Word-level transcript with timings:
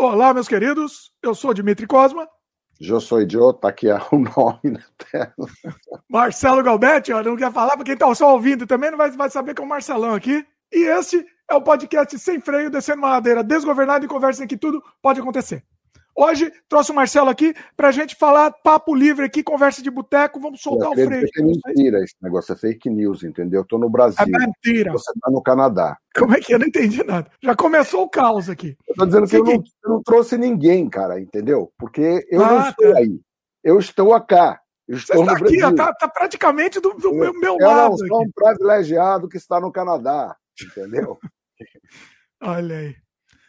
Olá, 0.00 0.32
meus 0.32 0.46
queridos. 0.46 1.10
Eu 1.20 1.34
sou 1.34 1.52
Dimitri 1.52 1.84
Cosma. 1.84 2.28
Eu 2.80 3.00
sou 3.00 3.20
idiota, 3.20 3.62
tá 3.62 3.68
aqui 3.70 3.90
é 3.90 3.96
o 4.12 4.18
nome 4.18 4.60
na 4.64 4.84
tela. 5.10 5.48
Marcelo 6.08 6.62
Galbetti, 6.62 7.12
ó, 7.12 7.20
não 7.20 7.36
quer 7.36 7.52
falar, 7.52 7.76
porque 7.76 7.90
quem 7.90 7.96
tá 7.96 8.14
só 8.14 8.32
ouvindo 8.32 8.64
também 8.64 8.92
não 8.92 8.96
vai, 8.96 9.10
vai 9.10 9.28
saber 9.28 9.54
que 9.54 9.60
é 9.60 9.64
o 9.64 9.68
Marcelão 9.68 10.14
aqui. 10.14 10.46
E 10.72 10.84
este 10.84 11.26
é 11.50 11.54
o 11.54 11.60
podcast 11.60 12.16
Sem 12.16 12.40
Freio, 12.40 12.70
descendo 12.70 12.98
uma 12.98 13.10
ladeira 13.10 13.42
desgovernada 13.42 14.04
e 14.04 14.08
conversa 14.08 14.44
em 14.44 14.46
que 14.46 14.56
tudo 14.56 14.80
pode 15.02 15.18
acontecer. 15.18 15.64
Hoje 16.20 16.52
trouxe 16.68 16.90
o 16.90 16.94
Marcelo 16.96 17.30
aqui 17.30 17.54
pra 17.76 17.92
gente 17.92 18.16
falar 18.16 18.50
papo 18.50 18.92
livre 18.92 19.24
aqui, 19.24 19.40
conversa 19.40 19.80
de 19.80 19.88
boteco, 19.88 20.40
vamos 20.40 20.60
soltar 20.60 20.90
o 20.90 20.94
freio. 20.94 21.24
É 21.36 21.42
mentira 21.42 22.02
esse 22.02 22.16
negócio, 22.20 22.52
é 22.52 22.56
fake 22.56 22.90
news, 22.90 23.22
entendeu? 23.22 23.60
Eu 23.60 23.64
tô 23.64 23.78
no 23.78 23.88
Brasil. 23.88 24.18
É 24.20 24.26
mentira. 24.26 24.90
Você 24.90 25.12
tá 25.20 25.30
no 25.30 25.40
Canadá. 25.40 25.96
Como 26.16 26.34
é 26.34 26.40
que 26.40 26.52
é? 26.52 26.56
eu 26.56 26.58
não 26.58 26.66
entendi 26.66 27.04
nada? 27.04 27.30
Já 27.40 27.54
começou 27.54 28.02
o 28.02 28.10
caos 28.10 28.50
aqui. 28.50 28.76
Eu 28.88 28.96
tô 28.96 29.06
dizendo 29.06 29.28
que 29.28 29.36
eu 29.36 29.44
não, 29.44 29.52
eu 29.52 29.90
não, 29.90 30.02
trouxe 30.02 30.36
ninguém, 30.36 30.90
cara, 30.90 31.20
entendeu? 31.20 31.72
Porque 31.78 32.26
eu 32.28 32.44
ah, 32.44 32.50
não 32.50 32.68
estou 32.68 32.92
tá. 32.92 32.98
aí. 32.98 33.20
Eu 33.62 33.78
estou 33.78 34.12
aqui. 34.12 34.34
Eu 34.88 34.96
estou 34.96 35.24
Você 35.24 35.32
está 35.32 35.46
aqui, 35.46 35.62
ó, 35.62 35.72
tá, 35.72 35.94
tá, 35.94 36.08
praticamente 36.08 36.80
do, 36.80 36.94
do 36.94 37.12
meu, 37.12 37.32
meu 37.32 37.56
eu 37.60 37.66
lado. 37.68 37.92
Eu 37.92 38.08
sou 38.08 38.22
um 38.22 38.30
privilegiado 38.34 39.28
que 39.28 39.36
está 39.36 39.60
no 39.60 39.70
Canadá, 39.70 40.34
entendeu? 40.60 41.16
Olha 42.42 42.76
aí. 42.76 43.07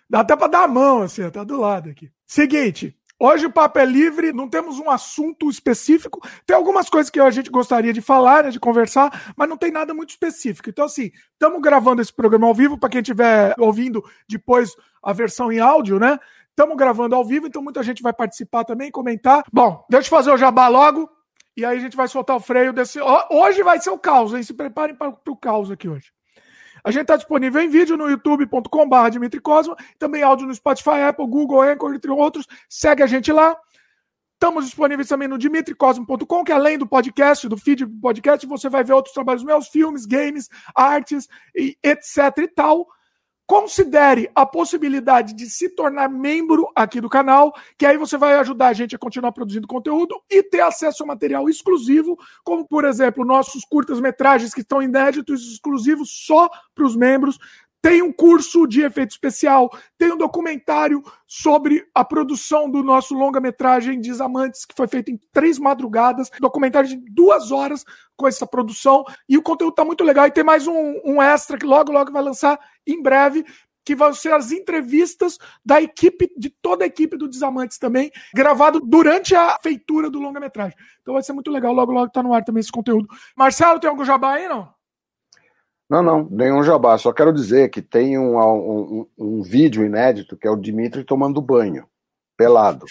Dá 0.09 0.21
até 0.21 0.35
para 0.35 0.47
dar 0.47 0.63
a 0.63 0.67
mão, 0.67 1.03
assim, 1.03 1.29
tá 1.29 1.43
do 1.43 1.59
lado 1.59 1.89
aqui. 1.89 2.11
Seguinte, 2.25 2.95
Hoje 3.21 3.45
o 3.45 3.51
papo 3.51 3.77
é 3.77 3.85
livre, 3.85 4.31
não 4.31 4.47
temos 4.47 4.79
um 4.79 4.89
assunto 4.89 5.49
específico. 5.49 6.25
Tem 6.45 6.55
algumas 6.55 6.89
coisas 6.89 7.09
que 7.09 7.19
a 7.19 7.29
gente 7.29 7.49
gostaria 7.49 7.91
de 7.91 7.99
falar, 7.99 8.45
né, 8.45 8.49
de 8.49 8.61
conversar, 8.61 9.33
mas 9.35 9.49
não 9.49 9.57
tem 9.57 9.71
nada 9.71 9.93
muito 9.93 10.11
específico. 10.11 10.69
Então, 10.69 10.85
assim, 10.85 11.11
estamos 11.33 11.61
gravando 11.61 12.01
esse 12.01 12.13
programa 12.13 12.47
ao 12.47 12.55
vivo, 12.55 12.77
para 12.77 12.87
quem 12.87 13.01
estiver 13.01 13.53
ouvindo 13.59 14.01
depois 14.25 14.73
a 15.03 15.11
versão 15.11 15.51
em 15.51 15.59
áudio, 15.59 15.99
né? 15.99 16.17
Estamos 16.49 16.77
gravando 16.77 17.13
ao 17.13 17.25
vivo, 17.25 17.45
então 17.45 17.61
muita 17.61 17.83
gente 17.83 18.01
vai 18.01 18.13
participar 18.13 18.63
também, 18.63 18.89
comentar. 18.89 19.43
Bom, 19.51 19.85
deixa 19.89 20.07
eu 20.07 20.11
fazer 20.11 20.31
o 20.31 20.37
jabá 20.37 20.69
logo, 20.69 21.09
e 21.57 21.65
aí 21.65 21.77
a 21.77 21.81
gente 21.81 21.97
vai 21.97 22.07
soltar 22.07 22.37
o 22.37 22.39
freio 22.39 22.71
desse. 22.71 23.01
Hoje 23.29 23.61
vai 23.63 23.81
ser 23.81 23.89
o 23.89 23.99
caos, 23.99 24.33
hein? 24.33 24.43
Se 24.43 24.53
preparem 24.53 24.95
para 24.95 25.13
o 25.27 25.35
caos 25.35 25.69
aqui 25.69 25.89
hoje. 25.89 26.09
A 26.89 26.91
gente 26.91 27.03
está 27.03 27.15
disponível 27.15 27.61
em 27.61 27.69
vídeo 27.69 27.95
no 27.95 28.09
youtube.com.br 28.09 29.09
Dimitri 29.11 29.39
Cosma, 29.39 29.77
também 29.99 30.23
áudio 30.23 30.47
no 30.47 30.55
Spotify, 30.55 31.01
Apple, 31.07 31.27
Google, 31.27 31.61
Anchor, 31.61 31.93
entre 31.93 32.09
outros. 32.09 32.47
Segue 32.67 33.03
a 33.03 33.05
gente 33.05 33.31
lá. 33.31 33.55
Estamos 34.33 34.65
disponíveis 34.65 35.07
também 35.07 35.27
no 35.27 35.37
dimitricosmo.com, 35.37 36.43
que 36.43 36.51
além 36.51 36.79
do 36.79 36.87
podcast, 36.87 37.47
do 37.47 37.55
feed 37.55 37.85
do 37.85 38.01
podcast, 38.01 38.47
você 38.47 38.69
vai 38.69 38.83
ver 38.83 38.93
outros 38.93 39.13
trabalhos 39.13 39.43
meus, 39.43 39.67
filmes, 39.67 40.07
games, 40.07 40.49
artes, 40.73 41.27
e 41.55 41.77
etc 41.83 42.35
e 42.39 42.47
tal. 42.47 42.87
Considere 43.49 44.29
a 44.35 44.45
possibilidade 44.45 45.33
de 45.33 45.49
se 45.49 45.69
tornar 45.69 46.07
membro 46.07 46.69
aqui 46.75 47.01
do 47.01 47.09
canal, 47.09 47.51
que 47.79 47.83
aí 47.83 47.97
você 47.97 48.15
vai 48.15 48.35
ajudar 48.35 48.67
a 48.67 48.73
gente 48.73 48.95
a 48.95 48.99
continuar 48.99 49.31
produzindo 49.31 49.65
conteúdo 49.65 50.21
e 50.29 50.43
ter 50.43 50.61
acesso 50.61 51.01
a 51.01 51.07
material 51.07 51.49
exclusivo, 51.49 52.15
como 52.43 52.67
por 52.67 52.85
exemplo, 52.85 53.25
nossos 53.25 53.65
curtas-metragens 53.65 54.53
que 54.53 54.61
estão 54.61 54.83
inéditos, 54.83 55.51
exclusivos 55.51 56.11
só 56.27 56.47
para 56.75 56.85
os 56.85 56.95
membros. 56.95 57.39
Tem 57.81 58.01
um 58.01 58.11
curso 58.11 58.67
de 58.67 58.81
efeito 58.81 59.11
especial, 59.11 59.69
tem 59.97 60.11
um 60.11 60.17
documentário 60.17 61.01
sobre 61.25 61.85
a 61.95 62.03
produção 62.03 62.69
do 62.69 62.83
nosso 62.83 63.13
longa-metragem 63.13 64.01
Desamantes, 64.01 64.65
que 64.65 64.75
foi 64.75 64.87
feito 64.87 65.11
em 65.11 65.19
três 65.31 65.57
madrugadas, 65.57 66.29
documentário 66.39 66.89
de 66.89 66.97
duas 66.97 67.51
horas 67.51 67.85
com 68.17 68.27
essa 68.27 68.45
produção, 68.45 69.05
e 69.29 69.37
o 69.37 69.41
conteúdo 69.41 69.75
tá 69.75 69.85
muito 69.85 70.03
legal. 70.03 70.27
E 70.27 70.31
tem 70.31 70.43
mais 70.43 70.67
um, 70.67 70.99
um 71.05 71.21
extra 71.21 71.57
que 71.57 71.65
logo, 71.65 71.91
logo 71.91 72.11
vai 72.11 72.21
lançar 72.21 72.59
em 72.85 73.01
breve, 73.01 73.45
que 73.85 73.95
vão 73.95 74.13
ser 74.13 74.33
as 74.33 74.51
entrevistas 74.51 75.37
da 75.65 75.81
equipe, 75.81 76.29
de 76.37 76.49
toda 76.61 76.83
a 76.83 76.87
equipe 76.87 77.17
do 77.17 77.27
Desamantes 77.27 77.79
também, 77.79 78.11
gravado 78.35 78.79
durante 78.79 79.33
a 79.35 79.57
feitura 79.63 80.09
do 80.09 80.19
longa-metragem. 80.19 80.77
Então 81.01 81.13
vai 81.13 81.23
ser 81.23 81.33
muito 81.33 81.49
legal, 81.49 81.73
logo, 81.73 81.91
logo 81.91 82.11
tá 82.11 82.21
no 82.21 82.33
ar 82.33 82.43
também 82.43 82.59
esse 82.59 82.71
conteúdo. 82.71 83.07
Marcelo, 83.35 83.79
tem 83.79 83.89
algum 83.89 84.05
jabá 84.05 84.33
aí, 84.33 84.47
não? 84.47 84.78
Não, 85.89 86.03
não, 86.03 86.27
nenhum 86.29 86.61
jabá. 86.61 86.97
Só 86.97 87.11
quero 87.11 87.33
dizer 87.33 87.69
que 87.69 87.81
tem 87.81 88.17
um, 88.17 88.37
um, 88.37 89.07
um 89.17 89.41
vídeo 89.41 89.83
inédito 89.83 90.37
que 90.37 90.47
é 90.47 90.51
o 90.51 90.55
Dimitri 90.55 91.03
tomando 91.03 91.41
banho, 91.41 91.87
pelado, 92.37 92.85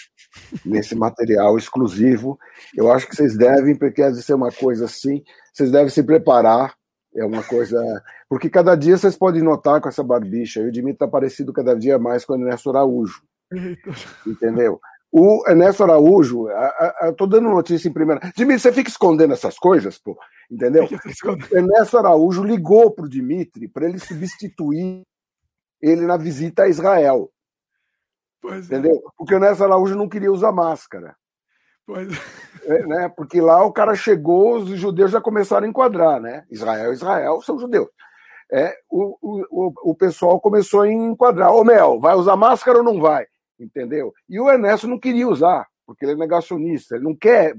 nesse 0.65 0.95
material 0.95 1.57
exclusivo. 1.57 2.37
Eu 2.75 2.91
acho 2.91 3.07
que 3.07 3.15
vocês 3.15 3.37
devem, 3.37 3.75
porque 3.75 4.01
deve 4.01 4.21
ser 4.21 4.33
uma 4.33 4.51
coisa 4.51 4.85
assim, 4.85 5.23
vocês 5.53 5.71
devem 5.71 5.89
se 5.89 6.03
preparar. 6.03 6.77
É 7.15 7.25
uma 7.25 7.41
coisa. 7.41 7.81
Porque 8.27 8.49
cada 8.49 8.75
dia 8.75 8.95
vocês 8.95 9.17
podem 9.17 9.41
notar 9.41 9.81
com 9.81 9.89
essa 9.89 10.03
barbicha, 10.03 10.61
e 10.61 10.67
o 10.67 10.71
Dimitri 10.71 10.93
está 10.93 11.07
parecido 11.07 11.51
cada 11.51 11.75
dia 11.75 11.97
mais 11.97 12.23
com 12.23 12.33
o 12.33 12.35
Ernesto 12.35 12.69
Araújo. 12.69 13.23
Entendeu? 14.27 14.79
O 15.11 15.43
Ernesto 15.49 15.83
Araújo, 15.83 16.47
eu 17.01 17.15
tô 17.15 17.25
dando 17.25 17.49
notícia 17.49 17.89
em 17.89 17.93
primeira. 17.93 18.31
Dimitri, 18.35 18.59
você 18.59 18.71
fica 18.71 18.89
escondendo 18.89 19.33
essas 19.33 19.57
coisas, 19.57 19.97
pô, 19.97 20.15
entendeu? 20.51 20.87
O 21.51 21.55
Ernesto 21.55 21.97
Araújo 21.97 22.43
ligou 22.43 22.91
pro 22.91 23.09
Dimitri 23.09 23.67
para 23.67 23.87
ele 23.87 23.97
substituir 23.97 25.03
ele 25.81 26.05
na 26.05 26.15
visita 26.15 26.63
a 26.63 26.67
Israel. 26.67 27.31
Pois 28.41 28.69
é. 28.69 28.77
entendeu? 28.77 28.97
É. 28.97 29.09
Porque 29.17 29.33
o 29.33 29.37
Ernesto 29.37 29.63
Araújo 29.63 29.95
não 29.95 30.07
queria 30.07 30.31
usar 30.31 30.51
máscara. 30.51 31.15
Pois 31.87 32.07
é. 32.65 32.77
é. 32.77 32.85
né? 32.85 33.09
Porque 33.09 33.41
lá 33.41 33.63
o 33.65 33.73
cara 33.73 33.95
chegou, 33.95 34.57
os 34.57 34.69
judeus 34.79 35.11
já 35.11 35.19
começaram 35.19 35.65
a 35.65 35.69
enquadrar, 35.69 36.21
né? 36.21 36.45
Israel, 36.51 36.93
Israel, 36.93 37.41
são 37.41 37.57
judeus. 37.57 37.87
É, 38.51 38.75
o, 38.89 39.15
o, 39.49 39.91
o 39.91 39.95
pessoal 39.95 40.39
começou 40.39 40.81
a 40.81 40.91
enquadrar. 40.91 41.51
Ô, 41.51 41.63
Mel, 41.63 41.99
vai 41.99 42.15
usar 42.15 42.35
máscara 42.35 42.79
ou 42.79 42.83
não 42.83 42.99
vai? 42.99 43.25
Entendeu? 43.59 44.13
E 44.27 44.39
o 44.39 44.49
Ernesto 44.49 44.87
não 44.87 44.99
queria 44.99 45.27
usar, 45.27 45.67
porque 45.85 46.05
ele 46.05 46.13
é 46.13 46.15
negacionista, 46.15 46.95
ele 46.95 47.03
não 47.03 47.15
quer, 47.15 47.55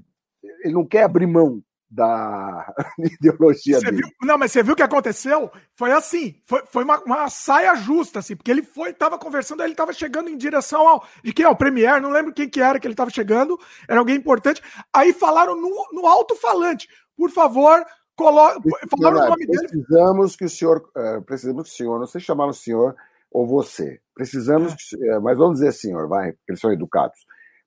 ele 0.64 0.74
não 0.74 0.86
quer 0.86 1.04
abrir 1.04 1.26
mão 1.26 1.62
da 1.90 2.72
ideologia 2.98 3.80
você 3.80 3.86
dele. 3.86 3.96
Viu? 3.96 4.08
Não, 4.22 4.38
mas 4.38 4.52
você 4.52 4.62
viu 4.62 4.74
o 4.74 4.76
que 4.76 4.82
aconteceu? 4.82 5.50
Foi 5.74 5.90
assim, 5.90 6.40
foi, 6.44 6.62
foi 6.66 6.84
uma, 6.84 7.00
uma 7.00 7.28
saia 7.28 7.74
justa, 7.74 8.20
assim, 8.20 8.36
porque 8.36 8.50
ele 8.50 8.62
foi, 8.62 8.92
tava 8.92 9.18
conversando, 9.18 9.62
ele 9.64 9.74
tava 9.74 9.92
chegando 9.92 10.30
em 10.30 10.36
direção 10.36 10.86
ao, 10.86 11.04
de 11.22 11.32
quem 11.32 11.44
é 11.44 11.48
o 11.48 11.56
Premier, 11.56 12.00
não 12.00 12.10
lembro 12.10 12.32
quem 12.32 12.48
que 12.48 12.60
era 12.60 12.78
que 12.78 12.86
ele 12.86 12.94
tava 12.94 13.10
chegando, 13.10 13.58
era 13.88 13.98
alguém 13.98 14.16
importante, 14.16 14.62
aí 14.92 15.12
falaram 15.12 15.56
no, 15.56 15.88
no 15.92 16.06
alto-falante, 16.06 16.88
por 17.16 17.30
favor, 17.30 17.84
coloque, 18.14 18.68
falaram 18.88 19.26
o 19.26 19.30
nome 19.30 19.46
dele. 19.46 19.66
Precisamos 19.66 20.36
que 20.36 20.44
o 20.44 20.48
senhor, 20.48 20.88
uh, 20.96 21.22
precisamos 21.22 21.64
que 21.64 21.70
o 21.70 21.76
senhor, 21.76 21.98
não 21.98 22.06
sei 22.06 22.20
chamar 22.20 22.46
o 22.46 22.54
senhor, 22.54 22.94
ou 23.30 23.46
você. 23.46 24.00
Precisamos. 24.14 24.74
Eh, 24.92 25.18
mas 25.20 25.38
vamos 25.38 25.58
dizer, 25.58 25.72
senhor, 25.72 26.08
vai, 26.08 26.32
porque 26.32 26.52
eles 26.52 26.60
são 26.60 26.72
educados. 26.72 27.18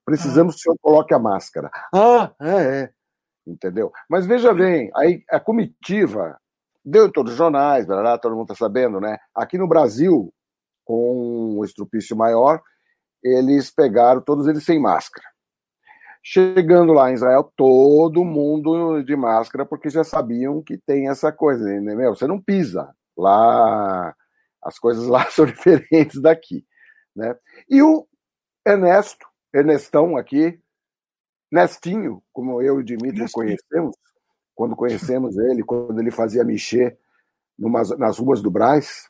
Precisamos 0.04 0.54
ah. 0.54 0.56
que 0.56 0.60
o 0.60 0.62
senhor 0.62 0.78
coloque 0.80 1.14
a 1.14 1.18
máscara. 1.18 1.70
Ah, 1.92 2.32
é, 2.40 2.82
é. 2.82 2.90
Entendeu? 3.46 3.92
Mas 4.08 4.26
veja 4.26 4.54
bem, 4.54 4.90
aí 4.96 5.22
a 5.30 5.38
comitiva 5.38 6.38
deu 6.84 7.06
em 7.06 7.12
todos 7.12 7.32
os 7.32 7.38
jornais, 7.38 7.86
blá, 7.86 8.18
todo 8.18 8.34
mundo 8.34 8.52
está 8.52 8.54
sabendo, 8.54 9.00
né? 9.00 9.18
Aqui 9.34 9.58
no 9.58 9.68
Brasil, 9.68 10.32
com 10.84 11.58
o 11.58 11.64
estrupício 11.64 12.16
maior, 12.16 12.62
eles 13.22 13.70
pegaram 13.70 14.20
todos 14.20 14.46
eles 14.46 14.64
sem 14.64 14.78
máscara. 14.78 15.26
Chegando 16.22 16.92
lá 16.92 17.10
em 17.10 17.14
Israel, 17.14 17.52
todo 17.56 18.24
mundo 18.24 19.02
de 19.02 19.14
máscara, 19.14 19.66
porque 19.66 19.90
já 19.90 20.04
sabiam 20.04 20.62
que 20.62 20.78
tem 20.78 21.08
essa 21.08 21.30
coisa, 21.30 21.64
né? 21.64 21.94
Meu, 21.94 22.14
você 22.14 22.26
não 22.26 22.40
pisa 22.40 22.94
lá 23.16 24.14
as 24.64 24.78
coisas 24.78 25.06
lá 25.06 25.26
são 25.30 25.46
diferentes 25.46 26.20
daqui. 26.20 26.64
Né? 27.14 27.36
E 27.68 27.82
o 27.82 28.06
Ernesto, 28.66 29.26
Ernestão 29.52 30.16
aqui, 30.16 30.58
Nestinho, 31.50 32.22
como 32.32 32.60
eu 32.60 32.76
e 32.76 32.80
o 32.80 32.84
Dimitri 32.84 33.20
Nestinho. 33.20 33.46
conhecemos, 33.46 33.96
quando 34.54 34.74
conhecemos 34.74 35.36
ele, 35.38 35.62
quando 35.62 36.00
ele 36.00 36.10
fazia 36.10 36.44
mexer 36.44 36.98
nas 37.98 38.18
ruas 38.18 38.42
do 38.42 38.50
Braz, 38.50 39.08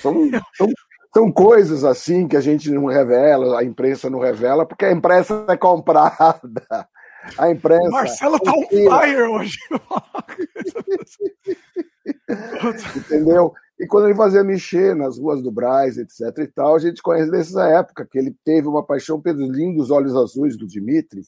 são, 0.00 0.30
são, 0.54 0.68
são 1.12 1.30
coisas 1.30 1.84
assim 1.84 2.26
que 2.26 2.36
a 2.36 2.40
gente 2.40 2.70
não 2.70 2.86
revela, 2.86 3.60
a 3.60 3.64
imprensa 3.64 4.08
não 4.08 4.18
revela, 4.18 4.64
porque 4.64 4.86
a 4.86 4.92
imprensa 4.92 5.44
é 5.50 5.56
comprada. 5.56 6.88
A 7.36 7.50
imprensa. 7.50 7.90
Marcelo 7.90 8.38
tá 8.38 8.52
on 8.52 8.66
fire 8.68 9.22
hoje. 9.22 9.58
Entendeu? 12.96 13.52
E 13.78 13.86
quando 13.86 14.06
ele 14.06 14.14
fazia 14.14 14.42
mexer 14.42 14.94
nas 14.94 15.18
ruas 15.18 15.42
do 15.42 15.50
Braz, 15.50 15.98
etc 15.98 16.38
e 16.38 16.46
tal, 16.46 16.76
a 16.76 16.78
gente 16.78 17.02
conhece 17.02 17.30
dessa 17.30 17.68
época, 17.68 18.06
que 18.06 18.18
ele 18.18 18.34
teve 18.44 18.66
uma 18.66 18.84
paixão 18.84 19.20
pelos 19.20 19.50
lindos 19.50 19.90
olhos 19.90 20.16
azuis 20.16 20.56
do 20.56 20.66
Dimitri, 20.66 21.20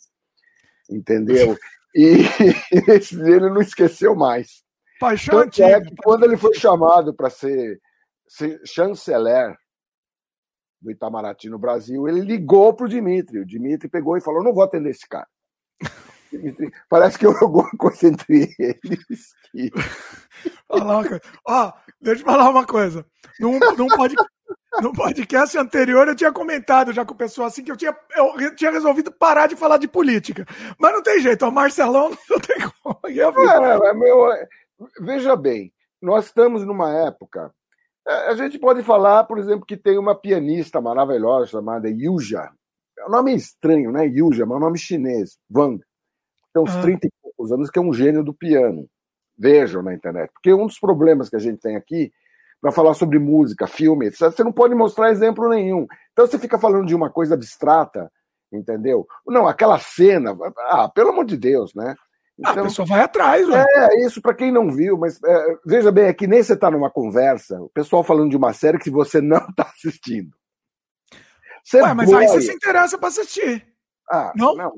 entendeu? 0.91 1.57
E 1.95 2.23
ele 3.27 3.51
não 3.51 3.61
esqueceu 3.61 4.15
mais. 4.15 4.63
Paixão 4.99 5.43
Tanto 5.43 5.63
é 5.63 5.81
que 5.81 5.95
quando 6.03 6.25
ele 6.25 6.37
foi 6.37 6.55
chamado 6.55 7.15
para 7.15 7.29
ser, 7.29 7.81
ser 8.27 8.61
chanceler 8.65 9.55
do 10.81 10.91
Itamaraty 10.91 11.49
no 11.51 11.59
Brasil, 11.59 12.09
ele 12.09 12.21
ligou 12.21 12.73
para 12.73 12.87
o 12.87 12.89
Dimitri. 12.89 13.41
O 13.41 13.47
Dimitri 13.47 13.89
pegou 13.89 14.17
e 14.17 14.21
falou: 14.21 14.43
não 14.43 14.55
vou 14.55 14.63
atender 14.63 14.91
esse 14.91 15.07
cara. 15.07 15.27
Parece 16.89 17.19
que 17.19 17.27
eu 17.27 17.37
alguma 17.41 17.71
coisa 17.79 18.09
entre 18.09 18.55
eles. 18.59 19.35
Que... 19.51 19.71
Ó, 21.47 21.73
deixa 22.01 22.23
eu 22.23 22.27
falar 22.27 22.51
uma 22.51 22.67
coisa. 22.67 23.05
Não, 23.41 23.59
não 23.59 23.87
pode. 23.89 24.15
no 24.83 24.93
podcast 24.93 25.57
anterior 25.57 26.07
eu 26.07 26.15
tinha 26.15 26.33
comentado 26.33 26.93
já 26.93 27.05
com 27.05 27.15
o 27.15 27.17
pessoal 27.17 27.49
assim 27.49 27.65
que 27.65 27.73
eu 27.73 27.77
tinha, 27.77 27.97
eu 28.17 28.55
tinha 28.55 28.71
resolvido 28.71 29.11
parar 29.11 29.47
de 29.47 29.57
falar 29.57 29.79
de 29.79 29.89
política. 29.89 30.47
Mas 30.79 30.93
não 30.93 31.03
tem 31.03 31.21
jeito, 31.21 31.47
o 31.47 31.53
Marcelão 31.53 32.11
não 32.29 32.39
tem 32.39 32.57
como. 32.83 32.99
É, 33.87 33.95
meu, 33.95 34.29
veja 35.01 35.35
bem, 35.37 35.73
nós 36.01 36.27
estamos 36.27 36.65
numa 36.65 36.93
época. 37.07 37.53
É, 38.07 38.29
a 38.29 38.35
gente 38.35 38.59
pode 38.59 38.83
falar, 38.83 39.25
por 39.25 39.39
exemplo, 39.39 39.67
que 39.67 39.77
tem 39.77 39.99
uma 39.99 40.15
pianista 40.15 40.81
maravilhosa 40.81 41.47
chamada 41.47 41.89
Yuja. 41.89 42.51
É 42.99 43.07
um 43.07 43.11
nome 43.11 43.35
estranho, 43.35 43.93
né? 43.93 44.07
Yuja, 44.07 44.47
mas 44.47 44.55
é 44.55 44.57
um 44.57 44.65
nome 44.65 44.79
chinês. 44.79 45.39
Wang. 45.55 45.83
Tem 46.59 46.63
uns 46.63 46.77
ah. 46.77 46.83
30 46.83 47.07
e 47.07 47.11
poucos 47.23 47.53
anos, 47.53 47.71
que 47.71 47.79
é 47.79 47.83
um 47.83 47.93
gênio 47.93 48.25
do 48.25 48.35
piano. 48.35 48.89
Vejam 49.37 49.83
na 49.83 49.95
internet. 49.95 50.31
Porque 50.33 50.53
um 50.53 50.67
dos 50.67 50.79
problemas 50.79 51.29
que 51.29 51.37
a 51.37 51.41
gente 51.41 51.61
tem 51.61 51.77
aqui 51.77 52.13
para 52.61 52.73
falar 52.73 52.95
sobre 52.95 53.19
música, 53.21 53.69
filme, 53.69 54.07
etc. 54.07 54.23
Você 54.23 54.43
não 54.43 54.53
pode 54.53 54.75
mostrar 54.75 55.11
exemplo 55.11 55.49
nenhum. 55.49 55.87
Então 56.13 56.27
você 56.27 56.39
fica 56.39 56.59
falando 56.59 56.87
de 56.87 56.95
uma 56.95 57.09
coisa 57.09 57.35
abstrata, 57.35 58.11
entendeu? 58.53 59.07
Não, 59.27 59.47
aquela 59.47 59.79
cena, 59.79 60.37
ah, 60.71 60.89
pelo 60.89 61.11
amor 61.11 61.25
de 61.25 61.37
Deus, 61.37 61.73
né? 61.75 61.95
Então, 62.37 62.53
ah, 62.53 62.61
a 62.61 62.65
pessoa 62.65 62.87
vai 62.87 63.01
atrás, 63.01 63.49
né? 63.49 63.65
É, 63.77 64.05
isso 64.05 64.21
para 64.21 64.35
quem 64.35 64.51
não 64.51 64.71
viu, 64.73 64.99
mas 64.99 65.23
é, 65.23 65.57
veja 65.65 65.93
bem, 65.93 66.07
é 66.07 66.13
que 66.13 66.27
nem 66.27 66.43
você 66.43 66.55
está 66.55 66.71
numa 66.71 66.91
conversa, 66.91 67.61
o 67.61 67.69
pessoal 67.69 68.03
falando 68.03 68.31
de 68.31 68.37
uma 68.37 68.53
série 68.53 68.79
que 68.79 68.91
você 68.91 69.21
não 69.21 69.45
está 69.49 69.65
assistindo. 69.75 70.31
Você 71.63 71.81
Ué, 71.81 71.95
mas 71.95 72.13
aí 72.13 72.27
você 72.27 72.43
se 72.43 72.53
interessa 72.53 72.99
para 72.99 73.09
assistir. 73.09 73.67
Ah, 74.11 74.33
não? 74.35 74.57
não 74.57 74.73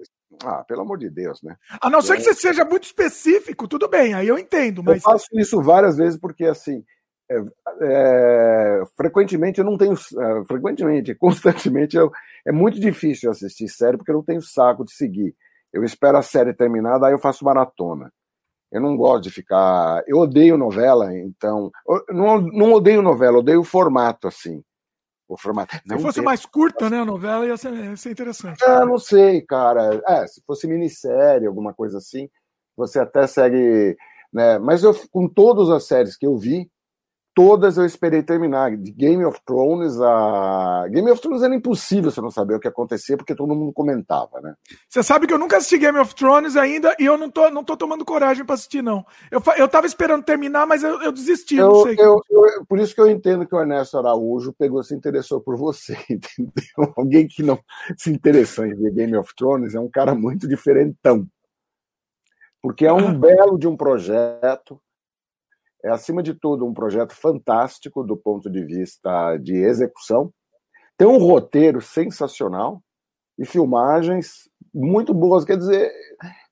ah, 0.44 0.64
pelo 0.64 0.82
amor 0.82 0.98
de 0.98 1.10
Deus, 1.10 1.42
né? 1.42 1.56
A 1.80 1.90
não 1.90 2.00
ser 2.00 2.16
que 2.16 2.22
você 2.22 2.34
seja 2.34 2.64
muito 2.64 2.84
específico, 2.84 3.66
tudo 3.66 3.88
bem, 3.88 4.14
aí 4.14 4.28
eu 4.28 4.38
entendo. 4.38 4.82
Mas... 4.82 4.96
Eu 4.96 5.02
faço 5.02 5.26
isso 5.34 5.60
várias 5.62 5.96
vezes 5.96 6.18
porque, 6.18 6.44
assim, 6.44 6.84
é, 7.30 7.42
é, 7.82 8.82
frequentemente 8.96 9.58
eu 9.58 9.64
não 9.64 9.76
tenho. 9.76 9.94
É, 9.94 10.44
frequentemente, 10.46 11.14
constantemente, 11.16 11.96
eu, 11.96 12.10
é 12.46 12.52
muito 12.52 12.80
difícil 12.80 13.30
assistir 13.30 13.68
série 13.68 13.96
porque 13.96 14.10
eu 14.10 14.16
não 14.16 14.24
tenho 14.24 14.42
saco 14.42 14.84
de 14.84 14.92
seguir. 14.92 15.34
Eu 15.72 15.84
espero 15.84 16.18
a 16.18 16.22
série 16.22 16.52
terminar, 16.52 16.98
daí 16.98 17.12
eu 17.12 17.18
faço 17.18 17.44
maratona. 17.44 18.12
Eu 18.72 18.80
não 18.80 18.96
gosto 18.96 19.24
de 19.24 19.30
ficar. 19.30 20.02
Eu 20.06 20.18
odeio 20.18 20.56
novela, 20.56 21.12
então. 21.16 21.70
não, 22.08 22.40
não 22.40 22.72
odeio 22.72 23.02
novela, 23.02 23.38
odeio 23.38 23.60
o 23.60 23.64
formato, 23.64 24.28
assim. 24.28 24.62
O 25.30 25.36
formato. 25.36 25.76
Se 25.76 25.98
fosse 26.00 26.16
tem... 26.16 26.24
mais 26.24 26.44
curta, 26.44 26.90
né, 26.90 26.98
a 26.98 27.04
novela, 27.04 27.46
ia 27.46 27.56
ser, 27.56 27.72
ia 27.72 27.96
ser 27.96 28.10
interessante. 28.10 28.64
Ah, 28.64 28.84
não 28.84 28.98
sei, 28.98 29.40
cara. 29.42 30.02
É, 30.08 30.26
se 30.26 30.42
fosse 30.44 30.66
minissérie, 30.66 31.46
alguma 31.46 31.72
coisa 31.72 31.98
assim, 31.98 32.28
você 32.76 32.98
até 32.98 33.28
segue. 33.28 33.96
Né? 34.32 34.58
Mas 34.58 34.82
eu, 34.82 34.92
com 35.12 35.28
todas 35.28 35.70
as 35.70 35.86
séries 35.86 36.16
que 36.16 36.26
eu 36.26 36.36
vi, 36.36 36.68
todas 37.34 37.76
eu 37.76 37.84
esperei 37.84 38.22
terminar. 38.22 38.76
De 38.76 38.90
Game 38.92 39.24
of 39.24 39.40
Thrones 39.44 40.00
a. 40.00 40.86
Game 40.90 41.10
of 41.10 41.20
Thrones 41.20 41.42
era 41.42 41.54
impossível 41.54 42.10
você 42.10 42.20
não 42.20 42.30
saber 42.30 42.54
o 42.54 42.60
que 42.60 42.68
acontecia, 42.68 43.16
porque 43.16 43.34
todo 43.34 43.54
mundo 43.54 43.72
comentava, 43.72 44.40
né? 44.40 44.54
Você 44.88 45.02
sabe 45.02 45.26
que 45.26 45.34
eu 45.34 45.38
nunca 45.38 45.56
assisti 45.56 45.78
Game 45.78 45.98
of 45.98 46.14
Thrones 46.14 46.56
ainda 46.56 46.94
e 46.98 47.04
eu 47.04 47.16
não 47.16 47.30
tô, 47.30 47.50
não 47.50 47.64
tô 47.64 47.76
tomando 47.76 48.04
coragem 48.04 48.44
para 48.44 48.54
assistir, 48.54 48.82
não. 48.82 49.04
Eu, 49.30 49.42
eu 49.56 49.68
tava 49.68 49.86
esperando 49.86 50.24
terminar, 50.24 50.66
mas 50.66 50.82
eu, 50.82 51.00
eu 51.02 51.12
desisti, 51.12 51.56
eu, 51.56 51.68
não 51.68 51.82
sei. 51.82 51.96
Eu, 51.98 52.20
eu, 52.30 52.64
por 52.68 52.78
isso 52.78 52.94
que 52.94 53.00
eu 53.00 53.10
entendo 53.10 53.46
que 53.46 53.54
o 53.54 53.60
Ernesto 53.60 53.98
Araújo 53.98 54.52
pegou, 54.52 54.82
se 54.82 54.94
interessou 54.94 55.40
por 55.40 55.56
você, 55.56 55.94
entendeu? 56.10 56.92
Alguém 56.96 57.26
que 57.26 57.42
não 57.42 57.58
se 57.96 58.10
interessou 58.10 58.66
em 58.66 58.74
ver 58.74 58.92
Game 58.92 59.16
of 59.16 59.34
Thrones 59.36 59.74
é 59.74 59.80
um 59.80 59.90
cara 59.90 60.14
muito 60.14 60.48
diferentão. 60.48 61.26
Porque 62.62 62.84
é 62.84 62.92
um 62.92 63.14
belo 63.18 63.58
de 63.58 63.66
um 63.66 63.76
projeto 63.76 64.80
é, 65.84 65.90
acima 65.90 66.22
de 66.22 66.34
tudo, 66.34 66.66
um 66.66 66.74
projeto 66.74 67.14
fantástico 67.14 68.02
do 68.02 68.16
ponto 68.16 68.50
de 68.50 68.64
vista 68.64 69.36
de 69.38 69.54
execução. 69.54 70.32
Tem 70.96 71.06
um 71.06 71.18
roteiro 71.18 71.80
sensacional 71.80 72.82
e 73.38 73.46
filmagens 73.46 74.50
muito 74.72 75.14
boas. 75.14 75.44
Quer 75.44 75.56
dizer, 75.56 75.90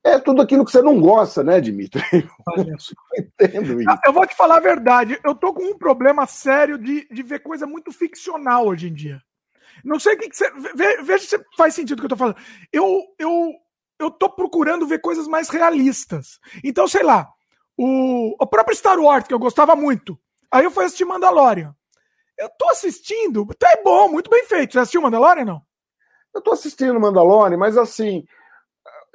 é 0.02 0.18
tudo 0.18 0.40
aquilo 0.40 0.64
que 0.64 0.70
você 0.70 0.80
não 0.80 1.00
gosta, 1.00 1.44
né, 1.44 1.60
Dimitri? 1.60 2.02
Eu 2.56 2.64
entendo 3.18 3.80
isso. 3.80 4.00
Eu 4.06 4.12
vou 4.12 4.26
te 4.26 4.34
falar 4.34 4.56
a 4.56 4.60
verdade. 4.60 5.18
Eu 5.22 5.34
tô 5.34 5.52
com 5.52 5.62
um 5.62 5.76
problema 5.76 6.26
sério 6.26 6.78
de, 6.78 7.06
de 7.08 7.22
ver 7.22 7.40
coisa 7.40 7.66
muito 7.66 7.92
ficcional 7.92 8.66
hoje 8.66 8.88
em 8.88 8.94
dia. 8.94 9.20
Não 9.84 10.00
sei 10.00 10.14
o 10.14 10.18
que, 10.18 10.28
que 10.28 10.36
você. 10.36 10.50
Veja 11.02 11.24
se 11.24 11.44
faz 11.56 11.74
sentido 11.74 11.98
o 11.98 12.00
que 12.00 12.06
eu 12.06 12.10
tô 12.10 12.16
falando. 12.16 12.36
Eu, 12.72 13.04
eu, 13.18 13.52
eu 13.98 14.10
tô 14.10 14.30
procurando 14.30 14.86
ver 14.86 15.00
coisas 15.00 15.28
mais 15.28 15.48
realistas. 15.48 16.38
Então, 16.64 16.88
sei 16.88 17.02
lá, 17.02 17.28
o, 17.78 18.34
o 18.38 18.46
próprio 18.46 18.76
Star 18.76 18.98
Wars, 18.98 19.26
que 19.26 19.32
eu 19.32 19.38
gostava 19.38 19.76
muito. 19.76 20.18
Aí 20.50 20.64
eu 20.64 20.70
fui 20.70 20.84
assistir 20.84 21.04
Mandalorian. 21.04 21.74
Eu 22.36 22.50
tô 22.58 22.68
assistindo, 22.70 23.46
tá 23.58 23.70
é 23.70 23.82
bom, 23.82 24.08
muito 24.08 24.28
bem 24.28 24.44
feito. 24.44 24.72
Você 24.72 24.80
assistiu 24.80 25.00
Mandalorian 25.00 25.44
não? 25.44 25.62
Eu 26.34 26.42
tô 26.42 26.52
assistindo 26.52 26.98
Mandalorian, 26.98 27.56
mas 27.56 27.78
assim, 27.78 28.24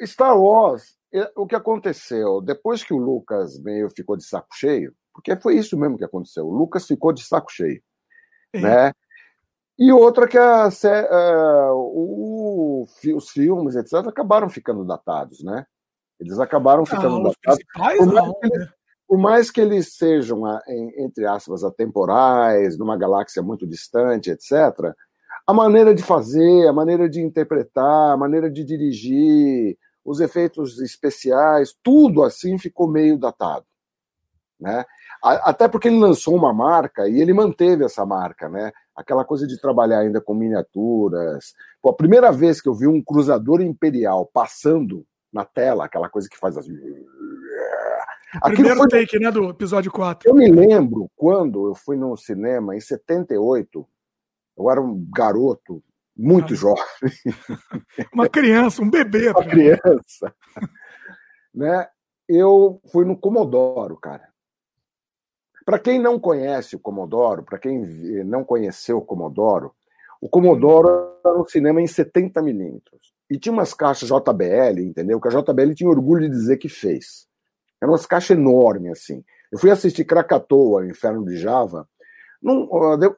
Star 0.05 0.37
Wars, 0.37 0.97
o 1.35 1.45
que 1.45 1.55
aconteceu? 1.55 2.41
Depois 2.41 2.83
que 2.83 2.93
o 2.93 2.97
Lucas 2.97 3.59
meio 3.59 3.89
ficou 3.89 4.15
de 4.15 4.25
saco 4.25 4.55
cheio, 4.55 4.95
porque 5.13 5.35
foi 5.35 5.57
isso 5.57 5.77
mesmo 5.77 5.97
que 5.97 6.05
aconteceu. 6.05 6.47
O 6.47 6.53
Lucas 6.53 6.87
ficou 6.87 7.11
de 7.11 7.23
saco 7.23 7.51
cheio, 7.51 7.81
é. 8.53 8.59
né? 8.61 8.93
E 9.77 9.91
outra 9.91 10.27
que 10.27 10.37
a, 10.37 10.67
a, 10.67 11.73
o, 11.73 12.85
os 13.15 13.29
filmes, 13.29 13.75
etc., 13.75 14.07
acabaram 14.07 14.49
ficando 14.49 14.85
datados, 14.85 15.43
né? 15.43 15.65
Eles 16.23 16.39
acabaram 16.39 16.85
ficando 16.85 17.19
não, 17.19 17.23
datados. 17.23 17.63
Por 17.73 17.79
mais, 17.81 17.99
não, 18.07 18.35
eles, 18.43 18.59
né? 18.59 18.69
por 19.07 19.17
mais, 19.17 19.51
que 19.51 19.61
eles 19.61 19.95
sejam, 19.95 20.45
ah, 20.45 20.61
entre 20.97 21.25
aspas, 21.25 21.63
atemporais, 21.63 22.77
numa 22.77 22.97
galáxia 22.97 23.41
muito 23.41 23.67
distante, 23.67 24.29
etc., 24.31 24.93
a 25.45 25.53
maneira 25.53 25.93
de 25.93 26.01
fazer, 26.01 26.67
a 26.67 26.73
maneira 26.73 27.09
de 27.09 27.21
interpretar, 27.21 28.13
a 28.13 28.17
maneira 28.17 28.49
de 28.49 28.63
dirigir, 28.63 29.77
os 30.05 30.19
efeitos 30.19 30.79
especiais, 30.79 31.75
tudo 31.81 32.23
assim 32.23 32.57
ficou 32.57 32.87
meio 32.87 33.17
datado. 33.17 33.65
Né? 34.59 34.85
Até 35.21 35.67
porque 35.67 35.87
ele 35.87 35.99
lançou 35.99 36.35
uma 36.35 36.53
marca 36.53 37.07
e 37.07 37.19
ele 37.19 37.33
manteve 37.33 37.83
essa 37.83 38.05
marca, 38.05 38.47
né? 38.47 38.71
Aquela 38.95 39.25
coisa 39.25 39.47
de 39.47 39.59
trabalhar 39.59 39.99
ainda 39.99 40.21
com 40.21 40.33
miniaturas. 40.33 41.53
Pô, 41.81 41.89
a 41.89 41.95
primeira 41.95 42.31
vez 42.31 42.61
que 42.61 42.69
eu 42.69 42.73
vi 42.73 42.87
um 42.87 43.01
cruzador 43.01 43.61
imperial 43.61 44.29
passando 44.33 45.05
na 45.33 45.43
tela, 45.43 45.85
aquela 45.85 46.07
coisa 46.07 46.29
que 46.29 46.37
faz 46.37 46.57
assim. 46.57 46.73
Aquilo 48.35 48.55
Primeiro 48.55 48.77
foi... 48.77 48.87
take, 48.89 49.19
né, 49.19 49.31
do 49.31 49.49
episódio 49.49 49.91
4. 49.91 50.29
Eu 50.29 50.35
me 50.35 50.49
lembro 50.49 51.09
quando 51.15 51.67
eu 51.67 51.75
fui 51.75 51.97
no 51.97 52.15
cinema 52.15 52.75
em 52.75 52.79
78, 52.79 53.87
eu 54.57 54.69
era 54.69 54.79
um 54.79 55.05
garoto 55.15 55.83
muito 56.15 56.53
ah, 56.53 56.55
jovem. 56.55 56.85
Uma 58.13 58.29
criança, 58.29 58.81
um 58.81 58.89
bebê. 58.89 59.29
Uma 59.29 59.43
criança. 59.43 60.35
né? 61.53 61.87
Eu 62.27 62.79
fui 62.91 63.05
no 63.05 63.17
Comodoro, 63.17 63.97
cara. 63.97 64.29
Para 65.65 65.79
quem 65.79 65.99
não 65.99 66.19
conhece 66.19 66.75
o 66.75 66.79
Comodoro, 66.79 67.43
para 67.43 67.57
quem 67.57 67.79
não 68.23 68.43
conheceu 68.43 68.97
o 68.97 69.05
Comodoro, 69.05 69.73
o 70.21 70.29
Comodoro 70.29 71.17
era 71.25 71.39
um 71.39 71.45
cinema 71.45 71.81
em 71.81 71.87
70 71.87 72.41
milímetros. 72.41 73.13
E 73.29 73.39
tinha 73.39 73.53
umas 73.53 73.73
caixas 73.73 74.09
JBL, 74.09 74.81
entendeu? 74.81 75.19
Que 75.19 75.27
a 75.27 75.31
JBL 75.31 75.73
tinha 75.73 75.89
orgulho 75.89 76.21
de 76.21 76.29
dizer 76.29 76.57
que 76.57 76.69
fez. 76.69 77.27
Eram 77.81 77.93
umas 77.93 78.05
caixas 78.05 78.37
enormes, 78.37 78.91
assim. 78.91 79.23
Eu 79.51 79.59
fui 79.59 79.69
assistir 79.69 80.05
Krakatoa, 80.05 80.87
Inferno 80.87 81.25
de 81.25 81.37
Java. 81.37 81.87
Num, 82.41 82.67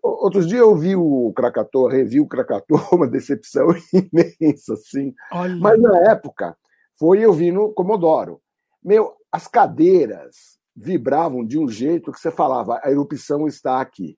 outros 0.04 0.48
dias 0.48 0.62
eu 0.62 0.76
vi 0.76 0.96
o 0.96 1.34
Krakatoa, 1.36 1.92
revi 1.92 2.20
o 2.20 2.28
Krakatoa, 2.28 2.88
uma 2.94 3.08
decepção 3.08 3.68
imensa, 3.92 4.74
assim. 4.74 5.14
Olha. 5.32 5.56
Mas 5.56 5.82
na 5.82 6.12
época, 6.12 6.56
foi 6.98 7.20
eu 7.20 7.34
vi 7.34 7.52
no 7.52 7.74
Comodoro. 7.74 8.42
Meu, 8.84 9.16
as 9.32 9.48
cadeiras 9.48 10.60
vibravam 10.76 11.46
de 11.46 11.58
um 11.58 11.68
jeito 11.68 12.12
que 12.12 12.20
você 12.20 12.30
falava, 12.30 12.80
a 12.84 12.92
erupção 12.92 13.48
está 13.48 13.82
aqui. 13.82 14.18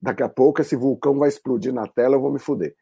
Daqui 0.00 0.22
a 0.22 0.28
pouco 0.28 0.60
esse 0.60 0.76
vulcão 0.76 1.18
vai 1.18 1.28
explodir 1.28 1.72
na 1.72 1.86
tela, 1.86 2.16
eu 2.16 2.20
vou 2.20 2.32
me 2.32 2.38
fuder. 2.38 2.74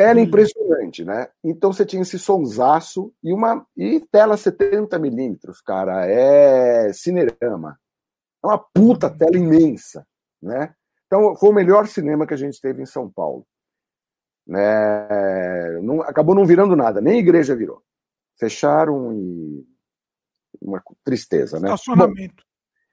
Era 0.00 0.18
hum. 0.18 0.22
impressionante, 0.22 1.04
né? 1.04 1.28
Então 1.44 1.72
você 1.72 1.84
tinha 1.84 2.02
esse 2.02 2.18
sonsaço 2.18 3.12
e 3.22 3.32
uma 3.32 3.66
e 3.76 4.00
tela 4.10 4.36
70 4.36 4.98
milímetros, 4.98 5.60
cara, 5.60 6.06
é 6.06 6.92
cinerama. 6.92 7.78
É 8.42 8.46
uma 8.46 8.58
puta 8.58 9.08
hum. 9.08 9.16
tela 9.16 9.36
imensa, 9.36 10.06
né? 10.42 10.74
Então 11.06 11.34
foi 11.36 11.50
o 11.50 11.54
melhor 11.54 11.86
cinema 11.86 12.26
que 12.26 12.34
a 12.34 12.36
gente 12.36 12.60
teve 12.60 12.82
em 12.82 12.86
São 12.86 13.10
Paulo. 13.10 13.46
Né? 14.46 15.78
Não, 15.82 16.02
acabou 16.02 16.34
não 16.34 16.44
virando 16.44 16.74
nada, 16.74 17.00
nem 17.00 17.18
igreja 17.18 17.54
virou. 17.54 17.82
Fecharam 18.38 19.12
e 19.12 19.66
uma 20.60 20.82
tristeza, 21.04 21.58
né? 21.60 21.68
Estacionamento. 21.68 22.44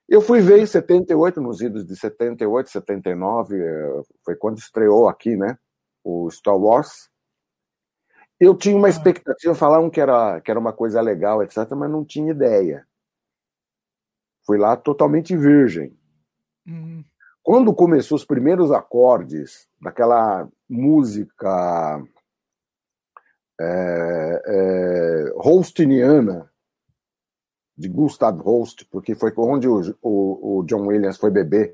Eu 0.08 0.22
fui 0.22 0.40
ver 0.40 0.60
em 0.60 0.66
78, 0.66 1.42
nos 1.42 1.62
idos 1.62 1.86
de 1.86 1.96
78, 1.96 2.70
79, 2.70 3.58
eh, 3.60 4.02
foi 4.24 4.36
quando 4.36 4.58
estreou 4.58 5.10
aqui, 5.10 5.36
né? 5.36 5.58
O 6.08 6.32
Star 6.32 6.58
Wars. 6.58 7.10
Eu 8.40 8.56
tinha 8.56 8.76
uma 8.76 8.88
ah. 8.88 8.90
expectativa, 8.90 9.54
falavam 9.54 9.90
que 9.90 10.00
era, 10.00 10.40
que 10.40 10.50
era 10.50 10.60
uma 10.60 10.72
coisa 10.72 11.02
legal, 11.02 11.44
etc., 11.44 11.70
mas 11.72 11.92
não 11.92 12.06
tinha 12.06 12.32
ideia. 12.32 12.88
Fui 14.46 14.58
lá 14.58 14.78
totalmente 14.78 15.36
virgem. 15.36 15.98
Uhum. 16.66 17.02
quando 17.42 17.74
começou 17.74 18.18
os 18.18 18.26
primeiros 18.26 18.74
acordes 18.74 19.70
daquela 19.80 20.50
música 20.68 22.04
é, 23.58 24.42
é, 24.46 25.34
holstiniana 25.38 26.52
de 27.78 27.88
Gustav 27.88 28.38
Holst, 28.42 28.84
porque 28.92 29.16
foi 29.16 29.32
onde 29.38 29.66
o, 29.66 29.80
o, 30.02 30.60
o 30.60 30.64
John 30.64 30.88
Williams 30.88 31.16
foi 31.16 31.32
beber 31.32 31.74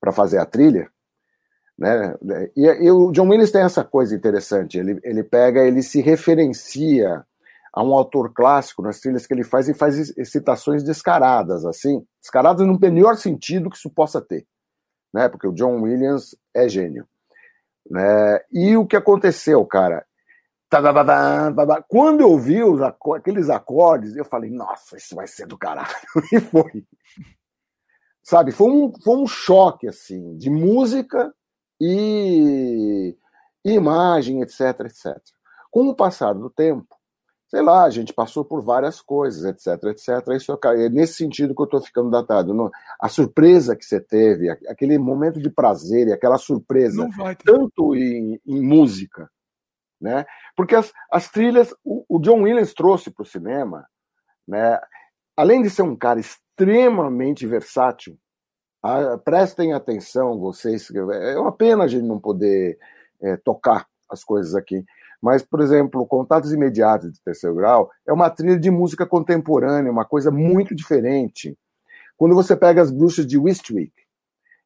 para 0.00 0.10
fazer 0.10 0.38
a 0.38 0.44
trilha, 0.44 0.90
né? 1.78 2.16
E, 2.56 2.64
e, 2.64 2.90
o 2.90 3.10
John 3.10 3.28
Williams 3.28 3.50
tem 3.50 3.62
essa 3.62 3.84
coisa 3.84 4.14
interessante, 4.14 4.78
ele, 4.78 4.98
ele 5.02 5.22
pega, 5.22 5.64
ele 5.66 5.82
se 5.82 6.00
referencia 6.00 7.24
a 7.72 7.82
um 7.82 7.92
autor 7.92 8.32
clássico 8.32 8.82
nas 8.82 9.00
trilhas 9.00 9.26
que 9.26 9.34
ele 9.34 9.42
faz 9.42 9.68
e 9.68 9.74
faz 9.74 10.14
citações 10.24 10.84
descaradas, 10.84 11.64
assim, 11.64 12.06
descaradas 12.20 12.64
no 12.64 12.78
melhor 12.78 13.16
sentido 13.16 13.68
que 13.68 13.76
isso 13.76 13.90
possa 13.90 14.20
ter, 14.20 14.46
né? 15.12 15.28
Porque 15.28 15.48
o 15.48 15.52
John 15.52 15.82
Williams 15.82 16.36
é 16.54 16.68
gênio, 16.68 17.06
né? 17.90 18.40
E 18.52 18.76
o 18.76 18.86
que 18.86 18.96
aconteceu, 18.96 19.64
cara? 19.66 20.06
Quando 21.88 22.20
eu 22.20 22.38
vi 22.38 22.62
os, 22.62 22.80
aqueles 22.82 23.48
acordes, 23.48 24.16
eu 24.16 24.24
falei, 24.24 24.50
nossa, 24.50 24.96
isso 24.96 25.14
vai 25.14 25.26
ser 25.26 25.46
do 25.46 25.58
caralho. 25.58 25.94
E 26.32 26.40
foi. 26.40 26.84
Sabe, 28.22 28.52
foi 28.52 28.70
um, 28.70 28.92
foi 29.02 29.16
um 29.16 29.26
choque, 29.26 29.86
assim, 29.86 30.36
de 30.36 30.48
música 30.48 31.32
e, 31.80 33.16
imagem, 33.64 34.42
etc, 34.42 34.80
etc. 34.80 35.16
Com 35.70 35.88
o 35.88 35.94
passar 35.94 36.34
do 36.34 36.50
tempo, 36.50 36.94
sei 37.48 37.62
lá, 37.62 37.84
a 37.84 37.90
gente 37.90 38.12
passou 38.12 38.44
por 38.44 38.62
várias 38.62 39.00
coisas, 39.00 39.44
etc, 39.44 39.82
etc. 39.84 40.08
Isso 40.34 40.58
é 40.64 40.88
nesse 40.88 41.14
sentido 41.14 41.54
que 41.54 41.62
eu 41.62 41.66
estou 41.66 41.80
ficando 41.80 42.10
datado. 42.10 42.70
A 43.00 43.08
surpresa 43.08 43.76
que 43.76 43.84
você 43.84 44.00
teve, 44.00 44.50
aquele 44.50 44.98
momento 44.98 45.40
de 45.40 45.50
prazer 45.50 46.08
e 46.08 46.12
aquela 46.12 46.38
surpresa, 46.38 47.08
tanto 47.44 47.94
em, 47.94 48.40
em, 48.46 48.60
música, 48.60 49.30
né? 50.00 50.26
Porque 50.56 50.74
as, 50.74 50.92
as 51.10 51.30
trilhas, 51.30 51.72
o, 51.84 52.04
o 52.08 52.18
John 52.18 52.42
Williams 52.42 52.74
trouxe 52.74 53.10
para 53.10 53.22
o 53.22 53.26
cinema, 53.26 53.86
né? 54.46 54.78
Além 55.36 55.62
de 55.62 55.70
ser 55.70 55.82
um 55.82 55.96
cara 55.96 56.20
extremamente 56.20 57.46
versátil, 57.46 58.18
prestem 59.24 59.72
atenção, 59.72 60.38
vocês. 60.38 60.88
É 60.90 61.38
uma 61.38 61.52
pena 61.52 61.84
a 61.84 61.88
gente 61.88 62.04
não 62.04 62.18
poder 62.18 62.78
é, 63.22 63.36
tocar 63.36 63.86
as 64.10 64.22
coisas 64.22 64.54
aqui. 64.54 64.84
Mas, 65.22 65.42
por 65.42 65.60
exemplo, 65.60 66.06
Contatos 66.06 66.52
Imediatos 66.52 67.10
de 67.10 67.22
Terceiro 67.22 67.56
Grau 67.56 67.90
é 68.06 68.12
uma 68.12 68.28
trilha 68.28 68.58
de 68.58 68.70
música 68.70 69.06
contemporânea, 69.06 69.90
uma 69.90 70.04
coisa 70.04 70.30
muito 70.30 70.74
diferente. 70.74 71.56
Quando 72.16 72.34
você 72.34 72.54
pega 72.54 72.82
as 72.82 72.90
bruxas 72.90 73.26
de 73.26 73.38
Westwick, 73.38 73.92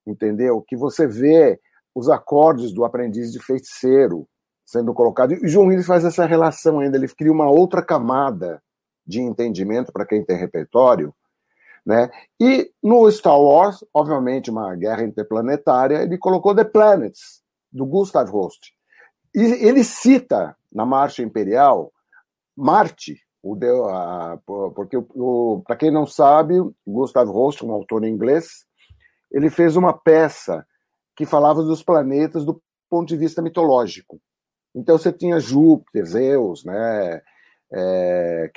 entendeu? 0.06 0.60
Que 0.66 0.76
você 0.76 1.06
vê 1.06 1.60
os 1.94 2.08
acordes 2.08 2.72
do 2.72 2.84
aprendiz 2.84 3.32
de 3.32 3.38
feiticeiro 3.38 4.28
sendo 4.64 4.92
colocado. 4.92 5.32
E 5.32 5.48
João 5.48 5.68
Willis 5.68 5.86
faz 5.86 6.04
essa 6.04 6.26
relação 6.26 6.80
ainda, 6.80 6.96
ele 6.96 7.08
cria 7.08 7.32
uma 7.32 7.48
outra 7.48 7.82
camada 7.82 8.62
de 9.06 9.20
entendimento 9.20 9.92
para 9.92 10.04
quem 10.04 10.22
tem 10.24 10.36
repertório. 10.36 11.14
Né? 11.88 12.10
E 12.38 12.70
no 12.82 13.10
Star 13.10 13.40
Wars, 13.40 13.82
obviamente, 13.94 14.50
uma 14.50 14.76
guerra 14.76 15.04
interplanetária, 15.04 16.02
ele 16.02 16.18
colocou 16.18 16.54
The 16.54 16.64
Planets, 16.64 17.42
do 17.72 17.86
Gustav 17.86 18.30
Holst. 18.30 18.72
E 19.34 19.40
ele 19.66 19.82
cita 19.82 20.54
na 20.70 20.84
Marcha 20.84 21.22
Imperial 21.22 21.90
Marte, 22.54 23.18
o, 23.42 23.56
a, 23.86 24.38
porque 24.74 24.98
para 25.64 25.76
quem 25.76 25.90
não 25.90 26.06
sabe, 26.06 26.56
Gustav 26.86 27.26
Holst, 27.30 27.62
um 27.62 27.72
autor 27.72 28.04
inglês, 28.04 28.66
ele 29.32 29.48
fez 29.48 29.74
uma 29.74 29.94
peça 29.94 30.66
que 31.16 31.24
falava 31.24 31.62
dos 31.62 31.82
planetas 31.82 32.44
do 32.44 32.60
ponto 32.90 33.08
de 33.08 33.16
vista 33.16 33.40
mitológico. 33.40 34.20
Então 34.74 34.98
você 34.98 35.10
tinha 35.10 35.40
Júpiter, 35.40 36.04
Zeus, 36.04 36.64
né? 36.66 37.22
É, 37.72 38.50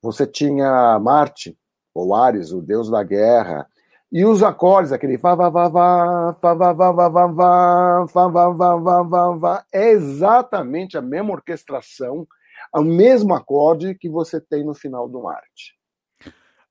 você 0.00 0.26
tinha 0.28 1.00
Marte, 1.00 1.58
ou 1.94 2.14
Ares, 2.14 2.52
o 2.52 2.60
deus 2.60 2.90
da 2.90 3.02
guerra, 3.02 3.66
e 4.10 4.26
os 4.26 4.42
acordes, 4.42 4.92
aquele 4.92 5.16
fa 5.16 5.34
va 5.34 5.48
va 5.48 5.68
va 5.68 6.36
fa 6.40 6.54
va 6.54 6.72
va 6.72 6.92
va 6.92 7.08
va 7.08 7.26
va 7.26 8.06
fa 8.06 8.28
va 8.28 8.48
va 8.50 8.76
va 8.76 9.02
va 9.02 9.36
va 9.36 9.66
é 9.72 9.90
exatamente 9.90 10.98
a 10.98 11.02
mesma 11.02 11.32
orquestração, 11.32 12.26
o 12.74 12.82
mesmo 12.82 13.34
acorde 13.34 13.94
que 13.94 14.10
você 14.10 14.38
tem 14.38 14.64
no 14.64 14.74
final 14.74 15.08
do 15.08 15.22
Marte. 15.22 15.74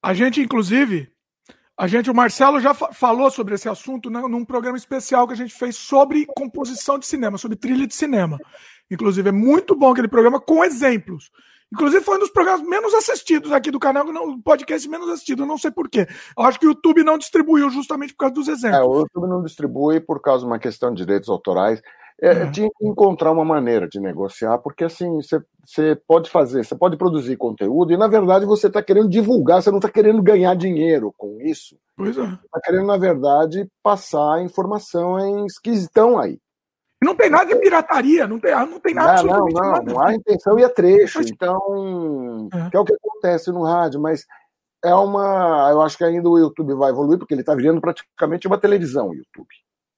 A 0.03 0.13
gente, 0.13 0.39
inclusive, 0.39 1.11
a 1.75 1.87
gente, 1.87 2.11
o 2.11 2.13
Marcelo 2.13 2.59
já 2.59 2.75
falou 2.75 3.31
sobre 3.31 3.55
esse 3.55 3.67
assunto 3.67 4.11
né, 4.11 4.21
num 4.21 4.45
programa 4.45 4.77
especial 4.77 5.25
que 5.25 5.33
a 5.33 5.37
gente 5.37 5.53
fez 5.53 5.75
sobre 5.75 6.27
composição 6.27 6.99
de 6.99 7.07
cinema, 7.07 7.39
sobre 7.39 7.57
trilha 7.57 7.87
de 7.87 7.95
cinema. 7.95 8.37
Inclusive, 8.89 9.29
é 9.29 9.31
muito 9.31 9.75
bom 9.75 9.91
aquele 9.91 10.07
programa 10.07 10.39
com 10.39 10.63
exemplos. 10.63 11.31
Inclusive, 11.73 12.03
foi 12.03 12.17
um 12.17 12.19
dos 12.19 12.29
programas 12.29 12.61
menos 12.67 12.93
assistidos 12.93 13.51
aqui 13.51 13.71
do 13.71 13.79
canal, 13.79 14.05
o 14.05 14.41
podcast 14.41 14.87
menos 14.89 15.09
assistido, 15.09 15.43
eu 15.43 15.47
não 15.47 15.57
sei 15.57 15.71
porquê. 15.71 16.05
Eu 16.37 16.43
acho 16.43 16.59
que 16.59 16.65
o 16.65 16.69
YouTube 16.69 17.03
não 17.03 17.17
distribuiu 17.17 17.69
justamente 17.69 18.13
por 18.13 18.19
causa 18.19 18.35
dos 18.35 18.47
exemplos. 18.49 18.79
É, 18.79 18.83
o 18.83 18.99
YouTube 18.99 19.27
não 19.27 19.41
distribui 19.41 19.99
por 20.01 20.21
causa 20.21 20.43
de 20.43 20.51
uma 20.51 20.59
questão 20.59 20.93
de 20.93 21.05
direitos 21.05 21.29
autorais. 21.29 21.81
É, 22.21 22.29
é. 22.29 22.51
Tinha 22.51 22.69
que 22.69 22.87
encontrar 22.87 23.31
uma 23.31 23.43
maneira 23.43 23.87
de 23.87 23.99
negociar, 23.99 24.59
porque 24.59 24.83
assim, 24.83 25.19
você 25.63 25.95
pode 26.07 26.29
fazer, 26.29 26.63
você 26.63 26.75
pode 26.75 26.95
produzir 26.95 27.35
conteúdo 27.35 27.91
e, 27.91 27.97
na 27.97 28.07
verdade, 28.07 28.45
você 28.45 28.67
está 28.67 28.83
querendo 28.83 29.09
divulgar, 29.09 29.61
você 29.61 29.71
não 29.71 29.79
está 29.79 29.89
querendo 29.89 30.21
ganhar 30.21 30.55
dinheiro 30.55 31.11
com 31.17 31.39
isso. 31.41 31.75
Pois 31.97 32.15
é. 32.17 32.23
Está 32.23 32.61
querendo, 32.63 32.85
na 32.85 32.97
verdade, 32.97 33.67
passar 33.81 34.43
informações 34.43 35.57
que 35.57 35.71
estão 35.71 36.19
aí. 36.19 36.37
Não 37.03 37.15
tem 37.15 37.29
nada 37.31 37.45
de 37.45 37.59
pirataria, 37.59 38.27
não 38.27 38.39
tem, 38.39 38.51
não 38.53 38.79
tem 38.79 38.93
nada. 38.93 39.23
Não, 39.23 39.39
não, 39.39 39.45
não, 39.47 39.71
nada. 39.71 39.93
não 39.93 39.99
há 39.99 40.13
intenção 40.13 40.59
e 40.59 40.63
é 40.63 40.69
trecho. 40.69 41.19
Então, 41.21 42.47
é. 42.53 42.69
que 42.69 42.77
é 42.77 42.79
o 42.79 42.85
que 42.85 42.93
acontece 42.93 43.51
no 43.51 43.63
rádio, 43.63 43.99
mas 43.99 44.25
é 44.83 44.93
uma. 44.93 45.69
Eu 45.71 45.81
acho 45.81 45.97
que 45.97 46.03
ainda 46.03 46.29
o 46.29 46.37
YouTube 46.37 46.75
vai 46.75 46.91
evoluir, 46.91 47.17
porque 47.17 47.33
ele 47.33 47.41
está 47.41 47.55
virando 47.55 47.81
praticamente 47.81 48.45
uma 48.45 48.59
televisão, 48.59 49.09
o 49.09 49.15
YouTube. 49.15 49.49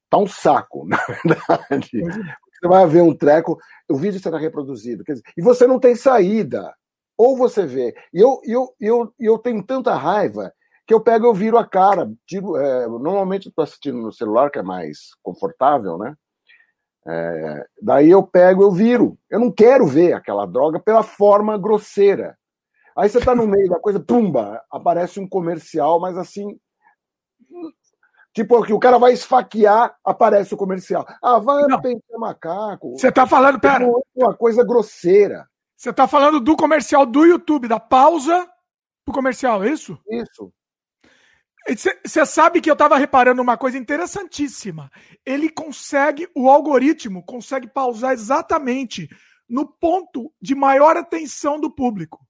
Tá 0.09 0.17
um 0.17 0.27
saco, 0.27 0.85
na 0.87 0.97
verdade. 0.97 1.89
Você 1.91 2.67
vai 2.67 2.87
ver 2.87 3.01
um 3.01 3.15
treco, 3.15 3.57
o 3.89 3.97
vídeo 3.97 4.21
será 4.21 4.37
reproduzido. 4.37 5.03
Dizer, 5.03 5.23
e 5.35 5.41
você 5.41 5.67
não 5.67 5.79
tem 5.79 5.95
saída. 5.95 6.73
Ou 7.17 7.37
você 7.37 7.65
vê. 7.65 7.93
E 8.13 8.19
eu, 8.19 8.39
eu, 8.43 8.73
eu, 8.79 9.13
eu 9.19 9.37
tenho 9.37 9.61
tanta 9.61 9.93
raiva 9.93 10.51
que 10.87 10.93
eu 10.93 11.01
pego 11.01 11.33
e 11.33 11.37
viro 11.37 11.57
a 11.57 11.67
cara. 11.67 12.09
Tiro, 12.25 12.55
é, 12.57 12.87
normalmente 12.87 13.49
estou 13.49 13.63
assistindo 13.63 13.97
no 13.97 14.11
celular, 14.11 14.49
que 14.49 14.59
é 14.59 14.63
mais 14.63 15.09
confortável, 15.21 15.97
né? 15.97 16.15
É, 17.05 17.65
daí 17.81 18.09
eu 18.09 18.23
pego, 18.23 18.63
eu 18.63 18.71
viro. 18.71 19.17
Eu 19.29 19.39
não 19.39 19.51
quero 19.51 19.85
ver 19.85 20.13
aquela 20.13 20.45
droga 20.45 20.79
pela 20.79 21.03
forma 21.03 21.57
grosseira. 21.57 22.37
Aí 22.95 23.09
você 23.09 23.17
está 23.17 23.35
no 23.35 23.47
meio 23.47 23.69
da 23.69 23.79
coisa, 23.79 23.99
pumba, 23.99 24.61
aparece 24.71 25.19
um 25.19 25.27
comercial, 25.27 25.99
mas 25.99 26.17
assim. 26.17 26.57
Tipo, 28.33 28.63
que 28.63 28.73
o 28.73 28.79
cara 28.79 28.97
vai 28.97 29.13
esfaquear, 29.13 29.95
aparece 30.03 30.53
o 30.53 30.57
comercial. 30.57 31.05
Ah, 31.21 31.39
vai 31.39 31.63
pentear 31.81 32.19
macaco. 32.19 32.97
Você 32.97 33.09
está 33.09 33.27
falando, 33.27 33.59
pera. 33.59 33.87
Uma 34.15 34.33
coisa 34.35 34.63
grosseira. 34.63 35.47
Você 35.75 35.89
está 35.89 36.07
falando 36.07 36.39
do 36.39 36.55
comercial 36.55 37.05
do 37.05 37.25
YouTube, 37.25 37.67
da 37.67 37.79
pausa 37.79 38.47
pro 39.05 39.13
comercial, 39.13 39.63
é 39.63 39.69
isso? 39.69 39.99
Isso. 40.09 40.51
Você 41.67 42.25
sabe 42.25 42.59
que 42.59 42.69
eu 42.69 42.73
estava 42.73 42.97
reparando 42.97 43.41
uma 43.41 43.57
coisa 43.57 43.77
interessantíssima. 43.77 44.91
Ele 45.25 45.49
consegue, 45.49 46.29
o 46.35 46.49
algoritmo 46.49 47.23
consegue 47.23 47.67
pausar 47.67 48.11
exatamente 48.11 49.09
no 49.47 49.65
ponto 49.65 50.33
de 50.41 50.55
maior 50.55 50.97
atenção 50.97 51.59
do 51.59 51.71
público. 51.71 52.25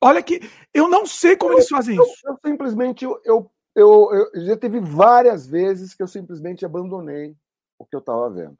Olha 0.00 0.22
que 0.22 0.40
eu 0.74 0.88
não 0.88 1.06
sei 1.06 1.36
como 1.36 1.52
eu, 1.52 1.58
eles 1.58 1.68
fazem 1.68 1.96
eu, 1.96 2.02
isso. 2.02 2.26
Eu, 2.26 2.38
simplesmente 2.44 3.04
eu, 3.04 3.20
eu, 3.24 3.50
eu, 3.74 4.30
já 4.44 4.56
teve 4.56 4.80
várias 4.80 5.46
vezes 5.46 5.94
que 5.94 6.02
eu 6.02 6.08
simplesmente 6.08 6.64
abandonei 6.64 7.34
o 7.78 7.84
que 7.84 7.94
eu 7.94 8.00
estava 8.00 8.28
vendo. 8.30 8.56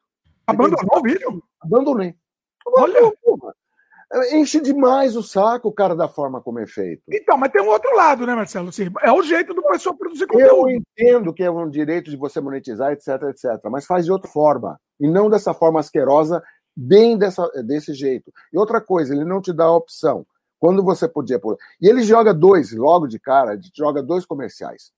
Abandonou 0.47 0.99
o 0.99 1.03
vídeo? 1.03 1.43
Abandonei. 1.61 2.15
Olha, 2.67 3.13
enche 4.33 4.61
demais 4.61 5.17
o 5.17 5.23
saco, 5.23 5.69
o 5.69 5.73
cara, 5.73 5.95
da 5.95 6.09
forma 6.09 6.41
como 6.41 6.59
é 6.59 6.67
feito. 6.67 7.03
Então, 7.11 7.37
mas 7.37 7.51
tem 7.51 7.63
um 7.63 7.69
outro 7.69 7.95
lado, 7.97 8.27
né, 8.27 8.35
Marcelo? 8.35 8.69
Assim, 8.69 8.89
é 9.03 9.13
o 9.13 9.23
jeito 9.23 9.53
do 9.53 9.63
pessoal 9.63 9.97
produzir 9.97 10.27
conteúdo. 10.27 10.71
Eu 10.71 10.71
entendo 10.71 11.35
que 11.35 11.43
é 11.43 11.51
um 11.51 11.69
direito 11.69 12.11
de 12.11 12.17
você 12.17 12.41
monetizar, 12.41 12.93
etc, 12.93 13.09
etc, 13.31 13.61
mas 13.71 13.87
faz 13.87 14.05
de 14.05 14.13
outra 14.13 14.31
forma. 14.31 14.79
E 15.01 15.09
não 15.09 15.29
dessa 15.29 15.53
forma 15.53 15.81
asquerosa, 15.81 16.43
bem 16.77 17.19
dessa, 17.19 17.49
desse 17.65 17.95
jeito. 17.95 18.33
E 18.53 18.59
outra 18.59 18.81
coisa, 18.81 19.15
ele 19.15 19.25
não 19.25 19.41
te 19.41 19.53
dá 19.53 19.65
a 19.65 19.77
opção. 19.77 20.27
Quando 20.59 20.83
você 20.83 21.07
podia. 21.07 21.41
E 21.81 21.89
ele 21.89 22.03
joga 22.03 22.33
dois, 22.33 22.73
logo 22.73 23.07
de 23.07 23.19
cara, 23.19 23.59
joga 23.75 24.03
dois 24.03 24.25
comerciais. 24.25 24.91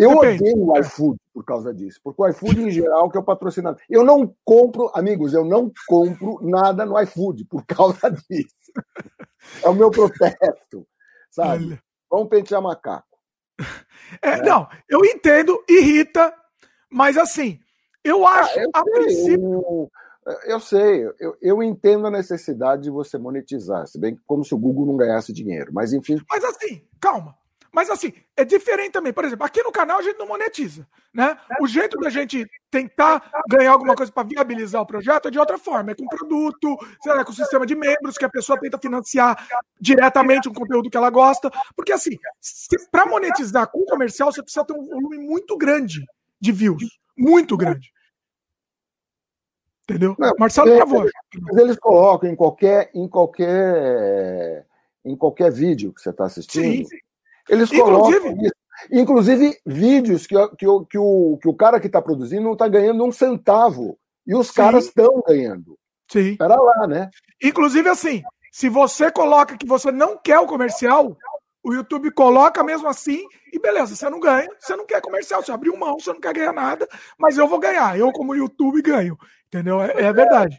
Eu 0.00 0.14
Depende. 0.14 0.42
odeio 0.42 0.66
o 0.66 0.78
iFood 0.78 1.20
por 1.34 1.44
causa 1.44 1.74
disso, 1.74 2.00
porque 2.02 2.22
o 2.22 2.28
iFood, 2.28 2.62
em 2.62 2.70
geral, 2.70 3.10
que 3.10 3.18
é 3.18 3.20
o 3.20 3.24
patrocinado. 3.24 3.78
Eu 3.88 4.02
não 4.02 4.34
compro, 4.42 4.90
amigos, 4.94 5.34
eu 5.34 5.44
não 5.44 5.70
compro 5.86 6.38
nada 6.40 6.86
no 6.86 6.98
iFood 7.02 7.44
por 7.44 7.66
causa 7.66 8.08
disso. 8.30 8.54
É 9.62 9.68
o 9.68 9.74
meu 9.74 9.90
protesto, 9.90 10.88
sabe? 11.30 11.66
Olha. 11.66 11.82
Vamos 12.10 12.28
pentear 12.30 12.62
macaco. 12.62 13.06
É, 14.20 14.30
é. 14.30 14.42
Não, 14.42 14.66
eu 14.88 15.04
entendo, 15.04 15.62
irrita, 15.68 16.34
mas 16.90 17.16
assim, 17.16 17.60
eu 18.02 18.26
ah, 18.26 18.40
acho 18.40 18.58
ah, 18.58 18.62
eu 18.62 18.70
a 18.74 18.82
sei, 18.82 18.92
princípio. 18.92 19.90
Eu, 20.26 20.32
eu 20.46 20.60
sei, 20.60 21.06
eu, 21.20 21.36
eu, 21.40 21.62
entendo 21.62 22.08
a 22.08 22.10
necessidade 22.10 22.82
de 22.82 22.90
você 22.90 23.16
monetizar, 23.16 23.86
se 23.86 24.00
bem 24.00 24.16
que 24.16 24.22
como 24.26 24.44
se 24.44 24.52
o 24.52 24.58
Google 24.58 24.84
não 24.84 24.96
ganhasse 24.96 25.32
dinheiro, 25.32 25.70
mas 25.72 25.92
enfim. 25.92 26.20
Mas 26.28 26.42
assim, 26.42 26.84
calma. 27.00 27.36
Mas 27.72 27.88
assim, 27.88 28.12
é 28.36 28.44
diferente 28.44 28.92
também. 28.92 29.12
Por 29.12 29.24
exemplo, 29.24 29.46
aqui 29.46 29.62
no 29.62 29.70
canal 29.70 29.98
a 29.98 30.02
gente 30.02 30.18
não 30.18 30.26
monetiza, 30.26 30.86
né? 31.14 31.38
O 31.60 31.66
jeito 31.66 31.98
da 31.98 32.10
gente 32.10 32.44
tentar 32.70 33.30
ganhar 33.48 33.72
alguma 33.72 33.94
coisa 33.94 34.10
para 34.10 34.26
viabilizar 34.26 34.82
o 34.82 34.86
projeto 34.86 35.28
é 35.28 35.30
de 35.30 35.38
outra 35.38 35.56
forma, 35.56 35.92
é 35.92 35.94
com 35.94 36.06
produto, 36.06 36.76
sei 37.02 37.12
lá, 37.14 37.24
com 37.24 37.32
sistema 37.32 37.64
de 37.64 37.76
membros 37.76 38.18
que 38.18 38.24
a 38.24 38.28
pessoa 38.28 38.58
tenta 38.58 38.78
financiar 38.78 39.46
diretamente 39.80 40.48
um 40.48 40.52
conteúdo 40.52 40.90
que 40.90 40.96
ela 40.96 41.10
gosta, 41.10 41.50
porque 41.76 41.92
assim, 41.92 42.18
para 42.90 43.06
monetizar 43.06 43.70
com 43.70 43.84
comercial 43.84 44.32
você 44.32 44.42
precisa 44.42 44.64
ter 44.64 44.72
um 44.72 44.86
volume 44.86 45.18
muito 45.18 45.56
grande 45.56 46.04
de 46.40 46.52
views, 46.52 46.98
muito 47.16 47.56
grande. 47.56 47.92
Entendeu? 49.84 50.16
Não, 50.18 50.32
Marcelo, 50.38 50.70
por 50.70 50.78
favor. 50.78 51.10
Mas 51.40 51.56
eles 51.56 51.76
colocam 51.76 52.30
em 52.30 52.36
qualquer 52.36 52.90
em 52.94 53.08
qualquer 53.08 54.66
em 55.04 55.16
qualquer 55.16 55.50
vídeo 55.50 55.92
que 55.92 56.00
você 56.00 56.10
está 56.10 56.24
assistindo. 56.24 56.88
Sim 56.88 56.98
eles 57.50 57.72
inclusive, 57.72 58.20
colocam 58.20 58.44
isso. 58.44 58.54
Inclusive, 58.90 59.58
vídeos 59.66 60.26
que, 60.26 60.34
que, 60.50 60.66
que, 60.88 60.98
o, 60.98 61.38
que 61.38 61.48
o 61.48 61.54
cara 61.54 61.80
que 61.80 61.86
está 61.88 62.00
produzindo 62.00 62.42
não 62.42 62.52
está 62.52 62.68
ganhando 62.68 63.04
um 63.04 63.12
centavo. 63.12 63.98
E 64.26 64.34
os 64.34 64.48
sim. 64.48 64.54
caras 64.54 64.86
estão 64.86 65.22
ganhando. 65.26 65.76
Sim. 66.10 66.32
Espera 66.32 66.56
lá, 66.56 66.86
né? 66.86 67.10
Inclusive, 67.42 67.88
assim, 67.88 68.22
se 68.52 68.68
você 68.68 69.10
coloca 69.10 69.56
que 69.56 69.66
você 69.66 69.90
não 69.90 70.16
quer 70.16 70.38
o 70.38 70.46
comercial, 70.46 71.16
o 71.62 71.74
YouTube 71.74 72.10
coloca 72.12 72.62
mesmo 72.62 72.88
assim, 72.88 73.22
e 73.52 73.58
beleza, 73.58 73.94
você 73.94 74.08
não 74.08 74.20
ganha, 74.20 74.48
você 74.58 74.74
não 74.76 74.86
quer 74.86 75.00
comercial, 75.02 75.42
você 75.42 75.52
abriu 75.52 75.76
mão, 75.76 75.98
você 75.98 76.12
não 76.12 76.20
quer 76.20 76.32
ganhar 76.32 76.52
nada, 76.52 76.88
mas 77.18 77.36
eu 77.36 77.46
vou 77.46 77.58
ganhar. 77.58 77.98
Eu, 77.98 78.12
como 78.12 78.34
YouTube, 78.34 78.80
ganho. 78.82 79.18
Entendeu? 79.48 79.80
É, 79.82 80.04
é 80.04 80.12
verdade. 80.12 80.58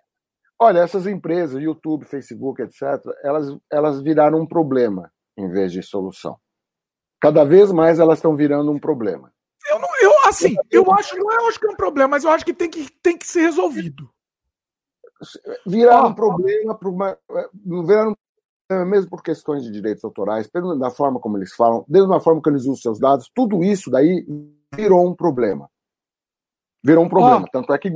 Olha, 0.60 0.79
essas 0.79 1.07
empresas, 1.07 1.62
YouTube, 1.62 2.05
Facebook, 2.05 2.62
etc., 2.62 3.01
elas, 3.24 3.48
elas 3.71 4.01
viraram 4.01 4.39
um 4.39 4.45
problema 4.45 5.12
em 5.36 5.50
vez 5.50 5.71
de 5.71 5.81
solução 5.81 6.38
cada 7.22 7.44
vez 7.46 7.72
mais 7.72 8.00
elas 8.00 8.18
estão 8.18 8.36
virando 8.36 8.72
um 8.72 8.80
problema. 8.80 9.32
Eu, 9.70 9.80
não, 9.80 9.90
eu 10.01 10.12
assim, 10.28 10.56
eu 10.72 10.92
acho, 10.92 11.16
não 11.18 11.32
é, 11.32 11.36
eu 11.36 11.48
acho 11.48 11.60
que 11.60 11.68
é 11.68 11.70
um 11.70 11.75
problema, 11.75 12.10
mas 12.10 12.24
eu 12.24 12.32
acho 12.32 12.44
que 12.44 12.54
tem 12.54 12.70
que, 12.70 12.90
tem 13.01 13.18
que 13.18 13.28
ser 13.28 13.42
resolvido. 13.42 14.10
Viraram 15.66 16.10
um 16.10 16.16
problema, 16.16 16.78
uma, 16.84 17.18
viraram 17.63 18.18
mesmo 18.86 19.10
por 19.10 19.22
questões 19.22 19.63
de 19.63 19.72
direitos 19.72 20.04
autorais, 20.04 20.50
da 20.80 20.90
forma 20.90 21.20
como 21.20 21.38
eles 21.38 21.54
falam, 21.54 21.86
desde 21.88 22.10
da 22.10 22.20
forma 22.20 22.42
que 22.42 22.50
eles 22.50 22.63
usam 22.63 22.75
seus 22.75 23.00
dados, 23.00 23.30
tudo 23.36 23.63
isso 23.63 23.92
daí 23.92 24.25
virou 24.74 25.06
um 25.06 25.13
problema. 25.13 25.70
Virou 26.84 27.04
um 27.04 27.10
problema. 27.10 27.46
Tanto 27.51 27.74
é 27.74 27.78
que 27.78 27.92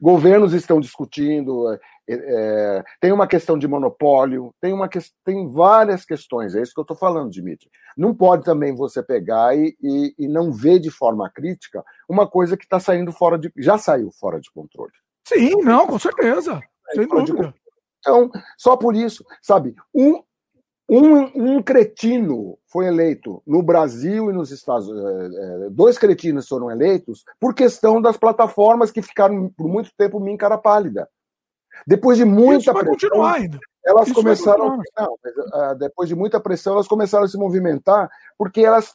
governos 0.00 0.52
estão 0.52 0.80
discutindo, 0.80 1.66
é, 2.08 2.14
é, 2.14 2.84
tem 3.00 3.12
uma 3.12 3.26
questão 3.26 3.56
de 3.56 3.68
monopólio, 3.68 4.54
tem, 4.60 4.72
uma, 4.72 4.88
tem 5.24 5.48
várias 5.50 6.04
questões, 6.04 6.54
é 6.54 6.62
isso 6.62 6.74
que 6.74 6.80
eu 6.80 6.82
estou 6.82 6.96
falando, 6.96 7.30
Dimitri. 7.30 7.70
Não 7.96 8.14
pode 8.14 8.44
também 8.44 8.74
você 8.74 9.02
pegar 9.02 9.56
e, 9.56 9.76
e, 9.80 10.14
e 10.18 10.28
não 10.28 10.52
ver 10.52 10.78
de 10.78 10.90
forma 10.90 11.30
crítica 11.30 11.84
uma 12.08 12.26
coisa 12.26 12.56
que 12.56 12.64
está 12.64 12.80
saindo 12.80 13.12
fora 13.12 13.38
de. 13.38 13.52
já 13.56 13.78
saiu 13.78 14.10
fora 14.10 14.40
de 14.40 14.50
controle. 14.50 14.92
Sim, 15.26 15.62
não, 15.62 15.86
com 15.86 15.98
certeza. 15.98 16.60
Sem 16.94 17.06
dúvida. 17.06 17.54
Então, 18.00 18.30
só 18.58 18.76
por 18.76 18.96
isso, 18.96 19.24
sabe, 19.40 19.76
um, 19.94 20.20
um, 20.88 21.54
um, 21.54 21.62
cretino 21.62 22.58
foi 22.66 22.86
eleito 22.86 23.40
no 23.46 23.62
Brasil 23.62 24.28
e 24.28 24.32
nos 24.32 24.50
Estados 24.50 24.88
Unidos. 24.88 25.36
É, 25.36 25.66
é, 25.66 25.70
dois 25.70 25.96
cretinos 25.96 26.48
foram 26.48 26.70
eleitos 26.70 27.24
por 27.38 27.54
questão 27.54 28.02
das 28.02 28.16
plataformas 28.16 28.90
que 28.90 29.00
ficaram 29.00 29.48
por 29.56 29.68
muito 29.68 29.90
tempo 29.96 30.18
minha 30.18 30.36
cara 30.36 30.58
pálida. 30.58 31.08
Depois 31.86 32.18
de 32.18 32.24
muita 32.24 32.72
pressão, 32.72 32.92
continuar 32.92 33.34
ainda. 33.34 33.58
elas 33.84 34.06
Isso 34.06 34.14
começaram. 34.14 34.78
Não, 34.98 35.18
mas, 35.22 35.36
uh, 35.36 35.74
depois 35.78 36.08
de 36.08 36.14
muita 36.14 36.40
pressão, 36.40 36.74
elas 36.74 36.88
começaram 36.88 37.24
a 37.24 37.28
se 37.28 37.36
movimentar 37.36 38.10
porque 38.38 38.60
elas, 38.60 38.94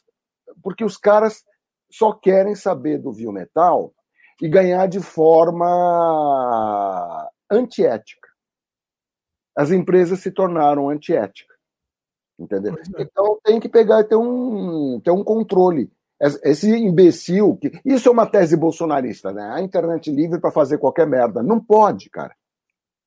porque 0.62 0.84
os 0.84 0.96
caras 0.96 1.44
só 1.90 2.12
querem 2.12 2.54
saber 2.54 2.98
do 2.98 3.12
viu 3.12 3.32
metal 3.32 3.92
e 4.40 4.48
ganhar 4.48 4.86
de 4.86 5.00
forma 5.00 5.66
antiética. 7.50 8.28
As 9.56 9.70
empresas 9.70 10.20
se 10.20 10.30
tornaram 10.30 10.88
antiéticas. 10.88 11.56
Entendeu? 12.38 12.74
É. 12.74 13.02
Então 13.02 13.38
tem 13.42 13.58
que 13.58 13.68
pegar 13.68 14.00
e 14.00 14.04
ter 14.04 14.14
um, 14.14 15.00
ter 15.00 15.10
um 15.10 15.24
controle. 15.24 15.90
Esse 16.20 16.70
imbecil, 16.76 17.56
que, 17.56 17.80
isso 17.84 18.08
é 18.08 18.12
uma 18.12 18.26
tese 18.26 18.56
bolsonarista, 18.56 19.32
né? 19.32 19.50
A 19.52 19.60
internet 19.60 20.10
livre 20.10 20.40
para 20.40 20.50
fazer 20.50 20.78
qualquer 20.78 21.06
merda. 21.06 21.42
Não 21.42 21.60
pode, 21.60 22.10
cara. 22.10 22.34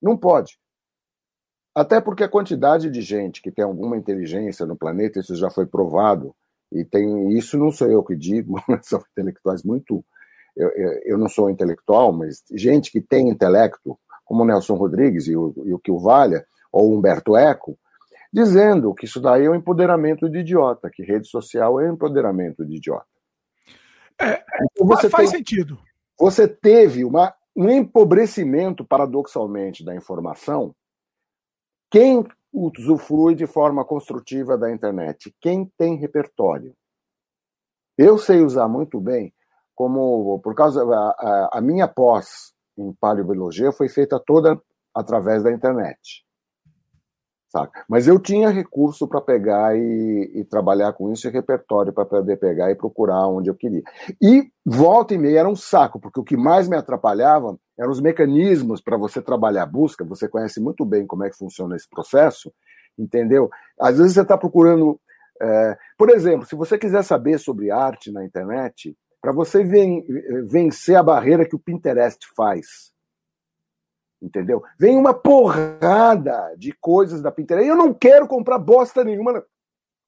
Não 0.01 0.17
pode. 0.17 0.57
Até 1.73 2.01
porque 2.01 2.23
a 2.23 2.29
quantidade 2.29 2.89
de 2.89 3.01
gente 3.01 3.41
que 3.41 3.51
tem 3.51 3.63
alguma 3.63 3.95
inteligência 3.95 4.65
no 4.65 4.75
planeta, 4.75 5.19
isso 5.19 5.35
já 5.35 5.49
foi 5.49 5.65
provado, 5.65 6.35
e 6.71 6.83
tem 6.83 7.29
isso 7.37 7.57
não 7.57 7.71
sou 7.71 7.89
eu 7.89 8.03
que 8.03 8.15
digo, 8.15 8.55
são 8.83 9.01
intelectuais 9.11 9.63
muito. 9.63 10.03
Eu, 10.55 10.69
eu 11.05 11.17
não 11.17 11.29
sou 11.29 11.49
intelectual, 11.49 12.11
mas 12.11 12.43
gente 12.51 12.91
que 12.91 12.99
tem 12.99 13.29
intelecto, 13.29 13.97
como 14.25 14.43
o 14.43 14.45
Nelson 14.45 14.75
Rodrigues 14.75 15.27
e 15.27 15.35
o, 15.35 15.53
e 15.65 15.73
o 15.73 15.79
que 15.79 15.91
o 15.91 15.99
Valha, 15.99 16.45
ou 16.71 16.93
Humberto 16.93 17.37
Eco, 17.37 17.77
dizendo 18.31 18.93
que 18.93 19.05
isso 19.05 19.19
daí 19.21 19.45
é 19.45 19.49
um 19.49 19.55
empoderamento 19.55 20.29
de 20.29 20.39
idiota, 20.39 20.89
que 20.89 21.03
rede 21.03 21.27
social 21.27 21.79
é 21.79 21.89
um 21.89 21.95
empoderamento 21.95 22.65
de 22.65 22.75
idiota. 22.75 23.05
É, 24.19 24.43
então 24.71 24.87
você 24.87 25.09
faz 25.09 25.29
tem, 25.29 25.39
sentido. 25.39 25.79
Você 26.19 26.47
teve 26.47 27.03
uma, 27.03 27.33
um 27.55 27.69
empobrecimento, 27.69 28.85
paradoxalmente, 28.85 29.83
da 29.83 29.95
informação. 29.95 30.73
Quem 31.89 32.25
usufrui 32.53 33.35
de 33.35 33.45
forma 33.45 33.85
construtiva 33.85 34.57
da 34.57 34.71
internet? 34.71 35.35
Quem 35.39 35.65
tem 35.77 35.95
repertório? 35.95 36.75
Eu 37.97 38.17
sei 38.17 38.41
usar 38.41 38.67
muito 38.67 38.99
bem, 38.99 39.33
como 39.75 40.39
por 40.39 40.55
causa 40.55 40.83
a, 40.83 41.09
a, 41.09 41.49
a 41.57 41.61
minha 41.61 41.87
pós 41.87 42.53
em 42.77 42.93
paleobiologia 42.93 43.71
foi 43.71 43.89
feita 43.89 44.19
toda 44.19 44.59
através 44.93 45.43
da 45.43 45.51
internet. 45.51 46.25
Saca? 47.51 47.83
Mas 47.89 48.07
eu 48.07 48.17
tinha 48.17 48.49
recurso 48.49 49.05
para 49.05 49.19
pegar 49.19 49.77
e, 49.77 50.31
e, 50.35 50.45
trabalhar 50.45 50.93
com 50.93 51.11
isso 51.11 51.27
e 51.27 51.31
repertório 51.31 51.91
para 51.91 52.05
poder 52.05 52.37
pegar 52.37 52.71
e 52.71 52.75
procurar 52.75 53.27
onde 53.27 53.49
eu 53.49 53.55
queria. 53.55 53.83
E 54.21 54.49
volta 54.65 55.13
e 55.13 55.17
meia 55.17 55.41
era 55.41 55.49
um 55.49 55.55
saco, 55.55 55.99
porque 55.99 56.17
o 56.17 56.23
que 56.23 56.37
mais 56.37 56.69
me 56.69 56.77
atrapalhava 56.77 57.59
eram 57.77 57.91
os 57.91 57.99
mecanismos 57.99 58.79
para 58.79 58.95
você 58.95 59.21
trabalhar 59.21 59.63
a 59.63 59.65
busca. 59.65 60.05
Você 60.05 60.29
conhece 60.29 60.61
muito 60.61 60.85
bem 60.85 61.05
como 61.05 61.25
é 61.25 61.29
que 61.29 61.37
funciona 61.37 61.75
esse 61.75 61.89
processo, 61.89 62.53
entendeu? 62.97 63.49
Às 63.77 63.97
vezes 63.97 64.13
você 64.13 64.21
está 64.21 64.37
procurando. 64.37 64.97
É... 65.41 65.77
por 65.97 66.09
exemplo, 66.09 66.45
se 66.45 66.55
você 66.55 66.77
quiser 66.77 67.03
saber 67.03 67.37
sobre 67.37 67.69
arte 67.69 68.13
na 68.13 68.23
internet, 68.23 68.95
para 69.21 69.33
você 69.33 69.61
ven 69.61 70.05
vencer 70.45 70.95
a 70.95 71.03
barreira 71.03 71.45
que 71.45 71.55
o 71.55 71.59
Pinterest 71.59 72.25
faz 72.33 72.90
entendeu? 74.21 74.63
Vem 74.77 74.95
uma 74.95 75.13
porrada 75.13 76.53
de 76.57 76.71
coisas 76.73 77.21
da 77.21 77.31
Pinterest. 77.31 77.67
Eu 77.67 77.75
não 77.75 77.93
quero 77.93 78.27
comprar 78.27 78.59
bosta 78.59 79.03
nenhuma 79.03 79.43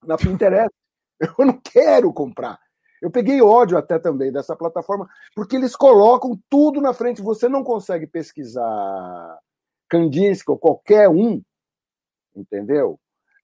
na, 0.06 0.18
Pinterest. 0.18 0.72
Eu 1.38 1.46
não 1.46 1.60
quero 1.64 2.12
comprar. 2.14 2.60
Eu 3.02 3.10
peguei 3.10 3.42
ódio 3.42 3.78
até 3.78 4.00
também 4.00 4.32
dessa 4.32 4.56
plataforma, 4.56 5.10
porque 5.36 5.56
eles 5.56 5.76
colocam 5.76 6.40
tudo 6.50 6.80
na 6.82 6.94
frente. 6.94 7.22
Você 7.22 7.50
não 7.50 7.64
consegue 7.64 8.08
pesquisar 8.08 9.40
Kandinsky 9.90 10.50
ou 10.50 10.58
qualquer 10.58 11.10
um, 11.10 11.42
entendeu? 12.36 13.00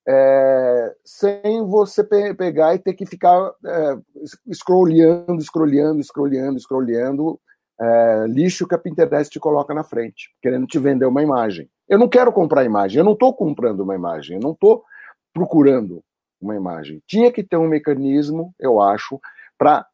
É, 0.08 0.96
sem 1.06 1.64
você 1.66 2.04
pe 2.04 2.34
pegar 2.34 2.74
e 2.74 2.80
ter 2.80 2.94
que 2.94 3.06
ficar 3.06 3.54
é, 3.66 3.98
scrolleando, 4.54 5.42
scrolleando, 5.42 6.04
scrolleando, 6.04 6.60
scrolleando 6.60 7.40
é, 7.80 8.26
lixo 8.28 8.68
que 8.68 8.76
a 8.76 8.78
Pinterest 8.78 9.32
te 9.32 9.40
coloca 9.40 9.74
na 9.74 9.84
frente, 9.84 10.30
querendo 10.42 10.68
te 10.68 10.78
vender 10.78 11.06
uma 11.06 11.24
imagem. 11.24 11.70
Eu 11.88 11.98
não 11.98 12.10
quero 12.10 12.32
comprar 12.32 12.66
imagem, 12.66 13.00
eu 13.00 13.06
não 13.06 13.14
estou 13.14 13.34
comprando 13.34 13.82
uma 13.82 13.96
imagem, 13.96 14.36
eu 14.36 14.42
não 14.42 14.52
estou 14.52 14.84
procurando 15.34 16.04
uma 16.42 16.56
imagem. 16.56 17.02
Tinha 17.08 17.32
que 17.32 17.44
ter 17.44 17.58
um 17.58 17.68
mecanismo, 17.68 18.54
eu 18.60 18.82
acho, 18.82 19.20
para 19.58 19.88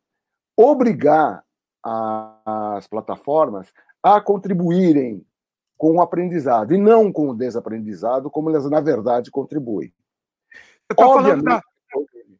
obrigar 0.58 1.44
a, 1.84 2.76
as 2.78 2.88
plataformas 2.88 3.72
a 4.02 4.20
contribuírem 4.22 5.26
com 5.78 5.98
o 5.98 6.02
aprendizado 6.02 6.74
e 6.74 6.78
não 6.78 7.12
com 7.12 7.30
o 7.30 7.36
desaprendizado, 7.36 8.30
como 8.30 8.50
elas 8.50 8.70
na 8.70 8.80
verdade 8.80 9.30
contribuem. 9.30 9.94
Você 10.52 10.92
está 10.92 11.04
falando 11.04 11.44
da, 11.44 11.62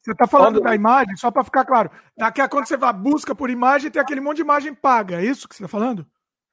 você 0.06 0.12
está 0.12 0.28
falando 0.28 0.62
da 0.62 0.76
imagem, 0.76 1.18
só 1.18 1.32
para 1.32 1.44
ficar 1.44 1.66
claro. 1.66 1.90
Daqui 2.16 2.40
a 2.40 2.48
quando 2.48 2.68
você 2.68 2.78
vai 2.78 2.94
busca 2.94 3.34
por 3.34 3.50
imagem, 3.50 3.90
tem 3.90 4.00
aquele 4.00 4.22
monte 4.22 4.38
de 4.38 4.44
imagem 4.44 4.72
paga. 4.72 5.20
É 5.20 5.26
isso 5.26 5.50
que 5.50 5.56
você 5.56 5.64
está 5.64 5.68
falando? 5.68 6.06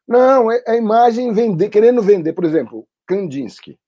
Não, 0.08 0.50
é 0.50 0.64
a 0.66 0.74
imagem 0.74 1.34
vender, 1.34 1.68
querendo 1.68 2.00
vender, 2.02 2.32
por 2.32 2.44
exemplo, 2.44 2.88
Kandinsky. 3.06 3.78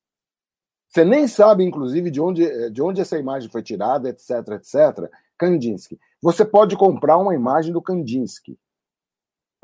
Você 0.87 1.03
nem 1.03 1.27
sabe, 1.27 1.65
inclusive, 1.65 2.11
de 2.11 2.21
onde, 2.21 2.71
de 2.71 2.83
onde 2.83 3.01
essa 3.01 3.19
imagem 3.19 3.51
foi 3.51 3.63
tirada, 3.63 4.11
etc, 4.11 4.31
etc. 4.53 5.11
Kandinsky. 5.39 5.99
Você 6.21 6.45
pode 6.45 6.77
comprar 6.77 7.17
uma 7.17 7.35
imagem 7.35 7.73
do 7.73 7.81
Kandinsky 7.81 8.59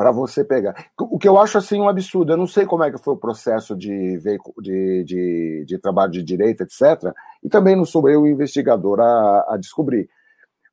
para 0.00 0.12
você 0.12 0.42
pegar. 0.42 0.90
O 0.98 1.18
que 1.18 1.28
eu 1.28 1.38
acho 1.38 1.58
assim 1.58 1.78
um 1.78 1.86
absurdo. 1.86 2.32
Eu 2.32 2.38
não 2.38 2.46
sei 2.46 2.64
como 2.64 2.82
é 2.82 2.90
que 2.90 2.96
foi 2.96 3.12
o 3.12 3.18
processo 3.18 3.76
de, 3.76 4.18
de, 4.58 5.04
de, 5.04 5.64
de 5.66 5.78
trabalho 5.78 6.10
de 6.10 6.22
direito, 6.22 6.62
etc. 6.62 7.12
E 7.42 7.50
também 7.50 7.76
não 7.76 7.84
sou 7.84 8.08
eu 8.08 8.22
o 8.22 8.26
investigador 8.26 8.98
a, 8.98 9.44
a 9.46 9.58
descobrir. 9.58 10.08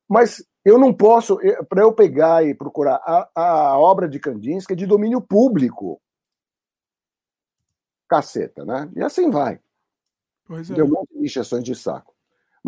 Mas 0.08 0.42
eu 0.64 0.78
não 0.78 0.94
posso, 0.94 1.38
para 1.68 1.82
eu 1.82 1.92
pegar 1.92 2.42
e 2.42 2.54
procurar 2.54 3.02
a, 3.04 3.28
a 3.34 3.78
obra 3.78 4.08
de 4.08 4.18
Kandinsky 4.18 4.72
é 4.72 4.76
de 4.76 4.86
domínio 4.86 5.20
público. 5.20 6.00
Caceta, 8.08 8.64
né? 8.64 8.90
E 8.96 9.02
assim 9.02 9.28
vai. 9.28 9.60
Pois 10.46 10.70
é. 10.70 10.74
Deu 10.74 10.86
um 10.86 10.88
monte 10.88 11.12
de 11.12 11.26
injeções 11.26 11.64
de 11.64 11.74
saco. 11.74 12.14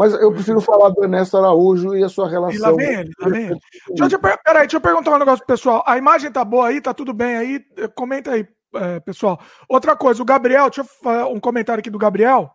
Mas 0.00 0.14
eu 0.14 0.32
prefiro 0.32 0.62
falar 0.62 0.88
do 0.88 1.02
Ernesto 1.02 1.36
Araújo 1.36 1.94
e 1.94 2.02
a 2.02 2.08
sua 2.08 2.26
relação. 2.26 2.56
E 2.56 2.58
lá 2.58 2.72
vem 2.72 3.00
ele, 3.00 3.10
lá 3.20 3.28
vem 3.28 3.46
ele. 3.48 3.60
Deixa 3.90 4.16
eu, 4.16 4.18
peraí, 4.18 4.62
deixa 4.62 4.76
eu 4.78 4.80
perguntar 4.80 5.10
um 5.10 5.18
negócio 5.18 5.44
pro 5.44 5.54
pessoal. 5.54 5.84
A 5.86 5.98
imagem 5.98 6.32
tá 6.32 6.42
boa 6.42 6.68
aí, 6.68 6.80
tá 6.80 6.94
tudo 6.94 7.12
bem 7.12 7.36
aí? 7.36 7.60
Comenta 7.94 8.30
aí, 8.30 8.48
é, 8.76 8.98
pessoal. 9.00 9.38
Outra 9.68 9.94
coisa, 9.94 10.22
o 10.22 10.24
Gabriel, 10.24 10.70
deixa 10.70 10.80
eu 10.80 10.84
fazer 10.86 11.24
um 11.24 11.38
comentário 11.38 11.80
aqui 11.80 11.90
do 11.90 11.98
Gabriel, 11.98 12.50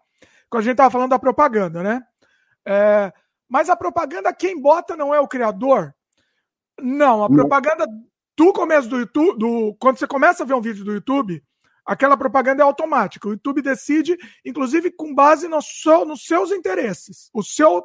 quando 0.50 0.62
a 0.62 0.64
gente 0.64 0.78
tava 0.78 0.90
falando 0.90 1.12
da 1.12 1.20
propaganda, 1.20 1.84
né? 1.84 2.02
É, 2.66 3.14
mas 3.48 3.70
a 3.70 3.76
propaganda, 3.76 4.34
quem 4.34 4.60
bota 4.60 4.98
não 4.98 5.14
é 5.14 5.20
o 5.20 5.28
criador? 5.28 5.94
Não, 6.82 7.24
a 7.24 7.30
propaganda 7.30 7.86
do 8.36 8.54
começo 8.54 8.90
do 8.90 8.98
YouTube, 8.98 9.38
do, 9.38 9.76
quando 9.80 10.00
você 10.00 10.08
começa 10.08 10.42
a 10.42 10.48
ver 10.48 10.56
um 10.56 10.62
vídeo 10.62 10.84
do 10.84 10.94
YouTube, 10.94 11.44
aquela 11.86 12.18
propaganda 12.18 12.64
é 12.64 12.66
automática. 12.66 13.28
O 13.28 13.32
YouTube 13.32 13.62
decide, 13.62 14.18
inclusive 14.44 14.92
com 14.92 15.14
base 15.14 15.48
no 15.48 15.62
seu, 15.62 16.06
nos 16.06 16.26
seus 16.26 16.52
interesses. 16.52 17.30
O 17.34 17.44
seu, 17.44 17.84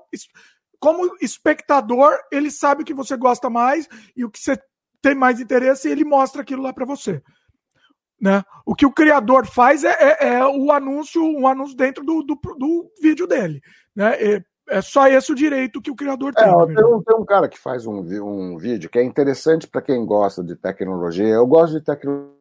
como 0.79 1.17
espectador, 1.21 2.19
ele 2.33 2.51
sabe 2.51 2.83
o 2.83 2.85
que 2.85 2.95
você 2.95 3.17
gosta 3.17 3.51
mais 3.51 3.87
e 4.17 4.25
o 4.25 4.31
que 4.31 4.39
você 4.39 4.59
tem 5.03 5.15
mais 5.15 5.41
interesse 5.41 5.89
e 5.89 5.93
ele 5.93 6.05
mostra 6.05 6.43
aquilo 6.43 6.63
lá 6.63 6.73
para 6.73 6.87
você. 6.87 7.23
Né? 8.21 8.43
O 8.67 8.75
que 8.75 8.85
o 8.85 8.93
criador 8.93 9.47
faz 9.47 9.83
é, 9.85 9.97
é, 9.99 10.29
é, 10.35 10.47
o 10.47 10.71
anúncio, 10.73 11.23
um 11.23 11.47
anúncio 11.47 11.77
dentro 11.77 12.05
do, 12.05 12.23
do, 12.23 12.39
do 12.59 12.91
vídeo 13.01 13.27
dele. 13.27 13.61
Né? 13.97 14.15
É, 14.15 14.43
é, 14.69 14.83
só 14.83 15.09
esse 15.09 15.33
o 15.33 15.35
direito 15.35 15.81
que 15.81 15.91
o 15.91 15.97
criador 15.97 16.35
tem. 16.35 16.45
É, 16.45 16.49
tem, 16.49 16.85
um, 16.85 17.03
tem 17.03 17.17
um 17.17 17.25
cara 17.25 17.49
que 17.49 17.59
faz 17.59 17.87
um, 17.87 18.01
um 18.23 18.59
vídeo 18.59 18.91
que 18.91 18.99
é 18.99 19.03
interessante 19.03 19.67
para 19.67 19.83
quem 19.83 20.05
gosta 20.05 20.45
de 20.45 20.55
tecnologia. 20.55 21.27
Eu 21.27 21.47
gosto 21.47 21.79
de 21.79 21.85
tecnologia 21.85 22.40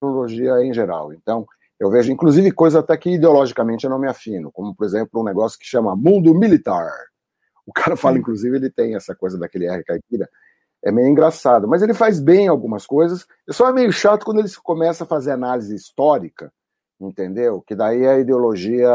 tecnologia 0.00 0.64
em 0.64 0.72
geral. 0.72 1.12
Então, 1.12 1.46
eu 1.78 1.90
vejo, 1.90 2.10
inclusive, 2.10 2.50
coisas 2.50 2.82
até 2.82 2.96
que 2.96 3.10
ideologicamente 3.10 3.84
eu 3.84 3.90
não 3.90 3.98
me 3.98 4.08
afino, 4.08 4.50
como, 4.50 4.74
por 4.74 4.86
exemplo, 4.86 5.20
um 5.20 5.24
negócio 5.24 5.58
que 5.58 5.66
chama 5.66 5.94
mundo 5.94 6.34
militar. 6.34 6.90
O 7.66 7.72
cara 7.72 7.96
fala, 7.96 8.18
inclusive, 8.18 8.56
ele 8.56 8.70
tem 8.70 8.96
essa 8.96 9.14
coisa 9.14 9.38
daquele 9.38 9.66
R 9.66 9.84
caipira. 9.84 10.28
É 10.82 10.90
meio 10.90 11.08
engraçado, 11.08 11.68
mas 11.68 11.82
ele 11.82 11.92
faz 11.92 12.18
bem 12.18 12.48
algumas 12.48 12.86
coisas. 12.86 13.26
Só 13.50 13.68
é 13.68 13.72
meio 13.72 13.92
chato 13.92 14.24
quando 14.24 14.40
ele 14.40 14.48
começa 14.62 15.04
a 15.04 15.06
fazer 15.06 15.30
análise 15.30 15.74
histórica, 15.74 16.50
entendeu? 16.98 17.60
Que 17.60 17.74
daí 17.74 18.06
a 18.06 18.18
ideologia 18.18 18.90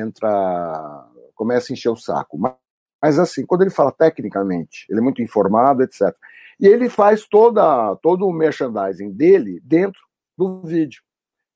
entra, 0.00 1.06
começa 1.34 1.72
a 1.72 1.74
encher 1.74 1.90
o 1.90 1.96
saco. 1.96 2.38
Mas, 2.38 2.54
mas 3.02 3.18
assim, 3.18 3.44
quando 3.44 3.62
ele 3.62 3.70
fala 3.70 3.92
tecnicamente, 3.92 4.86
ele 4.88 5.00
é 5.00 5.02
muito 5.02 5.20
informado, 5.20 5.82
etc. 5.82 6.14
E 6.58 6.66
ele 6.66 6.88
faz 6.88 7.26
toda, 7.26 7.94
todo 7.96 8.26
o 8.26 8.32
merchandising 8.32 9.12
dele 9.12 9.60
dentro 9.62 10.05
do 10.36 10.62
vídeo. 10.62 11.02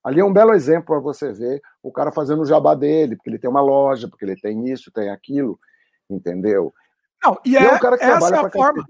Ali 0.02 0.20
é 0.20 0.24
um 0.24 0.32
belo 0.32 0.54
exemplo 0.54 0.86
para 0.86 0.98
você 0.98 1.32
ver 1.32 1.60
o 1.82 1.92
cara 1.92 2.10
fazendo 2.10 2.42
o 2.42 2.46
jabá 2.46 2.74
dele, 2.74 3.16
porque 3.16 3.28
ele 3.28 3.38
tem 3.38 3.50
uma 3.50 3.60
loja, 3.60 4.08
porque 4.08 4.24
ele 4.24 4.36
tem 4.36 4.70
isso, 4.70 4.90
tem 4.90 5.10
aquilo, 5.10 5.58
entendeu? 6.08 6.72
Não, 7.22 7.38
e, 7.44 7.56
é, 7.56 7.64
é 7.64 7.74
um 7.74 7.78
cara 7.78 7.98
que 7.98 8.04
essa 8.04 8.34
é 8.34 8.38
a 8.38 8.50
forma. 8.50 8.86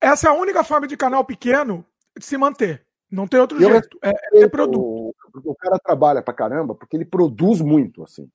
Essa 0.00 0.28
é 0.28 0.30
a 0.30 0.34
única 0.34 0.62
forma 0.62 0.86
de 0.86 0.96
canal 0.96 1.24
pequeno 1.24 1.84
de 2.16 2.24
se 2.24 2.36
manter. 2.36 2.86
Não 3.10 3.26
tem 3.26 3.40
outro 3.40 3.60
eu 3.60 3.70
jeito. 3.70 3.98
É, 4.02 4.42
é 4.42 4.48
produto. 4.48 4.80
O, 4.80 5.14
o 5.34 5.54
cara 5.56 5.78
trabalha 5.80 6.22
pra 6.22 6.32
caramba 6.32 6.74
porque 6.74 6.96
ele 6.96 7.04
produz 7.04 7.60
muito, 7.60 8.04
assim. 8.04 8.30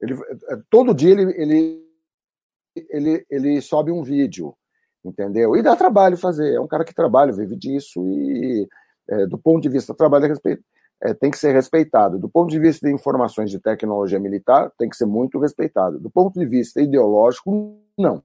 Ele, 0.00 0.14
é, 0.50 0.56
todo 0.68 0.94
dia 0.94 1.12
ele, 1.12 1.32
ele, 1.40 1.88
ele, 2.90 3.26
ele 3.30 3.60
sobe 3.62 3.90
um 3.90 4.02
vídeo, 4.02 4.54
entendeu? 5.02 5.56
E 5.56 5.62
dá 5.62 5.74
trabalho 5.74 6.18
fazer. 6.18 6.52
É 6.54 6.60
um 6.60 6.68
cara 6.68 6.84
que 6.84 6.94
trabalha, 6.94 7.32
vive 7.32 7.56
disso 7.56 8.06
e 8.06 8.68
é, 9.08 9.26
do 9.26 9.38
ponto 9.38 9.62
de 9.62 9.68
vista 9.68 9.92
do 9.92 9.96
trabalho, 9.96 10.26
é, 11.02 11.14
tem 11.14 11.30
que 11.30 11.38
ser 11.38 11.52
respeitado. 11.52 12.18
Do 12.18 12.28
ponto 12.28 12.50
de 12.50 12.58
vista 12.58 12.86
de 12.86 12.92
informações 12.92 13.50
de 13.50 13.58
tecnologia 13.58 14.18
militar, 14.18 14.70
tem 14.78 14.88
que 14.88 14.96
ser 14.96 15.06
muito 15.06 15.38
respeitado. 15.38 15.98
Do 15.98 16.10
ponto 16.10 16.38
de 16.38 16.46
vista 16.46 16.80
ideológico, 16.80 17.76
não. 17.98 18.22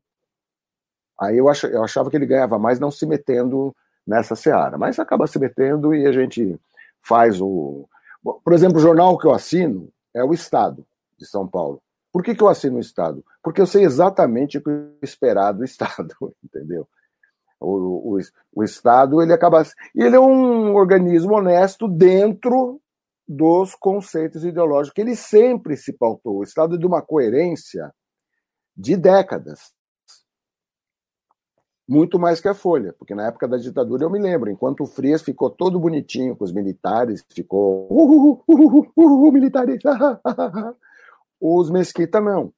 Aí 1.19 1.37
eu, 1.37 1.49
ach, 1.49 1.63
eu 1.65 1.83
achava 1.83 2.09
que 2.09 2.15
ele 2.15 2.25
ganhava 2.25 2.57
mais 2.57 2.79
não 2.79 2.89
se 2.89 3.05
metendo 3.05 3.75
nessa 4.07 4.35
seara, 4.35 4.77
mas 4.77 4.97
acaba 4.97 5.27
se 5.27 5.37
metendo 5.37 5.93
e 5.93 6.07
a 6.07 6.11
gente 6.11 6.59
faz 7.01 7.41
o. 7.41 7.87
Por 8.23 8.53
exemplo, 8.53 8.77
o 8.77 8.81
jornal 8.81 9.17
que 9.17 9.27
eu 9.27 9.33
assino 9.33 9.89
é 10.13 10.23
o 10.23 10.33
Estado 10.33 10.85
de 11.17 11.25
São 11.25 11.47
Paulo. 11.47 11.81
Por 12.11 12.23
que, 12.23 12.33
que 12.33 12.41
eu 12.41 12.47
assino 12.47 12.77
o 12.77 12.81
Estado? 12.81 13.23
Porque 13.43 13.61
eu 13.61 13.67
sei 13.67 13.83
exatamente 13.83 14.57
o 14.57 14.63
que 14.63 14.71
esperar 15.01 15.51
do 15.51 15.63
Estado, 15.63 16.15
entendeu? 16.43 16.87
O, 17.59 18.15
o, 18.15 18.19
o 18.55 18.63
Estado 18.63 19.21
ele 19.21 19.33
acaba 19.33 19.63
ele 19.93 20.15
é 20.15 20.19
um 20.19 20.73
organismo 20.75 21.33
honesto 21.33 21.87
dentro 21.87 22.81
dos 23.27 23.75
conceitos 23.75 24.43
ideológicos 24.43 24.93
que 24.93 25.01
ele 25.01 25.15
sempre 25.15 25.77
se 25.77 25.93
pautou. 25.93 26.37
O 26.37 26.43
Estado 26.43 26.75
é 26.75 26.77
de 26.77 26.85
uma 26.85 27.01
coerência 27.01 27.93
de 28.75 28.95
décadas. 28.97 29.71
Muito 31.87 32.19
mais 32.19 32.39
que 32.39 32.47
a 32.47 32.53
Folha, 32.53 32.93
porque 32.93 33.15
na 33.15 33.27
época 33.27 33.47
da 33.47 33.57
ditadura 33.57 34.03
eu 34.03 34.11
me 34.11 34.19
lembro, 34.19 34.49
enquanto 34.49 34.81
o 34.81 34.85
Frias 34.85 35.23
ficou 35.23 35.49
todo 35.49 35.79
bonitinho 35.79 36.35
com 36.35 36.43
os 36.43 36.53
militares, 36.53 37.25
ficou 37.29 38.43
militares, 39.31 39.81
os 41.41 41.69
Mesquita 41.71 42.21
não. 42.21 42.53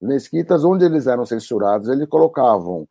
Mesquitas, 0.00 0.64
onde 0.64 0.84
eles 0.84 1.06
eram 1.06 1.26
censurados, 1.26 1.88
eles 1.88 2.08
colocavam 2.08 2.88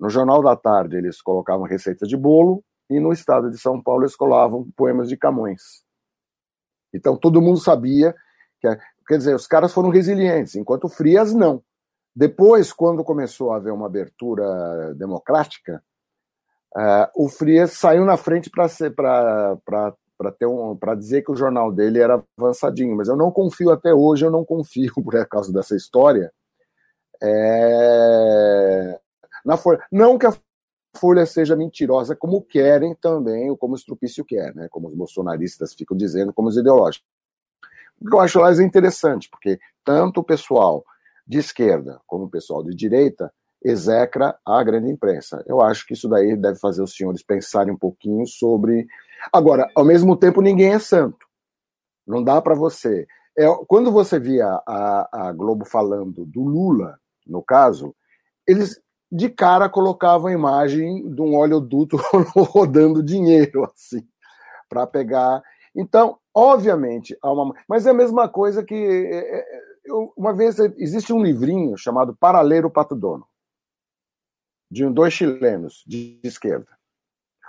no 0.00 0.08
Jornal 0.08 0.42
da 0.42 0.56
Tarde, 0.56 0.96
eles 0.96 1.20
colocavam 1.20 1.66
receitas 1.66 2.08
de 2.08 2.16
bolo, 2.16 2.64
e 2.88 2.98
no 2.98 3.12
estado 3.12 3.50
de 3.50 3.60
São 3.60 3.80
Paulo, 3.80 4.02
eles 4.02 4.16
colavam 4.16 4.66
poemas 4.74 5.08
de 5.08 5.16
Camões. 5.16 5.84
Então, 6.92 7.16
todo 7.16 7.42
mundo 7.42 7.60
sabia 7.60 8.14
que. 8.60 8.68
Quer 9.06 9.18
dizer, 9.18 9.34
os 9.34 9.46
caras 9.46 9.72
foram 9.72 9.90
resilientes, 9.90 10.54
enquanto 10.54 10.88
Frias 10.88 11.34
não. 11.34 11.62
Depois, 12.14 12.72
quando 12.72 13.02
começou 13.02 13.52
a 13.52 13.56
haver 13.56 13.72
uma 13.72 13.86
abertura 13.86 14.94
democrática, 14.94 15.82
uh, 16.76 17.24
o 17.24 17.28
Frias 17.28 17.72
saiu 17.72 18.04
na 18.04 18.16
frente 18.16 18.48
para 18.48 19.56
um 20.48 20.78
dizer 20.96 21.22
que 21.22 21.32
o 21.32 21.36
jornal 21.36 21.72
dele 21.72 21.98
era 21.98 22.22
avançadinho, 22.38 22.96
mas 22.96 23.08
eu 23.08 23.16
não 23.16 23.32
confio 23.32 23.70
até 23.70 23.92
hoje, 23.92 24.24
eu 24.24 24.30
não 24.30 24.44
confio 24.44 24.92
por 25.02 25.26
causa 25.28 25.52
dessa 25.52 25.74
história. 25.74 26.32
É, 27.22 29.00
na 29.44 29.56
Folha. 29.56 29.82
Não 29.90 30.18
que 30.18 30.26
a 30.26 30.34
Folha 30.96 31.24
seja 31.24 31.54
mentirosa, 31.56 32.16
como 32.16 32.42
querem 32.42 32.94
também, 32.94 33.50
ou 33.50 33.56
como 33.56 33.74
o 33.74 33.76
Estrupício 33.76 34.24
quer, 34.24 34.54
né? 34.54 34.68
como 34.70 34.88
os 34.88 34.94
bolsonaristas 34.94 35.74
ficam 35.74 35.96
dizendo, 35.96 36.32
como 36.32 36.48
os 36.48 36.56
ideológicos. 36.56 37.08
O 38.00 38.08
que 38.08 38.14
eu 38.14 38.20
acho 38.20 38.40
lá 38.40 38.50
interessante, 38.62 39.28
porque 39.30 39.60
tanto 39.84 40.20
o 40.20 40.24
pessoal 40.24 40.84
de 41.26 41.38
esquerda 41.38 42.00
como 42.06 42.24
o 42.24 42.30
pessoal 42.30 42.64
de 42.64 42.74
direita 42.74 43.32
execra 43.62 44.38
a 44.44 44.62
grande 44.64 44.90
imprensa. 44.90 45.44
Eu 45.46 45.60
acho 45.60 45.86
que 45.86 45.92
isso 45.92 46.08
daí 46.08 46.34
deve 46.34 46.58
fazer 46.58 46.82
os 46.82 46.94
senhores 46.94 47.22
pensarem 47.22 47.72
um 47.72 47.78
pouquinho 47.78 48.26
sobre. 48.26 48.86
Agora, 49.32 49.70
ao 49.74 49.84
mesmo 49.84 50.16
tempo, 50.16 50.40
ninguém 50.40 50.72
é 50.72 50.78
santo. 50.78 51.26
Não 52.06 52.24
dá 52.24 52.40
para 52.40 52.54
você. 52.54 53.06
É, 53.38 53.46
quando 53.68 53.92
você 53.92 54.18
via 54.18 54.46
a, 54.66 55.28
a 55.28 55.32
Globo 55.32 55.64
falando 55.64 56.24
do 56.24 56.42
Lula, 56.42 56.98
no 57.26 57.42
caso, 57.42 57.94
eles 58.46 58.80
de 59.10 59.28
cara 59.28 59.68
colocava 59.68 60.28
a 60.28 60.32
imagem 60.32 61.10
de 61.12 61.20
um 61.20 61.34
oleoduto 61.36 61.96
rodando 62.34 63.02
dinheiro, 63.02 63.64
assim, 63.64 64.06
para 64.68 64.86
pegar. 64.86 65.42
Então, 65.74 66.18
obviamente, 66.34 67.16
há 67.20 67.32
uma. 67.32 67.54
Mas 67.68 67.86
é 67.86 67.90
a 67.90 67.94
mesma 67.94 68.28
coisa 68.28 68.62
que. 68.62 68.74
É, 68.74 69.38
é, 69.38 69.44
eu, 69.84 70.12
uma 70.16 70.32
vez 70.32 70.58
existe 70.58 71.12
um 71.12 71.22
livrinho 71.22 71.76
chamado 71.76 72.14
Paraleiro 72.14 72.70
Pato 72.70 72.94
Dono, 72.94 73.26
de 74.70 74.88
dois 74.88 75.12
chilenos 75.12 75.82
de 75.86 76.20
esquerda. 76.22 76.68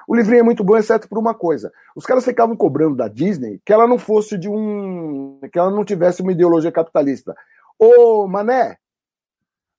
O 0.07 0.15
livrinho 0.15 0.39
é 0.39 0.43
muito 0.43 0.63
bom, 0.63 0.75
exceto 0.75 1.07
por 1.07 1.19
uma 1.19 1.35
coisa. 1.35 1.71
Os 1.95 2.05
caras 2.05 2.25
ficavam 2.25 2.55
cobrando 2.55 2.95
da 2.95 3.07
Disney 3.07 3.61
que 3.63 3.71
ela 3.71 3.87
não 3.87 3.99
fosse 3.99 4.37
de 4.37 4.49
um. 4.49 5.39
que 5.51 5.59
ela 5.59 5.69
não 5.69 5.85
tivesse 5.85 6.23
uma 6.23 6.31
ideologia 6.31 6.71
capitalista. 6.71 7.35
Ô, 7.77 8.27
Mané, 8.27 8.77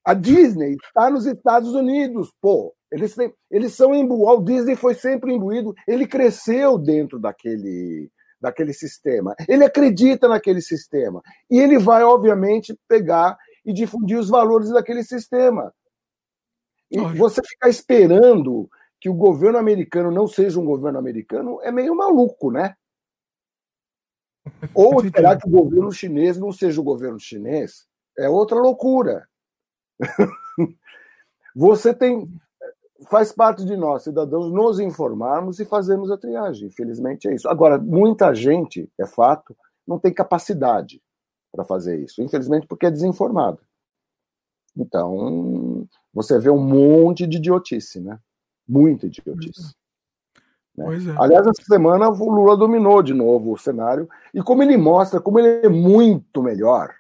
a 0.05 0.15
Disney 0.15 0.75
está 0.75 1.11
nos 1.11 1.27
Estados 1.27 1.73
Unidos, 1.75 2.33
pô. 2.41 2.75
Eles, 2.91 3.15
têm, 3.15 3.33
eles 3.51 3.73
são 3.75 3.95
imbuídos. 3.95 4.19
O 4.19 4.25
Walt 4.27 4.45
Disney 4.45 4.77
foi 4.77 4.95
sempre 4.95 5.33
imbuído. 5.33 5.75
Ele 5.89 6.07
cresceu 6.07 6.77
dentro 6.77 7.19
daquele, 7.19 8.11
daquele 8.41 8.73
sistema. 8.73 9.35
Ele 9.49 9.65
acredita 9.65 10.29
naquele 10.29 10.61
sistema. 10.61 11.23
E 11.51 11.59
ele 11.59 11.79
vai, 11.79 12.03
obviamente, 12.03 12.79
pegar 12.87 13.39
e 13.65 13.73
difundir 13.73 14.19
os 14.19 14.29
valores 14.29 14.71
daquele 14.71 15.03
sistema. 15.03 15.73
E 16.91 16.99
você 17.17 17.41
ficar 17.43 17.71
esperando 17.71 18.69
que 19.01 19.09
o 19.09 19.15
governo 19.15 19.59
americano 19.59 20.11
não 20.11 20.29
seja 20.29 20.61
um 20.61 20.65
governo 20.65 20.99
americano 20.99 21.61
é 21.63 21.73
meio 21.73 21.95
maluco, 21.95 22.51
né? 22.51 22.75
Ou 24.75 25.03
esperar 25.03 25.39
que 25.39 25.49
o 25.49 25.51
governo 25.51 25.91
chinês 25.91 26.37
não 26.37 26.53
seja 26.53 26.81
o 26.81 26.85
governo 26.85 27.19
chinês 27.19 27.87
é 28.19 28.29
outra 28.29 28.59
loucura. 28.59 29.27
Você 31.55 31.95
tem. 31.95 32.29
Faz 33.11 33.33
parte 33.33 33.65
de 33.65 33.77
nós, 33.77 34.05
cidadãos, 34.05 34.53
nos 34.53 34.79
informarmos 34.79 35.59
e 35.59 35.65
fazermos 35.65 36.11
a 36.11 36.17
triagem. 36.17 36.69
Infelizmente 36.69 37.29
é 37.29 37.35
isso. 37.35 37.49
Agora, 37.49 37.77
muita 37.77 38.33
gente, 38.33 38.89
é 38.99 39.05
fato, 39.05 39.57
não 39.87 39.99
tem 39.99 40.15
capacidade 40.15 41.03
para 41.51 41.65
fazer 41.65 41.99
isso. 41.99 42.23
Infelizmente, 42.23 42.67
porque 42.67 42.87
é 42.87 42.91
desinformado. 42.91 43.59
Então, 44.77 45.87
você 46.15 46.39
vê 46.39 46.49
um 46.49 46.63
monte 46.63 47.27
de 47.27 47.39
idiotice, 47.39 48.01
né? 48.01 48.21
Muita 48.67 49.07
idiotice. 49.07 49.75
Né? 50.77 50.87
É. 50.87 51.23
Aliás, 51.23 51.45
essa 51.45 51.65
semana 51.65 52.09
o 52.09 52.31
Lula 52.31 52.57
dominou 52.57 53.03
de 53.03 53.13
novo 53.13 53.53
o 53.53 53.59
cenário. 53.59 54.09
E 54.33 54.41
como 54.41 54.63
ele 54.63 54.77
mostra, 54.77 55.21
como 55.21 55.41
ele 55.41 55.67
é 55.67 55.69
muito 55.69 56.41
melhor 56.41 56.95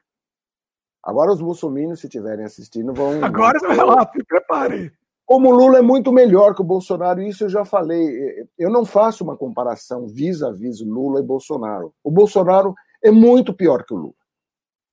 Agora 1.03 1.33
os 1.33 1.41
bolsominions, 1.41 2.01
se 2.01 2.07
estiverem 2.07 2.45
assistindo, 2.45 2.95
vão. 2.95 3.25
Agora 3.25 3.59
vai 3.59 3.77
lá, 3.77 4.09
se 4.11 4.25
prepare. 4.25 4.93
Como 5.25 5.49
o 5.49 5.55
Lula 5.55 5.79
é 5.79 5.83
muito 5.83 6.13
melhor 6.13 6.55
que 6.55 6.61
o 6.61 6.65
Bolsonaro, 6.65 7.23
isso 7.23 7.45
eu 7.45 7.49
já 7.49 7.65
falei. 7.65 8.47
Eu 8.59 8.71
não 8.71 8.85
faço 8.85 9.25
uma 9.25 9.37
comparação 9.37 10.07
vis 10.07 10.43
a 10.43 10.51
vis 10.51 10.81
Lula 10.81 11.21
e 11.21 11.23
Bolsonaro. 11.25 11.93
O 12.05 12.11
Bolsonaro 12.11 12.75
é 13.03 13.11
muito 13.11 13.55
pior 13.55 13.85
que 13.85 13.95
o 13.95 13.97
Lula. 13.97 14.15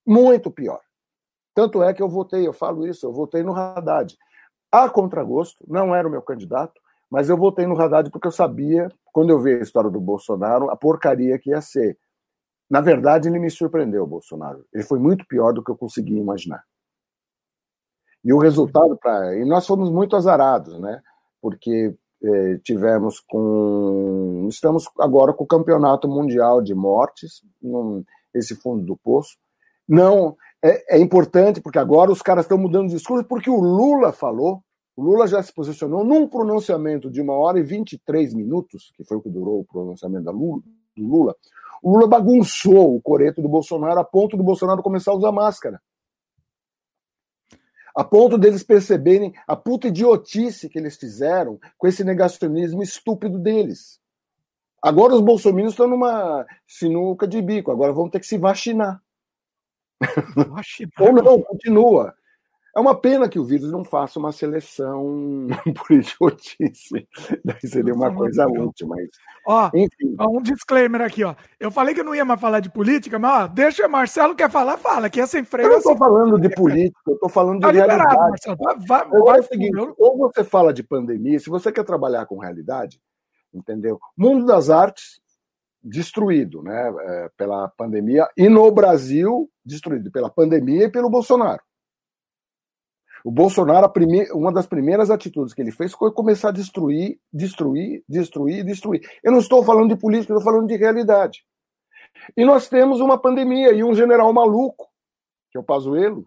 Muito 0.06 0.50
pior. 0.50 0.80
Tanto 1.54 1.84
é 1.84 1.94
que 1.94 2.02
eu 2.02 2.08
votei, 2.08 2.48
eu 2.48 2.54
falo 2.54 2.88
isso, 2.88 3.06
eu 3.06 3.12
votei 3.12 3.44
no 3.44 3.54
Haddad. 3.54 4.18
A 4.72 4.88
contragosto, 4.90 5.64
não 5.68 5.94
era 5.94 6.08
o 6.08 6.12
meu 6.12 6.22
candidato, 6.22 6.80
mas 7.10 7.30
eu 7.30 7.36
votei 7.36 7.68
no 7.68 7.80
Haddad 7.80 8.10
porque 8.10 8.28
eu 8.28 8.32
sabia, 8.32 8.88
quando 9.12 9.32
eu 9.32 9.40
vi 9.40 9.54
a 9.54 9.62
história 9.62 9.90
do 9.90 10.00
Bolsonaro, 10.00 10.70
a 10.70 10.78
porcaria 10.78 11.38
que 11.38 11.50
ia 11.50 11.62
ser. 11.62 11.98
Na 12.70 12.82
verdade, 12.82 13.28
ele 13.28 13.40
me 13.40 13.50
surpreendeu, 13.50 14.06
Bolsonaro. 14.06 14.66
Ele 14.74 14.84
foi 14.84 15.00
muito 15.00 15.26
pior 15.26 15.54
do 15.54 15.64
que 15.64 15.72
eu 15.72 15.78
conseguia 15.78 16.20
imaginar. 16.20 16.64
E 18.24 18.32
o 18.32 18.38
resultado 18.38 18.98
para. 18.98 19.36
E 19.38 19.46
nós 19.46 19.66
fomos 19.66 19.90
muito 19.90 20.16
azarados, 20.16 20.80
né? 20.80 21.02
Porque 21.42 21.96
eh, 22.24 22.60
tivemos 22.64 23.20
com. 23.22 24.46
Estamos 24.50 24.90
agora 25.00 25.34
com 25.34 25.46
o 25.46 25.48
campeonato 25.48 26.08
mundial 26.08 26.62
de 26.62 26.76
mortes, 26.76 27.42
num, 27.62 28.04
esse 28.34 28.56
fundo 28.56 28.86
do 28.86 28.98
poço. 28.98 29.38
Não. 29.88 30.36
É, 30.62 30.98
é 30.98 31.00
importante, 31.00 31.62
porque 31.62 31.80
agora 31.80 32.12
os 32.12 32.22
caras 32.22 32.44
estão 32.44 32.58
mudando 32.58 32.90
de 32.90 32.96
discurso, 32.96 33.26
porque 33.26 33.50
o 33.50 33.60
Lula 33.60 34.12
falou. 34.12 34.62
O 34.96 35.02
Lula 35.02 35.26
já 35.28 35.42
se 35.42 35.54
posicionou 35.54 36.04
num 36.04 36.28
pronunciamento 36.28 37.10
de 37.10 37.22
uma 37.22 37.32
hora 37.34 37.58
e 37.58 37.64
23 37.64 38.34
minutos, 38.34 38.92
que 38.98 39.06
foi 39.06 39.16
o 39.16 39.22
que 39.22 39.30
durou 39.30 39.62
o 39.62 39.66
pronunciamento 39.66 40.26
da 40.26 40.32
Lula, 40.32 40.62
do 40.98 41.08
Lula. 41.08 41.34
O 41.82 41.92
Lula 41.92 42.08
bagunçou 42.08 42.96
o 42.96 43.02
coreto 43.02 43.42
do 43.42 43.50
Bolsonaro 43.50 44.00
a 44.00 44.04
ponto 44.04 44.36
do 44.36 44.44
Bolsonaro 44.44 44.84
começar 44.84 45.12
a 45.12 45.16
usar 45.16 45.32
máscara. 45.32 45.82
A 47.96 48.04
ponto 48.04 48.38
deles 48.38 48.64
perceberem 48.64 49.34
a 49.48 49.56
puta 49.56 49.88
idiotice 49.88 50.70
que 50.70 50.78
eles 50.78 50.96
fizeram 50.96 51.60
com 51.78 51.88
esse 51.88 52.04
negacionismo 52.04 52.82
estúpido 52.82 53.38
deles. 53.38 54.00
Agora 54.82 55.14
os 55.14 55.22
bolsominions 55.22 55.74
estão 55.74 55.88
numa 55.88 56.46
sinuca 56.66 57.28
de 57.28 57.42
bico, 57.42 57.72
agora 57.72 57.92
vão 57.92 58.10
ter 58.10 58.20
que 58.20 58.28
se 58.28 58.38
vacinar. 58.38 59.02
Ou 61.00 61.12
não, 61.12 61.42
continua. 61.42 62.16
É 62.76 62.80
uma 62.80 62.96
pena 62.96 63.28
que 63.28 63.40
o 63.40 63.44
vírus 63.44 63.72
não 63.72 63.84
faça 63.84 64.20
uma 64.20 64.32
seleção 64.32 65.48
por 65.76 65.92
idiotice. 65.92 67.08
Daí 67.44 67.62
seria 67.66 67.94
uma 67.94 68.14
coisa 68.14 68.46
útil, 68.48 68.88
mas. 68.88 69.10
Ó, 69.48 69.70
Enfim. 69.74 70.16
Ó, 70.20 70.30
um 70.30 70.42
disclaimer 70.42 71.02
aqui, 71.02 71.24
ó. 71.24 71.36
Eu 71.60 71.72
falei 71.72 71.94
que 71.94 72.02
eu 72.02 72.06
não 72.06 72.14
ia 72.14 72.26
mais 72.26 72.40
falar 72.40 72.60
de 72.60 72.70
política, 72.70 73.18
mas 73.18 73.44
ó, 73.44 73.48
deixa 73.48 73.88
Marcelo 73.88 74.36
quer 74.36 74.50
falar, 74.50 74.78
fala, 74.78 75.10
que 75.10 75.20
é 75.20 75.26
sem 75.26 75.44
freio. 75.44 75.68
Eu 75.68 75.72
não 75.72 75.78
estou 75.80 75.94
assim, 75.94 76.00
falando 76.00 76.40
de 76.40 76.50
política, 76.50 77.00
eu 77.08 77.14
estou 77.14 77.30
falando 77.30 77.60
de 77.60 77.66
tá 77.66 77.72
realidade. 77.72 78.16
Marcelo. 78.16 78.58
Vai, 78.60 78.76
vai, 78.80 79.10
vai, 79.10 79.38
é 79.38 79.40
o 79.40 79.44
seguinte, 79.44 79.78
ou 79.98 80.18
você 80.18 80.44
fala 80.44 80.74
de 80.74 80.84
pandemia, 80.84 81.40
se 81.40 81.50
você 81.50 81.72
quer 81.72 81.84
trabalhar 81.84 82.26
com 82.26 82.38
realidade, 82.38 83.02
entendeu? 83.54 84.00
Mundo 84.16 84.46
das 84.46 84.70
artes 84.70 85.20
destruído, 85.82 86.62
né, 86.62 86.94
é, 87.00 87.30
pela 87.38 87.70
pandemia 87.70 88.28
e 88.38 88.50
no 88.50 88.70
Brasil 88.70 89.50
destruído 89.66 90.12
pela 90.12 90.30
pandemia 90.30 90.86
e 90.86 90.92
pelo 90.92 91.10
Bolsonaro. 91.10 91.62
O 93.24 93.32
Bolsonaro, 93.32 93.92
uma 94.34 94.52
das 94.52 94.66
primeiras 94.66 95.10
atitudes 95.10 95.54
que 95.54 95.62
ele 95.62 95.72
fez 95.72 95.94
foi 95.94 96.12
começar 96.12 96.50
a 96.50 96.54
destruir, 96.54 97.20
destruir, 97.32 98.04
destruir, 98.08 98.64
destruir. 98.64 99.02
Eu 99.24 99.32
não 99.32 99.40
estou 99.40 99.64
falando 99.64 99.90
de 99.94 100.00
política, 100.00 100.34
eu 100.34 100.38
estou 100.38 100.54
falando 100.54 100.68
de 100.68 100.76
realidade. 100.76 101.44
E 102.36 102.46
nós 102.46 102.68
temos 102.68 103.02
uma 103.02 103.18
pandemia 103.18 103.72
e 103.72 103.84
um 103.84 103.94
general 103.94 104.32
maluco, 104.34 104.88
que 105.52 105.58
é 105.58 105.62
o 105.62 105.64
Pazuello, 105.64 106.26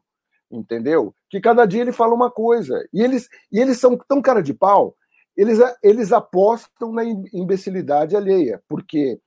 entendeu? 0.51 1.15
Que 1.31 1.41
cada 1.41 1.65
dia 1.65 1.81
ele 1.81 1.93
fala 1.93 2.15
uma 2.15 2.31
coisa. 2.31 2.87
E 2.93 3.03
eles, 3.03 3.29
e 3.51 3.59
eles 3.59 3.79
são 3.79 3.97
tão 4.09 4.21
cara 4.21 4.43
de 4.43 4.53
pau, 4.53 4.95
eles, 5.37 5.59
eles 5.83 6.13
apostam 6.13 6.93
na 6.93 7.05
imbecilidade 7.05 8.15
alheia, 8.15 8.63
porque 8.69 9.19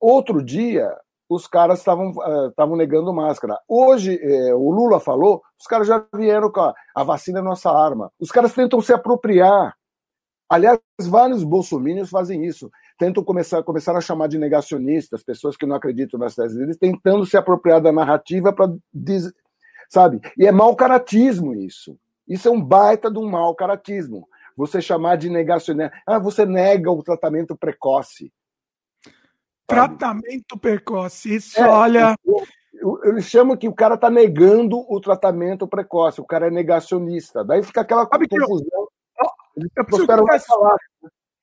outro 0.00 0.42
dia 0.42 0.92
os 1.34 1.46
caras 1.46 1.78
estavam 1.78 2.12
estavam 2.48 2.76
negando 2.76 3.12
máscara. 3.12 3.58
Hoje, 3.68 4.18
eh, 4.22 4.54
o 4.54 4.70
Lula 4.70 5.00
falou, 5.00 5.42
os 5.58 5.66
caras 5.66 5.86
já 5.86 6.04
vieram 6.14 6.50
com 6.50 6.60
a, 6.60 6.74
a 6.94 7.02
vacina 7.02 7.40
é 7.40 7.42
nossa 7.42 7.70
arma. 7.70 8.10
Os 8.18 8.30
caras 8.30 8.54
tentam 8.54 8.80
se 8.80 8.92
apropriar. 8.92 9.74
Aliás, 10.48 10.78
vários 11.00 11.42
bolsomínios 11.42 12.10
fazem 12.10 12.44
isso. 12.44 12.70
Tentam 12.98 13.24
começar, 13.24 13.62
começar 13.62 13.96
a 13.96 14.00
chamar 14.00 14.28
de 14.28 14.38
negacionistas, 14.38 15.22
pessoas 15.22 15.56
que 15.56 15.66
não 15.66 15.74
acreditam 15.74 16.20
nas 16.20 16.34
teses 16.34 16.56
deles, 16.56 16.76
tentando 16.76 17.26
se 17.26 17.36
apropriar 17.36 17.80
da 17.80 17.92
narrativa 17.92 18.52
para. 18.52 18.72
Sabe? 19.88 20.20
E 20.38 20.46
é 20.46 20.52
mau 20.52 20.76
caratismo 20.76 21.54
isso. 21.54 21.98
Isso 22.26 22.48
é 22.48 22.50
um 22.50 22.60
baita 22.62 23.10
de 23.10 23.18
um 23.18 23.28
mau 23.28 23.54
caratismo. 23.54 24.28
Você 24.56 24.80
chamar 24.80 25.16
de 25.16 25.28
negacionista. 25.28 25.92
Ah, 26.06 26.18
você 26.18 26.46
nega 26.46 26.90
o 26.90 27.02
tratamento 27.02 27.56
precoce. 27.56 28.32
Tratamento 29.66 30.58
precoce. 30.58 31.36
Isso, 31.36 31.60
é, 31.60 31.68
olha. 31.68 32.14
Eu, 32.74 33.20
chamo 33.22 33.56
que 33.56 33.68
o 33.68 33.74
cara 33.74 33.94
está 33.94 34.10
negando 34.10 34.78
o 34.92 35.00
tratamento 35.00 35.66
precoce, 35.66 36.20
o 36.20 36.26
cara 36.26 36.48
é 36.48 36.50
negacionista. 36.50 37.44
Daí 37.44 37.62
fica 37.62 37.80
aquela 37.80 38.06
Sabe 38.06 38.28
confusão. 38.28 38.88
Eu, 39.56 39.68
eu, 39.76 39.84
preciso 39.84 40.06
contar 40.06 40.34
essa, 40.34 40.54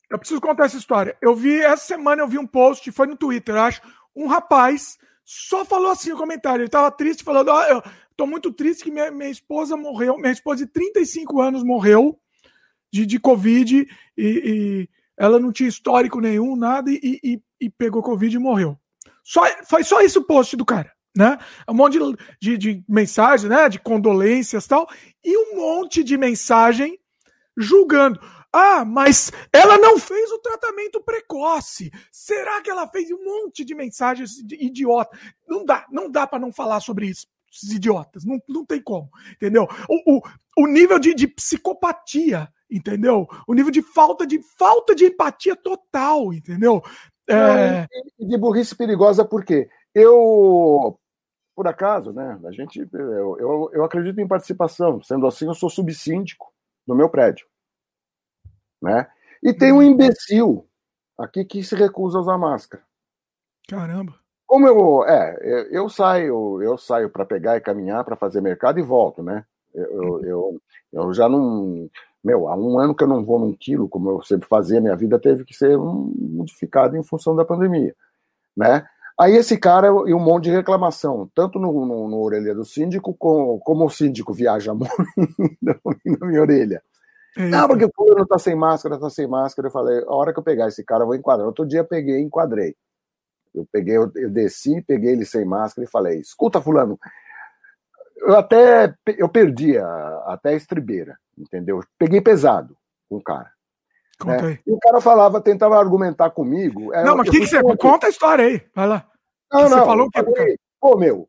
eu 0.09 0.19
preciso 0.19 0.41
contar 0.41 0.65
essa 0.65 0.77
história. 0.77 1.17
Eu 1.21 1.33
vi, 1.33 1.61
essa 1.61 1.85
semana 1.85 2.21
eu 2.21 2.27
vi 2.27 2.37
um 2.37 2.45
post, 2.45 2.91
foi 2.91 3.07
no 3.07 3.15
Twitter, 3.15 3.55
acho, 3.55 3.81
um 4.15 4.27
rapaz 4.27 4.97
só 5.23 5.63
falou 5.63 5.89
assim 5.89 6.09
no 6.09 6.17
comentário. 6.17 6.61
Ele 6.61 6.67
estava 6.67 6.91
triste, 6.91 7.23
falando: 7.23 7.49
oh, 7.49 7.63
eu 7.63 7.81
tô 8.17 8.27
muito 8.27 8.51
triste 8.51 8.83
que 8.83 8.91
minha, 8.91 9.09
minha 9.09 9.29
esposa 9.29 9.77
morreu. 9.77 10.17
Minha 10.17 10.33
esposa 10.33 10.65
de 10.65 10.71
35 10.71 11.41
anos 11.41 11.63
morreu 11.63 12.19
de, 12.91 13.05
de 13.05 13.19
Covid 13.19 13.87
e, 14.17 14.23
e 14.25 14.89
ela 15.17 15.39
não 15.39 15.51
tinha 15.51 15.69
histórico 15.69 16.19
nenhum, 16.19 16.55
nada, 16.55 16.91
e, 16.91 17.19
e, 17.23 17.41
e 17.61 17.69
pegou 17.69 18.01
Covid 18.01 18.35
e 18.35 18.39
morreu. 18.39 18.77
Só, 19.23 19.43
foi 19.65 19.83
só 19.83 20.01
isso 20.01 20.19
o 20.19 20.25
post 20.25 20.57
do 20.57 20.65
cara, 20.65 20.91
né? 21.15 21.37
Um 21.69 21.75
monte 21.75 21.99
de, 21.99 22.17
de, 22.41 22.57
de 22.57 22.83
mensagem, 22.89 23.47
né? 23.47 23.69
De 23.69 23.79
condolências 23.79 24.65
tal, 24.65 24.89
e 25.23 25.37
um 25.37 25.57
monte 25.57 26.03
de 26.03 26.17
mensagem 26.17 26.99
julgando. 27.55 28.19
Ah, 28.51 28.83
mas 28.83 29.31
ela 29.53 29.77
não 29.77 29.97
fez 29.97 30.29
o 30.31 30.39
tratamento 30.39 31.01
precoce. 31.01 31.89
Será 32.11 32.61
que 32.61 32.69
ela 32.69 32.87
fez 32.87 33.09
um 33.11 33.23
monte 33.23 33.63
de 33.63 33.73
mensagens 33.73 34.39
idiota? 34.39 35.17
Não 35.47 35.63
dá, 35.63 35.85
não 35.89 36.09
dá 36.09 36.27
para 36.27 36.39
não 36.39 36.51
falar 36.51 36.81
sobre 36.81 37.07
isso, 37.07 37.27
esses 37.49 37.71
idiotas. 37.71 38.25
Não, 38.25 38.41
não 38.49 38.65
tem 38.65 38.81
como, 38.81 39.09
entendeu? 39.31 39.67
O, 39.87 40.17
o, 40.17 40.21
o 40.57 40.67
nível 40.67 40.99
de, 40.99 41.13
de 41.13 41.27
psicopatia 41.27 42.51
entendeu? 42.71 43.27
O 43.45 43.53
nível 43.53 43.69
de 43.69 43.81
falta 43.81 44.25
de 44.25 44.41
falta 44.57 44.95
de 44.95 45.05
empatia 45.05 45.55
total, 45.55 46.33
entendeu? 46.33 46.81
É... 47.29 47.87
de 48.19 48.37
burrice 48.37 48.75
perigosa, 48.75 49.23
por 49.23 49.43
quê? 49.45 49.69
Eu, 49.93 50.99
por 51.55 51.67
acaso, 51.67 52.11
né? 52.11 52.39
A 52.45 52.51
gente, 52.51 52.87
eu, 52.91 53.37
eu, 53.39 53.71
eu 53.73 53.83
acredito 53.83 54.19
em 54.19 54.27
participação. 54.27 55.01
Sendo 55.03 55.27
assim, 55.27 55.45
eu 55.45 55.53
sou 55.53 55.69
subsíndico 55.69 56.51
do 56.87 56.95
meu 56.95 57.09
prédio, 57.09 57.45
né? 58.81 59.07
E 59.43 59.53
tem 59.53 59.71
um 59.71 59.77
uhum. 59.77 59.83
imbecil 59.83 60.67
aqui 61.17 61.45
que 61.45 61.63
se 61.63 61.75
recusa 61.75 62.17
a 62.17 62.21
usar 62.21 62.37
máscara. 62.37 62.83
Caramba. 63.67 64.15
Como 64.45 64.67
eu, 64.67 65.05
é, 65.05 65.67
eu 65.71 65.87
saio, 65.87 66.61
eu 66.61 66.77
saio 66.77 67.09
para 67.09 67.25
pegar 67.25 67.55
e 67.55 67.61
caminhar 67.61 68.03
para 68.03 68.17
fazer 68.17 68.41
mercado 68.41 68.79
e 68.79 68.83
volto, 68.83 69.23
né? 69.23 69.45
Eu, 69.73 70.23
eu, 70.25 70.61
eu 70.91 71.13
já 71.13 71.29
não 71.29 71.89
meu, 72.23 72.47
há 72.47 72.55
um 72.55 72.77
ano 72.79 72.95
que 72.95 73.03
eu 73.03 73.07
não 73.07 73.23
vou 73.23 73.39
num 73.39 73.53
quilo, 73.53 73.89
como 73.89 74.09
eu 74.11 74.21
sempre 74.23 74.47
fazia, 74.47 74.81
minha 74.81 74.95
vida 74.95 75.19
teve 75.19 75.43
que 75.43 75.53
ser 75.53 75.77
modificada 75.77 76.97
em 76.97 77.03
função 77.03 77.35
da 77.35 77.45
pandemia, 77.45 77.95
né? 78.55 78.85
Aí 79.19 79.35
esse 79.35 79.57
cara 79.57 79.87
e 79.87 80.13
um 80.13 80.19
monte 80.19 80.45
de 80.45 80.51
reclamação, 80.51 81.29
tanto 81.35 81.59
no, 81.59 81.85
no, 81.85 82.07
no 82.07 82.19
orelha 82.21 82.55
do 82.55 82.65
síndico, 82.65 83.13
como, 83.13 83.59
como 83.59 83.85
o 83.85 83.89
síndico 83.89 84.33
viaja 84.33 84.73
muito 84.73 86.19
na 86.19 86.27
minha 86.27 86.41
orelha. 86.41 86.81
É 87.37 87.47
não, 87.47 87.67
porque 87.67 87.85
o 87.85 87.91
fulano 87.95 88.25
tá 88.25 88.37
sem 88.37 88.55
máscara, 88.55 88.99
tá 88.99 89.09
sem 89.09 89.27
máscara. 89.27 89.67
Eu 89.67 89.71
falei, 89.71 90.03
a 90.03 90.13
hora 90.13 90.33
que 90.33 90.39
eu 90.39 90.43
pegar 90.43 90.67
esse 90.67 90.83
cara, 90.83 91.03
eu 91.03 91.07
vou 91.07 91.15
enquadrar. 91.15 91.47
Outro 91.47 91.65
dia 91.65 91.83
peguei 91.83 92.17
e 92.17 92.23
enquadrei. 92.23 92.75
Eu 93.53 93.65
peguei, 93.71 93.97
eu, 93.97 94.11
eu 94.15 94.29
desci, 94.29 94.81
peguei 94.81 95.11
ele 95.11 95.25
sem 95.25 95.45
máscara 95.45 95.85
e 95.85 95.91
falei, 95.91 96.19
escuta, 96.19 96.61
fulano, 96.61 96.97
eu 98.21 98.37
até 98.37 98.93
eu 99.17 99.27
perdi 99.27 99.77
a, 99.77 100.23
até 100.27 100.49
a 100.49 100.55
estribeira, 100.55 101.17
entendeu? 101.37 101.81
Peguei 101.97 102.21
pesado 102.21 102.77
com 103.09 103.17
o 103.17 103.23
cara. 103.23 103.51
Né? 104.25 104.59
E 104.65 104.71
o 104.71 104.79
cara 104.79 105.01
falava, 105.01 105.41
tentava 105.41 105.77
argumentar 105.77 106.29
comigo. 106.29 106.93
É, 106.93 107.03
não, 107.03 107.17
mas 107.17 107.27
o 107.27 107.31
que, 107.31 107.39
que 107.39 107.47
você. 107.47 107.61
Conta 107.77 108.07
a 108.07 108.09
história 108.09 108.45
aí, 108.45 108.61
vai 108.75 108.87
lá. 108.87 109.07
Não, 109.51 109.61
não, 109.63 109.69
você 109.69 109.85
falou 109.85 110.07
o 110.07 110.09
que? 110.11 110.57
Pô, 110.79 110.97
meu, 110.97 111.27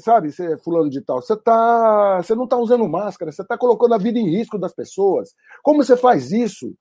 sabe, 0.00 0.32
você 0.32 0.54
é 0.54 0.56
fulano 0.56 0.90
de 0.90 1.00
tal, 1.00 1.20
você 1.20 1.36
tá, 1.36 2.18
você 2.18 2.34
não 2.34 2.46
tá 2.46 2.56
usando 2.56 2.88
máscara, 2.88 3.32
você 3.32 3.44
tá 3.44 3.56
colocando 3.56 3.94
a 3.94 3.98
vida 3.98 4.18
em 4.18 4.28
risco 4.28 4.58
das 4.58 4.72
pessoas. 4.72 5.34
Como 5.62 5.82
você 5.82 5.96
faz 5.96 6.30
isso? 6.30 6.74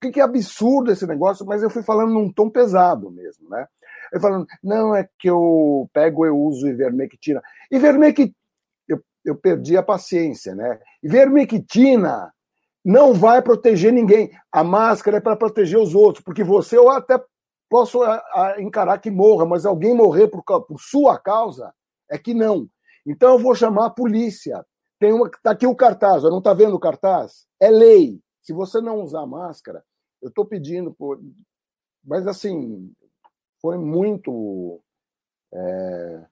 Que, 0.00 0.10
que 0.10 0.20
absurdo 0.20 0.90
esse 0.90 1.06
negócio, 1.06 1.44
mas 1.44 1.62
eu 1.62 1.68
fui 1.68 1.82
falando 1.82 2.12
num 2.12 2.32
tom 2.32 2.48
pesado 2.48 3.10
mesmo, 3.10 3.48
né? 3.50 3.66
Eu 4.12 4.20
falando, 4.20 4.46
não, 4.62 4.94
é 4.94 5.08
que 5.18 5.28
eu 5.28 5.88
pego, 5.92 6.26
eu 6.26 6.36
uso 6.36 6.66
ivermectina. 6.66 7.40
Ivermectina, 7.70 8.32
eu, 9.24 9.36
perdi 9.36 9.76
a 9.76 9.82
paciência, 9.82 10.54
né? 10.54 10.80
Ivermectina 11.02 12.32
não 12.84 13.12
vai 13.12 13.42
proteger 13.42 13.92
ninguém. 13.92 14.30
A 14.50 14.64
máscara 14.64 15.18
é 15.18 15.20
para 15.20 15.36
proteger 15.36 15.78
os 15.78 15.94
outros, 15.94 16.24
porque 16.24 16.42
você 16.42 16.76
eu 16.76 16.88
até 16.88 17.22
posso 17.68 18.00
encarar 18.58 18.98
que 18.98 19.10
morra, 19.10 19.46
mas 19.46 19.64
alguém 19.64 19.94
morrer 19.94 20.28
por, 20.28 20.42
por 20.42 20.80
sua 20.80 21.18
causa 21.18 21.72
é 22.10 22.18
que 22.18 22.34
não. 22.34 22.68
Então 23.06 23.32
eu 23.32 23.38
vou 23.38 23.54
chamar 23.54 23.86
a 23.86 23.90
polícia. 23.90 24.64
Tem 24.98 25.12
uma, 25.12 25.30
tá 25.42 25.52
aqui 25.52 25.66
o 25.66 25.74
cartaz, 25.74 26.22
não 26.24 26.38
está 26.38 26.52
vendo 26.52 26.74
o 26.74 26.80
cartaz? 26.80 27.46
É 27.60 27.70
lei. 27.70 28.20
Se 28.42 28.52
você 28.52 28.80
não 28.80 29.00
usar 29.00 29.24
máscara, 29.26 29.84
eu 30.20 30.28
estou 30.28 30.44
pedindo 30.44 30.92
por, 30.92 31.20
mas 32.04 32.26
assim 32.26 32.92
foi 33.60 33.78
muito 33.78 34.80
é, 35.52 36.26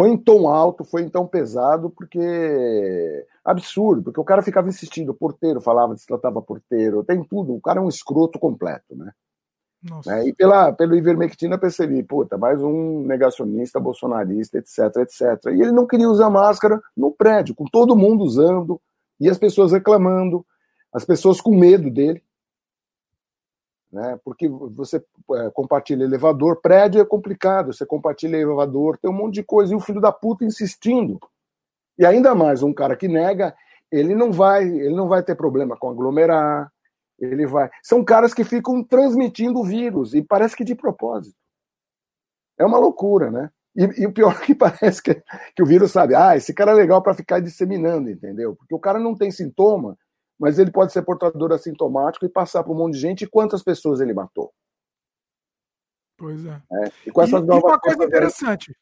foi 0.00 0.08
em 0.08 0.16
tom 0.16 0.48
alto, 0.48 0.82
foi 0.82 1.02
em 1.02 1.10
tom 1.10 1.26
pesado, 1.26 1.90
porque. 1.90 3.26
Absurdo, 3.44 4.04
porque 4.04 4.20
o 4.20 4.24
cara 4.24 4.40
ficava 4.40 4.66
insistindo, 4.66 5.10
o 5.10 5.14
porteiro 5.14 5.60
falava, 5.60 5.94
tratava 6.06 6.40
porteiro, 6.40 7.04
tem 7.04 7.22
tudo, 7.22 7.54
o 7.54 7.60
cara 7.60 7.80
é 7.80 7.82
um 7.82 7.88
escroto 7.88 8.38
completo, 8.38 8.96
né? 8.96 9.12
Né? 10.06 10.28
E 10.28 10.32
pela, 10.32 10.72
pelo 10.72 10.96
ivermectina 10.96 11.58
percebi, 11.58 12.02
puta, 12.02 12.38
mais 12.38 12.62
um 12.62 13.02
negacionista, 13.02 13.78
bolsonarista, 13.78 14.56
etc, 14.56 14.78
etc. 14.98 15.22
E 15.52 15.60
ele 15.60 15.72
não 15.72 15.86
queria 15.86 16.08
usar 16.08 16.30
máscara 16.30 16.80
no 16.96 17.10
prédio, 17.10 17.54
com 17.54 17.66
todo 17.66 17.96
mundo 17.96 18.24
usando, 18.24 18.80
e 19.18 19.28
as 19.28 19.36
pessoas 19.36 19.72
reclamando, 19.72 20.46
as 20.94 21.04
pessoas 21.04 21.42
com 21.42 21.54
medo 21.54 21.90
dele 21.90 22.22
né? 23.92 24.18
Porque 24.24 24.48
você 24.48 25.02
é, 25.32 25.50
compartilha 25.50 26.04
elevador, 26.04 26.60
prédio 26.60 27.00
é 27.00 27.04
complicado, 27.04 27.72
você 27.72 27.84
compartilha 27.84 28.36
elevador, 28.36 28.98
tem 28.98 29.10
um 29.10 29.14
monte 29.14 29.34
de 29.34 29.42
coisa, 29.42 29.72
e 29.72 29.76
o 29.76 29.80
filho 29.80 30.00
da 30.00 30.12
puta 30.12 30.44
insistindo. 30.44 31.18
E 31.98 32.06
ainda 32.06 32.34
mais, 32.34 32.62
um 32.62 32.72
cara 32.72 32.96
que 32.96 33.08
nega, 33.08 33.54
ele 33.90 34.14
não 34.14 34.30
vai, 34.30 34.64
ele 34.64 34.94
não 34.94 35.08
vai 35.08 35.22
ter 35.22 35.34
problema 35.34 35.76
com 35.76 35.90
aglomerar, 35.90 36.72
ele 37.18 37.46
vai. 37.46 37.68
São 37.82 38.04
caras 38.04 38.32
que 38.32 38.44
ficam 38.44 38.82
transmitindo 38.82 39.58
o 39.58 39.64
vírus, 39.64 40.14
e 40.14 40.22
parece 40.22 40.56
que 40.56 40.64
de 40.64 40.74
propósito. 40.74 41.36
É 42.58 42.64
uma 42.64 42.78
loucura, 42.78 43.30
né? 43.30 43.50
E, 43.74 44.02
e 44.02 44.06
o 44.06 44.12
pior 44.12 44.36
é 44.40 44.46
que 44.46 44.54
parece 44.54 45.02
que, 45.02 45.14
que 45.54 45.62
o 45.62 45.66
vírus 45.66 45.90
sabe, 45.90 46.14
ah, 46.14 46.36
esse 46.36 46.54
cara 46.54 46.72
é 46.72 46.74
legal 46.74 47.02
para 47.02 47.14
ficar 47.14 47.40
disseminando, 47.40 48.10
entendeu? 48.10 48.54
Porque 48.54 48.74
o 48.74 48.78
cara 48.78 48.98
não 48.98 49.14
tem 49.16 49.30
sintoma, 49.30 49.96
mas 50.40 50.58
ele 50.58 50.70
pode 50.70 50.90
ser 50.90 51.02
portador 51.02 51.52
assintomático 51.52 52.24
e 52.24 52.28
passar 52.28 52.64
para 52.64 52.72
um 52.72 52.76
monte 52.76 52.94
de 52.94 53.00
gente. 53.00 53.24
E 53.24 53.28
quantas 53.28 53.62
pessoas 53.62 54.00
ele 54.00 54.14
matou? 54.14 54.50
Pois 56.16 56.44
é. 56.46 56.62
é. 56.72 56.92
E, 57.06 57.10
com 57.10 57.20
essas 57.20 57.42
e, 57.42 57.46
novas 57.46 57.62
e 57.62 57.66
uma 57.66 57.78
coisa 57.78 58.04
interessante. 58.04 58.74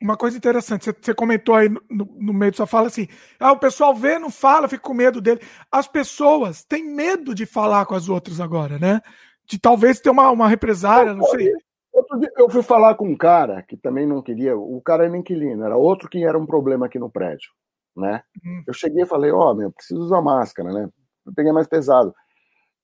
Uma 0.00 0.16
coisa 0.16 0.34
interessante, 0.34 0.86
você, 0.86 0.96
você 0.98 1.14
comentou 1.14 1.54
aí 1.54 1.68
no, 1.68 2.06
no, 2.18 2.32
meio 2.32 2.50
da 2.50 2.56
sua 2.56 2.66
fala 2.66 2.86
assim: 2.86 3.06
ah, 3.38 3.52
o 3.52 3.58
pessoal 3.58 3.94
vê, 3.94 4.18
não 4.18 4.30
fala, 4.30 4.66
fica 4.66 4.82
com 4.82 4.94
medo 4.94 5.20
dele. 5.20 5.42
As 5.70 5.86
pessoas 5.86 6.64
têm 6.64 6.82
medo 6.82 7.34
de 7.34 7.44
falar 7.44 7.84
com 7.84 7.94
as 7.94 8.08
outras 8.08 8.40
agora, 8.40 8.78
né? 8.78 9.02
De 9.44 9.58
talvez 9.58 10.00
ter 10.00 10.08
uma, 10.08 10.30
uma 10.30 10.48
represária, 10.48 11.12
não 11.12 11.26
sei. 11.26 11.52
eu 12.38 12.48
fui 12.48 12.62
falar 12.62 12.94
com 12.94 13.06
um 13.06 13.16
cara 13.16 13.62
que 13.62 13.76
também 13.76 14.06
não 14.06 14.22
queria, 14.22 14.56
o 14.56 14.80
cara 14.80 15.04
era 15.04 15.16
inquilino, 15.16 15.66
era 15.66 15.76
outro 15.76 16.08
que 16.08 16.24
era 16.24 16.38
um 16.38 16.46
problema 16.46 16.86
aqui 16.86 16.98
no 16.98 17.10
prédio 17.10 17.50
né? 17.96 18.22
Uhum. 18.44 18.62
Eu 18.66 18.74
cheguei 18.74 19.02
e 19.02 19.06
falei, 19.06 19.30
ó, 19.30 19.50
oh, 19.50 19.54
meu, 19.54 19.70
preciso 19.70 20.00
usar 20.00 20.20
máscara, 20.20 20.72
né? 20.72 20.88
Eu 21.26 21.32
peguei 21.34 21.52
mais 21.52 21.66
pesado. 21.66 22.14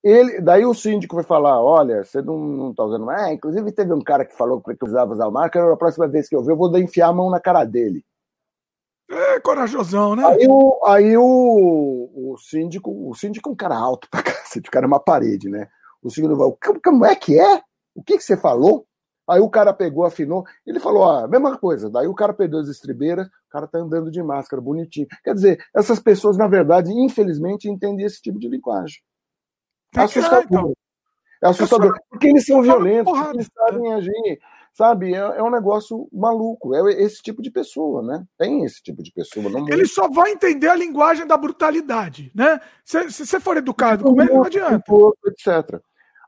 Ele, 0.03 0.41
daí 0.41 0.65
o 0.65 0.75
síndico 0.75 1.17
vai 1.17 1.25
falar, 1.25 1.61
olha, 1.61 2.05
você 2.05 2.23
não, 2.23 2.39
não 2.39 2.75
tá 2.75 2.85
usando 2.85 3.05
mais. 3.05 3.23
É, 3.23 3.33
inclusive 3.33 3.73
teve 3.73 3.93
um 3.93 4.01
cara 4.01 4.25
que 4.25 4.37
falou 4.37 4.61
que 4.63 4.75
precisava 4.75 5.13
usar 5.13 5.31
máscara, 5.31 5.73
a 5.73 5.77
próxima 5.77 6.07
vez 6.07 6.29
que 6.29 6.37
eu 6.37 6.43
ver, 6.43 6.53
eu 6.53 6.57
vou 6.57 6.77
enfiar 6.79 7.09
a 7.09 7.13
mão 7.13 7.31
na 7.31 7.41
cara 7.41 7.65
dele. 7.65 8.05
É, 9.11 9.41
corajosão, 9.41 10.15
né? 10.15 10.25
Aí 10.25 10.47
o, 10.49 10.81
aí 10.87 11.17
o, 11.17 12.11
o 12.15 12.37
síndico, 12.39 12.91
o 13.11 13.15
síndico 13.15 13.49
é 13.49 13.53
um 13.53 13.57
cara 13.57 13.77
alto 13.77 14.07
pra 14.11 14.23
cacete, 14.23 14.69
o 14.69 14.73
cara 14.73 14.85
é 14.85 14.89
uma 14.89 15.01
parede, 15.01 15.49
né? 15.49 15.69
O 16.03 16.11
síndico 16.11 16.37
vai, 16.37 16.79
como 16.85 17.05
é 17.05 17.17
que 17.17 17.41
é? 17.41 17.63
O 17.95 18.03
que, 18.03 18.19
que 18.19 18.23
você 18.23 18.37
falou? 18.37 18.87
Aí 19.29 19.41
o 19.41 19.51
cara 19.51 19.75
pegou, 19.75 20.07
afinou, 20.07 20.45
ele 20.67 20.81
falou, 20.81 21.05
ah, 21.05 21.29
mesma 21.29 21.59
coisa. 21.59 21.91
Daí 21.91 22.07
o 22.07 22.15
cara 22.15 22.33
perdeu 22.33 22.61
as 22.61 22.69
estribeiras, 22.69 23.27
o 23.27 23.51
cara 23.51 23.67
tá 23.67 23.79
andando 23.79 24.11
de 24.11 24.23
máscara, 24.23 24.63
bonitinho. 24.63 25.07
Quer 25.23 25.35
dizer, 25.35 25.65
essas 25.77 26.01
pessoas, 26.01 26.39
na 26.39 26.49
verdade, 26.49 26.91
infelizmente, 26.91 27.69
entendem 27.69 28.07
esse 28.07 28.23
tipo 28.23 28.39
de 28.39 28.49
linguagem. 28.49 29.01
É 29.95 30.01
assustador. 30.01 30.45
Então. 30.45 30.73
É 31.43 31.49
assustador. 31.49 31.95
Porque 32.09 32.29
eles 32.29 32.47
são 32.47 32.63
violentos, 32.63 33.13
porque 33.13 33.37
eles 33.37 33.51
sabem 33.55 33.93
agir. 33.93 34.41
Sabe, 34.73 35.13
é, 35.13 35.19
é, 35.19 35.43
um 35.43 35.51
negócio 35.51 36.09
maluco. 36.13 36.75
É 36.75 36.93
esse 37.03 37.21
tipo 37.21 37.43
de 37.43 37.51
pessoa, 37.51 38.03
né? 38.03 38.25
Tem 38.39 38.65
esse 38.65 38.81
tipo 38.83 39.03
de 39.03 39.13
pessoa. 39.13 39.51
Não 39.51 39.69
ele 39.69 39.87
só 39.87 40.09
vai 40.09 40.31
entender 40.31 40.69
a 40.69 40.77
linguagem 40.77 41.27
da 41.27 41.37
brutalidade, 41.37 42.31
né? 42.35 42.61
Se 42.85 43.11
você 43.11 43.41
for 43.41 43.57
educado 43.57 44.05
com 44.05 44.23
ele, 44.23 44.33
não 44.33 44.45
adianta. 44.45 44.85
Etc. 45.27 45.81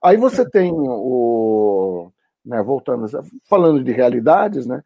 Aí 0.03 0.17
você 0.17 0.49
tem 0.49 0.73
o 0.73 2.11
né, 2.45 2.63
voltando, 2.63 3.07
falando 3.49 3.83
de 3.83 3.93
realidades, 3.93 4.67
né, 4.67 4.83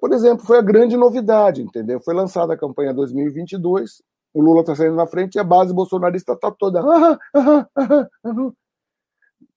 por 0.00 0.12
exemplo, 0.12 0.46
foi 0.46 0.58
a 0.58 0.62
grande 0.62 0.96
novidade, 0.96 1.62
entendeu? 1.62 2.00
Foi 2.00 2.14
lançada 2.14 2.54
a 2.54 2.58
campanha 2.58 2.94
2022, 2.94 4.02
o 4.32 4.40
Lula 4.40 4.60
está 4.60 4.74
saindo 4.74 4.96
na 4.96 5.06
frente 5.06 5.34
e 5.34 5.38
a 5.38 5.44
base 5.44 5.74
bolsonarista 5.74 6.32
está 6.32 6.50
toda. 6.50 6.80
Ah, 6.80 7.18
ah, 7.34 7.68
ah, 7.76 8.52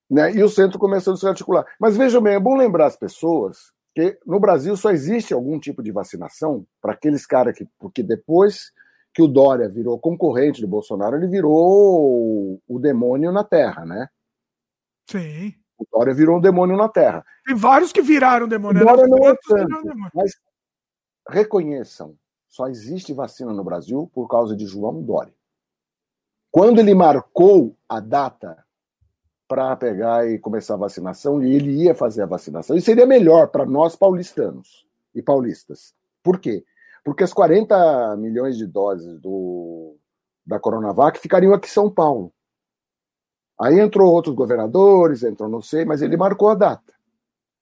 né, 0.10 0.34
e 0.34 0.44
o 0.44 0.50
centro 0.50 0.78
começando 0.78 1.16
a 1.16 1.18
se 1.18 1.28
articular. 1.28 1.66
Mas 1.80 1.96
vejam 1.96 2.22
bem, 2.22 2.36
é 2.36 2.40
bom 2.40 2.56
lembrar 2.56 2.88
as 2.88 2.98
pessoas 2.98 3.72
que 3.96 4.20
no 4.26 4.40
Brasil 4.40 4.76
só 4.76 4.92
existe 4.92 5.34
algum 5.34 5.58
tipo 5.60 5.82
de 5.82 5.92
vacinação 5.92 6.66
para 6.82 6.92
aqueles 6.92 7.26
caras 7.26 7.58
que. 7.58 7.66
Porque 7.80 8.04
depois 8.04 8.72
que 9.14 9.22
o 9.22 9.28
Dória 9.28 9.70
virou 9.70 9.98
concorrente 9.98 10.60
do 10.60 10.68
Bolsonaro, 10.68 11.16
ele 11.16 11.28
virou 11.28 11.54
o, 11.54 12.62
o 12.68 12.80
demônio 12.80 13.32
na 13.32 13.46
Terra, 13.46 13.86
né? 13.86 14.10
Sim. 15.10 15.54
O 15.78 15.86
Dória 15.92 16.14
virou 16.14 16.38
um 16.38 16.42
demônio 16.42 16.78
na 16.78 16.88
Terra. 16.88 17.26
Tem 17.46 17.56
vários 17.56 17.92
que 17.92 18.02
viraram 18.02 18.48
demônio. 18.48 18.82
O 18.82 18.86
Dória 18.86 19.08
não 19.08 19.28
é 19.28 19.36
tanto, 19.48 19.84
mas 20.14 20.32
reconheçam, 21.28 22.16
só 22.48 22.68
existe 22.68 23.14
vacina 23.14 23.52
no 23.52 23.64
Brasil 23.64 24.10
por 24.14 24.28
causa 24.28 24.56
de 24.56 24.66
João 24.66 25.02
Dória. 25.02 25.34
Quando 26.52 26.80
ele 26.80 26.94
marcou 26.94 27.76
a 27.90 28.00
data 28.00 28.64
para 29.48 29.76
pegar 29.76 30.28
e 30.28 30.40
começar 30.40 30.76
a 30.76 30.78
vacinação, 30.78 31.44
e 31.44 31.54
ele 31.54 31.84
ia 31.84 31.94
fazer 31.94 32.24
a 32.24 32.28
vacinação, 32.28 32.76
e 32.76 32.82
seria 32.82 33.06
melhor 33.06 33.50
para 33.50 33.66
nós 33.66 33.96
paulistanos 33.96 34.88
e 35.14 35.22
paulistas. 35.22 35.94
Por 36.24 36.40
quê? 36.40 36.64
Porque 37.04 37.24
as 37.24 37.34
40 37.34 38.16
milhões 38.18 38.58
de 38.58 38.66
doses 38.66 39.20
do, 39.20 39.96
da 40.46 40.60
Coronavac 40.60 41.20
ficariam 41.20 41.54
aqui 41.54 41.68
em 41.68 41.72
São 41.72 41.92
Paulo. 41.92 42.34
Aí 43.60 43.80
entrou 43.80 44.14
outros 44.14 44.36
governadores, 44.36 45.24
entrou 45.24 45.50
não 45.50 45.62
sei, 45.62 45.86
mas 45.86 46.02
ele 46.02 46.18
marcou 46.18 46.50
a 46.50 46.56
data. 46.56 46.94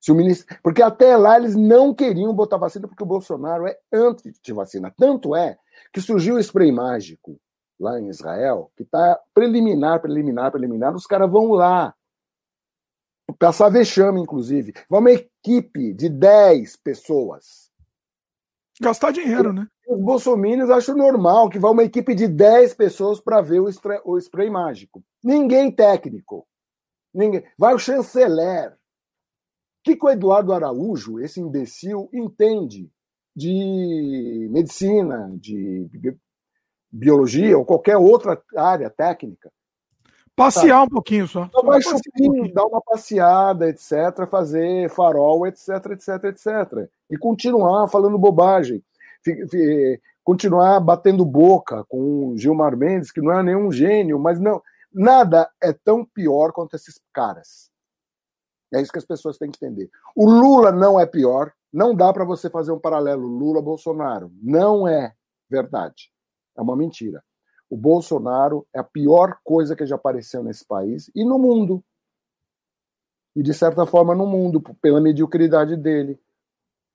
Se 0.02 0.12
o 0.12 0.16
ministro, 0.16 0.58
porque 0.62 0.82
até 0.82 1.16
lá 1.16 1.38
eles 1.38 1.56
não 1.56 1.94
queriam 1.94 2.34
botar 2.34 2.58
vacina 2.58 2.88
porque 2.88 3.04
o 3.04 3.08
Bolsonaro 3.08 3.66
é 3.68 3.78
anti 3.94 4.34
de 4.44 4.54
vacina. 4.54 4.94
Tanto 4.98 5.36
é 5.36 5.58
que 5.94 6.02
surgiu 6.02 6.36
o 6.36 6.40
spray 6.40 6.72
mágico 6.72 7.40
lá 7.80 8.00
em 8.00 8.10
Israel, 8.10 8.72
que 8.76 8.84
está 8.84 9.20
preliminar, 9.34 10.02
preliminar, 10.02 10.52
preliminar. 10.52 10.94
Os 10.94 11.06
caras 11.06 11.32
vão 11.32 11.52
lá 11.52 11.94
passar 13.40 13.70
vexame, 13.70 14.22
inclusive. 14.22 14.74
Vai 14.90 15.00
uma 15.00 15.12
equipe 15.12 15.94
de 15.94 16.10
10 16.10 16.76
pessoas. 16.78 17.72
Gastar 18.82 19.12
dinheiro, 19.12 19.54
né? 19.54 19.68
Os 19.88 20.00
bolsominions 20.00 20.70
acham 20.70 20.96
normal 20.96 21.50
que 21.50 21.60
vá 21.60 21.70
uma 21.70 21.84
equipe 21.84 22.16
de 22.16 22.28
10 22.28 22.74
pessoas 22.74 23.20
para 23.20 23.42
ver 23.42 23.60
o 23.60 23.70
spray, 23.70 24.00
o 24.06 24.18
spray 24.18 24.50
mágico. 24.50 25.04
Ninguém 25.24 25.72
técnico. 25.72 26.48
Ninguém. 27.14 27.44
Vai 27.58 27.74
o 27.74 27.80
chanceler. 27.80 28.74
que, 29.84 29.96
que 29.96 30.06
o 30.06 30.10
Eduardo 30.10 30.54
Araújo, 30.54 31.20
esse 31.20 31.42
imbecil, 31.42 32.10
entende 32.14 32.90
de 33.36 34.48
medicina, 34.52 35.32
de 35.36 35.90
biologia 36.92 37.58
ou 37.58 37.66
qualquer 37.66 37.98
outra 37.98 38.42
área 38.56 38.90
técnica? 38.90 39.52
Passear 40.36 40.80
tá. 40.80 40.84
um 40.84 40.90
pouquinho 40.90 41.28
só. 41.28 41.46
Então 41.46 41.64
vai 41.64 41.82
shopping, 41.82 42.42
um 42.42 42.54
dar 42.54 42.66
uma 42.66 42.82
passeada, 42.82 43.70
etc., 43.70 44.28
fazer 44.30 44.90
farol, 44.90 45.46
etc, 45.46 45.70
etc, 45.92 46.24
etc. 46.24 46.90
E 47.10 47.18
continuar 47.18 47.88
falando 47.88 48.18
bobagem. 48.18 48.84
Continuar 50.24 50.80
batendo 50.80 51.26
boca 51.26 51.84
com 51.86 52.30
o 52.30 52.38
Gilmar 52.38 52.78
Mendes, 52.78 53.12
que 53.12 53.22
não 53.22 53.34
é 53.34 53.44
nenhum 53.44 53.72
gênio, 53.72 54.18
mas 54.18 54.40
não. 54.40 54.62
Nada 54.94 55.50
é 55.62 55.74
tão 55.74 56.06
pior 56.06 56.52
quanto 56.54 56.76
esses 56.76 57.02
caras. 57.12 57.72
É 58.74 58.82
isso 58.82 58.92
que 58.92 59.00
as 59.00 59.06
pessoas 59.06 59.38
têm 59.38 59.52
que 59.52 59.64
entender. 59.64 59.90
O 60.16 60.30
Lula 60.30 60.72
não 60.72 61.00
é 61.00 61.06
pior. 61.06 61.52
Não 61.72 61.96
dá 61.96 62.14
para 62.14 62.24
você 62.24 62.50
fazer 62.50 62.72
um 62.72 62.80
paralelo 62.80 63.28
Lula-Bolsonaro. 63.28 64.32
Não 64.42 64.88
é 64.88 65.14
verdade. 65.50 66.12
É 66.56 66.62
uma 66.62 66.76
mentira. 66.76 67.24
O 67.70 67.76
Bolsonaro 67.76 68.68
é 68.74 68.80
a 68.80 68.84
pior 68.84 69.38
coisa 69.44 69.76
que 69.76 69.86
já 69.86 69.96
apareceu 69.96 70.44
nesse 70.44 70.66
país 70.66 71.10
e 71.16 71.26
no 71.26 71.40
mundo. 71.40 71.84
E, 73.36 73.42
de 73.42 73.54
certa 73.54 73.86
forma, 73.86 74.14
no 74.14 74.28
mundo, 74.28 74.62
pela 74.80 75.02
mediocridade 75.02 75.76
dele. 75.76 76.20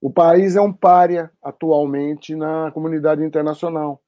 O 0.01 0.11
país 0.11 0.57
é 0.57 0.61
um 0.61 0.73
pária 0.73 1.31
atualmente 1.43 2.35
na 2.35 2.71
comunidade 2.71 3.23
internacional. 3.25 4.01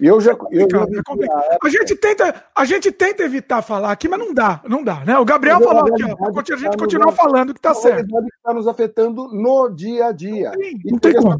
E 0.00 0.06
eu 0.06 0.20
já, 0.20 0.32
é 0.32 0.36
eu 0.52 0.68
já 0.70 0.78
é 0.78 1.58
a 1.62 1.68
gente 1.68 1.96
tenta, 1.96 2.44
a 2.54 2.64
gente 2.64 2.92
tenta 2.92 3.24
evitar 3.24 3.60
falar 3.60 3.90
aqui, 3.90 4.08
mas 4.08 4.20
não 4.20 4.32
dá, 4.32 4.62
não 4.68 4.84
dá, 4.84 5.04
né? 5.04 5.18
O 5.18 5.24
Gabriel 5.24 5.58
mas 5.58 5.68
falou 5.68 5.82
aqui, 5.82 6.04
ó, 6.04 6.54
a 6.54 6.56
gente 6.56 6.70
tá 6.70 6.78
continua 6.78 7.12
falando 7.12 7.52
que 7.52 7.60
tá 7.60 7.74
certo. 7.74 8.06
que 8.06 8.26
está 8.36 8.54
nos 8.54 8.68
afetando 8.68 9.28
no 9.28 9.68
dia 9.68 10.06
a 10.06 10.12
dia. 10.12 10.52
Não 10.52 10.58
tem, 10.58 10.80
não 10.84 10.98
tem 10.98 11.14
como 11.14 11.38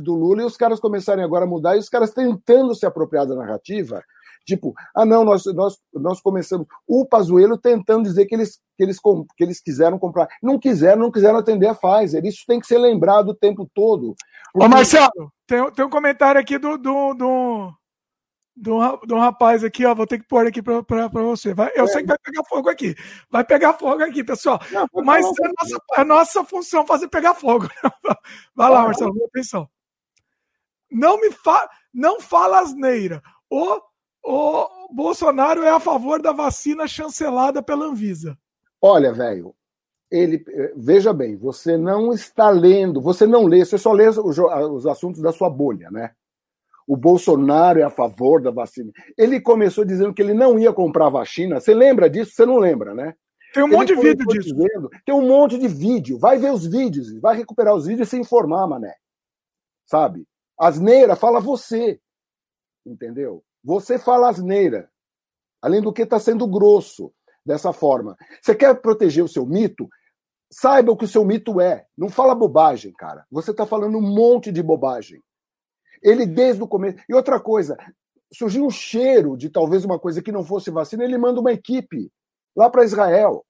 do 0.00 0.14
Lula 0.14 0.42
e 0.42 0.44
os 0.44 0.56
caras 0.56 0.78
começarem 0.78 1.24
agora 1.24 1.44
a 1.44 1.48
mudar 1.48 1.76
e 1.76 1.78
os 1.78 1.88
caras 1.88 2.12
tentando 2.12 2.74
se 2.74 2.86
apropriar 2.86 3.26
da 3.26 3.34
narrativa. 3.34 4.02
Tipo, 4.44 4.74
ah, 4.94 5.04
não, 5.04 5.24
nós, 5.24 5.44
nós, 5.46 5.78
nós 5.92 6.20
começamos. 6.20 6.66
O 6.86 7.06
Pazuello 7.06 7.56
tentando 7.56 8.04
dizer 8.04 8.26
que 8.26 8.34
eles, 8.34 8.60
que, 8.76 8.82
eles, 8.82 8.98
que 9.36 9.44
eles 9.44 9.60
quiseram 9.60 9.98
comprar. 9.98 10.28
Não 10.42 10.58
quiseram, 10.58 11.02
não 11.02 11.10
quiseram 11.10 11.38
atender 11.38 11.68
a 11.68 11.74
Pfizer. 11.74 12.24
Isso 12.24 12.44
tem 12.46 12.60
que 12.60 12.66
ser 12.66 12.78
lembrado 12.78 13.28
o 13.28 13.34
tempo 13.34 13.70
todo. 13.72 14.14
Porque... 14.52 14.66
Ô, 14.66 14.68
Marcelo, 14.68 15.32
tem, 15.46 15.70
tem 15.72 15.84
um 15.84 15.90
comentário 15.90 16.40
aqui 16.40 16.58
do, 16.58 16.76
do, 16.76 17.14
do, 17.14 17.72
do, 18.56 18.96
do 19.06 19.16
rapaz 19.16 19.62
aqui, 19.62 19.84
ó. 19.86 19.94
Vou 19.94 20.06
ter 20.06 20.18
que 20.18 20.26
pôr 20.26 20.46
aqui 20.46 20.60
para 20.60 21.06
você. 21.08 21.54
Vai, 21.54 21.70
eu 21.74 21.84
é. 21.84 21.88
sei 21.88 22.02
que 22.02 22.08
vai 22.08 22.18
pegar 22.18 22.42
fogo 22.48 22.68
aqui. 22.68 22.94
Vai 23.30 23.44
pegar 23.44 23.74
fogo 23.74 24.02
aqui, 24.02 24.24
pessoal. 24.24 24.60
Não, 24.70 24.86
Mas 25.04 25.24
é 25.24 25.48
nossa, 25.60 25.82
é 25.98 26.04
nossa 26.04 26.44
função 26.44 26.86
fazer 26.86 27.08
pegar 27.08 27.34
fogo. 27.34 27.68
Vai 28.54 28.70
lá, 28.70 28.82
Marcelo, 28.82 29.12
atenção. 29.24 29.68
Não 30.90 31.18
me 31.18 31.30
fa... 31.30 31.68
não 31.94 32.20
fala 32.20 32.60
asneira. 32.60 33.22
O, 33.48 33.80
o 34.24 34.92
Bolsonaro 34.92 35.62
é 35.62 35.70
a 35.70 35.80
favor 35.80 36.20
da 36.20 36.32
vacina 36.32 36.86
chancelada 36.86 37.62
pela 37.62 37.86
Anvisa. 37.86 38.38
Olha, 38.80 39.12
velho, 39.12 39.54
ele 40.10 40.44
veja 40.76 41.12
bem, 41.12 41.36
você 41.36 41.76
não 41.76 42.12
está 42.12 42.50
lendo, 42.50 43.00
você 43.00 43.26
não 43.26 43.46
lê, 43.46 43.64
você 43.64 43.78
só 43.78 43.92
lê 43.92 44.08
os, 44.08 44.18
os 44.18 44.86
assuntos 44.86 45.20
da 45.20 45.32
sua 45.32 45.48
bolha, 45.48 45.90
né? 45.90 46.12
o 46.86 46.96
Bolsonaro 46.96 47.78
é 47.78 47.82
a 47.82 47.90
favor 47.90 48.42
da 48.42 48.50
vacina. 48.50 48.92
Ele 49.16 49.40
começou 49.40 49.84
dizendo 49.84 50.12
que 50.12 50.20
ele 50.20 50.34
não 50.34 50.58
ia 50.58 50.72
comprar 50.72 51.08
vacina. 51.08 51.60
Você 51.60 51.74
lembra 51.74 52.10
disso? 52.10 52.32
Você 52.32 52.44
não 52.44 52.58
lembra, 52.58 52.94
né? 52.94 53.14
Tem 53.54 53.62
um 53.62 53.66
ele 53.68 53.76
monte 53.76 53.94
de 53.94 54.02
vídeo 54.02 54.26
disso. 54.26 54.54
Dizendo, 54.54 54.90
tem 55.04 55.14
um 55.14 55.26
monte 55.26 55.58
de 55.58 55.68
vídeo. 55.68 56.18
Vai 56.18 56.38
ver 56.38 56.52
os 56.52 56.66
vídeos, 56.66 57.12
vai 57.20 57.36
recuperar 57.36 57.74
os 57.74 57.86
vídeos 57.86 58.08
e 58.08 58.10
se 58.10 58.18
informar, 58.18 58.66
mané. 58.66 58.94
Sabe? 59.86 60.26
Asneira 60.58 61.16
fala 61.16 61.40
você. 61.40 62.00
Entendeu? 62.84 63.42
Você 63.64 63.98
fala 63.98 64.28
asneira. 64.28 64.90
Além 65.60 65.80
do 65.80 65.92
que 65.92 66.02
está 66.02 66.18
sendo 66.18 66.46
grosso 66.46 67.12
dessa 67.44 67.72
forma. 67.72 68.16
Você 68.40 68.54
quer 68.54 68.74
proteger 68.80 69.24
o 69.24 69.28
seu 69.28 69.46
mito? 69.46 69.88
Saiba 70.50 70.92
o 70.92 70.96
que 70.96 71.04
o 71.04 71.08
seu 71.08 71.24
mito 71.24 71.60
é. 71.60 71.86
Não 71.96 72.08
fala 72.08 72.34
bobagem, 72.34 72.92
cara. 72.92 73.24
Você 73.30 73.52
está 73.52 73.64
falando 73.64 73.98
um 73.98 74.02
monte 74.02 74.50
de 74.50 74.62
bobagem. 74.62 75.22
Ele, 76.02 76.26
desde 76.26 76.62
o 76.62 76.68
começo. 76.68 76.98
E 77.08 77.14
outra 77.14 77.40
coisa, 77.40 77.76
surgiu 78.32 78.66
um 78.66 78.70
cheiro 78.70 79.36
de 79.36 79.48
talvez 79.48 79.84
uma 79.84 79.98
coisa 79.98 80.22
que 80.22 80.32
não 80.32 80.44
fosse 80.44 80.70
vacina, 80.70 81.04
ele 81.04 81.18
manda 81.18 81.40
uma 81.40 81.52
equipe 81.52 82.10
lá 82.56 82.68
para 82.68 82.84
Israel. 82.84 83.44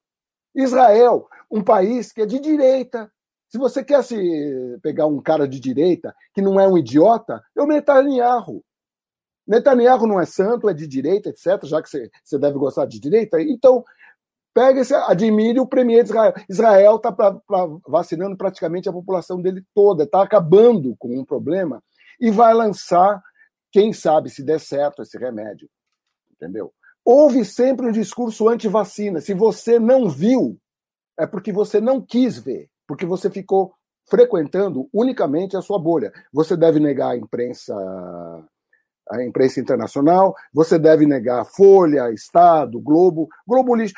Israel, 0.54 1.26
um 1.50 1.62
país 1.62 2.12
que 2.12 2.22
é 2.22 2.26
de 2.26 2.38
direita. 2.38 3.10
Se 3.48 3.58
você 3.58 3.84
quer 3.84 4.02
se 4.02 4.78
pegar 4.82 5.06
um 5.06 5.20
cara 5.20 5.46
de 5.46 5.60
direita 5.60 6.14
que 6.34 6.42
não 6.42 6.58
é 6.58 6.66
um 6.66 6.76
idiota, 6.76 7.42
é 7.56 7.62
o 7.62 7.66
Netanyahu. 7.66 8.62
Netanyahu 9.52 10.06
não 10.06 10.18
é 10.18 10.24
santo, 10.24 10.66
é 10.66 10.72
de 10.72 10.86
direita, 10.86 11.28
etc., 11.28 11.64
já 11.64 11.82
que 11.82 11.88
você, 11.90 12.38
deve 12.38 12.58
gostar 12.58 12.86
de 12.86 12.98
direita. 12.98 13.38
Então, 13.38 13.84
pega 14.54 14.80
esse, 14.80 14.94
admire 14.94 15.60
o 15.60 15.66
premier 15.66 16.02
de 16.02 16.08
Israel. 16.08 16.34
Israel 16.48 16.96
está 16.96 17.14
vacinando 17.86 18.34
praticamente 18.34 18.88
a 18.88 18.92
população 18.92 19.42
dele 19.42 19.62
toda, 19.74 20.04
está 20.04 20.22
acabando 20.22 20.96
com 20.98 21.18
um 21.18 21.24
problema 21.24 21.82
e 22.18 22.30
vai 22.30 22.54
lançar, 22.54 23.22
quem 23.70 23.92
sabe, 23.92 24.30
se 24.30 24.42
der 24.42 24.58
certo 24.58 25.02
esse 25.02 25.18
remédio. 25.18 25.68
Entendeu? 26.32 26.72
Houve 27.04 27.44
sempre 27.44 27.86
um 27.86 27.92
discurso 27.92 28.48
anti-vacina. 28.48 29.20
Se 29.20 29.34
você 29.34 29.78
não 29.78 30.08
viu, 30.08 30.58
é 31.18 31.26
porque 31.26 31.52
você 31.52 31.78
não 31.78 32.00
quis 32.00 32.38
ver, 32.38 32.70
porque 32.86 33.04
você 33.04 33.28
ficou 33.28 33.74
frequentando 34.08 34.88
unicamente 34.94 35.58
a 35.58 35.60
sua 35.60 35.78
bolha. 35.78 36.10
Você 36.32 36.56
deve 36.56 36.80
negar 36.80 37.10
a 37.10 37.16
imprensa 37.16 37.74
a 39.12 39.22
imprensa 39.22 39.60
internacional, 39.60 40.34
você 40.52 40.78
deve 40.78 41.06
negar 41.06 41.44
Folha, 41.44 42.10
Estado, 42.10 42.80
Globo, 42.80 43.28
Globo 43.46 43.74
lixo. 43.74 43.94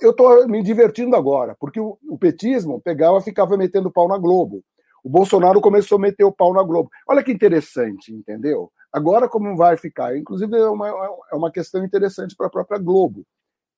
Eu 0.00 0.10
estou 0.10 0.46
me 0.46 0.62
divertindo 0.62 1.16
agora, 1.16 1.56
porque 1.58 1.80
o, 1.80 1.98
o 2.08 2.18
petismo 2.18 2.80
pegava 2.80 3.18
e 3.18 3.22
ficava 3.22 3.56
metendo 3.56 3.90
pau 3.90 4.06
na 4.06 4.18
Globo. 4.18 4.62
O 5.02 5.08
Bolsonaro 5.08 5.60
começou 5.60 5.96
a 5.96 6.00
meter 6.00 6.24
o 6.24 6.32
pau 6.32 6.52
na 6.52 6.62
Globo. 6.62 6.90
Olha 7.08 7.22
que 7.22 7.32
interessante, 7.32 8.12
entendeu? 8.12 8.70
Agora, 8.92 9.28
como 9.28 9.56
vai 9.56 9.76
ficar? 9.76 10.16
Inclusive, 10.16 10.56
é 10.56 10.68
uma, 10.68 10.88
é 10.88 11.34
uma 11.34 11.50
questão 11.50 11.84
interessante 11.84 12.36
para 12.36 12.46
a 12.46 12.50
própria 12.50 12.78
Globo, 12.78 13.24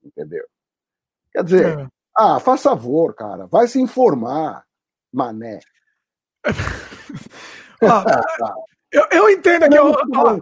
entendeu? 0.02 0.44
Quer 1.32 1.44
dizer, 1.44 1.78
é. 1.78 1.86
ah, 2.16 2.40
faz 2.40 2.62
favor, 2.62 3.14
cara, 3.14 3.46
vai 3.46 3.68
se 3.68 3.80
informar, 3.80 4.64
mané. 5.12 5.60
ah, 7.82 8.54
eu, 8.94 9.06
eu 9.10 9.30
entendo 9.30 9.68
que 9.68 9.76
eu, 9.76 9.92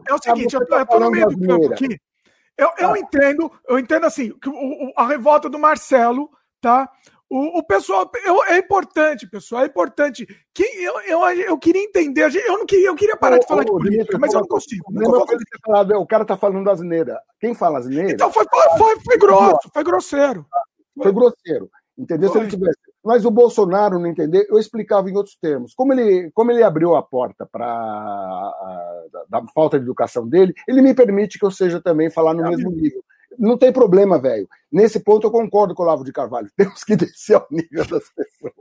é 0.09 0.15
o 0.15 0.23
seguinte, 0.23 0.55
eu, 0.55 0.61
eu 0.61 0.87
tô 0.87 1.01
no 1.01 1.11
meio 1.11 1.29
do 1.29 1.47
campo 1.47 1.73
aqui. 1.73 1.99
Eu, 2.57 2.69
eu 2.79 2.91
tá. 2.91 2.99
entendo, 2.99 3.51
eu 3.67 3.79
entendo 3.79 4.05
assim, 4.05 4.31
que 4.39 4.49
o, 4.49 4.93
a 4.95 5.07
revolta 5.07 5.49
do 5.49 5.59
Marcelo, 5.59 6.29
tá? 6.61 6.87
O, 7.31 7.61
o 7.61 7.67
pessoal 7.67 8.11
eu, 8.27 8.45
é 8.45 8.59
importante, 8.59 9.27
pessoal, 9.27 9.63
é 9.63 9.67
importante. 9.67 10.27
Que 10.53 10.63
eu, 10.63 11.01
eu, 11.01 11.21
eu 11.31 11.59
queria 11.59 11.83
entender, 11.83 12.31
eu 12.47 12.59
não 12.59 12.67
queria, 12.67 12.89
eu 12.89 12.95
queria 12.95 13.17
parar 13.17 13.39
de 13.39 13.47
falar 13.47 13.65
de 13.65 13.71
política, 13.71 14.19
mas 14.19 14.35
eu 14.35 14.41
não 14.41 14.47
consigo. 14.47 14.85
Falado, 15.65 15.93
o 15.95 16.07
cara 16.07 16.27
tá 16.27 16.37
falando 16.37 16.69
asneira. 16.69 17.19
Quem 17.41 17.55
fala 17.55 17.79
asneira? 17.79 18.13
Então 18.13 18.31
foi, 18.31 18.45
foi, 18.51 18.79
foi, 18.79 19.01
foi 19.01 19.17
grosso, 19.17 19.71
foi 19.73 19.83
grosseiro. 19.83 20.47
Foi 20.95 21.11
grosseiro. 21.11 21.71
Entendeu? 21.97 22.29
Foi. 22.31 22.41
Se 22.41 22.45
ele 22.45 22.51
tivesse. 22.51 22.92
Mas 23.05 23.25
o 23.25 23.31
Bolsonaro 23.31 23.99
não 23.99 24.07
entender, 24.07 24.47
eu 24.49 24.59
explicava 24.59 25.11
em 25.11 25.17
outros 25.17 25.37
termos. 25.37 25.75
Como 25.75 25.93
ele, 25.93 26.31
como 26.33 26.53
ele 26.53 26.63
abriu 26.63 26.95
a 26.95 27.03
porta 27.03 27.45
para 27.45 27.65
a 27.65 29.47
falta 29.55 29.79
de 29.79 29.85
educação 29.85 30.29
dele, 30.29 30.55
ele 30.69 30.81
me 30.81 30.95
permite 30.95 31.39
que 31.39 31.45
eu 31.45 31.51
seja 31.51 31.81
também 31.81 32.11
falar 32.11 32.33
no 32.35 32.47
é 32.47 32.51
mesmo 32.51 32.71
nível 32.71 33.03
não 33.39 33.57
tem 33.57 33.73
problema, 33.73 34.21
velho. 34.21 34.49
Nesse 34.71 35.01
ponto 35.01 35.27
eu 35.27 35.31
concordo 35.31 35.75
com 35.75 35.83
o 35.83 35.87
Lavo 35.87 36.05
de 36.05 36.13
Carvalho. 36.13 36.51
Temos 36.57 36.85
que 36.85 36.97
descer 36.97 37.37
ao 37.37 37.47
nível 37.51 37.87
das 37.87 38.09
pessoas. 38.11 38.55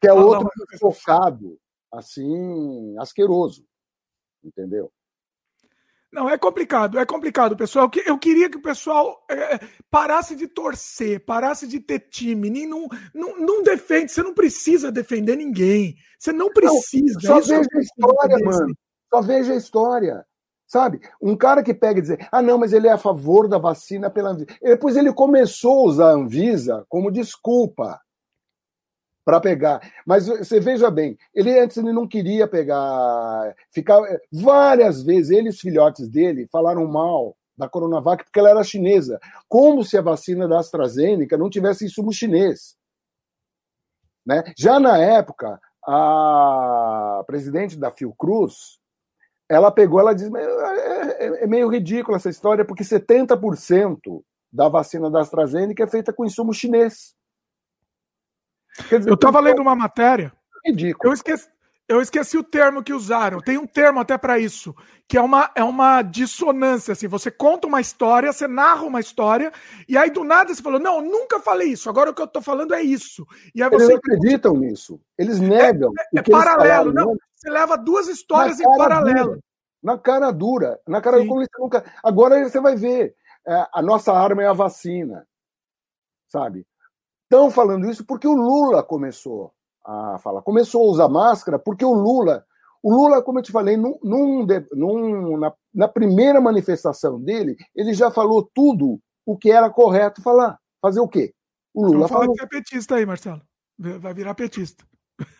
Que 0.00 0.08
é 0.08 0.12
outro 0.12 0.50
focado, 0.78 1.58
assim, 1.92 2.96
asqueroso. 2.98 3.64
Entendeu? 4.42 4.92
Não, 6.14 6.30
é 6.30 6.38
complicado, 6.38 6.96
é 6.96 7.04
complicado, 7.04 7.56
pessoal. 7.56 7.90
Eu 8.06 8.16
queria 8.16 8.48
que 8.48 8.56
o 8.56 8.62
pessoal 8.62 9.20
é, 9.28 9.58
parasse 9.90 10.36
de 10.36 10.46
torcer, 10.46 11.24
parasse 11.24 11.66
de 11.66 11.80
ter 11.80 12.08
time. 12.08 12.48
Nem, 12.48 12.68
não, 12.68 12.86
não, 13.12 13.36
não 13.40 13.62
defende, 13.64 14.12
você 14.12 14.22
não 14.22 14.32
precisa 14.32 14.92
defender 14.92 15.34
ninguém. 15.34 15.96
Você 16.16 16.32
não 16.32 16.52
precisa. 16.52 17.18
Não, 17.20 17.20
só 17.20 17.40
veja 17.40 17.68
a 17.74 17.80
história, 17.80 18.38
mano. 18.44 18.74
Só 19.12 19.20
veja 19.22 19.52
a 19.54 19.56
história. 19.56 20.24
Sabe? 20.68 21.00
Um 21.20 21.36
cara 21.36 21.64
que 21.64 21.74
pega 21.74 21.98
e 21.98 22.02
diz, 22.02 22.16
ah, 22.30 22.40
não, 22.40 22.58
mas 22.58 22.72
ele 22.72 22.86
é 22.86 22.92
a 22.92 22.98
favor 22.98 23.48
da 23.48 23.58
vacina 23.58 24.08
pela 24.08 24.30
Anvisa. 24.30 24.46
Depois 24.62 24.96
ele 24.96 25.12
começou 25.12 25.80
a 25.80 25.88
usar 25.88 26.06
a 26.10 26.14
Anvisa 26.14 26.84
como 26.88 27.10
desculpa 27.10 28.00
para 29.24 29.40
pegar. 29.40 29.80
Mas 30.06 30.26
você 30.26 30.60
veja 30.60 30.90
bem, 30.90 31.16
ele 31.34 31.58
antes 31.58 31.76
ele 31.76 31.92
não 31.92 32.06
queria 32.06 32.46
pegar, 32.46 33.54
ficar 33.70 34.00
várias 34.30 35.02
vezes 35.02 35.30
ele 35.30 35.46
e 35.46 35.50
os 35.50 35.60
filhotes 35.60 36.08
dele 36.08 36.46
falaram 36.52 36.86
mal 36.86 37.36
da 37.56 37.68
Coronavac 37.68 38.24
porque 38.24 38.38
ela 38.38 38.50
era 38.50 38.64
chinesa. 38.64 39.18
Como 39.48 39.84
se 39.84 39.96
a 39.96 40.02
vacina 40.02 40.46
da 40.46 40.58
AstraZeneca 40.58 41.38
não 41.38 41.48
tivesse 41.48 41.84
insumo 41.86 42.12
chinês. 42.12 42.76
Né? 44.26 44.42
Já 44.56 44.80
na 44.80 44.98
época, 44.98 45.60
a 45.86 47.22
presidente 47.26 47.78
da 47.78 47.90
Fiocruz, 47.90 48.78
ela 49.48 49.70
pegou, 49.70 50.00
ela 50.00 50.14
diz, 50.14 50.30
é, 50.32 51.26
é, 51.26 51.44
é 51.44 51.46
meio 51.46 51.68
ridícula 51.68 52.16
essa 52.16 52.30
história, 52.30 52.64
porque 52.64 52.82
70% 52.82 54.22
da 54.52 54.68
vacina 54.68 55.10
da 55.10 55.20
AstraZeneca 55.20 55.84
é 55.84 55.86
feita 55.86 56.12
com 56.12 56.24
insumo 56.24 56.52
chinês. 56.54 57.14
Dizer, 58.82 59.08
eu 59.08 59.14
estava 59.14 59.40
lendo 59.40 59.62
uma 59.62 59.74
matéria. 59.74 60.32
Ridículo. 60.64 61.10
Eu 61.10 61.14
esqueci, 61.14 61.48
eu 61.86 62.00
esqueci 62.00 62.38
o 62.38 62.42
termo 62.42 62.82
que 62.82 62.94
usaram. 62.94 63.40
Tem 63.40 63.58
um 63.58 63.66
termo 63.66 64.00
até 64.00 64.16
para 64.16 64.38
isso, 64.38 64.74
que 65.06 65.18
é 65.18 65.20
uma, 65.20 65.50
é 65.54 65.62
uma 65.62 66.00
dissonância. 66.00 66.92
Assim, 66.92 67.06
você 67.06 67.30
conta 67.30 67.66
uma 67.66 67.80
história, 67.80 68.32
você 68.32 68.48
narra 68.48 68.82
uma 68.84 69.00
história, 69.00 69.52
e 69.86 69.96
aí 69.96 70.10
do 70.10 70.24
nada 70.24 70.54
você 70.54 70.62
falou: 70.62 70.80
Não, 70.80 71.02
nunca 71.02 71.40
falei 71.40 71.68
isso. 71.68 71.90
Agora 71.90 72.10
o 72.10 72.14
que 72.14 72.22
eu 72.22 72.26
estou 72.26 72.40
falando 72.40 72.74
é 72.74 72.82
isso. 72.82 73.26
E 73.54 73.62
aí 73.62 73.68
você... 73.68 73.84
Eles 73.84 73.96
acreditam 73.96 74.56
nisso. 74.56 75.00
Eles 75.18 75.38
negam. 75.38 75.92
É, 75.98 76.18
é, 76.18 76.20
é 76.20 76.22
paralelo. 76.22 76.92
Não, 76.92 77.14
você 77.34 77.50
leva 77.50 77.76
duas 77.76 78.08
histórias 78.08 78.58
em 78.58 78.64
paralelo. 78.64 79.32
Dura, 79.32 79.40
na 79.82 79.98
cara 79.98 80.30
dura. 80.30 80.80
Na 80.88 81.00
cara 81.02 81.22
dura. 81.22 81.46
Nunca... 81.58 81.84
Agora 82.02 82.42
você 82.48 82.60
vai 82.60 82.76
ver. 82.76 83.14
É, 83.46 83.66
a 83.74 83.82
nossa 83.82 84.10
arma 84.10 84.42
é 84.42 84.46
a 84.46 84.54
vacina. 84.54 85.26
Sabe? 86.28 86.66
Estão 87.24 87.50
falando 87.50 87.88
isso 87.90 88.04
porque 88.04 88.28
o 88.28 88.34
Lula 88.34 88.82
começou 88.82 89.52
a 89.84 90.18
falar. 90.18 90.42
Começou 90.42 90.82
a 90.82 90.90
usar 90.90 91.08
máscara 91.08 91.58
porque 91.58 91.84
o 91.84 91.92
Lula, 91.92 92.44
o 92.82 92.94
Lula, 92.94 93.22
como 93.22 93.38
eu 93.38 93.42
te 93.42 93.52
falei, 93.52 93.76
num, 93.76 93.98
num, 94.02 94.46
num, 94.72 95.36
na, 95.38 95.52
na 95.74 95.88
primeira 95.88 96.40
manifestação 96.40 97.20
dele, 97.20 97.56
ele 97.74 97.92
já 97.94 98.10
falou 98.10 98.48
tudo 98.54 99.00
o 99.26 99.36
que 99.36 99.50
era 99.50 99.70
correto 99.70 100.22
falar. 100.22 100.58
Fazer 100.80 101.00
o 101.00 101.08
quê? 101.08 101.34
O 101.72 101.84
Lula 101.84 102.00
não 102.00 102.08
falou. 102.08 102.34
que 102.34 102.44
é 102.44 102.46
petista 102.46 102.96
aí, 102.96 103.06
Marcelo. 103.06 103.42
Vai 103.78 104.14
virar 104.14 104.34
petista. 104.34 104.84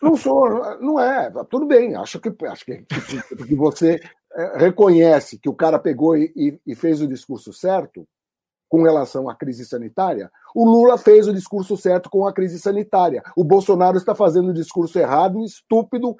Não 0.00 0.16
sou, 0.16 0.48
não 0.80 0.98
é. 0.98 1.30
Tudo 1.50 1.66
bem. 1.66 1.94
Acho 1.94 2.20
que, 2.20 2.32
acho 2.46 2.64
que, 2.64 2.84
que, 3.46 3.54
você 3.54 4.00
é, 4.32 4.58
reconhece 4.58 5.38
que 5.38 5.48
o 5.48 5.54
cara 5.54 5.78
pegou 5.78 6.16
e, 6.16 6.60
e 6.66 6.74
fez 6.74 7.00
o 7.00 7.06
discurso 7.06 7.52
certo 7.52 8.06
com 8.74 8.82
relação 8.82 9.28
à 9.28 9.36
crise 9.36 9.64
sanitária, 9.64 10.28
o 10.52 10.64
Lula 10.64 10.98
fez 10.98 11.28
o 11.28 11.32
discurso 11.32 11.76
certo 11.76 12.10
com 12.10 12.26
a 12.26 12.32
crise 12.32 12.58
sanitária. 12.58 13.22
O 13.36 13.44
Bolsonaro 13.44 13.96
está 13.96 14.16
fazendo 14.16 14.48
o 14.48 14.52
discurso 14.52 14.98
errado 14.98 15.38
e 15.38 15.44
estúpido 15.44 16.16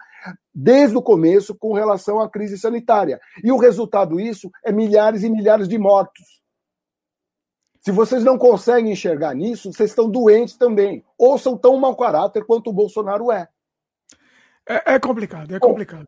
desde 0.55 0.97
o 0.97 1.03
começo 1.03 1.53
com 1.57 1.73
relação 1.73 2.21
à 2.21 2.31
crise 2.31 2.57
sanitária. 2.57 3.21
E 3.43 3.51
o 3.51 3.57
resultado 3.57 4.19
disso 4.19 4.53
é 4.65 4.71
milhares 4.71 5.25
e 5.25 5.31
milhares 5.31 5.67
de 5.67 5.77
mortos. 5.77 6.41
Se 7.81 7.91
vocês 7.91 8.23
não 8.23 8.39
conseguem 8.39 8.93
enxergar 8.93 9.35
nisso, 9.35 9.73
vocês 9.73 9.91
estão 9.91 10.09
doentes 10.09 10.57
também. 10.57 11.05
Ou 11.19 11.37
são 11.37 11.59
tão 11.59 11.77
mau 11.77 11.97
caráter 11.97 12.47
quanto 12.47 12.71
o 12.71 12.73
Bolsonaro 12.73 13.33
é. 13.33 13.49
É, 14.69 14.95
é 14.95 15.01
complicado, 15.01 15.57
é 15.57 15.59
complicado. 15.59 16.07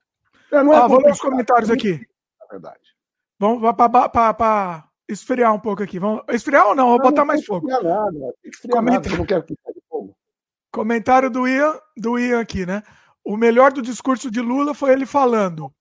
Bom, 0.48 0.56
é, 0.56 0.76
é 0.76 0.78
ah, 0.78 0.86
vamos 0.86 1.02
para 1.02 1.12
os 1.12 1.20
comentários 1.20 1.70
aqui. 1.72 2.00
Na 2.40 2.46
verdade. 2.46 2.94
Vamos 3.36 3.74
para 3.74 4.85
esfriar 5.08 5.54
um 5.54 5.60
pouco 5.60 5.82
aqui. 5.82 5.98
Vamos 5.98 6.22
esfriar 6.30 6.66
ou 6.66 6.74
não? 6.74 6.88
Vou 6.88 6.98
não, 6.98 7.04
botar 7.04 7.22
não 7.22 7.26
mais 7.26 7.44
fogo. 7.44 7.66
Nada, 7.68 7.82
Comentário... 8.70 9.18
Nada, 9.18 9.44
fogo. 9.88 10.16
Comentário 10.70 11.30
do 11.30 11.48
Ian, 11.48 11.78
do 11.96 12.18
Ian 12.18 12.40
aqui, 12.40 12.66
né? 12.66 12.82
O 13.24 13.36
melhor 13.36 13.72
do 13.72 13.82
discurso 13.82 14.30
de 14.30 14.40
Lula 14.40 14.74
foi 14.74 14.92
ele 14.92 15.06
falando. 15.06 15.72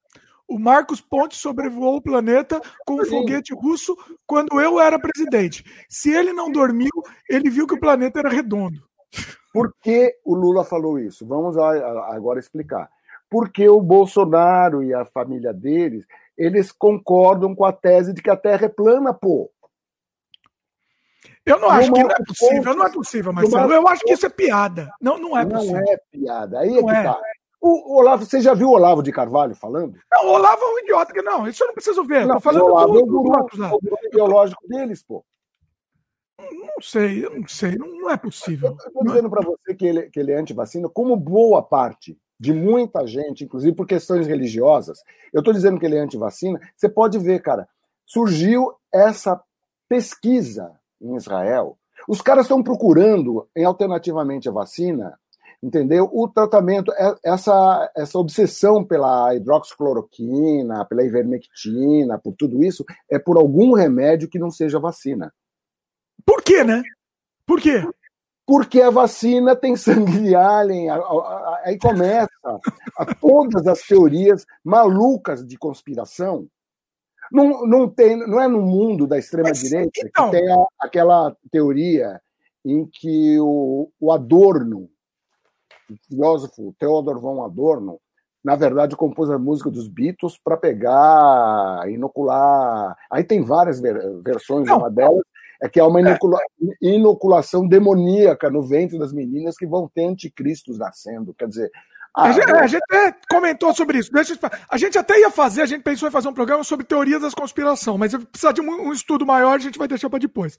O 0.48 0.60
Marcos 0.60 1.02
Pontes 1.02 1.40
sobrevoou 1.40 1.98
o 1.98 2.02
planeta 2.02 2.62
com 2.86 3.02
um 3.02 3.06
foguete 3.06 3.54
russo 3.54 3.98
quando 4.28 4.62
eu 4.62 4.80
era 4.80 5.00
presidente. 5.00 5.64
Se 5.90 6.12
ele 6.12 6.32
não 6.34 6.52
dormiu, 6.52 6.92
ele 7.30 7.50
viu 7.50 7.66
que 7.66 7.74
o 7.74 7.80
planeta 7.80 8.20
era 8.20 8.30
redondo. 8.30 8.80
Por 9.52 9.74
que 9.82 10.16
o 10.24 10.36
Lula 10.36 10.64
falou 10.64 11.00
isso? 11.00 11.26
Vamos 11.26 11.58
agora 11.58 12.40
explicar. 12.40 12.90
Porque 13.30 13.68
o 13.68 13.82
Bolsonaro 13.82 14.84
e 14.84 14.94
a 14.94 15.04
família 15.04 15.52
deles 15.52 16.06
eles 16.38 16.72
concordam 16.72 17.56
com 17.56 17.66
a 17.66 17.72
tese 17.72 18.14
de 18.14 18.22
que 18.22 18.30
a 18.30 18.38
Terra 18.38 18.66
é 18.66 18.70
plana, 18.70 19.14
pô. 19.14 19.52
Eu 21.46 21.60
não 21.60 21.70
acho 21.70 21.92
que 21.92 22.04
não 22.04 22.10
é 22.10 22.24
possível, 22.26 22.76
não 22.76 22.86
é 22.86 22.92
possível, 22.92 23.34
Marcelo. 23.34 23.72
Eu 23.72 23.88
acho 23.88 24.02
que 24.02 24.14
isso 24.14 24.26
é 24.26 24.30
piada. 24.30 24.92
Não, 25.00 25.18
não 25.20 25.38
é 25.38 25.46
possível. 25.46 25.82
Não 25.82 25.94
é 25.94 25.98
piada. 26.12 26.60
Aí 26.60 26.78
é 26.78 26.84
que 26.84 26.90
é. 26.90 27.04
tá. 27.04 27.22
O 27.62 27.98
Olavo, 27.98 28.26
você 28.26 28.42
já 28.42 28.54
viu 28.54 28.70
o 28.70 28.74
Olavo 28.74 29.02
de 29.02 29.12
Carvalho 29.12 29.56
falando? 29.56 29.98
Não, 30.12 30.26
o 30.26 30.34
Olavo 30.34 30.62
é 30.62 30.74
um 30.74 30.80
idiota 30.80 31.14
que 31.14 31.22
não. 31.22 31.48
Isso 31.48 31.64
eu 31.64 31.68
não 31.68 31.74
preciso 31.74 32.04
ver. 32.04 32.26
Não, 32.26 32.36
Tô 32.36 32.42
falando 32.42 32.64
o 32.64 32.66
Olavo 32.66 32.94
do, 32.94 33.00
é 33.00 33.02
o 33.02 33.06
guru, 33.06 33.48
o 33.72 34.08
ideológico 34.08 34.68
deles, 34.68 35.04
pô. 35.04 35.24
Não 36.40 36.82
sei, 36.82 37.26
eu 37.26 37.40
não 37.40 37.48
sei, 37.48 37.76
não, 37.76 37.88
não 37.88 38.12
é 38.12 38.18
possível. 38.18 38.70
Eu 38.70 38.88
estou 38.88 39.04
dizendo 39.06 39.30
para 39.30 39.42
você 39.42 39.74
que 39.74 39.86
ele, 39.86 40.10
que 40.10 40.20
ele 40.20 40.32
é 40.32 40.38
anti-vacina, 40.38 40.90
como 40.90 41.16
boa 41.16 41.64
parte 41.64 42.18
de 42.40 42.54
muita 42.54 43.06
gente, 43.08 43.44
inclusive 43.44 43.76
por 43.76 43.88
questões 43.88 44.28
religiosas. 44.28 45.00
Eu 45.34 45.40
estou 45.40 45.54
dizendo 45.54 45.80
que 45.80 45.86
ele 45.86 45.96
é 45.96 46.00
anti-vacina. 46.00 46.60
Você 46.76 46.90
pode 46.90 47.18
ver, 47.18 47.42
cara, 47.42 47.68
surgiu 48.06 48.74
essa 48.94 49.42
pesquisa 49.88 50.72
em 51.02 51.16
Israel. 51.16 51.78
Os 52.08 52.22
caras 52.22 52.46
estão 52.46 52.62
procurando, 52.62 53.48
em 53.56 53.64
alternativamente 53.64 54.50
à 54.50 54.52
vacina, 54.52 55.18
entendeu? 55.62 56.10
O 56.14 56.28
tratamento, 56.28 56.92
é, 56.94 57.16
essa, 57.24 57.92
essa 57.96 58.20
obsessão 58.20 58.84
pela 58.84 59.34
hidroxicloroquina, 59.34 60.86
pela 60.86 61.04
ivermectina, 61.04 62.20
por 62.20 62.36
tudo 62.36 62.64
isso, 62.64 62.86
é 63.10 63.18
por 63.18 63.38
algum 63.38 63.74
remédio 63.74 64.30
que 64.30 64.40
não 64.40 64.52
seja 64.52 64.80
vacina. 64.80 65.34
Por 66.26 66.44
quê, 66.44 66.64
né? 66.64 66.84
Por 67.46 67.60
quê? 67.62 67.84
Porque 68.46 68.82
a 68.82 68.90
vacina 68.90 69.56
tem 69.56 69.76
sangue 69.76 70.20
de 70.20 70.36
alien. 70.36 70.90
Aí 71.64 71.78
começa 71.80 72.30
a 72.98 73.16
todas 73.16 73.66
as 73.66 73.82
teorias 73.82 74.46
malucas 74.64 75.46
de 75.46 75.58
conspiração. 75.58 76.48
Não, 77.32 77.66
não, 77.66 77.90
tem, 77.90 78.16
não 78.16 78.40
é 78.40 78.48
no 78.48 78.62
mundo 78.62 79.08
da 79.08 79.18
extrema-direita 79.18 79.90
então... 80.06 80.30
que 80.30 80.38
tem 80.38 80.52
a, 80.52 80.66
aquela 80.80 81.36
teoria 81.52 82.22
em 82.64 82.86
que 82.86 83.40
o, 83.40 83.90
o 84.00 84.12
Adorno, 84.12 84.90
o 85.90 85.96
filósofo 86.08 86.76
Theodor 86.78 87.20
von 87.20 87.44
Adorno, 87.44 88.00
na 88.44 88.56
verdade, 88.56 88.96
compôs 88.96 89.28
a 89.32 89.40
música 89.40 89.72
dos 89.72 89.88
Beatles 89.88 90.38
para 90.38 90.56
pegar, 90.56 91.90
inocular. 91.90 92.96
Aí 93.10 93.24
tem 93.24 93.44
várias 93.44 93.82
versões, 93.82 94.68
não, 94.68 94.78
uma 94.78 94.92
delas 94.92 95.24
é 95.62 95.70
que 95.70 95.80
há 95.80 95.88
uma 95.88 96.02
inocula... 96.02 96.40
inoculação 96.82 97.68
demoníaca 97.68 98.50
no 98.50 98.62
ventre 98.62 99.00
das 99.00 99.14
meninas 99.14 99.58
que 99.58 99.66
vão 99.66 99.90
ter 99.94 100.06
anticristos 100.06 100.78
nascendo. 100.78 101.34
Quer 101.34 101.48
dizer. 101.48 101.72
Ah, 102.16 102.30
a, 102.30 102.32
gente, 102.32 102.52
a, 102.52 102.68
gente, 102.68 102.84
até 102.90 103.16
comentou 103.30 103.74
sobre 103.74 103.98
isso. 103.98 104.12
Deixa, 104.12 104.40
a 104.70 104.78
gente 104.78 104.98
até 104.98 105.20
ia 105.20 105.30
fazer, 105.30 105.62
a 105.62 105.66
gente 105.66 105.84
pensou 105.84 106.08
em 106.08 106.12
fazer 106.12 106.30
um 106.30 106.34
programa 106.34 106.64
sobre 106.64 106.86
teorias 106.86 107.22
da 107.22 107.32
conspiração, 107.32 107.98
mas 107.98 108.16
precisa 108.16 108.54
de 108.54 108.62
um, 108.62 108.88
um 108.88 108.94
estudo 108.94 109.26
maior, 109.26 109.56
a 109.56 109.60
gente 109.60 109.78
vai 109.78 109.88
deixar 109.88 110.10
para 110.10 110.20
depois. 110.20 110.58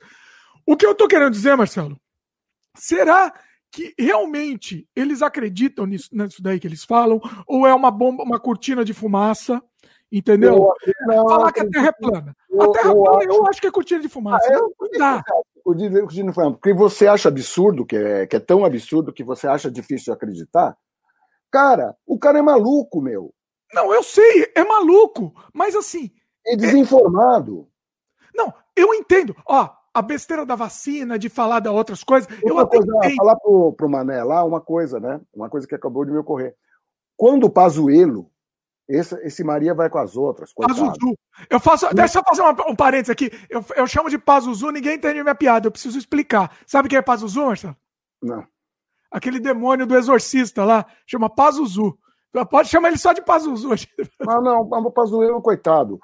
O 0.66 0.76
que 0.76 0.84
eu 0.84 0.92
estou 0.92 1.09
querendo 1.09 1.30
dizer, 1.30 1.57
Marcelo, 1.57 1.99
será 2.74 3.32
que 3.72 3.94
realmente 3.99 4.86
eles 4.94 5.22
acreditam 5.22 5.86
nisso, 5.86 6.11
nisso 6.12 6.42
daí 6.42 6.61
que 6.61 6.66
eles 6.66 6.84
falam, 6.84 7.20
ou 7.47 7.66
é 7.66 7.74
uma 7.74 7.90
bomba, 7.90 8.22
uma 8.22 8.38
cortina 8.38 8.84
de 8.84 8.92
fumaça? 8.92 9.62
Entendeu? 10.17 10.73
Falar 11.07 11.53
que 11.53 11.61
a 11.61 11.69
Terra 11.69 11.89
é 11.89 11.93
plana. 11.93 12.37
Eu, 12.49 12.62
a 12.62 12.73
Terra 12.73 12.89
eu 12.89 13.03
plana, 13.03 13.19
acho... 13.19 13.29
eu 13.29 13.47
acho 13.49 13.61
que 13.61 13.67
é 13.67 13.71
cortina 13.71 14.01
de 14.01 14.09
fumaça. 14.09 14.47
Ah, 14.49 14.55
não, 14.55 14.73
não 14.81 14.91
dá. 14.99 15.23
Cortina 15.62 16.07
de 16.07 16.33
fumaça. 16.33 16.51
Porque 16.53 16.73
você 16.73 17.07
acha 17.07 17.29
absurdo, 17.29 17.85
que 17.85 17.97
é, 17.97 18.27
que 18.27 18.37
é 18.37 18.41
tão 18.41 18.64
absurdo 18.64 19.12
que 19.12 19.23
você 19.23 19.47
acha 19.47 19.71
difícil 19.71 20.12
acreditar. 20.12 20.75
Cara, 21.51 21.95
o 22.07 22.19
cara 22.19 22.39
é 22.39 22.43
maluco, 22.43 23.01
meu. 23.01 23.33
Não, 23.75 23.93
eu 23.93 24.03
sei, 24.03 24.51
é 24.55 24.64
maluco. 24.64 25.35
Mas 25.53 25.75
assim. 25.75 26.11
É 26.47 26.57
desinformado. 26.57 27.69
É... 28.33 28.39
Não, 28.39 28.55
eu 28.75 28.95
entendo. 28.95 29.37
Ó, 29.47 29.69
a 29.93 30.03
besteira 30.03 30.47
da 30.47 30.55
vacina, 30.55 31.19
de 31.19 31.29
falar 31.29 31.61
de 31.61 31.69
outras 31.69 32.03
coisas. 32.03 32.31
Outra 32.31 32.49
eu 32.49 32.59
até 32.59 32.79
coisa, 32.79 33.17
falar 33.17 33.37
pro, 33.37 33.73
pro 33.75 33.89
Mané 33.89 34.23
lá 34.25 34.45
uma 34.45 34.61
coisa, 34.61 34.99
né? 34.99 35.21
Uma 35.35 35.51
coisa 35.51 35.67
que 35.67 35.75
acabou 35.75 36.05
de 36.05 36.12
me 36.12 36.19
ocorrer. 36.19 36.55
Quando 37.17 37.45
o 37.45 37.51
Pazuelo 37.51 38.31
esse, 38.89 39.14
esse 39.26 39.43
Maria 39.43 39.74
vai 39.74 39.91
com 39.91 39.99
as 39.99 40.16
outras. 40.16 40.53
Pazuzu. 40.55 41.16
Eu 41.51 41.59
faço. 41.59 41.93
Deixa 41.93 42.20
eu 42.20 42.24
fazer 42.24 42.43
uma, 42.43 42.70
um 42.70 42.76
parênteses 42.76 43.11
aqui. 43.11 43.30
Eu, 43.51 43.64
eu 43.74 43.87
chamo 43.87 44.09
de 44.09 44.18
Pazuzu, 44.18 44.70
ninguém 44.70 44.95
entende 44.95 45.22
minha 45.22 45.34
piada. 45.34 45.66
Eu 45.66 45.72
preciso 45.72 45.99
explicar. 45.99 46.57
Sabe 46.66 46.89
quem 46.89 46.99
é 46.99 47.03
Pazuzu, 47.03 47.47
Marcelo? 47.47 47.76
Não. 48.22 48.47
Aquele 49.11 49.41
demônio 49.41 49.87
do 49.87 49.97
exorcista 49.97 50.64
lá, 50.64 50.87
chama 51.07 51.28
Pazuzu. 51.28 51.99
Pode 52.51 52.68
chamar 52.68 52.89
ele 52.89 52.99
só 52.99 53.12
de 53.12 53.22
Pazuzu. 53.22 53.70
Não, 54.20 54.43
não, 54.43 54.61
o 54.61 54.91
Pazuzu, 54.91 55.41
coitado. 55.41 55.99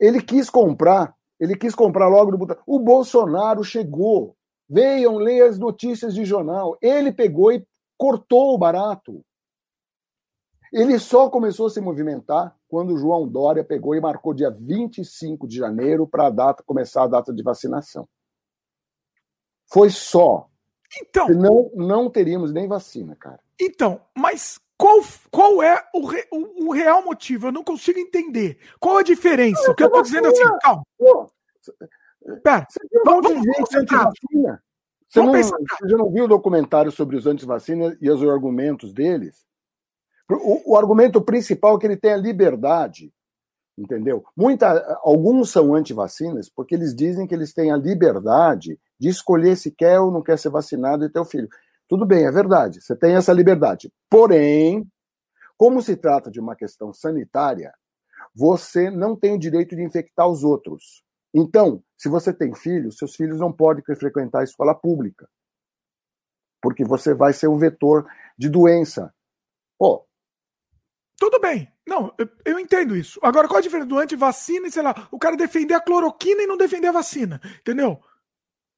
Ele 0.00 0.20
quis 0.20 0.50
comprar, 0.50 1.14
ele 1.38 1.54
quis 1.54 1.74
comprar 1.76 2.08
logo 2.08 2.32
no 2.32 2.38
botão. 2.38 2.56
O 2.66 2.78
Bolsonaro 2.80 3.62
chegou. 3.62 4.34
Venham 4.68 5.16
ler 5.16 5.42
as 5.42 5.58
notícias 5.60 6.12
de 6.12 6.24
jornal. 6.24 6.76
Ele 6.82 7.12
pegou 7.12 7.52
e 7.52 7.64
cortou 7.96 8.52
o 8.52 8.58
barato. 8.58 9.24
Ele 10.72 10.98
só 10.98 11.28
começou 11.28 11.66
a 11.66 11.70
se 11.70 11.80
movimentar 11.80 12.56
quando 12.68 12.94
o 12.94 12.98
João 12.98 13.26
Dória 13.26 13.64
pegou 13.64 13.94
e 13.94 14.00
marcou 14.00 14.34
dia 14.34 14.50
25 14.50 15.46
de 15.46 15.56
janeiro 15.56 16.06
para 16.06 16.26
a 16.26 16.30
data 16.30 16.62
começar 16.62 17.04
a 17.04 17.08
data 17.08 17.32
de 17.32 17.42
vacinação. 17.42 18.08
Foi 19.66 19.90
só. 19.90 20.48
Então, 21.00 21.28
não, 21.28 21.70
não 21.74 22.10
teríamos 22.10 22.52
nem 22.52 22.66
vacina, 22.66 23.16
cara. 23.16 23.40
Então, 23.60 24.00
mas 24.14 24.58
qual, 24.76 25.00
qual 25.30 25.62
é 25.62 25.82
o, 25.94 26.06
re, 26.06 26.26
o, 26.30 26.68
o, 26.68 26.72
real 26.72 27.02
motivo? 27.02 27.48
Eu 27.48 27.52
não 27.52 27.64
consigo 27.64 27.98
entender. 27.98 28.58
Qual 28.78 28.98
a 28.98 29.02
diferença? 29.02 29.70
o 29.70 29.74
que 29.74 29.82
eu 29.82 29.88
estou 29.88 30.02
dizendo 30.02 30.28
assim, 30.28 30.44
calma. 30.60 30.82
Pô, 30.98 31.30
Pera, 32.42 32.66
você 32.68 32.80
vamos, 33.04 33.24
vamos, 33.24 33.46
vamos 33.46 33.68
Você, 35.08 35.22
não, 35.22 35.32
você 35.32 35.88
já 35.88 35.96
não 35.96 36.10
viu 36.10 36.24
o 36.24 36.28
documentário 36.28 36.90
sobre 36.90 37.16
os 37.16 37.26
antivacinas 37.26 37.96
e 38.00 38.10
os 38.10 38.22
argumentos 38.22 38.92
deles? 38.92 39.45
O, 40.30 40.72
o, 40.72 40.76
argumento 40.76 41.20
principal 41.20 41.76
é 41.76 41.80
que 41.80 41.86
ele 41.86 41.96
tem 41.96 42.12
a 42.12 42.16
liberdade, 42.16 43.12
entendeu? 43.78 44.24
Muita, 44.36 44.98
alguns 45.02 45.50
são 45.50 45.74
antivacinas 45.74 46.48
porque 46.48 46.74
eles 46.74 46.94
dizem 46.94 47.26
que 47.26 47.34
eles 47.34 47.52
têm 47.52 47.70
a 47.70 47.76
liberdade 47.76 48.78
de 48.98 49.08
escolher 49.08 49.56
se 49.56 49.70
quer 49.70 50.00
ou 50.00 50.10
não 50.10 50.22
quer 50.22 50.38
ser 50.38 50.50
vacinado 50.50 51.04
e 51.04 51.10
ter 51.10 51.20
o 51.20 51.24
filho. 51.24 51.48
Tudo 51.88 52.04
bem, 52.04 52.26
é 52.26 52.32
verdade, 52.32 52.80
você 52.80 52.96
tem 52.96 53.14
essa 53.14 53.32
liberdade. 53.32 53.92
Porém, 54.10 54.84
como 55.56 55.80
se 55.80 55.96
trata 55.96 56.30
de 56.30 56.40
uma 56.40 56.56
questão 56.56 56.92
sanitária, 56.92 57.72
você 58.34 58.90
não 58.90 59.16
tem 59.16 59.34
o 59.34 59.38
direito 59.38 59.74
de 59.74 59.82
infectar 59.82 60.28
os 60.28 60.44
outros. 60.44 61.02
Então, 61.32 61.82
se 61.96 62.08
você 62.08 62.32
tem 62.32 62.54
filhos, 62.54 62.98
seus 62.98 63.14
filhos 63.14 63.40
não 63.40 63.52
podem 63.52 63.84
frequentar 63.94 64.40
a 64.40 64.44
escola 64.44 64.74
pública. 64.74 65.28
Porque 66.60 66.84
você 66.84 67.14
vai 67.14 67.32
ser 67.32 67.48
um 67.48 67.56
vetor 67.56 68.06
de 68.36 68.48
doença. 68.48 69.14
Pô. 69.78 70.06
Tudo 71.18 71.40
bem. 71.40 71.68
Não, 71.86 72.12
eu, 72.18 72.28
eu 72.44 72.58
entendo 72.58 72.96
isso. 72.96 73.18
Agora, 73.22 73.48
qual 73.48 73.58
a 73.58 73.62
diferença 73.62 73.88
do 73.88 73.98
antivacina 73.98 74.66
e, 74.66 74.70
sei 74.70 74.82
lá, 74.82 75.08
o 75.10 75.18
cara 75.18 75.36
defender 75.36 75.74
a 75.74 75.80
cloroquina 75.80 76.42
e 76.42 76.46
não 76.46 76.56
defender 76.56 76.88
a 76.88 76.92
vacina? 76.92 77.40
Entendeu? 77.60 77.98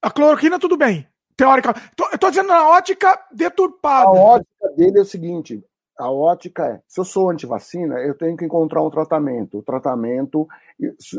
A 0.01 0.11
cloroquina, 0.11 0.59
tudo 0.59 0.77
bem. 0.77 1.09
Teórica. 1.37 1.73
Tô, 1.97 2.09
eu 2.11 2.19
tô 2.19 2.31
dizendo 2.31 2.49
na 2.49 2.69
ótica 2.69 3.27
deturpada. 3.33 4.09
A 4.09 4.13
ótica 4.13 4.69
dele 4.77 4.99
é 4.99 5.03
o 5.03 5.07
seguinte: 5.07 5.65
a 5.99 6.11
ótica 6.11 6.67
é, 6.67 6.83
se 6.87 7.01
eu 7.01 7.05
sou 7.05 7.31
antivacina, 7.31 8.01
eu 8.01 8.15
tenho 8.15 8.37
que 8.37 8.45
encontrar 8.45 8.83
um 8.83 8.91
tratamento. 8.91 9.59
O 9.59 9.63
tratamento 9.63 10.47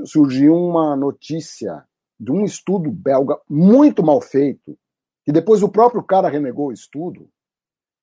surgiu 0.06 0.56
uma 0.56 0.96
notícia 0.96 1.84
de 2.20 2.32
um 2.32 2.44
estudo 2.46 2.92
belga 2.92 3.38
muito 3.50 4.04
mal 4.04 4.22
feito, 4.22 4.78
que 5.26 5.32
depois 5.32 5.64
o 5.64 5.70
próprio 5.70 6.04
cara 6.04 6.30
renegou 6.30 6.68
o 6.68 6.74
estudo, 6.74 7.30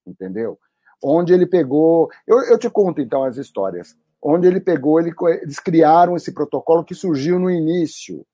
entendeu? 0.06 0.58
Onde 1.02 1.32
ele 1.32 1.46
pegou. 1.46 2.08
Eu, 2.26 2.40
eu 2.42 2.58
te 2.58 2.70
conto 2.70 3.00
então 3.00 3.24
as 3.24 3.36
histórias. 3.36 3.96
Onde 4.22 4.46
ele 4.46 4.60
pegou, 4.60 4.98
ele, 4.98 5.12
eles 5.42 5.58
criaram 5.60 6.16
esse 6.16 6.32
protocolo 6.32 6.84
que 6.84 6.94
surgiu 6.94 7.38
no 7.38 7.50
início, 7.50 8.26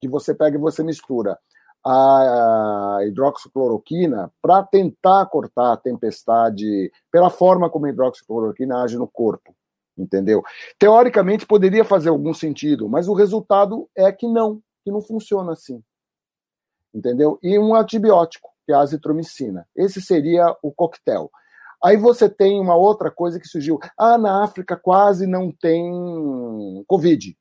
que 0.00 0.08
você 0.08 0.34
pega 0.34 0.56
e 0.56 0.60
você 0.60 0.82
mistura 0.82 1.38
a 1.84 2.98
hidroxicloroquina 3.06 4.30
para 4.42 4.62
tentar 4.62 5.26
cortar 5.26 5.72
a 5.72 5.76
tempestade 5.76 6.92
pela 7.10 7.30
forma 7.30 7.70
como 7.70 7.86
a 7.86 7.90
hidroxicloroquina 7.90 8.82
age 8.82 8.98
no 8.98 9.08
corpo, 9.08 9.54
entendeu? 9.96 10.42
Teoricamente 10.78 11.46
poderia 11.46 11.84
fazer 11.84 12.10
algum 12.10 12.34
sentido, 12.34 12.88
mas 12.88 13.08
o 13.08 13.14
resultado 13.14 13.88
é 13.96 14.12
que 14.12 14.28
não, 14.28 14.60
que 14.84 14.90
não 14.90 15.00
funciona 15.00 15.52
assim, 15.52 15.82
entendeu? 16.94 17.38
E 17.42 17.58
um 17.58 17.74
antibiótico, 17.74 18.50
que 18.66 18.72
é 18.72 18.76
a 18.76 18.80
azitromicina. 18.80 19.66
Esse 19.74 20.02
seria 20.02 20.54
o 20.62 20.70
coquetel. 20.70 21.30
Aí 21.82 21.96
você 21.96 22.28
tem 22.28 22.60
uma 22.60 22.74
outra 22.74 23.10
coisa 23.10 23.40
que 23.40 23.48
surgiu. 23.48 23.78
Ah, 23.96 24.18
na 24.18 24.44
África 24.44 24.76
quase 24.76 25.26
não 25.26 25.50
tem 25.50 26.84
Covid. 26.86 27.36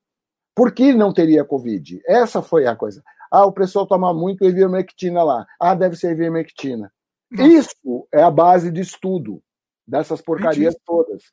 Por 0.56 0.72
que 0.72 0.94
não 0.94 1.14
teria 1.14 1.46
Covid? 1.46 2.02
Essa 2.06 2.42
foi 2.42 2.66
a 2.66 2.76
coisa. 2.76 3.04
Ah, 3.32 3.46
o 3.46 3.52
pessoal 3.52 3.86
toma 3.86 4.14
muito 4.14 4.46
ivermectina 4.46 5.24
lá. 5.24 5.46
Ah, 5.60 5.76
deve 5.76 5.96
ser 5.96 6.12
ivermectina. 6.12 6.92
Isso 7.32 8.08
é 8.12 8.22
a 8.24 8.32
base 8.32 8.72
de 8.72 8.82
estudo 8.82 9.42
dessas 9.88 10.22
porcarias 10.22 10.76
todas. 10.86 11.24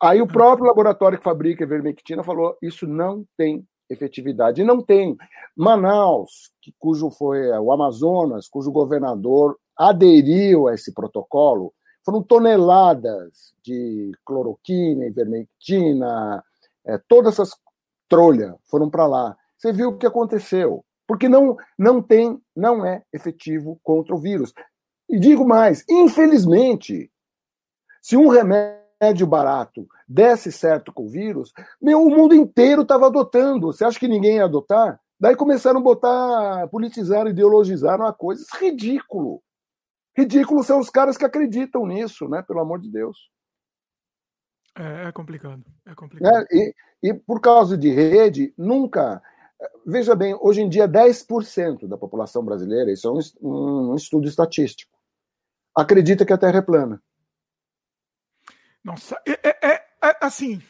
Aí 0.00 0.22
o 0.22 0.26
próprio 0.26 0.66
laboratório 0.66 1.18
que 1.18 1.24
fabrica 1.24 1.64
ivermectina 1.64 2.22
falou: 2.22 2.56
isso 2.62 2.86
não 2.86 3.24
tem 3.36 3.66
efetividade. 3.88 4.62
E 4.62 4.64
não 4.64 4.80
tem. 4.80 5.16
Manaus, 5.56 6.50
que, 6.62 6.72
cujo 6.78 7.10
foi 7.10 7.50
o 7.50 7.72
Amazonas, 7.72 8.48
cujo 8.48 8.70
governador 8.70 9.58
aderiu 9.76 10.68
a 10.68 10.74
esse 10.74 10.94
protocolo, 10.94 11.72
foram 12.04 12.22
toneladas 12.22 13.54
de 13.62 14.12
cloroquina, 14.24 15.06
ivermectina, 15.06 16.44
é, 16.84 16.98
todas 17.08 17.34
essas 17.34 17.50
trolhas 18.08 18.54
foram 18.66 18.88
para 18.90 19.06
lá. 19.06 19.36
Você 19.56 19.72
viu 19.72 19.90
o 19.90 19.98
que 19.98 20.06
aconteceu 20.06 20.84
porque 21.10 21.28
não, 21.28 21.56
não 21.76 22.00
tem, 22.00 22.40
não 22.54 22.86
é 22.86 23.02
efetivo 23.12 23.80
contra 23.82 24.14
o 24.14 24.18
vírus. 24.20 24.54
E 25.08 25.18
digo 25.18 25.44
mais, 25.44 25.84
infelizmente, 25.90 27.10
se 28.00 28.16
um 28.16 28.28
remédio 28.28 29.26
barato 29.26 29.88
desse 30.08 30.52
certo 30.52 30.92
com 30.92 31.06
o 31.06 31.08
vírus, 31.08 31.52
meu, 31.82 32.00
o 32.00 32.10
mundo 32.10 32.32
inteiro 32.32 32.82
estava 32.82 33.06
adotando. 33.06 33.72
Você 33.72 33.84
acha 33.84 33.98
que 33.98 34.06
ninguém 34.06 34.36
ia 34.36 34.44
adotar? 34.44 35.00
Daí 35.18 35.34
começaram 35.34 35.80
a 35.80 35.82
botar, 35.82 36.68
politizar, 36.68 37.26
ideologizar 37.26 37.98
uma 37.98 38.12
coisa. 38.12 38.42
Isso 38.42 38.56
é 38.58 38.68
ridículo. 38.68 39.42
Ridículo 40.16 40.62
são 40.62 40.80
os 40.80 40.90
caras 40.90 41.16
que 41.16 41.24
acreditam 41.24 41.86
nisso, 41.86 42.28
né? 42.28 42.42
Pelo 42.42 42.60
amor 42.60 42.80
de 42.80 42.90
Deus. 42.90 43.30
É, 44.76 45.08
é 45.08 45.12
complicado. 45.12 45.64
É 45.86 45.94
complicado. 45.94 46.46
É, 46.50 46.56
e, 46.56 46.74
e 47.02 47.14
por 47.14 47.40
causa 47.40 47.76
de 47.76 47.90
rede, 47.90 48.52
nunca 48.56 49.22
Veja 49.84 50.14
bem, 50.14 50.34
hoje 50.40 50.62
em 50.62 50.68
dia 50.68 50.88
10% 50.88 51.86
da 51.86 51.98
população 51.98 52.44
brasileira, 52.44 52.90
isso 52.90 53.08
é 53.08 53.10
um, 53.10 53.90
um, 53.92 53.94
estudo 53.94 54.26
estatístico, 54.26 54.96
acredita 55.74 56.24
que 56.24 56.32
a 56.32 56.38
Terra 56.38 56.58
é 56.58 56.62
plana. 56.62 57.02
Nossa, 58.82 59.20
é, 59.26 59.32
é, 59.48 59.58
é, 59.62 59.74
é 60.02 60.16
assim, 60.20 60.62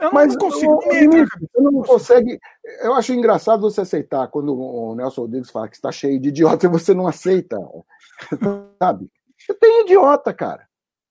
eu 0.00 0.12
Mas 0.12 0.34
não 0.34 0.38
consigo. 0.38 0.80
Eu, 0.92 1.26
eu 1.54 1.62
não 1.62 1.82
consegue. 1.82 2.38
Eu 2.82 2.94
acho 2.94 3.12
engraçado 3.12 3.60
você 3.60 3.80
aceitar 3.80 4.28
quando 4.28 4.56
o 4.56 4.94
Nelson 4.94 5.22
Rodrigues 5.22 5.50
fala 5.50 5.68
que 5.68 5.76
está 5.76 5.92
cheio 5.92 6.20
de 6.20 6.28
idiota 6.28 6.66
e 6.66 6.68
você 6.68 6.94
não 6.94 7.06
aceita. 7.06 7.56
Sabe? 8.82 9.10
Você 9.38 9.54
tem 9.54 9.82
idiota, 9.82 10.32
cara. 10.34 10.66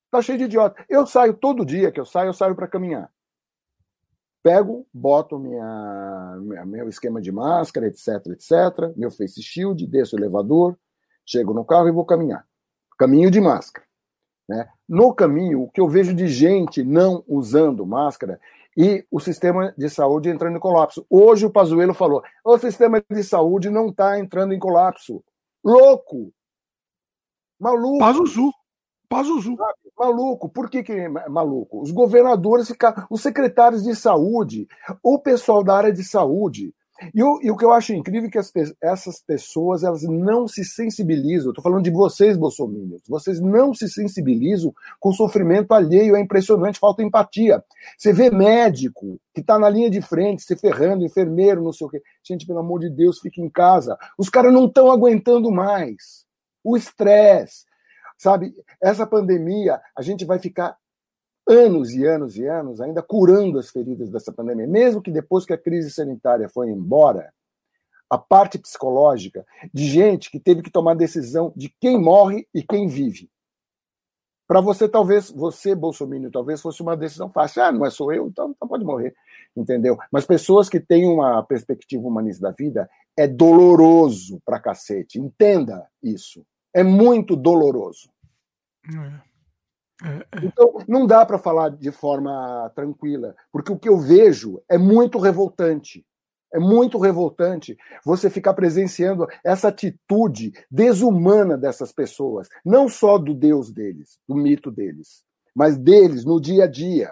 Está 0.05 0.21
cheio 0.21 0.38
de 0.38 0.45
idiota. 0.45 0.84
Eu 0.88 1.05
saio 1.05 1.34
todo 1.34 1.65
dia 1.65 1.91
que 1.91 1.99
eu 1.99 2.05
saio, 2.05 2.30
eu 2.30 2.34
saio 2.34 2.55
para 2.55 2.67
caminhar 2.67 3.09
pego, 4.47 4.88
boto 4.93 5.38
minha, 5.38 6.38
minha, 6.39 6.65
meu 6.65 6.88
esquema 6.88 7.19
de 7.19 7.34
máscara, 7.34 7.86
etc, 7.88 8.28
etc, 8.28 8.95
meu 8.95 9.11
face 9.11 9.43
shield, 9.43 9.86
desço 9.86 10.15
o 10.15 10.19
elevador, 10.19 10.80
chego 11.25 11.53
no 11.53 11.65
carro 11.65 11.89
e 11.89 11.91
vou 11.91 12.05
caminhar. 12.05 12.47
Caminho 12.97 13.30
de 13.30 13.41
máscara. 13.41 13.86
Né? 14.47 14.69
No 14.88 15.13
caminho, 15.13 15.63
o 15.63 15.69
que 15.69 15.82
eu 15.82 15.89
vejo 15.89 16.13
de 16.13 16.30
gente 16.30 16.82
não 16.82 17.25
usando 17.28 17.86
máscara 17.86 18.39
e 18.78 19.03
o 19.09 19.19
sistema 19.19 19.73
de 19.75 19.89
saúde 19.89 20.30
entrando 20.30 20.57
em 20.57 20.59
colapso. 20.59 21.03
Hoje 21.09 21.47
o 21.47 21.51
Pazuello 21.51 21.95
falou: 21.95 22.21
o 22.45 22.57
sistema 22.59 23.03
de 23.09 23.23
saúde 23.23 23.71
não 23.71 23.88
está 23.88 24.19
entrando 24.19 24.53
em 24.53 24.59
colapso. 24.59 25.23
Louco! 25.63 26.32
Maluco! 27.59 27.97
Pazuzu. 27.97 28.51
Pazuzu. 29.09 29.55
Maluco, 29.97 30.47
por 30.47 30.69
que, 30.69 30.84
que 30.84 30.91
é 30.91 31.09
maluco? 31.09 31.82
Os 31.82 31.89
governadores 31.89 32.67
ficaram, 32.67 33.07
os 33.09 33.21
secretários 33.21 33.84
de 33.84 33.95
saúde, 33.95 34.67
o 35.01 35.17
pessoal 35.17 35.63
da 35.63 35.75
área 35.75 35.91
de 35.91 36.03
saúde. 36.03 36.71
E 37.14 37.22
o, 37.24 37.39
e 37.41 37.52
o 37.52 37.58
que 37.58 37.64
eu 37.64 37.72
acho 37.72 37.93
incrível 37.93 38.28
é 38.28 38.32
que 38.32 38.38
as, 38.38 38.52
essas 38.82 39.22
pessoas 39.22 39.84
elas 39.84 40.04
não 40.04 40.48
se 40.48 40.64
sensibilizam. 40.64 41.52
Estou 41.52 41.64
falando 41.64 41.84
de 41.84 41.91
vocês, 41.91 42.38
bolsominions. 42.38 43.02
Vocês 43.08 43.39
não 43.39 43.74
se 43.74 43.88
sensibilizam 43.88 44.74
com 45.00 45.10
o 45.10 45.14
sofrimento 45.14 45.74
alheio. 45.74 46.16
É 46.16 46.20
impressionante, 46.20 46.80
falta 46.80 47.04
empatia. 47.04 47.64
Você 47.98 48.12
vê 48.12 48.30
médico 48.30 49.20
que 49.34 49.41
está 49.41 49.60
na 49.60 49.70
linha 49.70 49.89
de 49.89 50.02
frente, 50.02 50.43
se 50.43 50.56
ferrando, 50.56 51.06
enfermeiro, 51.06 51.64
não 51.64 51.74
sei 51.74 51.88
o 51.88 51.89
quê. 51.89 52.02
Gente, 52.24 52.45
pelo 52.45 52.60
amor 52.60 52.80
de 52.80 52.89
Deus, 52.89 53.20
fique 53.20 53.41
em 53.41 53.50
casa. 53.50 53.98
Os 54.18 54.30
caras 54.30 54.54
não 54.54 54.66
estão 54.66 54.91
aguentando 54.91 55.52
mais. 55.52 56.26
O 56.64 56.76
estresse, 56.76 57.68
Sabe, 58.18 58.52
essa 58.82 59.06
pandemia, 59.06 59.80
a 59.95 60.02
gente 60.02 60.26
vai 60.26 60.39
ficar 60.39 60.76
anos 61.48 61.93
e 61.93 62.06
anos 62.06 62.38
e 62.38 62.45
anos 62.45 62.82
ainda 62.82 63.02
curando 63.02 63.58
as 63.58 63.70
feridas 63.70 64.10
dessa 64.10 64.32
pandemia, 64.32 64.68
mesmo 64.68 65.02
que 65.02 65.12
depois 65.12 65.45
que 65.45 65.54
a 65.54 65.58
crise 65.58 65.91
sanitária 65.91 66.50
foi 66.50 66.70
embora, 66.70 67.34
a 68.10 68.18
parte 68.18 68.58
psicológica 68.58 69.45
de 69.74 69.86
gente 69.86 70.32
que 70.32 70.39
teve 70.39 70.62
que 70.62 70.72
tomar 70.72 70.95
decisão 70.95 71.52
de 71.56 71.74
quem 71.80 72.00
morre 72.00 72.48
e 72.54 72.64
quem 72.64 72.88
vive. 72.88 73.30
Para 74.48 74.62
você, 74.62 74.88
talvez, 74.88 75.30
você, 75.30 75.76
Bolsonaro, 75.76 76.32
talvez 76.32 76.62
fosse 76.62 76.82
uma 76.82 76.95
decisão 76.95 77.30
fácil. 77.30 77.62
Ah, 77.62 77.72
não 77.72 77.86
é 77.86 77.89
sou 77.89 78.14
eu, 78.14 78.28
então, 78.28 78.52
então 78.56 78.66
pode 78.66 78.86
morrer. 78.86 79.14
Entendeu? 79.56 79.98
Mas 80.10 80.26
pessoas 80.26 80.70
que 80.70 80.80
têm 80.80 81.06
uma 81.06 81.43
perspectiva 81.43 82.08
humanista 82.08 82.43
da 82.43 82.52
vida, 82.52 82.89
é 83.18 83.28
doloroso 83.28 84.41
pra 84.45 84.60
cacete. 84.60 85.20
Entenda 85.20 85.86
isso. 86.02 86.45
É 86.74 86.82
muito 86.82 87.36
doloroso. 87.36 88.10
É. 88.86 89.26
É, 90.04 90.08
é. 90.08 90.45
Então, 90.45 90.78
não 90.88 91.08
dá 91.08 91.26
para 91.26 91.39
falar 91.39 91.70
de 91.70 91.91
forma 91.91 92.72
tranquila, 92.76 93.36
porque 93.52 93.72
o 93.72 93.80
que 93.80 93.89
eu 93.89 93.98
vejo 93.98 94.62
é 94.70 94.78
muito 94.78 95.18
revoltante. 95.18 96.06
É 96.54 96.60
muito 96.60 96.98
revoltante 96.98 97.78
você 98.06 98.30
ficar 98.30 98.54
presenciando 98.54 99.28
essa 99.43 99.68
atitude 99.68 100.54
desumana 100.72 101.58
dessas 101.58 101.91
pessoas, 101.91 102.48
não 102.64 102.88
só 102.88 103.18
do 103.18 103.34
Deus 103.34 103.72
deles, 103.72 104.18
do 104.28 104.34
mito 104.34 104.72
deles, 104.72 105.24
mas 105.54 105.78
deles 105.78 106.24
no 106.24 106.39
dia 106.39 106.64
a 106.64 106.68
dia. 106.68 107.12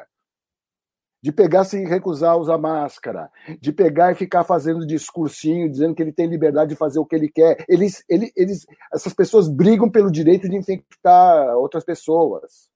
De 1.22 1.32
pegar 1.32 1.64
se 1.64 1.84
recusar 1.84 2.34
a 2.34 2.38
usar 2.38 2.58
máscara, 2.60 3.32
de 3.60 3.74
pegar 3.74 4.12
e 4.12 4.16
ficar 4.16 4.44
fazendo 4.44 4.86
discursinho, 4.86 5.70
dizendo 5.70 5.96
que 5.96 6.04
ele 6.04 6.14
tem 6.14 6.28
liberdade 6.28 6.70
de 6.70 6.76
fazer 6.76 7.00
o 7.00 7.06
que 7.06 7.16
ele 7.16 7.28
quer. 7.28 7.66
Eles, 7.68 8.06
eles, 8.08 8.32
eles, 8.38 8.66
essas 8.94 9.12
pessoas 9.12 9.50
brigam 9.50 9.90
pelo 9.90 10.12
direito 10.12 10.48
de 10.48 10.56
infectar 10.56 11.58
outras 11.58 11.84
pessoas. 11.84 12.70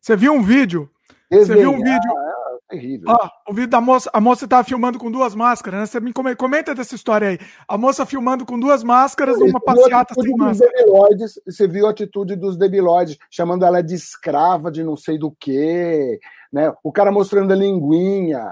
Você 0.00 0.16
viu 0.16 0.32
um 0.32 0.42
vídeo? 0.42 0.90
Você 1.30 1.54
viu 1.54 1.70
um 1.70 1.76
vídeo? 1.76 2.16
Ah, 2.16 2.56
é 2.72 2.74
terrível. 2.74 3.10
Ó, 3.10 3.28
o 3.50 3.54
vídeo 3.54 3.68
da 3.68 3.80
moça, 3.80 4.10
a 4.12 4.20
moça 4.20 4.46
estava 4.46 4.64
filmando 4.64 4.98
com 4.98 5.10
duas 5.10 5.34
máscaras, 5.34 5.80
né? 5.80 5.86
Você 5.86 6.00
me 6.00 6.12
comenta 6.12 6.74
dessa 6.74 6.94
história 6.94 7.28
aí. 7.28 7.38
A 7.68 7.76
moça 7.76 8.06
filmando 8.06 8.46
com 8.46 8.58
duas 8.58 8.82
máscaras 8.82 9.38
numa 9.38 9.60
passeata 9.60 10.14
sem 10.14 10.34
máscara. 10.36 10.72
Debiloides, 10.74 11.40
você 11.46 11.68
viu 11.68 11.86
a 11.86 11.90
atitude 11.90 12.34
dos 12.34 12.56
debilóides, 12.56 13.18
chamando 13.30 13.64
ela 13.64 13.82
de 13.82 13.94
escrava 13.94 14.70
de 14.70 14.82
não 14.82 14.96
sei 14.96 15.18
do 15.18 15.30
que, 15.30 16.18
né? 16.50 16.72
O 16.82 16.90
cara 16.90 17.12
mostrando 17.12 17.52
a 17.52 17.56
linguinha, 17.56 18.42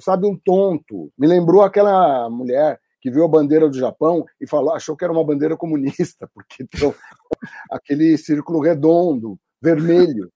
sabe, 0.00 0.26
um 0.26 0.36
tonto. 0.36 1.12
Me 1.18 1.26
lembrou 1.26 1.62
aquela 1.62 2.30
mulher 2.30 2.80
que 3.00 3.10
viu 3.10 3.24
a 3.24 3.28
bandeira 3.28 3.68
do 3.68 3.76
Japão 3.76 4.24
e 4.40 4.46
falou, 4.46 4.72
achou 4.72 4.96
que 4.96 5.04
era 5.04 5.12
uma 5.12 5.24
bandeira 5.24 5.56
comunista, 5.56 6.30
porque 6.34 6.62
então, 6.62 6.94
aquele 7.70 8.16
círculo 8.16 8.60
redondo, 8.60 9.38
vermelho 9.60 10.30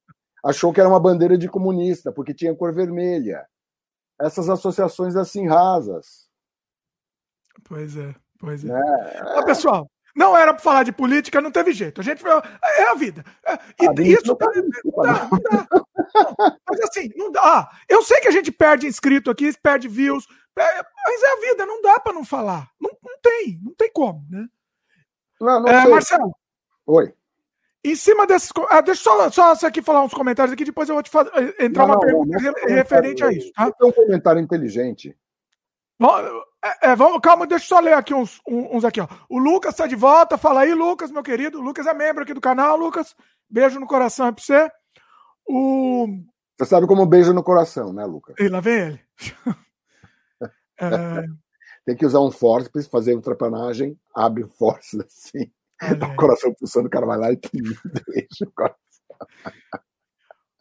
achou 0.46 0.72
que 0.72 0.80
era 0.80 0.88
uma 0.88 1.00
bandeira 1.00 1.36
de 1.36 1.48
comunista, 1.48 2.12
porque 2.12 2.32
tinha 2.32 2.54
cor 2.54 2.72
vermelha. 2.72 3.46
Essas 4.18 4.48
associações 4.48 5.16
assim 5.16 5.46
rasas. 5.46 6.28
Pois 7.64 7.96
é, 7.96 8.14
pois 8.38 8.64
é. 8.64 8.70
é. 8.70 9.44
Pessoal, 9.44 9.90
não 10.14 10.36
era 10.36 10.54
para 10.54 10.62
falar 10.62 10.82
de 10.84 10.92
política, 10.92 11.40
não 11.40 11.50
teve 11.50 11.72
jeito. 11.72 12.00
A 12.00 12.04
gente 12.04 12.24
é 12.26 12.88
a 12.88 12.94
vida. 12.94 13.24
É, 13.44 13.54
e, 13.54 13.88
ah, 13.88 13.94
isso 14.02 14.26
não, 14.28 14.36
tá, 14.36 14.46
não 14.84 15.02
dá. 15.02 15.28
Mas 16.68 16.80
assim, 16.82 17.10
não 17.16 17.32
dá. 17.32 17.40
Ah, 17.42 17.78
eu 17.88 18.02
sei 18.02 18.20
que 18.20 18.28
a 18.28 18.32
gente 18.32 18.52
perde 18.52 18.86
inscrito 18.86 19.30
aqui, 19.30 19.52
perde 19.60 19.88
views, 19.88 20.26
mas 20.56 21.22
é 21.22 21.32
a 21.32 21.40
vida, 21.40 21.66
não 21.66 21.82
dá 21.82 21.98
para 21.98 22.12
não 22.12 22.24
falar. 22.24 22.70
Não, 22.80 22.90
não 23.04 23.18
tem, 23.20 23.60
não 23.62 23.74
tem 23.74 23.90
como, 23.92 24.24
né? 24.30 24.46
Não, 25.40 25.60
não 25.60 25.68
é, 25.68 25.86
Marcelo. 25.88 26.34
Oi. 26.86 27.12
Em 27.86 27.94
cima 27.94 28.26
desses. 28.26 28.50
Ah, 28.68 28.80
deixa 28.80 29.02
só, 29.30 29.54
só 29.54 29.66
aqui 29.66 29.80
falar 29.80 30.02
uns 30.02 30.12
comentários 30.12 30.52
aqui, 30.52 30.64
depois 30.64 30.88
eu 30.88 30.96
vou 30.96 31.02
te 31.04 31.10
fazer, 31.10 31.30
eh, 31.34 31.66
entrar 31.66 31.86
não, 31.86 31.94
uma 31.94 31.94
não, 31.94 32.00
pergunta 32.00 32.38
não, 32.40 32.74
referente 32.74 33.22
a 33.22 33.32
isso. 33.32 33.52
Tá? 33.52 33.70
um 33.80 33.92
comentário 33.92 34.42
inteligente. 34.42 35.16
Bom, 35.98 36.18
é, 36.64 36.90
é, 36.90 36.96
vamos, 36.96 37.20
calma, 37.22 37.46
deixa 37.46 37.64
eu 37.64 37.68
só 37.68 37.80
ler 37.80 37.92
aqui 37.92 38.12
uns, 38.12 38.40
uns 38.46 38.84
aqui, 38.84 39.00
ó. 39.00 39.06
O 39.28 39.38
Lucas 39.38 39.72
está 39.72 39.86
de 39.86 39.94
volta. 39.94 40.36
Fala 40.36 40.62
aí, 40.62 40.74
Lucas, 40.74 41.12
meu 41.12 41.22
querido. 41.22 41.60
O 41.60 41.62
Lucas 41.62 41.86
é 41.86 41.94
membro 41.94 42.24
aqui 42.24 42.34
do 42.34 42.40
canal, 42.40 42.76
Lucas. 42.76 43.14
Beijo 43.48 43.78
no 43.78 43.86
coração 43.86 44.26
é 44.26 44.32
pra 44.32 44.42
você. 44.42 44.68
O... 45.46 46.08
Você 46.58 46.68
sabe 46.68 46.88
como 46.88 47.06
beijo 47.06 47.32
no 47.32 47.44
coração, 47.44 47.92
né, 47.92 48.04
Lucas? 48.04 48.34
E 48.40 48.48
lá 48.48 48.60
vem 48.60 48.78
ele. 48.78 49.00
é... 50.80 51.24
Tem 51.86 51.94
que 51.94 52.04
usar 52.04 52.18
um 52.18 52.32
force 52.32 52.68
para 52.68 52.82
fazer 52.82 53.14
ultrapanagem, 53.14 53.96
abre 54.12 54.44
force 54.44 55.00
assim. 55.00 55.52
Tá 55.78 56.06
o 56.06 56.16
coração 56.16 56.54
pulsando, 56.54 56.86
o 56.86 56.90
cara 56.90 57.06
vai 57.06 57.18
lá 57.18 57.32
e 57.32 57.36
deixa 57.52 58.44
o 58.44 58.52
coração. 58.52 58.78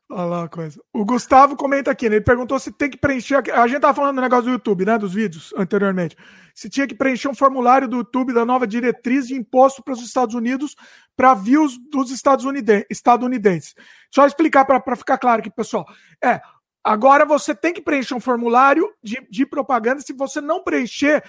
Olha 0.08 0.26
lá 0.26 0.40
uma 0.42 0.50
coisa. 0.50 0.80
O 0.94 1.04
Gustavo 1.04 1.56
comenta 1.56 1.90
aqui, 1.90 2.08
né? 2.08 2.18
ele 2.18 2.24
perguntou 2.24 2.60
se 2.60 2.72
tem 2.72 2.90
que 2.90 2.98
preencher. 2.98 3.36
A 3.52 3.68
gente 3.68 3.82
tava 3.82 3.94
falando 3.94 4.16
do 4.16 4.22
negócio 4.22 4.46
do 4.46 4.52
YouTube, 4.52 4.86
né? 4.86 4.98
Dos 5.00 5.14
vídeos 5.14 5.52
anteriormente. 5.58 6.16
Se 6.54 6.70
tinha 6.70 6.86
que 6.86 6.94
preencher 6.94 7.28
um 7.28 7.34
formulário 7.34 7.88
do 7.88 7.98
YouTube 7.98 8.32
da 8.32 8.46
nova 8.46 8.68
diretriz 8.68 9.28
de 9.28 9.36
imposto 9.36 9.84
para 9.84 9.94
os 9.94 10.02
Estados 10.02 10.36
Unidos 10.36 10.76
para 11.18 11.34
views 11.34 11.78
dos 11.90 12.12
Estados 12.12 12.46
estadunidenses. 12.90 13.74
Só 14.14 14.28
explicar 14.28 14.64
para 14.64 14.96
ficar 14.96 15.18
claro 15.18 15.40
aqui, 15.40 15.50
pessoal. 15.50 15.86
É, 16.24 16.40
agora 16.84 17.26
você 17.26 17.56
tem 17.56 17.74
que 17.74 17.82
preencher 17.82 18.14
um 18.14 18.20
formulário 18.20 18.88
de, 19.04 19.26
de 19.30 19.44
propaganda. 19.44 20.02
Se 20.02 20.14
você 20.14 20.40
não 20.40 20.64
preencher, 20.64 21.24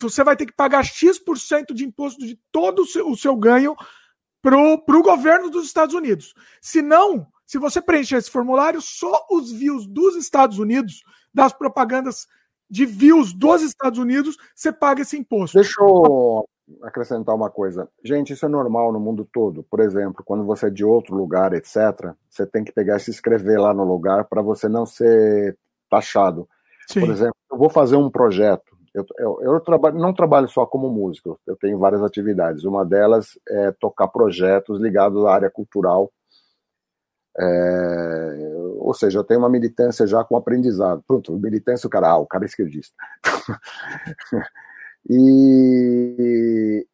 você 0.00 0.24
vai 0.24 0.36
ter 0.36 0.46
que 0.46 0.52
pagar 0.52 0.84
X% 0.84 1.74
de 1.74 1.84
imposto 1.84 2.24
de 2.24 2.38
todo 2.50 2.82
o 2.82 2.86
seu, 2.86 3.08
o 3.08 3.16
seu 3.16 3.36
ganho 3.36 3.76
para 4.42 4.56
o 4.58 5.02
governo 5.02 5.48
dos 5.48 5.64
Estados 5.64 5.94
Unidos. 5.94 6.34
Se 6.60 6.82
não, 6.82 7.26
se 7.46 7.58
você 7.58 7.80
preencher 7.80 8.16
esse 8.16 8.30
formulário, 8.30 8.80
só 8.82 9.26
os 9.30 9.50
views 9.50 9.86
dos 9.86 10.16
Estados 10.16 10.58
Unidos, 10.58 11.02
das 11.32 11.52
propagandas 11.52 12.26
de 12.68 12.84
views 12.84 13.32
dos 13.32 13.62
Estados 13.62 13.98
Unidos, 13.98 14.36
você 14.54 14.72
paga 14.72 15.02
esse 15.02 15.16
imposto. 15.16 15.56
Deixa 15.56 15.80
eu 15.80 16.46
acrescentar 16.82 17.34
uma 17.34 17.50
coisa. 17.50 17.88
Gente, 18.02 18.32
isso 18.32 18.44
é 18.44 18.48
normal 18.48 18.92
no 18.92 19.00
mundo 19.00 19.28
todo. 19.32 19.62
Por 19.64 19.80
exemplo, 19.80 20.22
quando 20.24 20.44
você 20.44 20.66
é 20.66 20.70
de 20.70 20.84
outro 20.84 21.14
lugar, 21.14 21.52
etc., 21.52 22.14
você 22.28 22.46
tem 22.46 22.64
que 22.64 22.72
pegar 22.72 22.96
e 22.96 23.00
se 23.00 23.10
inscrever 23.10 23.60
lá 23.60 23.72
no 23.72 23.84
lugar 23.84 24.24
para 24.24 24.42
você 24.42 24.68
não 24.68 24.86
ser 24.86 25.56
taxado. 25.90 26.48
Sim. 26.88 27.00
Por 27.00 27.10
exemplo, 27.10 27.36
eu 27.50 27.58
vou 27.58 27.70
fazer 27.70 27.96
um 27.96 28.10
projeto 28.10 28.73
eu, 28.94 29.04
eu, 29.18 29.40
eu 29.42 29.60
trabalho, 29.60 29.98
não 29.98 30.14
trabalho 30.14 30.48
só 30.48 30.64
como 30.64 30.88
músico, 30.88 31.38
eu 31.46 31.56
tenho 31.56 31.76
várias 31.78 32.02
atividades. 32.02 32.64
Uma 32.64 32.84
delas 32.84 33.38
é 33.48 33.72
tocar 33.72 34.06
projetos 34.08 34.80
ligados 34.80 35.24
à 35.24 35.34
área 35.34 35.50
cultural. 35.50 36.12
É, 37.36 38.54
ou 38.78 38.94
seja, 38.94 39.18
eu 39.18 39.24
tenho 39.24 39.40
uma 39.40 39.48
militância 39.48 40.06
já 40.06 40.22
com 40.22 40.36
aprendizado. 40.36 41.02
Pronto, 41.06 41.36
militância, 41.36 41.88
o 41.88 41.90
cara, 41.90 42.10
ah, 42.10 42.18
o 42.18 42.26
cara 42.26 42.44
é 42.44 42.46
esquerdista. 42.46 42.94
e 45.10 46.86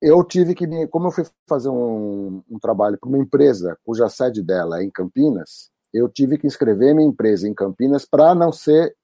eu 0.00 0.22
tive 0.24 0.54
que, 0.54 0.86
como 0.86 1.08
eu 1.08 1.10
fui 1.10 1.24
fazer 1.48 1.70
um, 1.70 2.40
um 2.48 2.58
trabalho 2.60 2.96
para 2.98 3.08
uma 3.08 3.18
empresa 3.18 3.76
cuja 3.84 4.08
sede 4.08 4.42
dela 4.44 4.80
é 4.80 4.84
em 4.84 4.90
Campinas, 4.90 5.70
eu 5.92 6.08
tive 6.08 6.38
que 6.38 6.46
inscrever 6.46 6.94
minha 6.94 7.08
empresa 7.08 7.48
em 7.48 7.54
Campinas 7.54 8.04
para 8.04 8.34
não 8.34 8.52
ser 8.52 8.94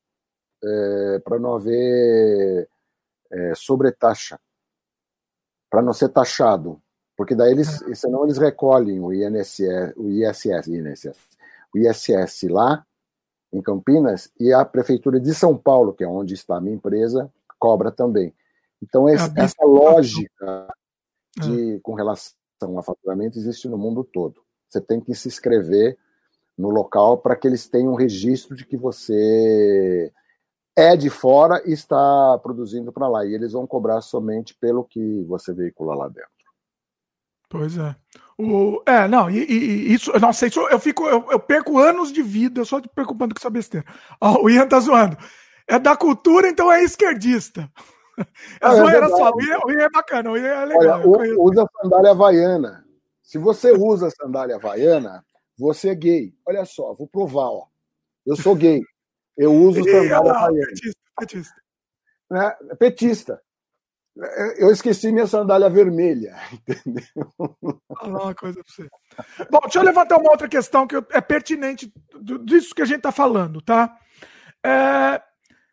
é, 0.64 1.18
para 1.20 1.38
não 1.38 1.54
haver 1.54 2.68
é, 3.30 3.54
sobretaxa, 3.54 4.38
para 5.70 5.82
não 5.82 5.92
ser 5.92 6.08
taxado, 6.08 6.80
porque 7.16 7.34
daí 7.34 7.52
eles, 7.52 7.82
é. 7.82 7.94
senão 7.94 8.24
eles 8.24 8.38
recolhem 8.38 9.00
o 9.00 9.12
INSS, 9.12 9.94
o 9.96 10.08
ISS, 10.08 10.68
INSS, 10.68 11.16
o 11.74 11.78
ISS 11.78 12.42
lá 12.50 12.84
em 13.52 13.62
Campinas 13.62 14.30
e 14.38 14.52
a 14.52 14.64
prefeitura 14.64 15.20
de 15.20 15.34
São 15.34 15.56
Paulo, 15.56 15.92
que 15.92 16.02
é 16.02 16.08
onde 16.08 16.34
está 16.34 16.56
a 16.56 16.60
minha 16.60 16.74
empresa, 16.74 17.32
cobra 17.58 17.90
também. 17.90 18.34
Então 18.82 19.08
esse, 19.08 19.32
essa 19.36 19.64
lógica 19.64 20.68
de, 21.36 21.80
com 21.80 21.94
relação 21.94 22.34
a 22.76 22.82
faturamento 22.82 23.38
existe 23.38 23.68
no 23.68 23.78
mundo 23.78 24.04
todo. 24.04 24.42
Você 24.68 24.80
tem 24.80 25.00
que 25.00 25.14
se 25.14 25.28
inscrever 25.28 25.96
no 26.56 26.70
local 26.70 27.18
para 27.18 27.36
que 27.36 27.46
eles 27.46 27.68
tenham 27.68 27.92
um 27.92 27.96
registro 27.96 28.56
de 28.56 28.64
que 28.64 28.76
você 28.76 30.12
é 30.76 30.96
de 30.96 31.08
fora 31.08 31.62
e 31.64 31.72
está 31.72 32.38
produzindo 32.42 32.92
para 32.92 33.08
lá. 33.08 33.24
E 33.24 33.34
eles 33.34 33.52
vão 33.52 33.66
cobrar 33.66 34.00
somente 34.00 34.54
pelo 34.54 34.84
que 34.84 35.22
você 35.24 35.52
veicula 35.52 35.94
lá 35.94 36.08
dentro. 36.08 36.28
Pois 37.48 37.78
é. 37.78 37.94
O, 38.36 38.82
é, 38.84 39.06
não, 39.06 39.30
e, 39.30 39.44
e 39.44 39.94
isso, 39.94 40.12
nossa, 40.18 40.46
isso 40.46 40.60
eu 40.68 40.80
fico, 40.80 41.06
eu, 41.06 41.24
eu, 41.30 41.38
perco 41.38 41.78
anos 41.78 42.12
de 42.12 42.20
vida 42.20 42.64
só 42.64 42.80
te 42.80 42.88
preocupando 42.88 43.32
com 43.32 43.38
essa 43.38 43.50
besteira. 43.50 43.86
Ó, 44.20 44.42
o 44.42 44.50
Ian 44.50 44.66
tá 44.66 44.80
zoando. 44.80 45.16
É 45.68 45.78
da 45.78 45.96
cultura, 45.96 46.48
então 46.48 46.70
é 46.70 46.82
esquerdista. 46.82 47.70
É 48.16 48.66
ah, 48.66 48.76
zoeira 48.76 49.06
é 49.06 49.08
só. 49.08 49.32
O 49.32 49.42
Ian, 49.42 49.58
o 49.66 49.70
Ian, 49.72 49.82
é 49.82 49.90
bacana, 49.90 50.30
o 50.30 50.36
Ian 50.36 50.46
é 50.46 50.64
legal. 50.66 51.02
Olha, 51.04 51.34
usa 51.36 51.66
sandália 51.82 52.10
havaiana. 52.12 52.84
Se 53.20 53.38
você 53.38 53.72
usa 53.72 54.08
sandália 54.10 54.54
havaiana, 54.54 55.26
você 55.58 55.88
é 55.88 55.94
gay. 55.96 56.32
Olha 56.46 56.64
só, 56.64 56.94
vou 56.94 57.08
provar, 57.08 57.48
ó. 57.48 57.66
Eu 58.24 58.36
sou 58.36 58.54
gay. 58.54 58.80
Eu 59.36 59.52
uso 59.52 59.82
sandália 59.84 60.16
havaiana. 60.32 60.66
Petista, 60.66 61.00
petista. 61.18 61.62
Né? 62.30 62.56
Petista. 62.78 63.42
Eu 64.58 64.70
esqueci 64.70 65.10
minha 65.10 65.26
sandália 65.26 65.68
vermelha, 65.68 66.36
entendeu? 66.68 67.32
Falar 67.98 68.22
uma 68.22 68.34
coisa 68.34 68.62
pra 68.62 68.72
você. 68.72 68.88
Bom, 69.50 69.58
deixa 69.62 69.80
eu 69.80 69.82
levantar 69.82 70.18
uma 70.18 70.30
outra 70.30 70.48
questão 70.48 70.86
que 70.86 70.94
é 71.10 71.20
pertinente 71.20 71.92
disso 72.44 72.74
que 72.74 72.82
a 72.82 72.84
gente 72.84 73.00
tá 73.00 73.10
falando, 73.10 73.60
tá? 73.60 73.98
É, 74.64 75.20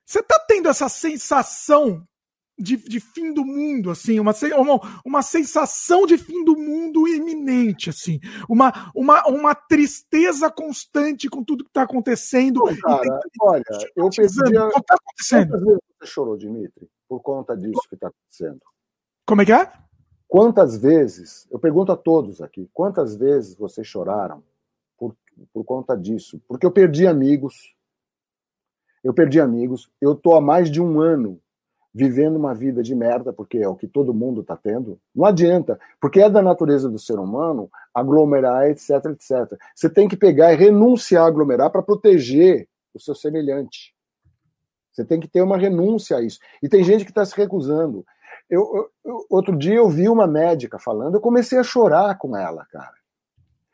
você 0.03 0.23
tá 0.23 0.43
tendo 0.47 0.69
essa 0.69 0.89
sensação 0.89 2.03
de, 2.61 2.77
de, 2.77 2.99
fim 2.99 3.33
do 3.33 3.43
mundo, 3.43 3.89
assim, 3.89 4.19
uma, 4.19 4.33
uma, 4.57 5.01
uma 5.05 5.21
sensação 5.21 6.05
de 6.05 6.17
fim 6.17 6.43
do 6.45 6.55
mundo 6.55 7.07
iminente, 7.07 7.89
assim, 7.89 8.19
uma, 8.47 8.91
uma, 8.95 9.25
uma 9.27 9.55
tristeza 9.55 10.49
constante 10.49 11.29
com 11.29 11.43
tudo 11.43 11.63
que 11.63 11.69
está 11.69 11.83
acontecendo. 11.83 12.63
Cara, 12.81 13.19
olha, 13.41 13.63
eu 13.95 14.09
perdi. 14.09 14.39
O 14.57 14.69
que 14.69 14.79
está 14.79 14.95
acontecendo? 14.95 15.49
Quantas 15.49 15.63
vezes 15.63 15.81
você 15.99 16.05
chorou, 16.05 16.37
Dimitri, 16.37 16.89
por 17.07 17.19
conta 17.21 17.57
disso 17.57 17.81
que 17.89 17.95
está 17.95 18.07
acontecendo? 18.07 18.61
Como 19.25 19.41
é 19.41 19.45
que 19.45 19.53
é? 19.53 19.71
Quantas 20.27 20.77
vezes, 20.77 21.45
eu 21.51 21.59
pergunto 21.59 21.91
a 21.91 21.97
todos 21.97 22.41
aqui, 22.41 22.69
quantas 22.73 23.15
vezes 23.15 23.55
vocês 23.55 23.85
choraram 23.85 24.41
por, 24.97 25.15
por 25.51 25.63
conta 25.63 25.95
disso. 25.97 26.41
Porque 26.47 26.65
eu 26.65 26.71
perdi 26.71 27.07
amigos. 27.07 27.75
Eu 29.03 29.13
perdi 29.13 29.41
amigos. 29.41 29.91
Eu 29.99 30.15
tô 30.15 30.35
há 30.35 30.41
mais 30.41 30.69
de 30.69 30.79
um 30.81 31.01
ano 31.01 31.41
vivendo 31.93 32.37
uma 32.37 32.53
vida 32.53 32.81
de 32.81 32.95
merda, 32.95 33.33
porque 33.33 33.57
é 33.57 33.67
o 33.67 33.75
que 33.75 33.87
todo 33.87 34.13
mundo 34.13 34.41
está 34.41 34.55
tendo. 34.55 34.99
Não 35.13 35.25
adianta, 35.25 35.79
porque 35.99 36.21
é 36.21 36.29
da 36.29 36.41
natureza 36.41 36.89
do 36.89 36.97
ser 36.97 37.19
humano 37.19 37.69
aglomerar, 37.93 38.69
etc, 38.69 39.05
etc. 39.07 39.59
Você 39.75 39.89
tem 39.89 40.07
que 40.07 40.15
pegar 40.15 40.53
e 40.53 40.55
renunciar 40.55 41.25
a 41.25 41.27
aglomerar 41.27 41.69
para 41.69 41.81
proteger 41.81 42.67
o 42.93 42.99
seu 42.99 43.13
semelhante. 43.13 43.93
Você 44.91 45.05
tem 45.05 45.19
que 45.19 45.27
ter 45.27 45.41
uma 45.41 45.57
renúncia 45.57 46.17
a 46.17 46.21
isso. 46.21 46.39
E 46.61 46.69
tem 46.69 46.83
gente 46.83 47.03
que 47.03 47.11
está 47.11 47.25
se 47.25 47.35
recusando. 47.35 48.05
Eu, 48.49 48.89
eu, 49.03 49.25
outro 49.29 49.57
dia 49.57 49.75
eu 49.75 49.89
vi 49.89 50.09
uma 50.09 50.27
médica 50.27 50.77
falando, 50.77 51.15
eu 51.15 51.21
comecei 51.21 51.57
a 51.57 51.63
chorar 51.63 52.17
com 52.17 52.35
ela, 52.35 52.65
cara. 52.65 52.95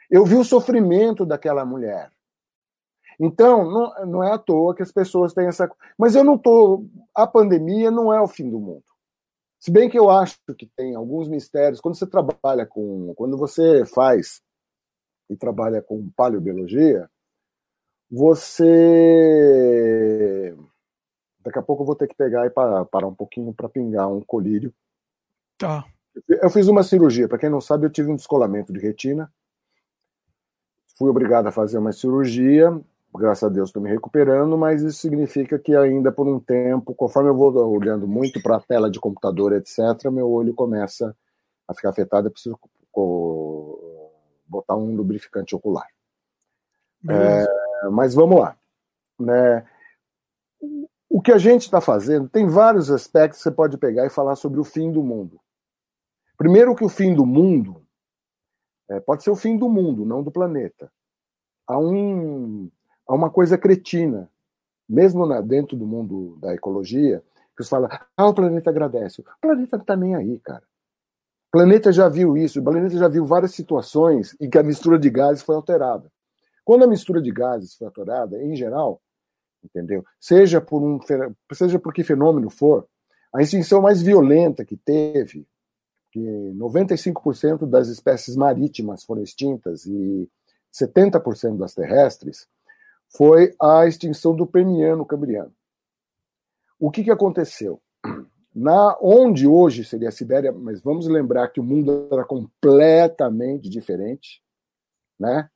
Eu 0.09 0.23
vi 0.25 0.35
o 0.35 0.43
sofrimento 0.43 1.25
daquela 1.25 1.65
mulher. 1.65 2.11
Então, 3.19 3.69
não, 3.69 4.05
não 4.05 4.23
é 4.23 4.31
à 4.31 4.37
toa 4.37 4.75
que 4.75 4.83
as 4.83 4.91
pessoas 4.91 5.33
têm 5.33 5.47
essa. 5.47 5.67
Mas 5.97 6.15
eu 6.15 6.23
não 6.23 6.35
estou. 6.35 6.87
A 7.15 7.25
pandemia 7.25 7.89
não 7.89 8.13
é 8.13 8.21
o 8.21 8.27
fim 8.27 8.47
do 8.49 8.59
mundo. 8.59 8.83
Se 9.59 9.71
bem 9.71 9.89
que 9.89 9.97
eu 9.97 10.09
acho 10.09 10.37
que 10.57 10.67
tem 10.67 10.93
alguns 10.93 11.27
mistérios. 11.27 11.81
Quando 11.81 11.95
você 11.95 12.05
trabalha 12.05 12.65
com. 12.65 13.13
Quando 13.15 13.35
você 13.35 13.83
faz 13.85 14.41
e 15.29 15.35
trabalha 15.35 15.81
com 15.81 16.09
paleobiologia, 16.11 17.09
você. 18.09 18.75
Daqui 21.39 21.57
a 21.57 21.63
pouco 21.63 21.81
eu 21.81 21.87
vou 21.87 21.95
ter 21.95 22.07
que 22.07 22.15
pegar 22.15 22.45
e 22.45 22.51
parar, 22.51 22.85
parar 22.85 23.07
um 23.07 23.15
pouquinho 23.15 23.51
para 23.53 23.67
pingar 23.67 24.07
um 24.07 24.21
colírio. 24.21 24.71
Tá. 25.57 25.83
Eu 26.27 26.49
fiz 26.51 26.67
uma 26.67 26.83
cirurgia. 26.83 27.27
Para 27.27 27.39
quem 27.39 27.49
não 27.49 27.61
sabe, 27.61 27.87
eu 27.87 27.89
tive 27.89 28.11
um 28.11 28.15
descolamento 28.15 28.71
de 28.71 28.79
retina. 28.79 29.33
Fui 30.97 31.09
obrigado 31.09 31.47
a 31.47 31.51
fazer 31.51 31.79
uma 31.79 31.91
cirurgia 31.91 32.79
graças 33.15 33.43
a 33.43 33.49
Deus 33.49 33.69
estou 33.69 33.81
me 33.81 33.89
recuperando, 33.89 34.57
mas 34.57 34.81
isso 34.81 34.99
significa 34.99 35.57
que 35.57 35.75
ainda 35.75 36.11
por 36.11 36.27
um 36.27 36.39
tempo, 36.39 36.93
conforme 36.93 37.29
eu 37.29 37.35
vou 37.35 37.53
olhando 37.69 38.07
muito 38.07 38.41
para 38.41 38.57
a 38.57 38.61
tela 38.61 38.89
de 38.89 38.99
computador, 38.99 39.53
etc., 39.53 40.09
meu 40.11 40.29
olho 40.29 40.53
começa 40.53 41.15
a 41.67 41.73
ficar 41.73 41.89
afetado, 41.89 42.27
eu 42.27 42.31
preciso 42.31 42.59
botar 44.47 44.75
um 44.75 44.95
lubrificante 44.95 45.55
ocular. 45.55 45.87
É, 47.09 47.89
mas 47.91 48.13
vamos 48.13 48.39
lá. 48.39 48.57
Né? 49.19 49.65
O 51.09 51.21
que 51.21 51.31
a 51.31 51.37
gente 51.37 51.63
está 51.63 51.79
fazendo, 51.79 52.29
tem 52.29 52.47
vários 52.47 52.89
aspectos 52.91 53.39
que 53.39 53.43
você 53.43 53.51
pode 53.51 53.77
pegar 53.77 54.05
e 54.05 54.09
falar 54.09 54.35
sobre 54.35 54.59
o 54.59 54.63
fim 54.63 54.91
do 54.91 55.03
mundo. 55.03 55.39
Primeiro 56.37 56.75
que 56.75 56.83
o 56.83 56.89
fim 56.89 57.15
do 57.15 57.25
mundo 57.25 57.85
é, 58.89 58.99
pode 58.99 59.23
ser 59.23 59.31
o 59.31 59.35
fim 59.35 59.57
do 59.57 59.69
mundo, 59.69 60.05
não 60.05 60.23
do 60.23 60.31
planeta. 60.31 60.91
Há 61.65 61.77
um 61.77 62.69
a 63.07 63.13
uma 63.13 63.29
coisa 63.29 63.57
cretina, 63.57 64.29
mesmo 64.87 65.25
na, 65.25 65.41
dentro 65.41 65.77
do 65.77 65.85
mundo 65.85 66.37
da 66.41 66.53
ecologia, 66.53 67.23
que 67.55 67.63
você 67.63 67.69
fala, 67.69 68.05
ah, 68.15 68.27
o 68.27 68.33
planeta 68.33 68.69
agradece. 68.69 69.21
O 69.21 69.25
planeta 69.41 69.77
não 69.77 69.81
está 69.81 69.95
nem 69.95 70.15
aí, 70.15 70.39
cara. 70.39 70.63
O 71.47 71.51
planeta 71.51 71.91
já 71.91 72.07
viu 72.07 72.37
isso, 72.37 72.59
o 72.59 72.63
planeta 72.63 72.97
já 72.97 73.07
viu 73.07 73.25
várias 73.25 73.53
situações 73.53 74.35
em 74.39 74.49
que 74.49 74.57
a 74.57 74.63
mistura 74.63 74.99
de 74.99 75.09
gases 75.09 75.41
foi 75.41 75.55
alterada. 75.55 76.11
Quando 76.63 76.83
a 76.83 76.87
mistura 76.87 77.21
de 77.21 77.31
gases 77.31 77.75
foi 77.75 77.87
alterada, 77.87 78.37
em 78.43 78.55
geral, 78.55 79.01
entendeu? 79.63 80.03
Seja 80.19 80.59
por 80.59 80.83
um 80.83 80.99
seja 81.53 81.79
por 81.79 81.93
que 81.93 82.03
fenômeno 82.03 82.49
for, 82.49 82.87
a 83.33 83.41
extinção 83.41 83.81
mais 83.81 84.01
violenta 84.01 84.65
que 84.65 84.75
teve, 84.75 85.47
que 86.11 86.19
95% 86.19 87.65
das 87.65 87.87
espécies 87.87 88.35
marítimas 88.35 89.03
foram 89.03 89.23
extintas 89.23 89.85
e 89.85 90.29
70% 90.73 91.57
das 91.57 91.73
terrestres, 91.73 92.47
foi 93.15 93.53
a 93.61 93.85
extinção 93.85 94.35
do 94.35 94.45
Permiano 94.45 95.05
Cambriano. 95.05 95.53
O 96.79 96.91
que, 96.91 97.03
que 97.03 97.11
aconteceu? 97.11 97.81
Na 98.53 98.97
onde 99.01 99.47
hoje 99.47 99.83
seria 99.85 100.09
a 100.09 100.11
Sibéria, 100.11 100.51
mas 100.51 100.81
vamos 100.81 101.07
lembrar 101.07 101.47
que 101.49 101.59
o 101.59 101.63
mundo 101.63 102.07
era 102.11 102.25
completamente 102.25 103.69
diferente, 103.69 104.41
né? 105.19 105.49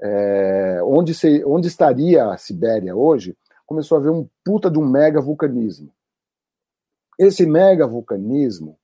É, 0.00 0.80
onde, 0.84 1.14
se, 1.14 1.44
onde 1.44 1.68
estaria 1.68 2.26
a 2.26 2.36
Sibéria 2.36 2.94
hoje? 2.94 3.36
Começou 3.64 3.96
a 3.96 4.00
haver 4.00 4.10
um 4.10 4.28
puta 4.44 4.70
de 4.70 4.78
um 4.78 4.86
mega 4.86 5.20
vulcanismo. 5.20 5.94
Esse 7.18 7.46
mega 7.46 7.86
vulcanismo 7.86 8.78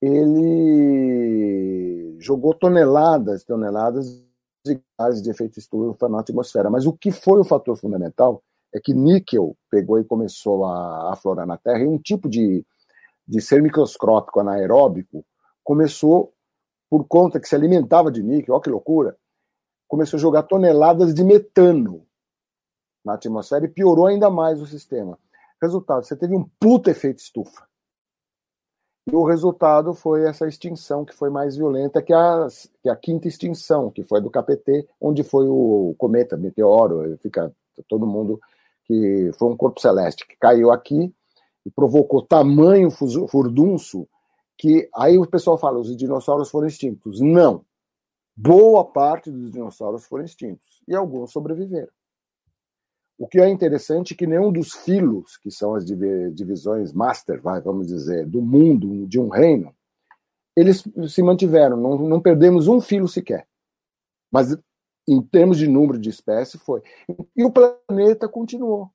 ele 0.00 0.56
jogou 2.18 2.54
toneladas, 2.54 3.44
toneladas 3.44 4.27
de 4.64 4.80
gases 4.98 5.22
de 5.22 5.30
efeito 5.30 5.58
estufa 5.58 6.08
na 6.08 6.20
atmosfera. 6.20 6.70
Mas 6.70 6.86
o 6.86 6.92
que 6.92 7.10
foi 7.10 7.40
o 7.40 7.44
fator 7.44 7.76
fundamental 7.76 8.42
é 8.74 8.80
que 8.80 8.92
níquel 8.92 9.56
pegou 9.70 9.98
e 9.98 10.04
começou 10.04 10.64
a 10.64 11.12
aflorar 11.12 11.46
na 11.46 11.56
Terra 11.56 11.80
e 11.80 11.86
um 11.86 11.98
tipo 11.98 12.28
de, 12.28 12.64
de 13.26 13.40
ser 13.40 13.62
microscópico 13.62 14.40
anaeróbico 14.40 15.24
começou, 15.64 16.32
por 16.88 17.06
conta 17.06 17.38
que 17.38 17.48
se 17.48 17.54
alimentava 17.54 18.10
de 18.10 18.22
níquel, 18.22 18.54
olha 18.54 18.62
que 18.62 18.70
loucura, 18.70 19.16
começou 19.86 20.16
a 20.16 20.20
jogar 20.20 20.42
toneladas 20.44 21.14
de 21.14 21.22
metano 21.22 22.06
na 23.04 23.14
atmosfera 23.14 23.64
e 23.64 23.68
piorou 23.68 24.06
ainda 24.06 24.30
mais 24.30 24.60
o 24.60 24.66
sistema. 24.66 25.18
Resultado, 25.60 26.04
você 26.04 26.16
teve 26.16 26.34
um 26.34 26.48
puta 26.58 26.90
efeito 26.90 27.18
estufa. 27.18 27.67
E 29.10 29.16
o 29.16 29.24
resultado 29.24 29.94
foi 29.94 30.26
essa 30.26 30.46
extinção 30.46 31.04
que 31.04 31.14
foi 31.14 31.30
mais 31.30 31.56
violenta 31.56 32.02
que 32.02 32.12
a, 32.12 32.46
que 32.82 32.90
a 32.90 32.96
quinta 32.96 33.26
extinção, 33.26 33.90
que 33.90 34.02
foi 34.02 34.20
do 34.20 34.30
KPT, 34.30 34.86
onde 35.00 35.22
foi 35.22 35.46
o 35.48 35.94
cometa, 35.96 36.36
meteoro, 36.36 37.16
fica 37.22 37.50
todo 37.88 38.06
mundo 38.06 38.38
que 38.84 39.30
foi 39.38 39.48
um 39.48 39.56
corpo 39.56 39.80
celeste 39.80 40.26
que 40.26 40.36
caiu 40.36 40.70
aqui 40.70 41.12
e 41.64 41.70
provocou 41.70 42.20
tamanho 42.20 42.90
furdunço 42.90 44.06
que 44.58 44.90
aí 44.94 45.16
o 45.16 45.26
pessoal 45.26 45.56
fala 45.56 45.78
os 45.78 45.96
dinossauros 45.96 46.50
foram 46.50 46.66
extintos. 46.66 47.20
Não. 47.20 47.64
Boa 48.36 48.84
parte 48.84 49.30
dos 49.30 49.52
dinossauros 49.52 50.04
foram 50.04 50.24
extintos 50.24 50.82
e 50.86 50.94
alguns 50.94 51.32
sobreviveram. 51.32 51.92
O 53.18 53.26
que 53.26 53.40
é 53.40 53.48
interessante 53.48 54.14
é 54.14 54.16
que 54.16 54.26
nenhum 54.26 54.52
dos 54.52 54.72
filos, 54.72 55.36
que 55.36 55.50
são 55.50 55.74
as 55.74 55.84
divisões 55.84 56.92
master, 56.92 57.42
vamos 57.42 57.88
dizer, 57.88 58.24
do 58.24 58.40
mundo, 58.40 59.08
de 59.08 59.18
um 59.18 59.28
reino, 59.28 59.74
eles 60.56 60.84
se 61.08 61.22
mantiveram, 61.22 61.76
não, 61.76 61.98
não 61.98 62.20
perdemos 62.20 62.68
um 62.68 62.80
filo 62.80 63.08
sequer. 63.08 63.46
Mas 64.30 64.56
em 65.08 65.20
termos 65.20 65.58
de 65.58 65.66
número 65.66 65.98
de 65.98 66.10
espécies, 66.10 66.60
foi. 66.60 66.82
E 67.34 67.44
o 67.44 67.50
planeta 67.50 68.28
continuou. 68.28 68.90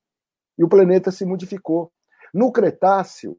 E 0.57 0.63
o 0.63 0.69
planeta 0.69 1.11
se 1.11 1.25
modificou. 1.25 1.91
No 2.33 2.51
Cretáceo, 2.51 3.37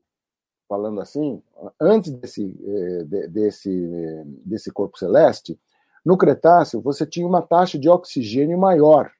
falando 0.69 1.01
assim, 1.01 1.43
antes 1.81 2.11
desse, 2.11 2.55
eh, 2.67 3.29
desse, 3.29 3.71
eh, 3.71 4.25
desse 4.45 4.71
corpo 4.73 4.99
celeste, 4.99 5.59
no 6.05 6.19
Cretáceo 6.19 6.81
você 6.81 7.07
tinha 7.07 7.27
uma 7.27 7.43
taxa 7.43 7.79
de 7.79 7.89
oxigênio 7.89 8.59
maior 8.59 9.11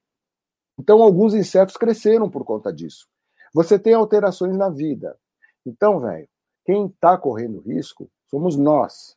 então, 0.79 1.03
alguns 1.03 1.35
insetos 1.35 1.77
cresceram 1.77 2.29
por 2.29 2.45
conta 2.45 2.73
disso. 2.73 3.07
Você 3.55 3.79
tem 3.79 3.95
alterações 3.95 4.57
na 4.57 4.69
vida. 4.69 5.17
Então, 5.65 6.01
velho, 6.01 6.29
quem 6.65 6.87
está 6.87 7.17
correndo 7.17 7.61
risco 7.61 8.11
somos 8.31 8.57
nós, 8.57 9.17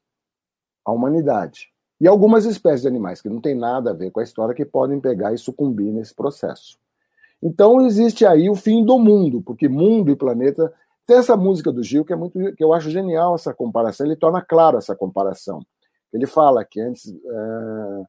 a 0.85 0.91
humanidade. 0.91 1.71
E 1.99 2.07
algumas 2.07 2.45
espécies 2.45 2.81
de 2.81 2.87
animais 2.87 3.21
que 3.21 3.29
não 3.29 3.41
tem 3.41 3.55
nada 3.55 3.89
a 3.89 3.93
ver 3.93 4.11
com 4.11 4.19
a 4.19 4.23
história 4.23 4.53
que 4.53 4.63
podem 4.63 4.99
pegar 4.99 5.33
e 5.33 5.37
sucumbir 5.37 5.91
nesse 5.91 6.13
processo. 6.13 6.77
Então 7.41 7.85
existe 7.85 8.25
aí 8.25 8.49
o 8.49 8.55
fim 8.55 8.85
do 8.85 8.99
mundo, 8.99 9.41
porque 9.41 9.67
mundo 9.67 10.11
e 10.11 10.15
planeta 10.15 10.71
tem 11.05 11.17
essa 11.17 11.35
música 11.35 11.71
do 11.71 11.81
Gil 11.81 12.05
que 12.05 12.13
é 12.13 12.15
muito 12.15 12.37
que 12.55 12.63
eu 12.63 12.73
acho 12.73 12.89
genial 12.89 13.33
essa 13.35 13.53
comparação, 13.53 14.05
ele 14.05 14.15
torna 14.15 14.41
claro 14.41 14.77
essa 14.77 14.95
comparação. 14.95 15.61
Ele 16.13 16.27
fala 16.27 16.63
que 16.63 16.79
antes 16.79 17.09
é, 17.09 18.03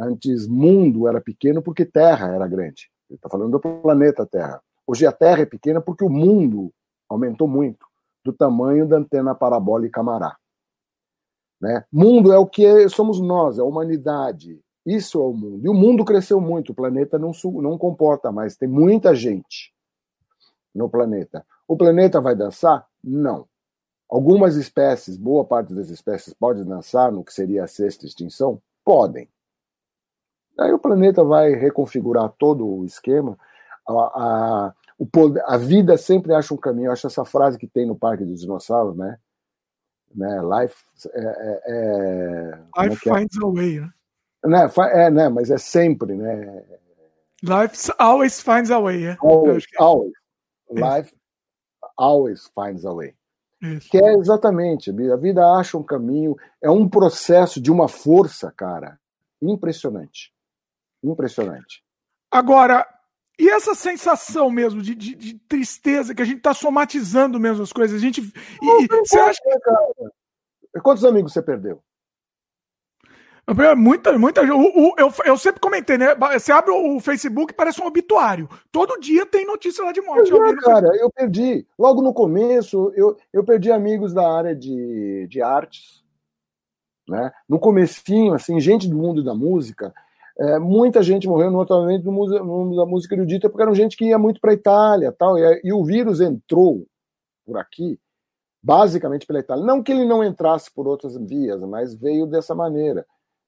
Antes, 0.00 0.48
mundo 0.48 1.06
era 1.06 1.20
pequeno 1.20 1.60
porque 1.60 1.84
terra 1.84 2.28
era 2.28 2.48
grande. 2.48 2.90
Ele 3.10 3.16
está 3.16 3.28
falando 3.28 3.50
do 3.50 3.60
planeta 3.60 4.24
Terra. 4.24 4.62
Hoje 4.86 5.04
a 5.04 5.12
Terra 5.12 5.42
é 5.42 5.46
pequena 5.46 5.80
porque 5.80 6.04
o 6.04 6.08
mundo 6.08 6.72
aumentou 7.08 7.46
muito 7.46 7.86
do 8.24 8.32
tamanho 8.32 8.88
da 8.88 8.96
antena 8.96 9.34
parabólica 9.34 10.02
Mará. 10.02 10.36
Né? 11.60 11.84
Mundo 11.92 12.32
é 12.32 12.38
o 12.38 12.46
que 12.46 12.88
somos 12.88 13.20
nós, 13.20 13.58
é 13.58 13.60
a 13.60 13.64
humanidade. 13.64 14.60
Isso 14.86 15.18
é 15.18 15.22
o 15.22 15.32
mundo. 15.34 15.66
E 15.66 15.68
o 15.68 15.74
mundo 15.74 16.04
cresceu 16.04 16.40
muito, 16.40 16.70
o 16.70 16.74
planeta 16.74 17.18
não, 17.18 17.32
não 17.60 17.76
comporta 17.76 18.32
mais, 18.32 18.56
tem 18.56 18.68
muita 18.68 19.14
gente 19.14 19.74
no 20.74 20.88
planeta. 20.88 21.44
O 21.68 21.76
planeta 21.76 22.20
vai 22.20 22.34
dançar? 22.34 22.86
Não. 23.02 23.46
Algumas 24.08 24.56
espécies, 24.56 25.16
boa 25.16 25.44
parte 25.44 25.74
das 25.74 25.90
espécies, 25.90 26.32
podem 26.32 26.64
dançar 26.64 27.12
no 27.12 27.22
que 27.24 27.32
seria 27.32 27.64
a 27.64 27.68
sexta 27.68 28.06
extinção? 28.06 28.60
Podem. 28.84 29.28
Aí 30.58 30.72
o 30.72 30.78
planeta 30.78 31.24
vai 31.24 31.52
reconfigurar 31.52 32.28
todo 32.38 32.66
o 32.66 32.84
esquema. 32.84 33.38
A, 33.88 33.92
a, 33.92 34.74
o 34.98 35.06
poder, 35.06 35.42
a 35.46 35.56
vida 35.56 35.96
sempre 35.96 36.34
acha 36.34 36.52
um 36.52 36.56
caminho. 36.56 36.88
Eu 36.88 36.92
acho 36.92 37.06
essa 37.06 37.24
frase 37.24 37.58
que 37.58 37.66
tem 37.66 37.86
no 37.86 37.96
Parque 37.96 38.24
dos 38.24 38.40
Dinossauros, 38.40 38.96
né? 38.96 39.18
né? 40.14 40.40
Life. 40.42 40.76
É, 41.12 41.20
é, 41.20 41.62
é 41.66 42.82
Life 42.82 43.08
é, 43.08 43.12
é? 43.12 43.18
finds 43.18 43.38
a 43.42 43.46
way, 43.46 43.80
né? 43.80 43.90
Né, 44.42 44.70
é, 44.92 45.10
né, 45.10 45.28
mas 45.28 45.50
é 45.50 45.58
sempre, 45.58 46.14
né? 46.14 46.64
Life 47.42 47.92
always 47.98 48.40
finds 48.40 48.70
a 48.70 48.80
way, 48.80 49.06
é? 49.06 49.16
Always, 49.20 49.64
always. 49.78 50.12
Life 50.70 51.14
always 51.96 52.50
finds 52.54 52.84
a 52.84 52.92
way. 52.92 53.14
Isso. 53.62 53.90
Que 53.90 53.98
é 53.98 54.14
exatamente, 54.14 54.90
a 54.90 55.16
vida 55.16 55.46
acha 55.52 55.76
um 55.76 55.82
caminho, 55.82 56.36
é 56.62 56.70
um 56.70 56.88
processo 56.88 57.60
de 57.60 57.70
uma 57.70 57.88
força, 57.88 58.50
cara, 58.56 58.98
impressionante. 59.42 60.32
Impressionante. 61.02 61.82
Agora, 62.30 62.86
e 63.38 63.48
essa 63.48 63.74
sensação 63.74 64.50
mesmo 64.50 64.82
de, 64.82 64.94
de, 64.94 65.14
de 65.14 65.34
tristeza 65.48 66.14
que 66.14 66.20
a 66.20 66.24
gente 66.24 66.38
está 66.38 66.52
somatizando 66.52 67.40
mesmo 67.40 67.62
as 67.62 67.72
coisas? 67.72 67.96
A 67.96 68.00
gente. 68.00 68.20
E, 68.20 68.86
você 68.86 69.18
acha 69.18 69.40
que. 69.42 70.80
Quantos 70.80 71.04
amigos 71.04 71.32
você 71.32 71.42
perdeu? 71.42 71.82
Muita, 73.76 74.16
muita 74.16 74.42
o, 74.42 74.90
o, 74.90 74.94
eu, 74.96 75.12
eu 75.24 75.36
sempre 75.36 75.60
comentei, 75.60 75.98
né? 75.98 76.14
Você 76.34 76.52
abre 76.52 76.70
o 76.70 77.00
Facebook 77.00 77.52
parece 77.54 77.82
um 77.82 77.86
obituário. 77.86 78.48
Todo 78.70 79.00
dia 79.00 79.26
tem 79.26 79.44
notícia 79.44 79.84
lá 79.84 79.90
de 79.90 80.00
morte. 80.00 80.32
É, 80.32 80.56
cara, 80.56 80.88
eu 80.96 81.10
perdi. 81.10 81.66
Logo 81.78 82.00
no 82.00 82.14
começo, 82.14 82.92
eu, 82.94 83.16
eu 83.32 83.42
perdi 83.42 83.72
amigos 83.72 84.12
da 84.14 84.30
área 84.30 84.54
de, 84.54 85.26
de 85.28 85.42
artes. 85.42 86.04
Né? 87.08 87.32
No 87.48 87.58
comecinho, 87.58 88.34
assim, 88.34 88.60
gente 88.60 88.88
do 88.88 88.96
mundo 88.96 89.24
da 89.24 89.34
música, 89.34 89.92
é, 90.40 90.58
muita 90.58 91.02
gente 91.02 91.28
morreu 91.28 91.50
notoriamente 91.50 92.04
no 92.04 92.12
mundo 92.12 92.76
da 92.76 92.86
música 92.86 93.14
erudita, 93.14 93.50
porque 93.50 93.62
era 93.62 93.74
gente 93.74 93.96
que 93.96 94.06
ia 94.06 94.18
muito 94.18 94.40
para 94.40 94.52
a 94.52 94.54
Itália 94.54 95.12
tal, 95.12 95.38
e, 95.38 95.60
e 95.62 95.72
o 95.72 95.84
vírus 95.84 96.20
entrou 96.20 96.86
por 97.44 97.58
aqui 97.58 97.98
basicamente 98.62 99.26
pela 99.26 99.40
Itália. 99.40 99.64
Não 99.64 99.82
que 99.82 99.92
ele 99.92 100.04
não 100.04 100.24
entrasse 100.24 100.70
por 100.72 100.86
outras 100.86 101.16
vias, 101.16 101.60
mas 101.62 101.94
veio 101.94 102.26
dessa 102.26 102.54
maneira. 102.54 103.06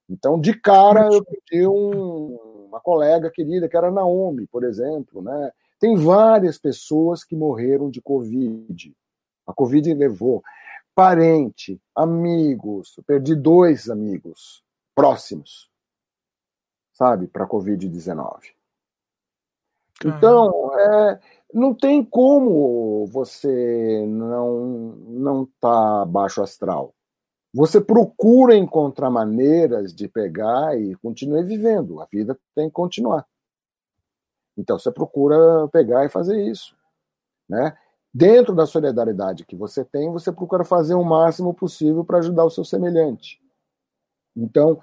Então, 0.08 0.38
de 0.38 0.52
cara, 0.58 1.08
eu 1.12 1.24
perdi 1.24 1.66
um, 1.66 2.66
uma 2.66 2.80
colega 2.80 3.30
querida, 3.30 3.68
que 3.68 3.76
era 3.76 3.90
Naomi, 3.90 4.46
por 4.46 4.64
exemplo. 4.64 5.22
Né? 5.22 5.50
Tem 5.78 5.96
várias 5.96 6.58
pessoas 6.58 7.24
que 7.24 7.36
morreram 7.36 7.90
de 7.90 8.00
Covid. 8.00 8.94
A 9.46 9.52
Covid 9.52 9.94
levou 9.94 10.42
parente, 10.94 11.80
amigos. 11.94 12.98
Perdi 13.06 13.34
dois 13.34 13.88
amigos 13.88 14.62
próximos, 14.94 15.70
sabe, 16.92 17.26
para 17.26 17.44
a 17.44 17.48
Covid-19. 17.48 18.54
Então, 20.04 20.78
é, 20.78 21.20
não 21.52 21.74
tem 21.74 22.04
como 22.04 23.06
você 23.06 24.04
não 24.06 24.96
não 25.06 25.48
tá 25.60 26.04
baixo 26.04 26.42
astral. 26.42 26.94
Você 27.54 27.80
procura 27.80 28.56
encontrar 28.56 29.10
maneiras 29.10 29.94
de 29.94 30.08
pegar 30.08 30.78
e 30.78 30.94
continuar 30.96 31.44
vivendo. 31.44 32.00
A 32.00 32.06
vida 32.06 32.38
tem 32.54 32.68
que 32.68 32.72
continuar. 32.72 33.26
Então 34.56 34.78
você 34.78 34.90
procura 34.90 35.68
pegar 35.68 36.04
e 36.04 36.08
fazer 36.08 36.40
isso, 36.42 36.74
né? 37.48 37.76
Dentro 38.14 38.54
da 38.54 38.66
solidariedade 38.66 39.46
que 39.46 39.56
você 39.56 39.84
tem, 39.84 40.10
você 40.10 40.30
procura 40.30 40.64
fazer 40.64 40.94
o 40.94 41.04
máximo 41.04 41.54
possível 41.54 42.04
para 42.04 42.18
ajudar 42.18 42.44
o 42.44 42.50
seu 42.50 42.64
semelhante. 42.64 43.40
Então, 44.36 44.78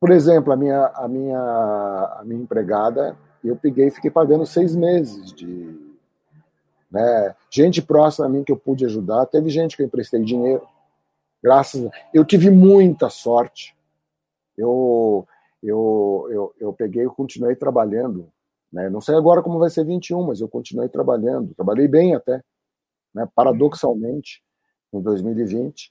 por 0.00 0.10
exemplo, 0.10 0.52
a 0.52 0.56
minha, 0.56 0.86
a 0.86 1.08
minha, 1.08 1.38
a 1.38 2.22
minha 2.24 2.42
empregada, 2.42 3.16
eu 3.42 3.56
peguei 3.56 3.88
e 3.88 3.90
fiquei 3.90 4.10
pagando 4.10 4.46
seis 4.46 4.74
meses 4.74 5.32
de. 5.32 5.82
Né, 6.90 7.34
gente 7.50 7.82
próxima 7.82 8.26
a 8.26 8.28
mim 8.28 8.44
que 8.44 8.52
eu 8.52 8.56
pude 8.56 8.84
ajudar, 8.84 9.26
teve 9.26 9.50
gente 9.50 9.76
que 9.76 9.82
eu 9.82 9.86
emprestei 9.86 10.22
dinheiro. 10.22 10.66
Graças 11.42 11.84
a... 11.84 11.90
Eu 12.12 12.24
tive 12.24 12.50
muita 12.50 13.10
sorte. 13.10 13.76
Eu, 14.56 15.26
eu, 15.62 16.28
eu, 16.30 16.54
eu 16.60 16.72
peguei 16.72 17.04
e 17.04 17.08
continuei 17.08 17.56
trabalhando. 17.56 18.30
Né? 18.72 18.88
Não 18.88 19.00
sei 19.00 19.14
agora 19.14 19.42
como 19.42 19.58
vai 19.58 19.70
ser 19.70 19.84
21, 19.84 20.22
mas 20.26 20.40
eu 20.40 20.48
continuei 20.48 20.88
trabalhando. 20.88 21.54
Trabalhei 21.54 21.88
bem 21.88 22.14
até, 22.14 22.42
né? 23.12 23.28
paradoxalmente, 23.34 24.42
em 24.92 25.00
2020. 25.00 25.90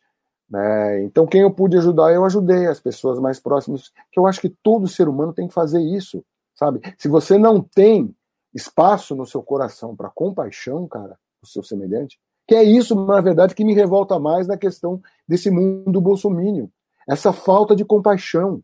Né? 0.50 1.04
Então, 1.04 1.26
quem 1.26 1.42
eu 1.42 1.52
pude 1.52 1.78
ajudar, 1.78 2.14
eu 2.14 2.26
ajudei 2.26 2.68
as 2.68 2.80
pessoas 2.80 3.20
mais 3.20 3.40
próximas. 3.40 3.92
Que 4.12 4.20
eu 4.20 4.28
acho 4.28 4.42
que 4.42 4.50
todo 4.50 4.88
ser 4.88 5.08
humano 5.08 5.34
tem 5.34 5.48
que 5.48 5.54
fazer 5.54 5.82
isso, 5.82 6.24
sabe? 6.54 6.82
Se 6.98 7.08
você 7.08 7.38
não 7.38 7.62
tem 7.62 8.16
espaço 8.54 9.16
no 9.16 9.26
seu 9.26 9.42
coração 9.42 9.96
para 9.96 10.10
compaixão, 10.10 10.88
cara, 10.88 11.18
o 11.42 11.48
seu 11.48 11.64
semelhante, 11.64 12.20
que 12.48 12.56
é 12.56 12.64
isso, 12.64 12.94
na 13.06 13.22
verdade, 13.22 13.56
que 13.56 13.64
me 13.64 13.74
revolta 13.74 14.20
mais 14.20 14.48
na 14.48 14.58
questão 14.58 15.02
desse 15.28 15.50
mundo 15.50 16.02
bolsomínio. 16.02 16.70
Essa 17.08 17.34
falta 17.34 17.76
de 17.76 17.86
compaixão. 17.86 18.62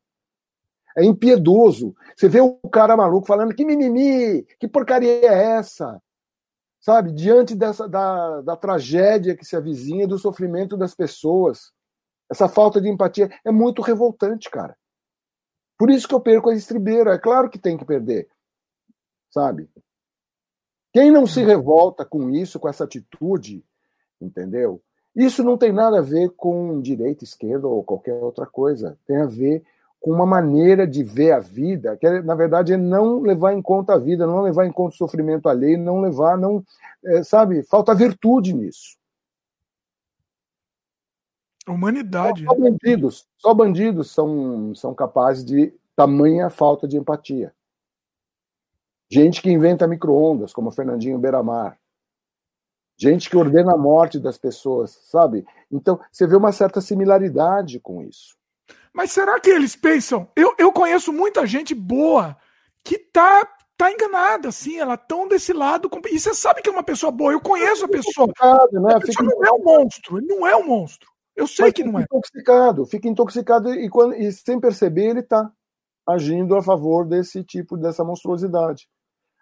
É 0.98 1.04
impiedoso. 1.04 1.96
Você 2.16 2.28
vê 2.28 2.42
o 2.42 2.56
cara 2.70 2.98
maluco 2.98 3.28
falando 3.28 3.54
que 3.54 3.64
mimimi, 3.64 4.44
que 4.60 4.68
porcaria 4.68 5.12
é 5.12 5.58
essa? 5.58 6.02
Sabe, 6.80 7.12
diante 7.12 7.56
dessa 7.56 7.88
da, 7.90 8.42
da 8.42 8.56
tragédia 8.56 9.36
que 9.36 9.46
se 9.46 9.56
avizinha, 9.56 10.08
do 10.08 10.18
sofrimento 10.18 10.78
das 10.78 10.96
pessoas, 10.96 11.74
essa 12.32 12.48
falta 12.48 12.80
de 12.80 12.88
empatia 12.88 13.30
é 13.46 13.52
muito 13.52 13.82
revoltante, 13.82 14.50
cara. 14.50 14.78
Por 15.78 15.90
isso 15.90 16.08
que 16.08 16.14
eu 16.14 16.22
perco 16.22 16.50
a 16.50 16.56
estribeira. 16.56 17.14
É 17.14 17.18
claro 17.18 17.50
que 17.50 17.58
tem 17.58 17.78
que 17.78 17.86
perder. 17.86 18.30
Sabe? 19.30 19.70
Quem 20.92 21.12
não 21.12 21.26
se 21.26 21.44
revolta 21.44 22.06
com 22.06 22.30
isso, 22.30 22.60
com 22.60 22.68
essa 22.68 22.84
atitude, 22.84 23.64
entendeu? 24.20 24.82
Isso 25.16 25.44
não 25.44 25.58
tem 25.58 25.72
nada 25.72 26.00
a 26.00 26.04
ver 26.04 26.30
com 26.32 26.82
direita, 26.82 27.24
esquerda 27.24 27.68
ou 27.68 27.84
qualquer 27.84 28.14
outra 28.14 28.46
coisa. 28.46 28.98
Tem 29.06 29.18
a 29.18 29.26
ver 29.26 29.64
com 30.00 30.12
uma 30.12 30.26
maneira 30.26 30.88
de 30.88 31.04
ver 31.04 31.34
a 31.34 31.40
vida, 31.40 31.98
que 31.98 32.22
na 32.22 32.34
verdade 32.34 32.74
é 32.74 32.78
não 32.78 33.20
levar 33.20 33.54
em 33.54 33.62
conta 33.62 33.94
a 33.94 33.98
vida, 33.98 34.26
não 34.26 34.42
levar 34.42 34.66
em 34.66 34.72
conta 34.72 34.96
o 34.96 34.98
sofrimento 34.98 35.50
alheio, 35.50 35.78
não 35.78 36.00
levar, 36.00 36.38
não, 36.38 36.64
é, 37.04 37.24
sabe, 37.24 37.64
falta 37.64 37.94
virtude 37.94 38.54
nisso. 38.54 38.98
Humanidade. 41.68 42.46
Só, 42.46 42.52
só 42.52 42.58
né? 42.58 42.70
bandidos, 42.70 43.28
só 43.38 43.54
bandidos 43.54 44.12
são, 44.12 44.74
são 44.74 44.94
capazes 44.96 45.44
de 45.44 45.74
tamanha 45.96 46.50
falta 46.50 46.88
de 46.88 46.98
empatia. 46.98 47.54
Gente 49.12 49.42
que 49.42 49.52
inventa 49.52 49.88
micro-ondas, 49.88 50.54
como 50.54 50.72
Fernandinho 50.72 51.20
Beiramar, 51.20 51.78
gente 52.98 53.30
que 53.30 53.38
ordena 53.38 53.74
a 53.74 53.78
morte 53.78 54.20
das 54.20 54.38
pessoas, 54.38 54.92
sabe? 55.04 55.46
Então, 55.72 56.00
você 56.12 56.28
vê 56.28 56.36
uma 56.36 56.52
certa 56.52 56.80
similaridade 56.80 57.80
com 57.80 58.04
isso. 58.04 58.38
Mas 58.94 59.12
será 59.12 59.40
que 59.40 59.50
eles 59.50 59.76
pensam? 59.76 60.30
Eu, 60.36 60.54
eu 60.58 60.72
conheço 60.72 61.14
muita 61.14 61.46
gente 61.46 61.74
boa 61.74 62.36
que 62.84 62.98
tá, 62.98 63.48
tá 63.78 63.92
enganada, 63.92 64.50
assim, 64.50 64.78
ela 64.78 64.98
tão 64.98 65.28
desse 65.28 65.54
lado. 65.54 65.90
E 66.12 66.20
você 66.20 66.34
sabe 66.34 66.62
que 66.62 66.70
é 66.70 66.72
uma 66.72 66.84
pessoa 66.84 67.12
boa, 67.12 67.32
eu 67.32 67.42
conheço 67.42 67.86
a 67.86 67.90
pessoa. 67.90 68.28
Né? 68.28 68.96
A 68.96 69.00
pessoa 69.00 69.30
não 69.30 69.46
é 69.46 69.52
um 69.52 69.64
monstro, 69.64 70.18
ele 70.18 70.28
não 70.28 70.48
é 70.48 70.56
um 70.56 70.68
monstro. 70.68 71.10
Eu 71.36 71.48
sei 71.48 71.66
Mas 71.66 71.74
que 71.74 71.84
não 71.84 72.00
é. 72.00 72.04
Intoxicado, 72.04 72.86
fica 72.86 73.08
intoxicado 73.08 73.74
e, 73.74 73.90
quando, 73.90 74.16
e 74.16 74.32
sem 74.32 74.60
perceber 74.60 75.10
ele 75.10 75.24
tá 75.24 75.50
agindo 76.08 76.56
a 76.56 76.62
favor 76.62 77.06
desse 77.06 77.44
tipo, 77.44 77.78
dessa 77.78 78.04
monstruosidade. 78.04 78.90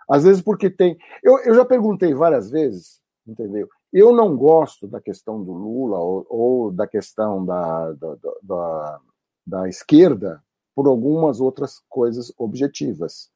Às 0.09 0.23
vezes 0.23 0.41
porque 0.41 0.69
tem. 0.69 0.97
Eu, 1.23 1.39
eu 1.39 1.55
já 1.55 1.65
perguntei 1.65 2.13
várias 2.13 2.49
vezes 2.49 3.01
entendeu? 3.27 3.67
Eu 3.91 4.13
não 4.13 4.35
gosto 4.35 4.87
da 4.87 5.01
questão 5.01 5.43
do 5.43 5.51
Lula 5.51 5.99
ou, 5.99 6.25
ou 6.29 6.71
da 6.71 6.87
questão 6.87 7.45
da, 7.45 7.91
da, 7.93 8.15
da, 8.15 8.31
da, 8.41 8.99
esquerda 9.67 10.43
por 10.75 10.87
algumas 10.87 11.39
outras 11.39 11.81
coisas 11.89 12.31
objetivas, 12.37 13.29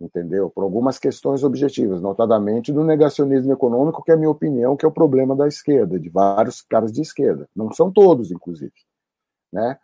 entendeu? 0.00 0.50
Por 0.50 0.62
algumas 0.62 0.98
questões 0.98 1.42
objetivas, 1.42 2.02
notadamente 2.02 2.72
do 2.72 2.84
negacionismo 2.84 3.52
econômico, 3.52 4.02
que 4.02 4.10
é 4.10 4.14
a 4.14 4.18
minha 4.18 4.30
opinião, 4.30 4.76
que 4.76 4.84
é 4.84 4.88
o 4.88 4.92
problema 4.92 5.34
da 5.34 5.48
esquerda, 5.48 5.98
de 5.98 6.08
vários 6.08 6.60
caras 6.62 6.92
de 6.92 7.00
esquerda. 7.00 7.48
Não 7.54 7.72
são 7.72 7.90
todos, 7.90 8.30
inclusive, 8.30 8.74
né? 9.52 9.78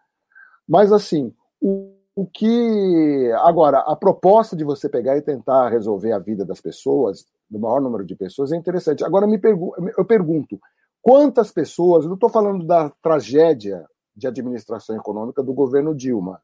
Mas 0.69 0.93
assim, 0.93 1.35
o 1.61 1.93
o 2.15 2.27
que. 2.27 3.33
Agora, 3.41 3.79
a 3.81 3.97
proposta 3.97 4.55
de 4.57 4.65
você 4.65 4.89
pegar 4.89 5.17
e 5.17 5.23
tentar 5.23 5.69
resolver 5.71 6.13
a 6.13 6.19
vida 6.19 6.45
das 6.45 6.61
pessoas, 6.61 7.27
do 7.49 7.59
maior 7.59 7.81
número 7.81 8.05
de 8.05 8.15
pessoas, 8.15 8.53
é 8.53 8.57
interessante. 8.57 9.05
Agora, 9.05 9.27
me 9.27 9.39
pergu 9.39 9.75
eu 9.97 10.05
pergunto: 10.05 10.61
quantas 11.01 11.51
pessoas, 11.51 12.07
não 12.07 12.15
estou 12.15 12.29
falando 12.29 12.67
da 12.67 12.91
tragédia 13.03 13.87
de 14.15 14.27
administração 14.27 14.97
econômica 14.97 15.43
do 15.43 15.53
governo 15.53 15.95
Dilma, 15.95 16.43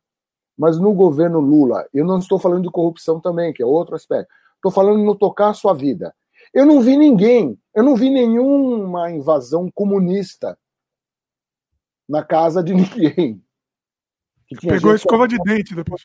mas 0.56 0.78
no 0.78 0.92
governo 0.92 1.38
Lula, 1.38 1.86
eu 1.94 2.04
não 2.04 2.18
estou 2.18 2.38
falando 2.38 2.64
de 2.64 2.70
corrupção 2.70 3.20
também, 3.20 3.52
que 3.52 3.62
é 3.62 3.66
outro 3.66 3.94
aspecto. 3.94 4.28
Estou 4.56 4.72
falando 4.72 5.04
no 5.04 5.14
tocar 5.14 5.50
a 5.50 5.54
sua 5.54 5.72
vida. 5.72 6.12
Eu 6.52 6.66
não 6.66 6.80
vi 6.80 6.96
ninguém, 6.96 7.56
eu 7.74 7.84
não 7.84 7.94
vi 7.94 8.10
nenhuma 8.10 9.10
invasão 9.10 9.70
comunista 9.72 10.58
na 12.08 12.24
casa 12.24 12.62
de 12.62 12.74
ninguém. 12.74 13.40
Pegou 14.62 14.94
escova 14.94 15.28
de 15.28 15.36
dente 15.38 15.74
depois. 15.74 16.02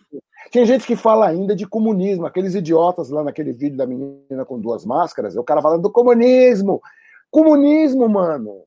Tinha 0.51 0.65
gente 0.65 0.85
que 0.85 0.97
fala 0.97 1.27
ainda 1.27 1.55
de 1.55 1.65
comunismo, 1.65 2.25
aqueles 2.25 2.53
idiotas 2.53 3.09
lá 3.09 3.23
naquele 3.23 3.53
vídeo 3.53 3.77
da 3.77 3.87
menina 3.87 4.45
com 4.45 4.59
duas 4.59 4.85
máscaras, 4.85 5.35
o 5.37 5.43
cara 5.43 5.61
falando 5.61 5.81
do 5.81 5.91
comunismo. 5.91 6.81
Comunismo, 7.31 8.07
mano. 8.09 8.65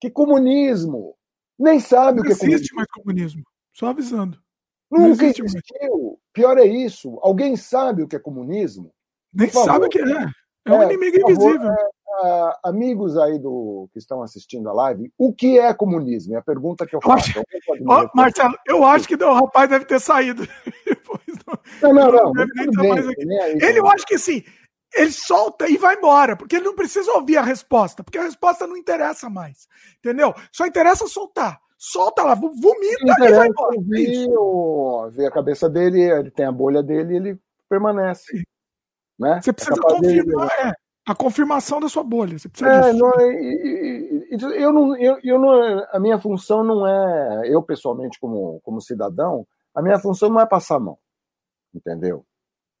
Que 0.00 0.08
comunismo? 0.08 1.15
Nem 1.58 1.80
sabe 1.80 2.18
Não 2.18 2.22
o 2.22 2.26
que 2.26 2.32
é 2.32 2.36
comunismo. 2.36 2.56
existe 2.56 2.74
mais 2.74 2.88
comunismo. 2.90 3.42
Só 3.72 3.86
avisando. 3.88 4.38
Nunca 4.90 5.26
existiu. 5.26 6.18
Pior 6.32 6.58
é 6.58 6.64
isso. 6.64 7.18
Alguém 7.22 7.56
sabe 7.56 8.02
o 8.02 8.08
que 8.08 8.16
é 8.16 8.18
comunismo? 8.18 8.92
Nem 9.32 9.48
sabe 9.48 9.86
o 9.86 9.88
que 9.88 9.98
é. 9.98 10.26
É 10.66 10.72
um 10.72 10.82
é, 10.82 10.84
inimigo 10.86 11.30
invisível. 11.30 11.70
É, 11.70 11.88
uh, 12.24 12.52
amigos 12.64 13.16
aí 13.16 13.38
do 13.38 13.88
que 13.92 13.98
estão 13.98 14.22
assistindo 14.22 14.68
a 14.68 14.72
live, 14.72 15.12
o 15.16 15.32
que 15.32 15.58
é 15.58 15.72
comunismo? 15.72 16.34
É 16.34 16.38
a 16.38 16.42
pergunta 16.42 16.86
que 16.86 16.96
eu 16.96 17.00
faço. 17.00 17.32
Eu 17.68 18.10
Marcelo, 18.14 18.54
eu 18.66 18.84
acho 18.84 19.06
que 19.06 19.14
o 19.14 19.32
rapaz 19.32 19.68
deve 19.70 19.84
ter 19.84 20.00
saído. 20.00 20.42
não, 21.82 21.92
não, 21.92 22.12
não. 22.12 22.32
não 22.32 22.32
bem, 22.34 23.58
ele, 23.60 23.78
eu 23.78 23.88
acho 23.88 24.06
que 24.06 24.18
sim. 24.18 24.42
Ele 24.94 25.12
solta 25.12 25.68
e 25.68 25.76
vai 25.76 25.96
embora, 25.96 26.36
porque 26.36 26.56
ele 26.56 26.64
não 26.64 26.74
precisa 26.74 27.12
ouvir 27.12 27.36
a 27.36 27.42
resposta, 27.42 28.02
porque 28.02 28.18
a 28.18 28.22
resposta 28.22 28.66
não 28.66 28.76
interessa 28.76 29.28
mais. 29.28 29.68
Entendeu? 29.98 30.34
Só 30.52 30.66
interessa 30.66 31.06
soltar. 31.06 31.60
Solta 31.78 32.22
lá, 32.22 32.34
vomita 32.34 33.04
e 33.04 33.32
vai 33.32 33.48
embora. 33.48 33.76
Ver, 33.82 34.26
ver 35.10 35.26
a 35.26 35.30
cabeça 35.30 35.68
dele, 35.68 36.00
ele 36.00 36.30
tem 36.30 36.46
a 36.46 36.52
bolha 36.52 36.82
dele 36.82 37.12
e 37.12 37.16
ele 37.16 37.40
permanece. 37.68 38.42
Né? 39.18 39.40
Você 39.42 39.52
precisa 39.52 39.76
é 39.76 39.82
confirmar, 39.82 40.50
é 40.60 40.72
a 41.06 41.14
confirmação 41.14 41.78
da 41.78 41.88
sua 41.88 42.02
bolha. 42.02 42.38
Você 42.38 42.48
precisa 42.48 42.88
é. 42.88 42.92
Não, 42.92 43.12
eu 44.52 44.72
não, 44.72 44.96
eu, 44.96 45.18
eu 45.22 45.38
não, 45.38 45.86
a 45.92 46.00
minha 46.00 46.18
função 46.18 46.64
não 46.64 46.86
é, 46.86 47.42
eu 47.48 47.62
pessoalmente 47.62 48.18
como, 48.18 48.60
como 48.64 48.80
cidadão, 48.80 49.46
a 49.74 49.80
minha 49.80 49.98
função 49.98 50.28
não 50.28 50.40
é 50.40 50.46
passar 50.46 50.76
a 50.76 50.80
mão, 50.80 50.98
entendeu? 51.74 52.24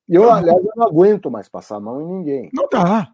E 0.08 0.14
eu, 0.14 0.30
aliás, 0.30 0.64
eu 0.64 0.72
não 0.76 0.86
aguento 0.86 1.30
mais 1.30 1.48
passar 1.48 1.76
a 1.76 1.80
mão 1.80 2.00
em 2.00 2.06
ninguém. 2.06 2.50
Não 2.52 2.68
dá. 2.70 3.12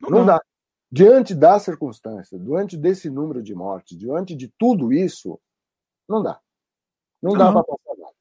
Não, 0.00 0.10
não 0.10 0.26
dá. 0.26 0.36
dá. 0.36 0.42
Diante 0.90 1.34
da 1.34 1.58
circunstância, 1.58 2.38
diante 2.38 2.76
desse 2.76 3.08
número 3.08 3.42
de 3.42 3.54
mortes, 3.54 3.96
diante 3.96 4.34
de 4.34 4.48
tudo 4.58 4.92
isso, 4.92 5.40
não 6.08 6.22
dá. 6.22 6.38
Não 7.22 7.32
dá 7.32 7.52
para 7.52 7.64
passar 7.64 7.96
nada. 7.96 8.12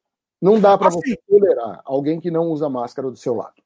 Não 0.41 0.59
dá 0.59 0.77
para 0.77 0.87
assim, 0.87 0.99
você 1.01 1.17
tolerar 1.27 1.81
alguém 1.83 2.19
que 2.19 2.31
não 2.31 2.47
usa 2.47 2.69
máscara 2.69 3.09
do 3.09 3.17
seu 3.17 3.35
lado. 3.35 3.61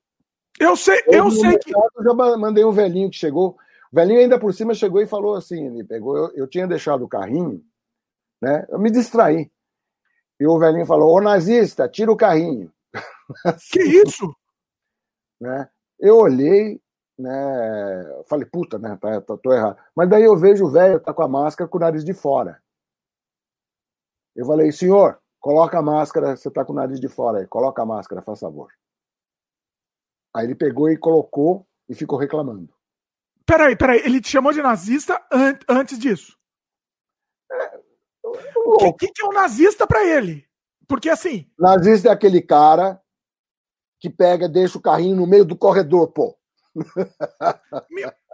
Eu 0.59 0.75
sei, 0.75 1.01
eu, 1.07 1.25
eu 1.25 1.31
sei 1.31 1.57
que. 1.59 1.71
Eu 1.73 2.03
já 2.03 2.13
mandei 2.13 2.63
um 2.63 2.71
velhinho 2.71 3.09
que 3.09 3.17
chegou. 3.17 3.57
O 3.91 3.95
velhinho 3.95 4.19
ainda 4.19 4.39
por 4.39 4.53
cima 4.53 4.73
chegou 4.73 5.01
e 5.01 5.07
falou 5.07 5.35
assim: 5.35 5.65
ele 5.65 5.83
pegou, 5.83 6.17
eu, 6.17 6.31
eu 6.33 6.47
tinha 6.47 6.65
deixado 6.65 7.03
o 7.03 7.09
carrinho, 7.09 7.63
né? 8.41 8.65
Eu 8.69 8.79
me 8.79 8.89
distraí. 8.89 9.51
E 10.39 10.47
o 10.47 10.57
velhinho 10.57 10.85
falou: 10.85 11.13
Ô 11.13 11.21
nazista, 11.21 11.87
tira 11.87 12.11
o 12.11 12.17
carrinho. 12.17 12.71
Que 13.71 13.81
isso? 13.81 14.33
Né? 15.39 15.69
Eu 15.99 16.17
olhei, 16.17 16.81
né? 17.17 18.23
Falei, 18.27 18.45
puta, 18.45 18.77
né? 18.77 18.97
Tá, 18.99 19.21
tô, 19.21 19.37
tô 19.37 19.53
errado. 19.53 19.77
Mas 19.95 20.09
daí 20.09 20.23
eu 20.23 20.37
vejo 20.37 20.65
o 20.65 20.71
velho 20.71 20.99
tá 20.99 21.13
com 21.13 21.23
a 21.23 21.27
máscara 21.27 21.69
com 21.69 21.77
o 21.77 21.81
nariz 21.81 22.03
de 22.03 22.13
fora. 22.13 22.61
Eu 24.35 24.45
falei, 24.45 24.71
senhor, 24.71 25.19
coloca 25.39 25.79
a 25.79 25.81
máscara, 25.81 26.35
você 26.35 26.51
tá 26.51 26.65
com 26.65 26.73
o 26.73 26.75
nariz 26.75 26.99
de 26.99 27.07
fora 27.07 27.39
aí, 27.39 27.47
coloca 27.47 27.81
a 27.81 27.85
máscara, 27.85 28.21
faz 28.21 28.39
favor. 28.39 28.69
Aí 30.33 30.45
ele 30.45 30.55
pegou 30.55 30.89
e 30.89 30.97
colocou 30.97 31.65
e 31.87 31.95
ficou 31.95 32.19
reclamando. 32.19 32.73
Peraí, 33.45 33.75
peraí, 33.75 33.99
ele 33.99 34.19
te 34.19 34.29
chamou 34.29 34.51
de 34.51 34.61
nazista 34.61 35.23
an 35.31 35.57
antes 35.69 35.97
disso? 35.97 36.37
É, 37.49 37.79
o 38.65 38.77
que, 38.77 38.93
que, 38.93 39.11
que 39.13 39.21
é 39.21 39.25
um 39.25 39.33
nazista 39.33 39.87
para 39.87 40.03
ele? 40.03 40.45
Porque 40.87 41.09
assim. 41.09 41.49
Nazista 41.57 42.09
é 42.09 42.11
aquele 42.11 42.41
cara 42.41 43.01
que 43.99 44.09
pega, 44.09 44.49
deixa 44.49 44.77
o 44.77 44.81
carrinho 44.81 45.15
no 45.15 45.27
meio 45.27 45.45
do 45.45 45.57
corredor, 45.57 46.11
pô. 46.11 46.37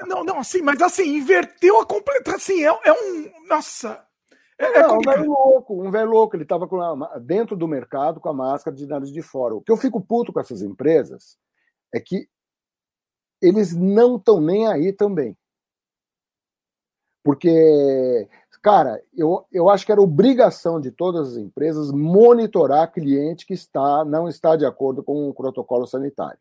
não, 0.08 0.24
não, 0.24 0.40
assim, 0.40 0.62
mas 0.62 0.82
assim, 0.82 1.18
inverteu 1.18 1.80
a 1.80 1.86
completa. 1.86 2.36
Assim, 2.36 2.64
é, 2.64 2.68
é 2.68 2.94
um. 2.94 3.48
Nossa. 3.48 4.04
É, 4.58 4.80
é 4.80 4.88
um 4.88 5.00
velho 5.00 5.26
louco, 5.26 5.82
um 5.82 5.92
velho 5.92 6.10
louco. 6.10 6.36
Ele 6.36 6.44
estava 6.44 6.68
dentro 7.20 7.56
do 7.56 7.68
mercado 7.68 8.20
com 8.20 8.30
a 8.30 8.34
máscara 8.34 8.76
de 8.76 8.86
nariz 8.86 9.12
de 9.12 9.22
fora. 9.22 9.56
O 9.56 9.62
que 9.62 9.72
eu 9.72 9.78
fico 9.78 10.02
puto 10.02 10.32
com 10.32 10.40
essas 10.40 10.62
empresas 10.62 11.38
é 11.94 12.00
que 12.00 12.28
eles 13.42 13.76
não 13.76 14.18
estão 14.18 14.40
nem 14.40 14.68
aí 14.68 14.94
também. 14.94 15.36
Porque, 17.24 18.28
cara, 18.62 19.04
eu, 19.14 19.46
eu 19.52 19.70
acho 19.70 19.86
que 19.86 19.92
era 19.92 20.02
obrigação 20.02 20.80
de 20.80 20.92
todas 20.92 21.32
as 21.32 21.38
empresas 21.38 21.92
monitorar 21.92 22.92
cliente 22.92 23.46
que 23.46 23.54
está 23.54 24.06
não 24.06 24.28
está 24.28 24.56
de 24.56 24.66
acordo 24.66 25.04
com 25.04 25.30
o 25.30 25.34
protocolo 25.34 25.86
sanitário. 25.86 26.40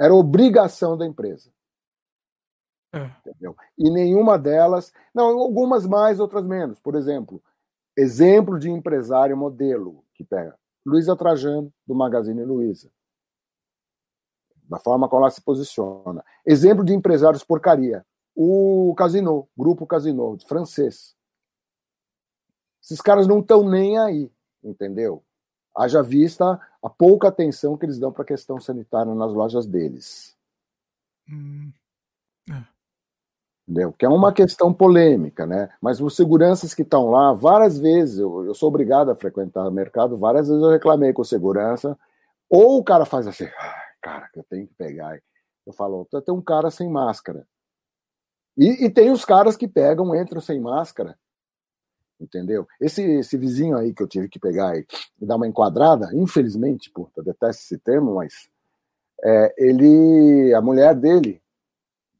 Era 0.00 0.14
obrigação 0.14 0.96
da 0.96 1.06
empresa. 1.06 1.50
É. 2.94 3.10
Entendeu? 3.26 3.56
E 3.78 3.90
nenhuma 3.90 4.38
delas, 4.38 4.92
não, 5.14 5.38
algumas 5.38 5.86
mais, 5.86 6.20
outras 6.20 6.44
menos. 6.44 6.78
Por 6.78 6.94
exemplo, 6.94 7.42
exemplo 7.96 8.58
de 8.58 8.70
empresário 8.70 9.36
modelo 9.36 10.04
que 10.14 10.24
pega 10.24 10.58
Luísa 10.84 11.16
Trajano, 11.16 11.72
do 11.86 11.94
Magazine 11.94 12.44
Luiza 12.44 12.90
da 14.72 14.78
forma 14.78 15.06
como 15.06 15.22
ela 15.22 15.30
se 15.30 15.42
posiciona. 15.42 16.24
Exemplo 16.46 16.82
de 16.82 16.94
empresários 16.94 17.44
porcaria. 17.44 18.04
O 18.34 18.94
Casino, 18.96 19.48
Grupo 19.56 19.86
Casino, 19.86 20.38
francês. 20.46 21.14
Esses 22.82 23.00
caras 23.00 23.26
não 23.26 23.40
estão 23.40 23.68
nem 23.68 23.98
aí, 23.98 24.30
entendeu? 24.62 25.22
Haja 25.76 26.02
vista 26.02 26.60
a 26.82 26.90
pouca 26.90 27.28
atenção 27.28 27.76
que 27.76 27.86
eles 27.86 27.98
dão 27.98 28.12
para 28.12 28.22
a 28.22 28.26
questão 28.26 28.60
sanitária 28.60 29.14
nas 29.14 29.32
lojas 29.32 29.66
deles. 29.66 30.36
Hum. 31.28 31.72
É. 32.50 32.64
Entendeu? 33.66 33.92
Que 33.92 34.04
é 34.04 34.08
uma 34.08 34.32
questão 34.32 34.74
polêmica, 34.74 35.46
né? 35.46 35.70
Mas 35.80 36.00
os 36.00 36.16
seguranças 36.16 36.74
que 36.74 36.82
estão 36.82 37.08
lá, 37.10 37.32
várias 37.32 37.78
vezes, 37.78 38.18
eu, 38.18 38.44
eu 38.44 38.54
sou 38.54 38.68
obrigado 38.68 39.10
a 39.10 39.16
frequentar 39.16 39.68
o 39.68 39.70
mercado, 39.70 40.16
várias 40.16 40.48
vezes 40.48 40.62
eu 40.62 40.70
reclamei 40.70 41.12
com 41.12 41.22
segurança, 41.22 41.96
ou 42.50 42.78
o 42.78 42.84
cara 42.84 43.04
faz 43.04 43.26
assim, 43.26 43.48
cara, 44.02 44.28
que 44.28 44.40
eu 44.40 44.44
tenho 44.44 44.66
que 44.66 44.74
pegar. 44.74 45.18
Eu 45.64 45.72
falo, 45.72 46.06
tem 46.06 46.34
um 46.34 46.42
cara 46.42 46.70
sem 46.70 46.90
máscara. 46.90 47.46
E, 48.56 48.84
e, 48.84 48.90
tem 48.90 49.10
os 49.10 49.24
caras 49.24 49.56
que 49.56 49.66
pegam, 49.66 50.14
entram 50.14 50.40
sem 50.40 50.60
máscara. 50.60 51.18
Entendeu? 52.20 52.66
Esse, 52.80 53.02
esse 53.02 53.36
vizinho 53.36 53.76
aí 53.76 53.92
que 53.92 54.02
eu 54.02 54.06
tive 54.06 54.28
que 54.28 54.38
pegar 54.38 54.76
e, 54.76 54.86
e 55.20 55.26
dar 55.26 55.36
uma 55.36 55.48
enquadrada, 55.48 56.10
infelizmente, 56.14 56.90
puta, 56.90 57.20
eu 57.20 57.24
detesto 57.24 57.62
esse 57.62 57.78
termo, 57.78 58.14
mas 58.14 58.48
é, 59.24 59.54
ele, 59.58 60.54
a 60.54 60.60
mulher 60.60 60.94
dele 60.94 61.42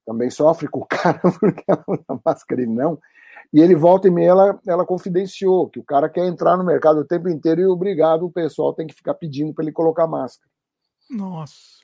também 0.05 0.31
sofre 0.31 0.67
com 0.69 0.81
o 0.81 0.87
cara 0.89 1.21
porque 1.39 1.63
ela 1.69 1.85
usa 1.87 2.21
máscara 2.25 2.63
e 2.63 2.67
não. 2.67 2.99
E 3.53 3.61
ele 3.61 3.75
volta 3.75 4.09
e 4.09 4.11
meia, 4.11 4.31
ela, 4.31 4.61
ela 4.67 4.87
confidenciou 4.87 5.69
que 5.69 5.79
o 5.79 5.85
cara 5.85 6.09
quer 6.09 6.27
entrar 6.27 6.57
no 6.57 6.65
mercado 6.65 7.01
o 7.01 7.05
tempo 7.05 7.29
inteiro 7.29 7.61
e 7.61 7.67
obrigado, 7.67 8.25
o 8.25 8.33
pessoal 8.33 8.73
tem 8.73 8.87
que 8.87 8.95
ficar 8.95 9.15
pedindo 9.15 9.53
para 9.53 9.65
ele 9.65 9.73
colocar 9.73 10.07
máscara. 10.07 10.51
Nossa. 11.11 11.83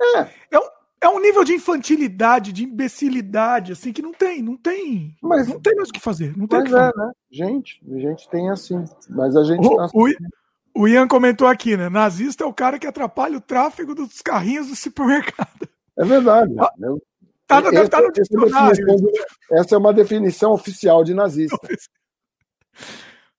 É. 0.00 0.20
É 0.50 0.58
um, 0.58 0.75
é 1.00 1.08
um 1.08 1.20
nível 1.20 1.44
de 1.44 1.54
infantilidade, 1.54 2.52
de 2.52 2.64
imbecilidade, 2.64 3.72
assim, 3.72 3.92
que 3.92 4.02
não 4.02 4.12
tem, 4.12 4.42
não 4.42 4.56
tem. 4.56 5.16
Mas, 5.22 5.48
não 5.48 5.60
tem 5.60 5.74
mais 5.74 5.88
o 5.88 5.92
que 5.92 6.00
fazer. 6.00 6.36
Não 6.36 6.46
tem 6.46 6.60
mas 6.60 6.72
é, 6.72 6.90
né? 6.96 7.12
Gente, 7.30 7.82
a 7.90 7.98
gente 7.98 8.28
tem 8.28 8.50
assim. 8.50 8.82
Mas 9.10 9.36
a 9.36 9.44
gente. 9.44 9.66
O, 9.66 9.76
tá... 9.76 9.88
o, 9.94 10.82
o 10.82 10.88
Ian 10.88 11.06
comentou 11.06 11.46
aqui, 11.46 11.76
né? 11.76 11.88
Nazista 11.88 12.44
é 12.44 12.46
o 12.46 12.52
cara 12.52 12.78
que 12.78 12.86
atrapalha 12.86 13.36
o 13.36 13.40
tráfego 13.40 13.94
dos 13.94 14.20
carrinhos 14.22 14.68
do 14.68 14.76
supermercado. 14.76 15.68
É 15.98 16.04
verdade. 16.04 16.54
Ah, 16.58 16.72
eu, 16.80 17.02
tá, 17.46 17.60
deve 17.60 17.82
estar 17.82 18.02
no 18.02 18.12
dicionário. 18.12 18.86
Essa 19.52 19.74
é 19.74 19.78
uma 19.78 19.92
definição 19.92 20.52
oficial 20.52 21.04
de 21.04 21.14
nazista. 21.14 21.56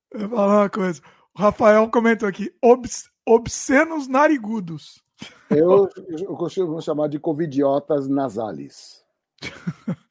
Eu 0.10 0.30
vou 0.30 0.38
falar 0.38 0.62
uma 0.62 0.70
coisa. 0.70 1.02
O 1.36 1.40
Rafael 1.40 1.90
comentou 1.90 2.28
aqui: 2.28 2.52
obs, 2.62 3.10
obscenos 3.26 4.08
narigudos. 4.08 5.04
Eu, 5.50 5.90
eu 6.08 6.36
costumo 6.36 6.82
chamar 6.82 7.08
de 7.08 7.20
covidiotas 7.20 8.08
nasales. 8.08 9.04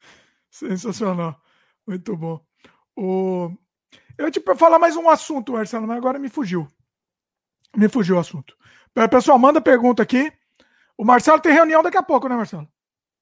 Sensacional. 0.49 1.39
Muito 1.85 2.15
bom. 2.17 2.41
O... 2.95 3.51
Eu 4.17 4.31
te 4.31 4.41
falar 4.55 4.79
mais 4.79 4.95
um 4.95 5.09
assunto, 5.09 5.53
Marcelo, 5.53 5.87
mas 5.87 5.97
agora 5.97 6.17
me 6.17 6.29
fugiu. 6.29 6.67
Me 7.75 7.87
fugiu 7.87 8.15
o 8.15 8.19
assunto. 8.19 8.55
Pessoal, 9.11 9.37
manda 9.37 9.61
pergunta 9.61 10.01
aqui. 10.01 10.31
O 10.97 11.05
Marcelo 11.05 11.39
tem 11.39 11.53
reunião 11.53 11.83
daqui 11.83 11.97
a 11.97 12.03
pouco, 12.03 12.27
né, 12.27 12.35
Marcelo? 12.35 12.67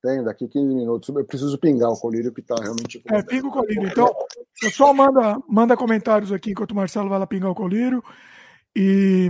Tenho, 0.01 0.23
daqui 0.23 0.47
15 0.47 0.73
minutos. 0.73 1.09
Eu 1.09 1.25
preciso 1.25 1.57
pingar 1.57 1.89
o 1.89 1.99
colírio 1.99 2.31
que 2.31 2.39
está 2.39 2.55
realmente. 2.55 3.03
É, 3.11 3.21
pinga 3.21 3.47
o 3.47 3.51
colírio. 3.51 3.87
Então, 3.87 4.15
pessoal, 4.61 4.93
manda, 4.93 5.37
manda 5.49 5.75
comentários 5.75 6.31
aqui 6.31 6.51
enquanto 6.51 6.71
o 6.71 6.75
Marcelo 6.75 7.09
vai 7.09 7.19
lá 7.19 7.27
pingar 7.27 7.51
o 7.51 7.55
colírio. 7.55 8.01
E 8.73 9.29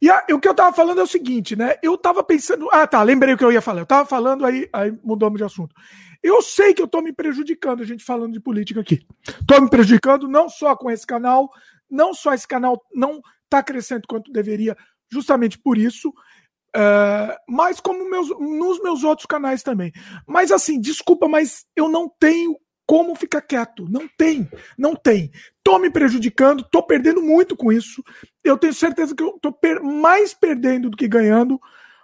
e 0.00 0.10
a, 0.10 0.24
o 0.32 0.40
que 0.40 0.48
eu 0.48 0.54
tava 0.54 0.74
falando 0.74 1.00
é 1.00 1.04
o 1.04 1.06
seguinte, 1.06 1.54
né? 1.54 1.74
Eu 1.82 1.98
tava 1.98 2.24
pensando. 2.24 2.68
Ah, 2.72 2.86
tá, 2.86 3.02
lembrei 3.02 3.34
o 3.34 3.38
que 3.38 3.44
eu 3.44 3.52
ia 3.52 3.60
falar. 3.60 3.80
Eu 3.80 3.86
tava 3.86 4.06
falando, 4.06 4.46
aí, 4.46 4.68
aí 4.72 4.92
mudamos 5.04 5.38
de 5.38 5.44
assunto. 5.44 5.74
Eu 6.22 6.42
sei 6.42 6.74
que 6.74 6.82
eu 6.82 6.88
tô 6.88 7.00
me 7.00 7.12
prejudicando, 7.12 7.82
a 7.82 7.86
gente 7.86 8.04
falando 8.04 8.32
de 8.32 8.40
política 8.40 8.80
aqui. 8.80 9.00
Tô 9.46 9.60
me 9.60 9.68
prejudicando 9.68 10.28
não 10.28 10.48
só 10.48 10.74
com 10.76 10.90
esse 10.90 11.06
canal, 11.06 11.50
não 11.90 12.14
só 12.14 12.32
esse 12.32 12.46
canal 12.46 12.82
não 12.94 13.20
tá 13.48 13.62
crescendo 13.62 14.06
quanto 14.06 14.32
deveria, 14.32 14.76
justamente 15.10 15.58
por 15.58 15.76
isso, 15.76 16.10
uh, 16.10 17.34
mas 17.48 17.80
como 17.80 18.08
meus, 18.08 18.28
nos 18.38 18.80
meus 18.82 19.02
outros 19.02 19.26
canais 19.26 19.62
também. 19.62 19.92
Mas 20.26 20.52
assim, 20.52 20.80
desculpa, 20.80 21.26
mas 21.26 21.64
eu 21.74 21.88
não 21.88 22.08
tenho 22.20 22.56
como 22.90 23.14
ficar 23.14 23.40
quieto. 23.40 23.86
Não 23.88 24.08
tem, 24.08 24.50
não 24.76 24.96
tem. 24.96 25.30
Tô 25.62 25.78
me 25.78 25.88
prejudicando, 25.88 26.66
tô 26.72 26.82
perdendo 26.82 27.22
muito 27.22 27.56
com 27.56 27.70
isso. 27.70 28.02
Eu 28.42 28.58
tenho 28.58 28.74
certeza 28.74 29.14
que 29.14 29.22
eu 29.22 29.38
tô 29.40 29.52
per 29.52 29.80
mais 29.80 30.34
perdendo 30.34 30.90
do 30.90 30.96
que 30.96 31.06
ganhando. 31.06 31.60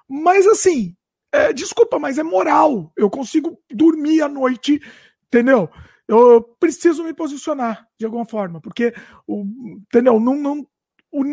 Mas 0.09 0.47
assim, 0.47 0.95
é, 1.33 1.53
desculpa, 1.53 1.99
mas 1.99 2.19
é 2.19 2.23
moral. 2.23 2.93
Eu 2.97 3.11
consigo 3.11 3.61
dormir 3.69 4.23
à 4.23 4.29
noite, 4.29 4.81
entendeu? 5.27 5.69
Eu 6.07 6.41
preciso 6.41 7.03
me 7.03 7.13
posicionar 7.13 7.89
de 7.99 8.07
alguma 8.07 8.25
forma, 8.25 8.61
porque, 8.61 8.95
o, 9.27 9.45
entendeu? 9.89 10.21
Não, 10.21 10.37
não, 10.37 10.65
o, 11.11 11.25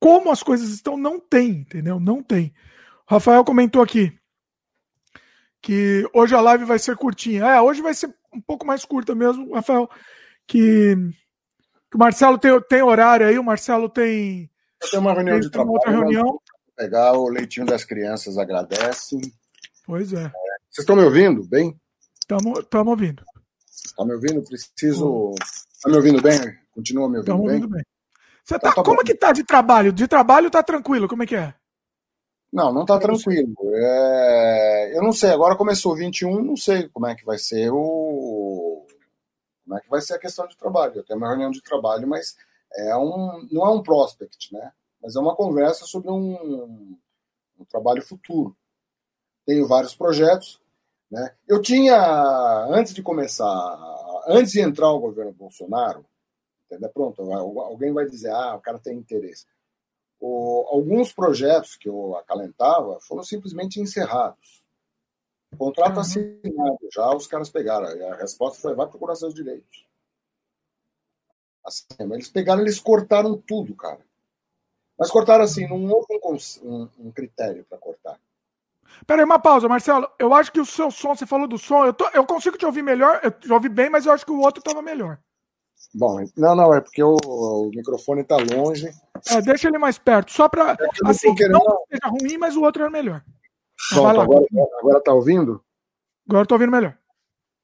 como 0.00 0.32
as 0.32 0.42
coisas 0.42 0.70
estão, 0.70 0.96
não 0.96 1.20
tem, 1.20 1.60
entendeu? 1.60 2.00
Não 2.00 2.24
tem. 2.24 2.52
O 3.08 3.14
Rafael 3.14 3.44
comentou 3.44 3.80
aqui 3.80 4.18
que 5.62 6.08
hoje 6.12 6.34
a 6.34 6.40
live 6.40 6.64
vai 6.64 6.78
ser 6.78 6.96
curtinha. 6.96 7.44
É, 7.44 7.60
hoje 7.60 7.82
vai 7.82 7.94
ser 7.94 8.12
um 8.38 8.40
pouco 8.40 8.66
mais 8.66 8.84
curta 8.84 9.14
mesmo, 9.14 9.52
Rafael. 9.52 9.88
Que, 10.46 10.96
que 11.90 11.96
o 11.96 11.98
Marcelo 11.98 12.38
tem, 12.38 12.58
tem 12.62 12.82
horário 12.82 13.26
aí, 13.26 13.38
o 13.38 13.44
Marcelo 13.44 13.88
tem. 13.88 14.50
Tem 14.90 15.00
uma 15.00 15.12
reunião 15.12 15.36
tem, 15.36 15.42
de 15.42 15.50
trabalho. 15.50 15.72
Outra 15.74 15.90
reunião. 15.90 16.40
Pegar 16.76 17.12
o 17.12 17.28
leitinho 17.28 17.66
das 17.66 17.84
crianças, 17.84 18.38
agradece. 18.38 19.16
Pois 19.84 20.12
é. 20.12 20.24
é. 20.24 20.30
Vocês 20.70 20.84
estão 20.84 20.96
me 20.96 21.02
ouvindo 21.02 21.44
bem? 21.44 21.78
Estamos 22.20 22.62
ouvindo. 22.86 23.24
Está 23.66 24.04
me 24.04 24.12
ouvindo? 24.12 24.42
Preciso. 24.44 25.34
Está 25.72 25.90
me 25.90 25.96
ouvindo 25.96 26.22
bem? 26.22 26.38
Continua 26.72 27.08
me 27.08 27.16
ouvindo 27.16 27.32
Tamo 27.32 27.44
bem? 27.44 27.56
Ouvindo 27.56 27.68
bem. 27.68 27.84
Você 28.44 28.58
tá, 28.58 28.70
tá, 28.70 28.76
tá 28.76 28.82
como 28.82 28.98
bom. 28.98 29.02
que 29.02 29.14
tá 29.14 29.32
de 29.32 29.44
trabalho? 29.44 29.92
De 29.92 30.06
trabalho 30.06 30.50
tá 30.50 30.62
tranquilo? 30.62 31.08
Como 31.08 31.22
é 31.22 31.26
que 31.26 31.36
é? 31.36 31.54
Não, 32.52 32.72
não 32.72 32.84
tá 32.84 32.98
tranquilo. 32.98 33.54
É... 33.74 34.96
Eu 34.96 35.02
não 35.02 35.12
sei, 35.12 35.30
agora 35.30 35.56
começou 35.56 35.94
21, 35.94 36.42
não 36.42 36.56
sei 36.56 36.88
como 36.88 37.06
é 37.06 37.14
que 37.14 37.24
vai 37.24 37.38
ser 37.38 37.70
o. 37.70 38.86
Como 39.64 39.78
é 39.78 39.80
que 39.80 39.90
vai 39.90 40.00
ser 40.00 40.14
a 40.14 40.18
questão 40.18 40.46
de 40.46 40.56
trabalho. 40.56 40.94
Eu 40.96 41.04
tenho 41.04 41.18
uma 41.18 41.28
reunião 41.28 41.50
de 41.50 41.62
trabalho, 41.62 42.08
mas 42.08 42.36
é 42.74 42.96
um... 42.96 43.46
não 43.50 43.66
é 43.66 43.70
um 43.70 43.82
prospect, 43.82 44.52
né? 44.52 44.72
Mas 45.02 45.14
é 45.14 45.20
uma 45.20 45.36
conversa 45.36 45.84
sobre 45.84 46.10
um, 46.10 46.96
um 47.58 47.64
trabalho 47.64 48.02
futuro. 48.02 48.56
Tenho 49.46 49.66
vários 49.66 49.94
projetos, 49.94 50.60
né? 51.10 51.34
Eu 51.46 51.60
tinha, 51.60 52.66
antes 52.70 52.94
de 52.94 53.02
começar, 53.02 53.46
antes 54.26 54.52
de 54.52 54.60
entrar 54.60 54.90
o 54.90 55.00
governo 55.00 55.32
Bolsonaro, 55.32 56.04
entendeu? 56.66 56.90
pronto, 56.90 57.22
alguém 57.32 57.92
vai 57.92 58.06
dizer, 58.06 58.30
ah, 58.30 58.56
o 58.56 58.60
cara 58.60 58.78
tem 58.78 58.96
interesse. 58.96 59.46
O, 60.20 60.66
alguns 60.68 61.12
projetos 61.12 61.76
que 61.76 61.88
eu 61.88 62.16
acalentava 62.16 62.98
foram 63.00 63.22
simplesmente 63.22 63.80
encerrados. 63.80 64.62
Contrato 65.56 65.94
uhum. 65.94 66.00
assinado, 66.00 66.78
já 66.92 67.14
os 67.14 67.26
caras 67.26 67.48
pegaram. 67.48 67.86
A 68.12 68.16
resposta 68.16 68.60
foi: 68.60 68.74
vai 68.74 68.86
procurar 68.86 69.14
seus 69.14 69.34
direitos. 69.34 69.86
Assim, 71.64 71.84
eles 72.12 72.28
pegaram, 72.28 72.62
eles 72.62 72.80
cortaram 72.80 73.36
tudo, 73.36 73.74
cara. 73.74 74.00
Mas 74.98 75.10
cortaram 75.10 75.44
assim, 75.44 75.68
não 75.68 75.86
houve 75.88 76.06
um, 76.10 76.36
um, 76.62 76.88
um 76.98 77.12
critério 77.12 77.64
para 77.64 77.78
cortar. 77.78 78.18
Peraí, 79.06 79.24
uma 79.24 79.38
pausa, 79.38 79.68
Marcelo. 79.68 80.10
Eu 80.18 80.34
acho 80.34 80.50
que 80.50 80.60
o 80.60 80.66
seu 80.66 80.90
som, 80.90 81.14
você 81.14 81.26
falou 81.26 81.46
do 81.46 81.58
som, 81.58 81.84
eu, 81.84 81.92
tô, 81.92 82.08
eu 82.08 82.26
consigo 82.26 82.58
te 82.58 82.66
ouvir 82.66 82.82
melhor, 82.82 83.20
eu 83.22 83.30
te 83.30 83.52
ouvi 83.52 83.68
bem, 83.68 83.88
mas 83.88 84.06
eu 84.06 84.12
acho 84.12 84.24
que 84.24 84.32
o 84.32 84.40
outro 84.40 84.60
estava 84.60 84.82
melhor. 84.82 85.18
Bom, 85.94 86.22
não, 86.36 86.54
não, 86.54 86.74
é 86.74 86.80
porque 86.80 87.02
o, 87.02 87.16
o 87.24 87.70
microfone 87.74 88.20
está 88.20 88.36
longe. 88.36 88.90
É, 89.30 89.40
deixa 89.40 89.68
ele 89.68 89.78
mais 89.78 89.98
perto, 89.98 90.32
só 90.32 90.48
para. 90.48 90.72
É 90.72 91.08
assim, 91.08 91.34
querendo... 91.34 91.54
não 91.54 91.82
seja 91.88 92.08
ruim, 92.08 92.36
mas 92.36 92.56
o 92.56 92.62
outro 92.62 92.84
é 92.84 92.90
melhor. 92.90 93.24
Pronto, 93.90 94.20
agora, 94.20 94.46
agora 94.80 95.00
tá 95.00 95.12
ouvindo? 95.14 95.62
Agora 96.28 96.42
estou 96.42 96.56
ouvindo 96.56 96.72
melhor. 96.72 96.96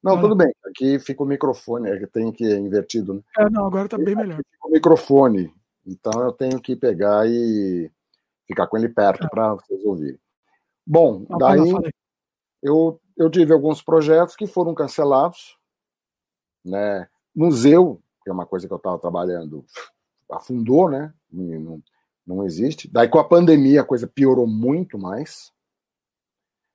Não, 0.01 0.19
tudo 0.19 0.35
bem. 0.35 0.53
Aqui 0.65 0.99
fica 0.99 1.23
o 1.23 1.25
microfone, 1.25 1.89
é 1.89 1.97
que 1.97 2.07
tem 2.07 2.31
que 2.31 2.43
ir 2.43 2.57
invertido, 2.57 3.15
né? 3.15 3.21
É, 3.39 3.49
não, 3.49 3.65
agora 3.65 3.85
está 3.85 3.97
bem 3.97 4.15
melhor. 4.15 4.37
Fica 4.37 4.67
o 4.67 4.71
microfone. 4.71 5.53
Então 5.85 6.21
eu 6.21 6.31
tenho 6.31 6.61
que 6.61 6.75
pegar 6.75 7.27
e 7.27 7.91
ficar 8.47 8.67
com 8.67 8.77
ele 8.77 8.89
perto 8.89 9.25
é. 9.25 9.29
para 9.29 9.53
vocês 9.55 9.83
ouvirem. 9.83 10.19
Bom, 10.85 11.25
não, 11.29 11.37
daí 11.37 11.73
eu, 12.61 12.99
eu 13.17 13.29
tive 13.29 13.53
alguns 13.53 13.81
projetos 13.81 14.35
que 14.35 14.47
foram 14.47 14.73
cancelados, 14.73 15.57
né? 16.63 17.07
Museu, 17.35 18.01
que 18.25 18.29
é 18.31 18.33
uma 18.33 18.47
coisa 18.47 18.67
que 18.67 18.73
eu 18.73 18.77
estava 18.77 18.97
trabalhando, 18.97 19.63
afundou, 20.31 20.89
né? 20.89 21.13
Não, 21.31 21.79
não 22.25 22.43
existe. 22.43 22.89
Daí 22.91 23.07
com 23.07 23.19
a 23.19 23.23
pandemia 23.23 23.81
a 23.81 23.85
coisa 23.85 24.07
piorou 24.07 24.47
muito 24.47 24.97
mais. 24.97 25.53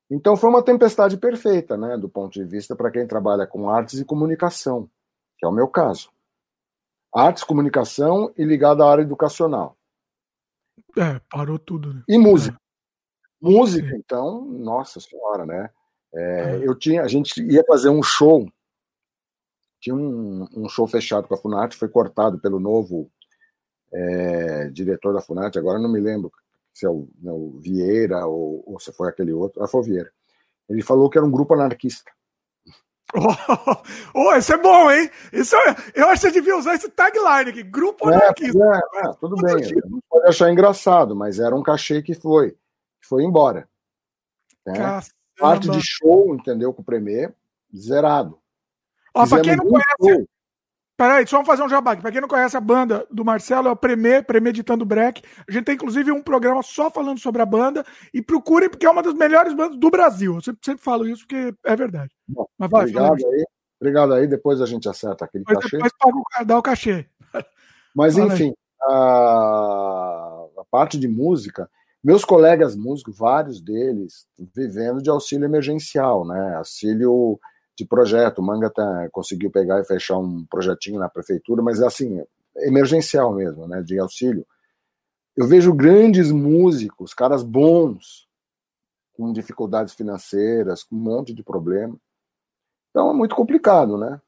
Então 0.09 0.37
foi 0.37 0.49
uma 0.49 0.63
tempestade 0.63 1.17
perfeita, 1.17 1.75
né, 1.75 1.97
do 1.97 2.07
ponto 2.07 2.31
de 2.31 2.45
vista 2.45 2.73
para 2.73 2.89
quem 2.89 3.05
trabalha 3.05 3.45
com 3.45 3.69
artes 3.69 3.99
e 3.99 4.05
comunicação, 4.05 4.89
que 5.37 5.45
é 5.45 5.49
o 5.49 5.51
meu 5.51 5.67
caso. 5.67 6.09
Artes, 7.13 7.43
comunicação 7.43 8.33
e 8.37 8.45
ligado 8.45 8.81
à 8.81 8.89
área 8.89 9.01
educacional. 9.01 9.77
É, 10.97 11.19
parou 11.29 11.59
tudo. 11.59 11.93
Né? 11.93 12.03
E 12.07 12.17
música. 12.17 12.57
É. 12.57 12.61
Música, 13.41 13.89
Sim. 13.89 13.97
então, 13.97 14.45
nossa 14.45 15.01
senhora, 15.01 15.45
né? 15.45 15.69
É, 16.13 16.55
é. 16.55 16.67
Eu 16.67 16.75
tinha, 16.75 17.01
a 17.01 17.07
gente 17.09 17.41
ia 17.41 17.63
fazer 17.67 17.89
um 17.89 18.03
show, 18.03 18.47
tinha 19.81 19.95
um, 19.95 20.47
um 20.55 20.69
show 20.69 20.87
fechado 20.87 21.27
com 21.27 21.33
a 21.33 21.37
Funarte, 21.37 21.75
foi 21.75 21.89
cortado 21.89 22.39
pelo 22.39 22.59
novo 22.59 23.11
é, 23.91 24.69
diretor 24.69 25.13
da 25.13 25.21
Funarte, 25.21 25.59
agora 25.59 25.79
não 25.79 25.91
me 25.91 25.99
lembro 25.99 26.31
se 26.73 26.85
é 26.85 26.89
o, 26.89 27.09
né, 27.21 27.31
o 27.31 27.59
Vieira 27.59 28.25
ou, 28.25 28.63
ou, 28.65 28.79
se 28.79 28.93
foi 28.93 29.09
aquele 29.09 29.33
outro, 29.33 29.61
ah, 29.61 29.67
foi 29.67 29.81
o 29.81 29.83
Vieira. 29.83 30.11
Ele 30.69 30.81
falou 30.81 31.09
que 31.09 31.17
era 31.17 31.27
um 31.27 31.31
grupo 31.31 31.53
anarquista. 31.53 32.09
Oh, 33.13 34.29
oh, 34.29 34.35
isso 34.37 34.53
é 34.53 34.57
bom, 34.57 34.89
hein? 34.89 35.09
Isso 35.33 35.53
é, 35.53 35.75
eu 35.95 36.07
acho 36.07 36.21
que 36.21 36.27
você 36.27 36.31
devia 36.31 36.55
usar 36.55 36.75
esse 36.75 36.89
tagline 36.89 37.49
aqui, 37.49 37.61
grupo 37.61 38.09
é, 38.09 38.15
anarquista. 38.15 38.57
É, 38.57 39.07
é, 39.07 39.13
tudo 39.19 39.35
bem, 39.35 39.55
pode 40.09 40.27
achar 40.27 40.49
engraçado, 40.49 41.13
mas 41.13 41.37
era 41.37 41.53
um 41.53 41.61
cachê 41.61 42.01
que 42.01 42.13
foi 42.13 42.55
foi 43.01 43.23
embora. 43.23 43.67
Né? 44.65 44.75
Parte 45.37 45.69
de 45.69 45.81
show, 45.81 46.33
entendeu? 46.35 46.73
Com 46.73 46.81
o 46.81 46.85
Premier, 46.85 47.35
zerado. 47.75 48.40
Ó, 49.13 49.27
pra 49.27 49.41
quem 49.41 49.55
não 49.55 49.65
conhece. 49.65 50.17
Show. 50.17 50.27
Peraí, 51.01 51.25
só 51.25 51.37
vamos 51.37 51.47
fazer 51.47 51.63
um 51.63 51.69
jabá 51.69 51.93
aqui. 51.93 52.01
Pra 52.03 52.11
quem 52.11 52.21
não 52.21 52.27
conhece 52.27 52.55
a 52.55 52.61
banda 52.61 53.07
do 53.09 53.25
Marcelo, 53.25 53.67
é 53.67 53.71
o 53.71 53.75
Premier, 53.75 54.23
Premeditando 54.23 54.85
Break. 54.85 55.23
A 55.47 55.51
gente 55.51 55.65
tem 55.65 55.73
inclusive 55.73 56.11
um 56.11 56.21
programa 56.21 56.61
só 56.61 56.91
falando 56.91 57.19
sobre 57.19 57.41
a 57.41 57.45
banda. 57.45 57.83
E 58.13 58.21
procurem, 58.21 58.69
porque 58.69 58.85
é 58.85 58.89
uma 58.89 59.01
das 59.01 59.15
melhores 59.15 59.53
bandas 59.55 59.79
do 59.79 59.89
Brasil. 59.89 60.35
Eu 60.35 60.41
sempre, 60.41 60.61
sempre 60.63 60.83
falo 60.83 61.07
isso 61.07 61.25
porque 61.25 61.55
é 61.65 61.75
verdade. 61.75 62.11
Bom, 62.27 62.45
Mas 62.55 62.69
vai, 62.69 62.81
obrigado 62.81 63.15
aí. 63.15 63.45
Obrigado 63.79 64.13
aí, 64.13 64.27
depois 64.27 64.61
a 64.61 64.67
gente 64.67 64.87
acerta 64.87 65.25
aquele 65.25 65.43
depois, 65.43 65.63
cachê. 65.63 65.77
Depois 65.77 65.93
paga, 65.97 66.45
dá 66.45 66.57
o 66.59 66.61
cachê. 66.61 67.05
Mas 67.95 68.15
enfim, 68.15 68.53
a... 68.83 70.45
a 70.59 70.63
parte 70.69 70.99
de 70.99 71.07
música, 71.07 71.67
meus 72.03 72.23
colegas 72.23 72.75
músicos, 72.75 73.17
vários 73.17 73.59
deles, 73.59 74.27
vivendo 74.55 75.01
de 75.01 75.09
auxílio 75.09 75.45
emergencial, 75.45 76.27
né? 76.27 76.57
Auxílio 76.57 77.39
de 77.77 77.85
projeto. 77.85 78.39
O 78.39 78.43
Manga 78.43 78.69
tá, 78.69 79.09
conseguiu 79.11 79.49
pegar 79.49 79.79
e 79.79 79.85
fechar 79.85 80.17
um 80.17 80.45
projetinho 80.45 80.99
na 80.99 81.09
prefeitura, 81.09 81.61
mas 81.61 81.81
assim, 81.81 82.23
emergencial 82.57 83.33
mesmo, 83.33 83.67
né? 83.67 83.81
De 83.81 83.99
auxílio. 83.99 84.45
Eu 85.35 85.47
vejo 85.47 85.73
grandes 85.73 86.31
músicos, 86.31 87.13
caras 87.13 87.41
bons, 87.41 88.27
com 89.13 89.31
dificuldades 89.31 89.93
financeiras, 89.93 90.83
com 90.83 90.95
um 90.95 90.99
monte 90.99 91.33
de 91.33 91.43
problema. 91.43 91.95
Então 92.89 93.09
é 93.09 93.13
muito 93.13 93.35
complicado, 93.35 93.97
né? 93.97 94.21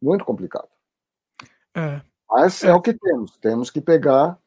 Muito 0.00 0.24
complicado. 0.24 0.68
É. 1.74 2.00
Mas 2.30 2.62
é, 2.62 2.68
é 2.68 2.74
o 2.74 2.80
que 2.80 2.94
temos. 2.94 3.36
Temos 3.38 3.70
que 3.70 3.80
pegar 3.80 4.38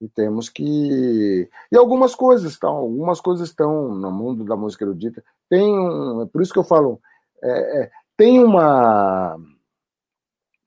e 0.00 0.08
temos 0.08 0.48
que 0.48 1.48
e 1.70 1.76
algumas 1.76 2.14
coisas 2.14 2.52
estão 2.52 2.72
algumas 2.72 3.20
coisas 3.20 3.48
estão 3.48 3.94
no 3.94 4.10
mundo 4.10 4.44
da 4.44 4.56
música 4.56 4.84
erudita 4.84 5.24
tem 5.48 5.62
um, 5.62 6.22
é 6.22 6.26
por 6.26 6.42
isso 6.42 6.52
que 6.52 6.58
eu 6.58 6.64
falo 6.64 7.00
é, 7.42 7.82
é, 7.82 7.90
tem 8.16 8.42
uma 8.42 9.36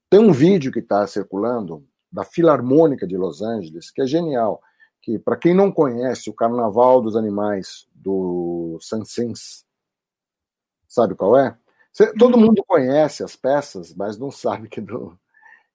tem 0.10 0.19
um 0.19 0.31
vídeo 0.31 0.72
que 0.72 0.80
está 0.80 1.06
circulando 1.06 1.85
da 2.11 2.23
Filarmônica 2.23 3.06
de 3.06 3.18
Los 3.18 3.41
Angeles 3.41 3.91
que 3.91 4.02
é 4.02 4.07
genial 4.07 4.61
que 5.02 5.19
para 5.19 5.38
quem 5.38 5.53
não 5.53 5.72
conhece 5.72 6.30
o 6.30 6.34
Carnaval 6.34 7.02
dos 7.02 7.15
Animais 7.15 7.88
do 7.94 8.77
Sansins 8.81 9.65
sabe 10.88 11.15
qual 11.15 11.38
é 11.38 11.57
Cê, 11.91 12.14
todo 12.14 12.38
mundo 12.38 12.64
conhece 12.65 13.23
as 13.23 13.35
peças 13.35 13.94
mas 13.94 14.18
não 14.18 14.31
sabe 14.31 14.69
que 14.69 14.80
é 14.80 14.84
do 14.84 15.18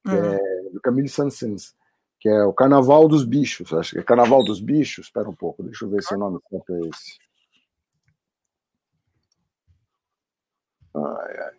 que 0.05 0.11
é 0.11 0.71
do 0.71 0.81
Camille 0.81 1.09
Sansins 1.09 1.75
que 2.23 2.29
é 2.29 2.45
o 2.45 2.53
Carnaval 2.53 3.09
dos 3.09 3.25
Bichos. 3.25 3.73
Acho 3.73 3.95
que 3.95 3.99
é 3.99 4.03
Carnaval 4.05 4.45
dos 4.45 4.61
Bichos. 4.61 5.07
Espera 5.07 5.29
um 5.29 5.35
pouco, 5.35 5.65
deixa 5.65 5.85
eu 5.85 5.91
ver 5.91 6.05
se 6.05 6.15
o 6.15 6.19
nome 6.19 6.39
certo 6.49 6.73
é 6.73 6.81
esse. 6.89 7.19
Ai, 10.95 11.39
ai. 11.39 11.53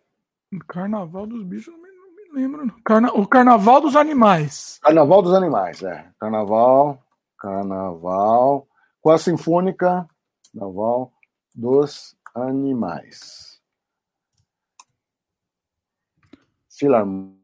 Carnaval 0.68 1.26
dos 1.26 1.42
Bichos, 1.42 1.74
não 1.74 1.82
me, 1.82 1.88
não 1.88 2.14
me 2.14 2.30
lembro. 2.34 2.82
Carna... 2.84 3.12
O 3.12 3.26
Carnaval 3.26 3.80
dos 3.80 3.96
Animais. 3.96 4.78
Carnaval 4.82 5.22
dos 5.22 5.34
Animais, 5.34 5.82
é. 5.82 6.12
Carnaval, 6.20 7.02
Carnaval, 7.38 8.68
com 9.00 9.10
a 9.10 9.18
Sinfônica, 9.18 10.06
Carnaval 10.52 11.12
dos 11.54 12.16
Animais. 12.34 13.60
Filarmônica. 16.70 17.34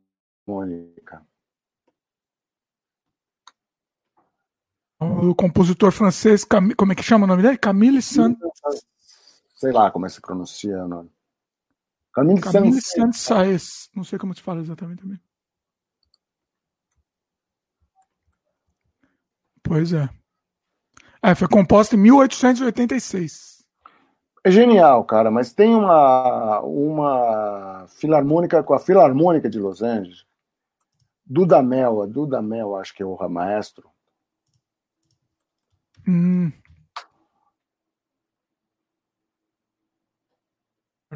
O 5.01 5.35
compositor 5.35 5.93
francês, 5.93 6.45
como 6.45 6.93
é 6.93 6.95
que 6.95 7.03
chama 7.03 7.25
o 7.25 7.27
nome 7.27 7.43
dele? 7.43 7.57
Camille 7.57 8.03
Saint. 8.03 8.37
Sei 9.55 9.73
lá 9.73 9.91
como 9.91 10.07
é 10.07 10.09
que 10.09 10.15
se 10.15 10.21
pronuncia 10.21 10.85
o 10.85 10.89
nome. 10.89 11.11
Camille, 12.13 12.41
Camille 12.41 12.81
Saint-Saëns. 12.81 13.89
Não 13.95 14.05
sei 14.05 14.19
como 14.19 14.35
se 14.35 14.43
fala 14.43 14.61
exatamente 14.61 15.03
também. 15.03 15.21
Pois 19.63 19.93
é. 19.93 20.09
É, 21.23 21.35
foi 21.35 21.49
composta 21.49 21.95
em 21.95 21.99
1886. 21.99 23.65
É 24.43 24.51
genial, 24.51 25.05
cara, 25.05 25.31
mas 25.31 25.53
tem 25.53 25.75
uma, 25.75 26.61
uma 26.61 27.87
filarmônica 27.89 28.63
com 28.63 28.73
a 28.73 28.79
Filarmônica 28.79 29.51
de 29.51 29.59
Los 29.59 29.83
Angeles. 29.83 30.25
Dudamel, 31.27 32.03
a 32.03 32.07
Dudamel, 32.07 32.75
acho 32.75 32.95
que 32.95 33.03
é 33.03 33.07
o 33.07 33.29
maestro. 33.29 33.89
Hum. 36.09 36.51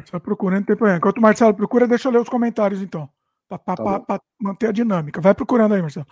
Marcelo 0.05 0.21
procurando 0.21 0.65
tempo. 0.65 0.87
Enquanto 0.87 1.17
o 1.17 1.21
Marcelo 1.21 1.53
procura, 1.53 1.87
deixa 1.87 2.07
eu 2.07 2.11
ler 2.11 2.21
os 2.21 2.29
comentários 2.29 2.81
então. 2.81 3.09
Para 3.47 3.99
tá 3.99 4.21
manter 4.39 4.69
a 4.69 4.71
dinâmica. 4.71 5.21
Vai 5.21 5.33
procurando 5.33 5.73
aí, 5.73 5.81
Marcelo. 5.81 6.07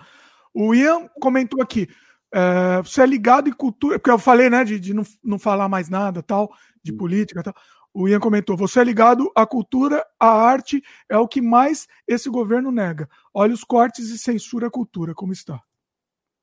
O 0.53 0.73
Ian 0.73 1.07
comentou 1.19 1.61
aqui. 1.61 1.87
É, 2.33 2.81
você 2.81 3.01
é 3.01 3.05
ligado 3.05 3.47
em 3.47 3.53
cultura, 3.53 3.99
porque 3.99 4.09
eu 4.09 4.17
falei, 4.17 4.49
né, 4.49 4.63
de, 4.63 4.79
de 4.79 4.93
não, 4.93 5.03
não 5.23 5.37
falar 5.37 5.69
mais 5.69 5.89
nada, 5.89 6.23
tal, 6.23 6.51
de 6.81 6.91
política, 6.91 7.43
tal. 7.43 7.53
O 7.93 8.07
Ian 8.07 8.19
comentou: 8.19 8.57
você 8.57 8.79
é 8.79 8.83
ligado 8.83 9.31
à 9.35 9.45
cultura, 9.45 10.03
à 10.19 10.27
arte, 10.27 10.83
é 11.07 11.17
o 11.17 11.27
que 11.27 11.41
mais 11.41 11.87
esse 12.07 12.29
governo 12.29 12.71
nega. 12.71 13.07
Olha 13.33 13.53
os 13.53 13.63
cortes 13.63 14.09
e 14.09 14.17
censura 14.17 14.67
a 14.67 14.71
cultura, 14.71 15.13
como 15.13 15.31
está. 15.31 15.61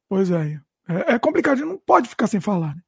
Pois 0.09 0.31
é, 0.31 0.51
Ian. 0.51 0.65
É, 0.89 1.15
é 1.15 1.19
complicado, 1.19 1.55
a 1.55 1.57
gente 1.57 1.69
não 1.69 1.79
pode 1.79 2.09
ficar 2.09 2.27
sem 2.27 2.41
falar. 2.41 2.75
Né? 2.75 2.83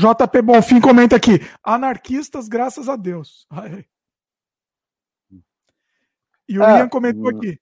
JP 0.00 0.42
Bonfim 0.42 0.80
comenta 0.80 1.16
aqui: 1.16 1.40
anarquistas, 1.62 2.48
graças 2.48 2.88
a 2.88 2.96
Deus. 2.96 3.46
Ai. 3.50 3.84
E 6.48 6.58
o 6.58 6.62
é, 6.62 6.78
Ian 6.78 6.88
comentou 6.88 7.28
aqui. 7.28 7.60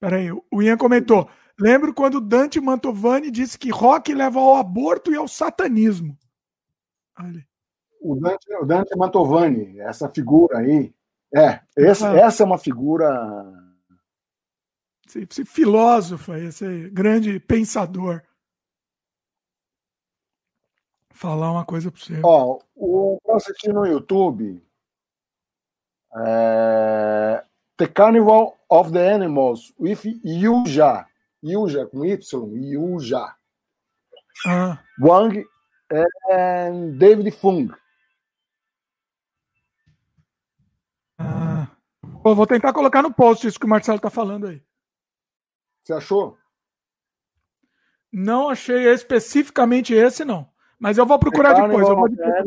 Peraí, 0.00 0.32
o 0.32 0.62
Ian 0.62 0.76
comentou: 0.76 1.28
Lembro 1.58 1.92
quando 1.92 2.20
Dante 2.20 2.60
Mantovani 2.60 3.30
disse 3.30 3.58
que 3.58 3.70
rock 3.70 4.12
leva 4.14 4.40
ao 4.40 4.56
aborto 4.56 5.12
e 5.12 5.16
ao 5.16 5.28
satanismo. 5.28 6.16
Olha. 7.18 7.46
O 8.00 8.14
Dante, 8.16 8.54
o 8.54 8.64
Dante 8.64 8.96
Mantovani, 8.96 9.80
essa 9.80 10.08
figura 10.08 10.58
aí, 10.58 10.94
é, 11.34 11.60
esse, 11.76 12.04
ah. 12.04 12.16
essa 12.16 12.42
é 12.42 12.46
uma 12.46 12.58
figura. 12.58 13.52
Esse, 15.06 15.26
esse 15.30 15.44
filósofo, 15.44 16.34
esse 16.34 16.90
grande 16.90 17.38
pensador. 17.40 18.22
Falar 21.16 21.50
uma 21.50 21.64
coisa 21.64 21.90
para 21.90 21.98
você. 21.98 22.20
Ó, 22.22 22.58
o 22.74 23.18
pra 23.24 23.36
assistir 23.36 23.72
no 23.72 23.86
YouTube, 23.86 24.62
é, 26.14 27.42
The 27.78 27.86
Carnival 27.86 28.54
of 28.68 28.92
the 28.92 29.14
Animals 29.14 29.72
with 29.80 30.00
Yuja. 30.22 31.06
Yuja, 31.42 31.86
com 31.86 32.04
Y, 32.04 32.18
Yuja. 32.54 33.34
Ah. 34.46 34.78
Wang 35.00 35.42
e 35.90 36.98
David 36.98 37.30
Fung. 37.30 37.70
Ah. 41.18 41.68
Pô, 42.22 42.34
vou 42.34 42.46
tentar 42.46 42.74
colocar 42.74 43.00
no 43.00 43.14
post 43.14 43.46
isso 43.46 43.58
que 43.58 43.64
o 43.64 43.70
Marcelo 43.70 43.98
tá 43.98 44.10
falando 44.10 44.48
aí. 44.48 44.62
Você 45.82 45.94
achou? 45.94 46.36
Não 48.12 48.50
achei 48.50 48.92
especificamente 48.92 49.94
esse, 49.94 50.22
não. 50.22 50.54
Mas 50.78 50.98
eu 50.98 51.06
vou 51.06 51.18
procurar 51.18 51.54
depois. 51.54 51.88
Eu 51.88 51.96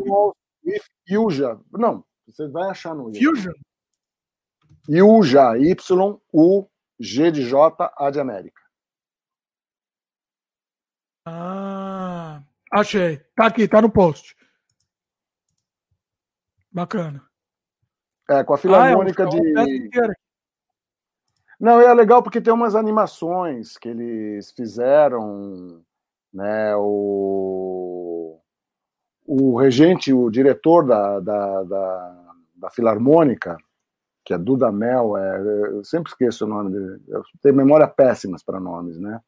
vou 0.06 0.36
Yuja. 1.10 1.60
Não, 1.72 2.04
você 2.28 2.48
vai 2.48 2.70
achar 2.70 2.94
no 2.94 3.06
Fusion? 3.06 3.54
Yuja, 4.88 5.58
Y-U-G 5.58 7.32
de 7.32 7.44
J, 7.48 7.94
A 7.98 8.10
de 8.10 8.20
América. 8.20 8.62
Ah, 11.26 12.42
achei. 12.72 13.18
Tá 13.36 13.48
aqui, 13.48 13.68
tá 13.68 13.82
no 13.82 13.92
post. 13.92 14.36
Bacana. 16.72 17.24
É, 18.30 18.44
com 18.44 18.54
a 18.54 18.58
Filarmônica 18.58 19.24
ah, 19.24 19.28
é, 19.28 19.30
de. 19.30 20.14
Não, 21.60 21.82
é 21.82 21.94
legal 21.94 22.24
porque 22.24 22.40
tem 22.40 22.54
umas 22.54 22.76
animações 22.76 23.78
que 23.78 23.90
eles 23.90 24.52
fizeram, 24.52 25.84
né? 26.34 26.76
O, 26.78 28.09
o 29.32 29.56
regente, 29.60 30.12
o 30.12 30.28
diretor 30.32 30.88
da, 30.88 31.20
da, 31.20 31.64
da, 31.64 32.34
da 32.56 32.70
Filarmônica, 32.72 33.56
que 34.26 34.34
é 34.34 34.40
Duda 34.40 34.72
Mel, 34.72 35.16
é, 35.16 35.40
eu 35.68 35.84
sempre 35.84 36.12
esqueço 36.12 36.46
o 36.46 36.48
nome 36.48 36.72
dele. 36.72 37.00
Eu 37.08 37.24
tenho 37.40 37.54
memória 37.54 37.88
péssimas 37.88 38.42
para 38.42 38.60
nomes, 38.60 39.00
né? 39.00 39.22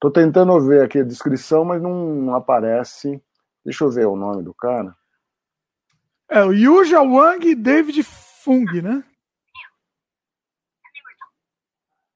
Tô 0.00 0.10
tentando 0.10 0.60
ver 0.60 0.82
aqui 0.82 0.98
a 0.98 1.04
descrição, 1.04 1.64
mas 1.64 1.80
não 1.80 2.34
aparece. 2.34 3.22
Deixa 3.64 3.84
eu 3.84 3.90
ver 3.90 4.06
o 4.06 4.16
nome 4.16 4.42
do 4.42 4.52
cara. 4.52 4.96
É 6.28 6.44
o 6.44 6.52
Yuja 6.52 7.00
Wang 7.00 7.54
David 7.54 8.02
Fung, 8.02 8.82
né? 8.82 9.04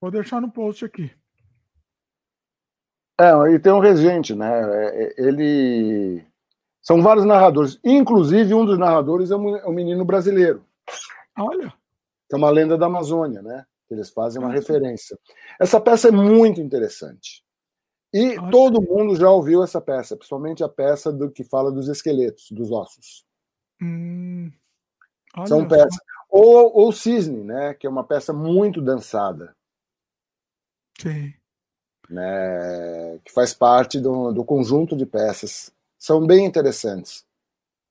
Vou 0.01 0.11
deixar 0.11 0.41
no 0.41 0.51
post 0.51 0.85
aqui. 0.85 1.13
É, 3.21 3.31
e 3.53 3.59
tem 3.61 3.73
um 3.73 3.81
regente, 3.81 4.35
né? 4.35 4.49
É, 4.49 5.05
é, 5.05 5.15
ele. 5.17 6.28
São 6.89 7.03
vários 7.03 7.27
narradores. 7.27 7.79
Inclusive, 7.85 8.55
um 8.55 8.65
dos 8.65 8.79
narradores 8.79 9.31
é 9.31 9.37
um 9.37 9.57
é 9.57 9.71
menino 9.71 10.07
brasileiro. 10.07 10.65
Olha. 11.39 11.71
É 12.33 12.35
uma 12.35 12.49
lenda 12.49 12.79
da 12.79 12.87
Amazônia, 12.87 13.43
né? 13.43 13.67
Eles 13.91 14.09
fazem 14.09 14.43
uma 14.43 14.51
referência. 14.51 15.19
Essa 15.61 15.79
peça 15.79 16.09
é 16.09 16.11
muito 16.11 16.63
interessante. 16.63 17.45
E 18.11 18.39
Olha. 18.39 18.51
todo 18.51 18.81
mundo 18.81 19.15
já 19.17 19.31
ouviu 19.31 19.63
essa 19.63 19.83
peça, 19.83 20.17
principalmente 20.17 20.65
a 20.65 20.69
peça 20.69 21.13
do 21.13 21.31
que 21.31 21.45
fala 21.45 21.71
dos 21.71 21.89
esqueletos, 21.89 22.51
dos 22.51 22.71
ossos. 22.71 23.23
Hum. 23.83 24.51
São 25.47 25.69
peças. 25.69 25.99
Ou, 26.31 26.75
ou 26.75 26.91
Cisne, 26.91 27.45
né? 27.45 27.75
Que 27.75 27.87
é 27.87 27.91
uma 27.91 28.05
peça 28.05 28.33
muito 28.33 28.81
dançada. 28.81 29.55
Sim. 30.99 31.35
Né, 32.09 33.19
que 33.23 33.31
faz 33.31 33.53
parte 33.53 34.01
do, 34.01 34.33
do 34.33 34.43
conjunto 34.43 34.97
de 34.97 35.05
peças. 35.05 35.71
São 35.99 36.27
bem 36.27 36.47
interessantes 36.47 37.27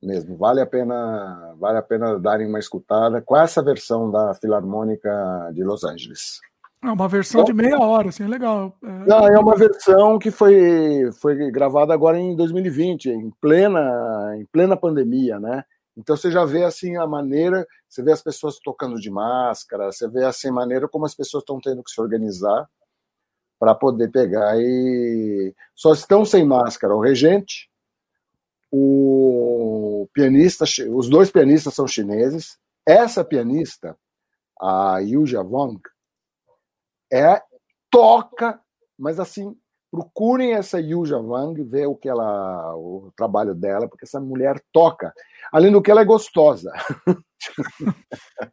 mesmo. 0.01 0.37
Vale 0.37 0.61
a 0.61 0.65
pena, 0.65 1.55
vale 1.57 1.77
a 1.77 1.81
pena 1.81 2.19
darem 2.19 2.47
uma 2.47 2.59
escutada 2.59 3.21
com 3.21 3.35
essa 3.35 3.61
versão 3.61 4.09
da 4.09 4.33
Filarmônica 4.33 5.09
de 5.53 5.63
Los 5.63 5.83
Angeles. 5.83 6.39
É 6.83 6.91
uma 6.91 7.07
versão 7.07 7.43
de 7.43 7.53
meia 7.53 7.79
hora, 7.79 8.09
assim, 8.09 8.23
é 8.23 8.27
legal. 8.27 8.73
É... 8.83 8.87
Não, 8.87 9.27
é 9.27 9.39
uma 9.39 9.55
versão 9.55 10.19
que 10.19 10.29
foi, 10.29 11.09
foi 11.19 11.51
gravada 11.51 11.93
agora 11.93 12.19
em 12.19 12.35
2020, 12.35 13.09
em 13.09 13.31
plena, 13.41 14.35
em 14.37 14.45
plena 14.45 14.77
pandemia, 14.77 15.39
né? 15.39 15.63
Então 15.97 16.15
você 16.15 16.29
já 16.29 16.45
vê 16.45 16.63
assim 16.63 16.95
a 16.95 17.07
maneira, 17.07 17.65
você 17.89 18.03
vê 18.03 18.11
as 18.11 18.21
pessoas 18.21 18.59
tocando 18.59 18.99
de 18.99 19.09
máscara, 19.09 19.91
você 19.91 20.07
vê 20.07 20.23
assim 20.23 20.49
a 20.49 20.53
maneira 20.53 20.87
como 20.87 21.05
as 21.07 21.15
pessoas 21.15 21.41
estão 21.41 21.59
tendo 21.59 21.83
que 21.83 21.89
se 21.89 21.99
organizar 21.99 22.69
para 23.59 23.73
poder 23.73 24.11
pegar 24.11 24.55
e 24.59 25.55
só 25.75 25.93
estão 25.93 26.23
sem 26.23 26.45
máscara 26.45 26.95
o 26.95 27.01
regente, 27.01 27.67
o 28.71 30.07
pianista, 30.13 30.65
os 30.89 31.09
dois 31.09 31.31
pianistas 31.31 31.73
são 31.73 31.87
chineses. 31.87 32.57
Essa 32.85 33.23
pianista, 33.23 33.97
a 34.59 34.99
Yu 34.99 35.23
Wang, 35.49 35.81
é 37.11 37.41
toca, 37.89 38.59
mas 38.97 39.19
assim, 39.19 39.55
procurem 39.91 40.53
essa 40.53 40.79
Yu 40.79 41.03
Wang, 41.27 41.61
ver 41.63 41.87
o 41.87 41.95
que 41.95 42.09
ela, 42.09 42.75
o 42.75 43.11
trabalho 43.15 43.55
dela, 43.55 43.87
porque 43.87 44.05
essa 44.05 44.19
mulher 44.19 44.61
toca. 44.71 45.13
Além 45.51 45.71
do 45.71 45.81
que 45.81 45.91
ela 45.91 46.01
é 46.01 46.05
gostosa. 46.05 46.71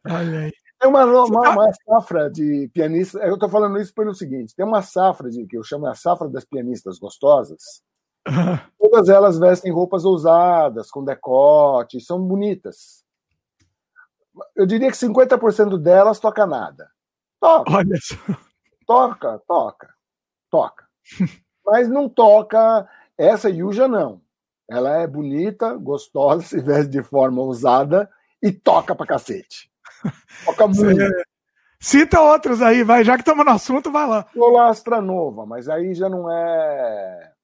Olha 0.07 0.39
aí. 0.39 0.51
Tem 0.79 0.89
uma, 0.89 1.05
uma, 1.05 1.49
uma, 1.51 1.73
safra 1.85 2.29
de 2.29 2.69
pianistas. 2.73 3.21
Eu 3.23 3.35
estou 3.35 3.49
falando 3.49 3.79
isso 3.79 3.93
pelo 3.93 4.13
seguinte: 4.13 4.53
tem 4.55 4.65
uma 4.65 4.81
safra 4.81 5.29
de 5.29 5.45
que 5.45 5.57
eu 5.57 5.63
chamo 5.63 5.87
a 5.87 5.95
safra 5.95 6.29
das 6.29 6.43
pianistas 6.43 6.99
gostosas. 6.99 7.81
Todas 8.79 9.09
elas 9.09 9.37
vestem 9.37 9.71
roupas 9.71 10.05
ousadas, 10.05 10.89
com 10.89 11.03
decote, 11.03 12.01
são 12.01 12.21
bonitas. 12.21 13.03
Eu 14.55 14.65
diria 14.65 14.91
que 14.91 14.97
50% 14.97 15.77
delas 15.77 16.19
toca 16.19 16.45
nada. 16.45 16.89
Toca. 17.39 17.71
Olha 17.71 17.97
só. 18.01 18.15
Toca, 18.85 19.41
toca, 19.47 19.89
toca. 20.49 20.85
Mas 21.65 21.87
não 21.89 22.07
toca. 22.07 22.87
Essa 23.17 23.49
Yuja 23.49 23.87
não. 23.87 24.21
Ela 24.69 25.01
é 25.01 25.07
bonita, 25.07 25.73
gostosa, 25.75 26.41
se 26.47 26.59
veste 26.59 26.91
de 26.91 27.03
forma 27.03 27.41
ousada 27.41 28.09
e 28.41 28.51
toca 28.51 28.95
pra 28.95 29.05
cacete. 29.05 29.71
Toca 30.45 30.67
muito. 30.67 30.97
Você... 30.97 31.23
Cita 31.79 32.19
outros 32.19 32.61
aí, 32.61 32.83
vai, 32.83 33.03
já 33.03 33.13
que 33.13 33.21
estamos 33.21 33.45
no 33.45 33.51
assunto, 33.51 33.91
vai 33.91 34.07
lá. 34.07 34.25
Lola 34.35 34.69
Astranova, 34.69 35.45
mas 35.45 35.69
aí 35.69 35.93
já 35.93 36.09
não 36.09 36.31
é. 36.31 37.34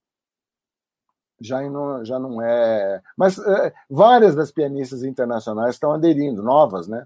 Já 1.42 1.62
não, 1.70 2.06
já 2.06 2.20
não 2.20 2.42
é. 2.42 3.02
Mas 3.18 3.38
é, 3.40 3.74
várias 3.90 4.36
das 4.36 4.52
pianistas 4.52 5.04
internacionais 5.04 5.76
estão 5.76 5.92
aderindo, 5.92 6.44
novas, 6.44 6.88
né? 6.88 7.06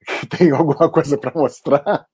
Que 0.20 0.26
tem 0.26 0.50
alguma 0.50 0.90
coisa 0.90 1.16
para 1.16 1.32
mostrar. 1.34 2.06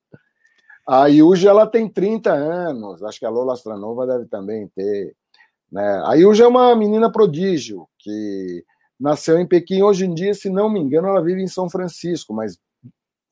A 0.86 1.06
Yuji, 1.06 1.46
ela 1.46 1.66
tem 1.66 1.88
30 1.88 2.32
anos, 2.32 3.02
acho 3.02 3.18
que 3.18 3.26
a 3.26 3.30
Lola 3.30 3.52
Astranova 3.52 4.06
deve 4.06 4.26
também 4.26 4.68
ter. 4.68 5.14
Né? 5.70 6.02
A 6.04 6.14
Yuji 6.14 6.42
é 6.42 6.46
uma 6.46 6.74
menina 6.74 7.10
prodígio, 7.10 7.88
que 7.98 8.64
nasceu 8.98 9.38
em 9.38 9.46
Pequim. 9.46 9.82
Hoje 9.82 10.04
em 10.04 10.14
dia, 10.14 10.34
se 10.34 10.50
não 10.50 10.68
me 10.68 10.80
engano, 10.80 11.08
ela 11.08 11.22
vive 11.22 11.42
em 11.42 11.48
São 11.48 11.70
Francisco, 11.70 12.34
mas 12.34 12.58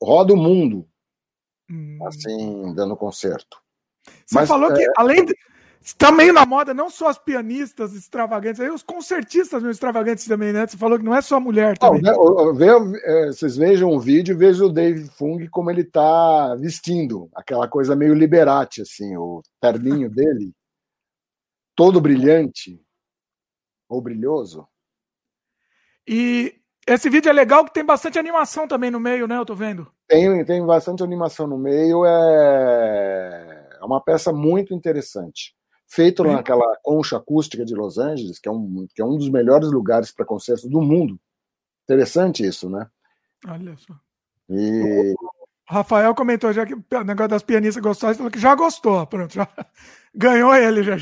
roda 0.01 0.33
o 0.33 0.37
mundo, 0.37 0.87
hum. 1.69 1.99
assim, 2.07 2.73
dando 2.73 2.95
concerto. 2.95 3.57
Você 4.25 4.35
mas, 4.35 4.49
falou 4.49 4.71
é... 4.71 4.75
que, 4.75 4.91
além 4.97 5.25
de, 5.25 5.35
também 5.97 6.31
na 6.31 6.45
moda, 6.45 6.75
não 6.75 6.91
só 6.91 7.07
as 7.07 7.17
pianistas 7.17 7.93
extravagantes, 7.93 8.61
aí 8.61 8.69
os 8.69 8.83
concertistas 8.83 9.63
meio 9.63 9.71
extravagantes 9.71 10.27
também, 10.27 10.53
né? 10.53 10.67
Você 10.67 10.77
falou 10.77 10.97
que 10.99 11.03
não 11.03 11.15
é 11.15 11.21
só 11.21 11.39
mulher 11.39 11.75
também. 11.75 12.03
Não, 12.03 12.53
né, 12.53 12.67
é, 13.03 13.27
vocês 13.27 13.57
vejam 13.57 13.89
o 13.89 13.99
vídeo 13.99 14.33
e 14.33 14.37
vejam 14.37 14.67
o 14.67 14.71
Dave 14.71 15.09
Fung 15.09 15.47
como 15.49 15.71
ele 15.71 15.83
tá 15.83 16.55
vestindo, 16.55 17.29
aquela 17.33 17.67
coisa 17.67 17.95
meio 17.95 18.13
liberate, 18.13 18.83
assim, 18.83 19.17
o 19.17 19.41
terninho 19.59 20.07
dele, 20.13 20.53
todo 21.75 21.99
brilhante, 21.99 22.79
ou 23.89 23.99
brilhoso. 23.99 24.67
E 26.07 26.53
esse 26.85 27.09
vídeo 27.09 27.29
é 27.29 27.33
legal 27.33 27.65
que 27.65 27.73
tem 27.73 27.83
bastante 27.83 28.19
animação 28.19 28.67
também 28.67 28.91
no 28.91 28.99
meio, 28.99 29.27
né? 29.27 29.35
Eu 29.35 29.45
tô 29.45 29.55
vendo. 29.55 29.91
Tem, 30.07 30.45
tem 30.45 30.63
bastante 30.63 31.01
animação 31.01 31.47
no 31.47 31.57
meio, 31.57 32.05
é, 32.05 33.67
é 33.81 33.83
uma 33.83 33.99
peça 33.99 34.31
muito 34.31 34.75
interessante 34.75 35.59
feito 35.91 36.23
Sim. 36.23 36.31
naquela 36.31 36.77
concha 36.81 37.17
acústica 37.17 37.65
de 37.65 37.75
Los 37.75 37.97
Angeles, 37.97 38.39
que 38.39 38.47
é 38.47 38.51
um, 38.51 38.87
que 38.95 39.01
é 39.01 39.05
um 39.05 39.17
dos 39.17 39.29
melhores 39.29 39.69
lugares 39.69 40.11
para 40.11 40.25
concertos 40.25 40.69
do 40.69 40.81
mundo. 40.81 41.19
Interessante 41.83 42.45
isso, 42.45 42.69
né? 42.69 42.87
Olha 43.45 43.75
só. 43.75 43.93
E... 44.49 45.13
O 45.69 45.73
Rafael 45.73 46.15
comentou 46.15 46.53
já 46.53 46.65
que 46.65 46.73
o 46.73 47.03
negócio 47.03 47.29
das 47.29 47.43
pianistas 47.43 47.83
gostosas, 47.83 48.17
falou 48.17 48.31
que 48.31 48.39
já 48.39 48.55
gostou, 48.55 49.05
pronto, 49.05 49.33
já 49.33 49.47
ganhou 50.15 50.55
ele 50.55 50.83
já. 50.83 50.95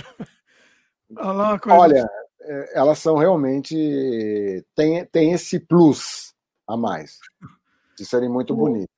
Olha, 1.67 2.07
é, 2.41 2.79
elas 2.79 2.99
são 2.99 3.17
realmente 3.17 4.65
tem, 4.75 5.05
tem 5.05 5.33
esse 5.33 5.59
plus 5.59 6.33
a 6.67 6.77
mais 6.77 7.19
de 7.97 8.05
serem 8.05 8.29
muito 8.29 8.55
bonitas. 8.55 8.89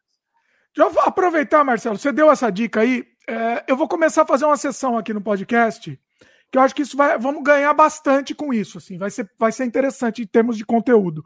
Já 0.75 0.87
vou 0.87 1.03
aproveitar, 1.03 1.63
Marcelo, 1.63 1.97
você 1.97 2.13
deu 2.13 2.31
essa 2.31 2.49
dica 2.49 2.81
aí. 2.81 3.05
É, 3.31 3.63
eu 3.65 3.77
vou 3.77 3.87
começar 3.87 4.23
a 4.23 4.25
fazer 4.25 4.43
uma 4.43 4.57
sessão 4.57 4.97
aqui 4.97 5.13
no 5.13 5.21
podcast, 5.21 5.97
que 6.51 6.57
eu 6.57 6.61
acho 6.61 6.75
que 6.75 6.81
isso 6.81 6.97
vai, 6.97 7.17
vamos 7.17 7.41
ganhar 7.41 7.73
bastante 7.73 8.35
com 8.35 8.53
isso, 8.53 8.77
assim, 8.77 8.97
vai 8.97 9.09
ser, 9.09 9.31
vai 9.39 9.53
ser 9.53 9.63
interessante 9.63 10.21
em 10.21 10.27
termos 10.27 10.57
de 10.57 10.65
conteúdo. 10.65 11.23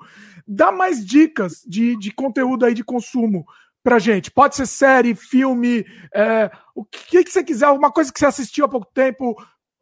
Dá 0.47 0.71
mais 0.71 1.03
dicas 1.03 1.63
de, 1.65 1.97
de 1.97 2.11
conteúdo 2.11 2.63
aí 2.63 2.75
de 2.75 2.83
consumo 2.83 3.43
pra 3.81 3.97
gente. 3.97 4.29
Pode 4.29 4.55
ser 4.55 4.67
série, 4.67 5.15
filme, 5.15 5.83
é, 6.13 6.51
o 6.75 6.85
que, 6.85 7.23
que 7.23 7.31
você 7.31 7.43
quiser, 7.43 7.65
alguma 7.65 7.91
coisa 7.91 8.13
que 8.13 8.19
você 8.19 8.27
assistiu 8.27 8.65
há 8.65 8.69
pouco 8.69 8.87
tempo, 8.93 9.35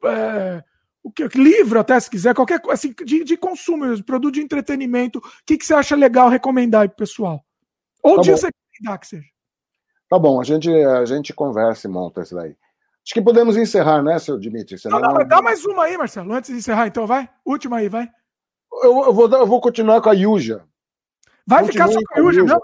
é, 0.06 0.64
o 1.04 1.12
que, 1.12 1.28
livro 1.38 1.78
até 1.78 2.00
se 2.00 2.10
quiser, 2.10 2.34
qualquer 2.34 2.62
coisa 2.62 2.76
assim, 2.76 2.96
de, 3.04 3.26
de 3.26 3.36
consumo, 3.36 4.02
produto 4.06 4.36
de 4.36 4.42
entretenimento, 4.42 5.20
o 5.20 5.22
que, 5.46 5.58
que 5.58 5.66
você 5.66 5.74
acha 5.74 5.94
legal 5.94 6.30
recomendar 6.30 6.84
aí 6.84 6.88
pro 6.88 7.00
pessoal? 7.00 7.44
Ou 8.02 8.16
tá 8.16 8.22
de 8.22 8.32
você 8.32 8.48
recomendar 8.48 8.98
que 8.98 9.08
seja. 9.08 9.34
Tá 10.14 10.20
bom, 10.20 10.40
a 10.40 10.44
gente, 10.44 10.70
a 10.70 11.06
gente 11.06 11.34
conversa 11.34 11.88
e 11.88 11.90
monta 11.90 12.22
isso 12.22 12.36
daí. 12.36 12.56
Acho 13.04 13.16
que 13.16 13.20
podemos 13.20 13.58
encerrar, 13.58 14.04
né, 14.04 14.20
seu 14.20 14.38
Dimitri? 14.38 14.78
Não, 14.86 15.00
não, 15.00 15.12
não... 15.12 15.28
Dá 15.28 15.42
mais 15.42 15.66
uma 15.66 15.86
aí, 15.86 15.98
Marcelo, 15.98 16.32
antes 16.32 16.52
de 16.52 16.58
encerrar, 16.58 16.86
então, 16.86 17.08
vai. 17.08 17.28
Última 17.44 17.78
aí, 17.78 17.90
vai. 17.90 18.08
Eu, 18.84 19.06
eu 19.06 19.12
vou, 19.12 19.28
eu 19.28 19.48
vou 19.48 19.60
continuar 19.60 20.04
com 20.04 20.10
a 20.10 20.14
Yuja. 20.14 20.68
Vai 21.48 21.64
Continue 21.64 21.72
ficar 21.72 21.88
só 21.88 22.00
com 22.08 22.14
a 22.14 22.22
Yuja, 22.22 22.44
não? 22.44 22.62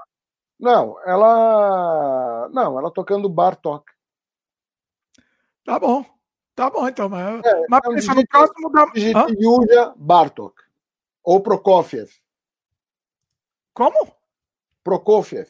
Não, 0.60 1.00
ela. 1.08 2.50
Não, 2.54 2.78
ela 2.78 2.92
tocando 2.92 3.28
Bartok. 3.28 3.84
Tá 5.66 5.80
bom. 5.80 6.06
Tá 6.54 6.70
bom, 6.70 6.88
então. 6.88 7.10
Mas, 7.10 7.44
é, 7.44 7.66
mas 7.68 7.82
é 7.84 7.90
pensa 7.96 8.14
no 8.14 8.28
próximo 8.28 8.72
da. 8.72 8.92
Yuja 9.42 9.92
Bartok. 9.96 10.54
Ou 11.24 11.42
Prokofiev. 11.42 12.12
Como? 13.74 14.16
Prokofiev. 14.84 15.50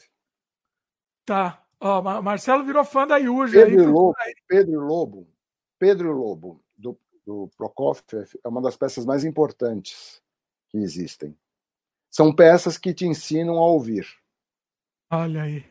Tá. 1.25 1.61
Ó, 1.79 2.21
Marcelo 2.21 2.65
virou 2.65 2.83
fã 2.83 3.07
da 3.07 3.17
Yuja. 3.17 3.65
Pedro, 3.65 3.79
aí, 3.79 3.87
Lobo, 3.87 4.15
Pedro 4.47 4.81
Lobo, 4.81 5.27
Pedro 5.77 6.11
Lobo, 6.11 6.63
do, 6.77 6.99
do 7.25 7.49
Prokofiev, 7.57 8.29
é 8.43 8.47
uma 8.47 8.61
das 8.61 8.75
peças 8.75 9.05
mais 9.05 9.23
importantes 9.23 10.21
que 10.69 10.77
existem. 10.77 11.37
São 12.09 12.35
peças 12.35 12.77
que 12.77 12.93
te 12.93 13.05
ensinam 13.05 13.57
a 13.57 13.67
ouvir. 13.67 14.05
Olha 15.09 15.43
aí. 15.43 15.65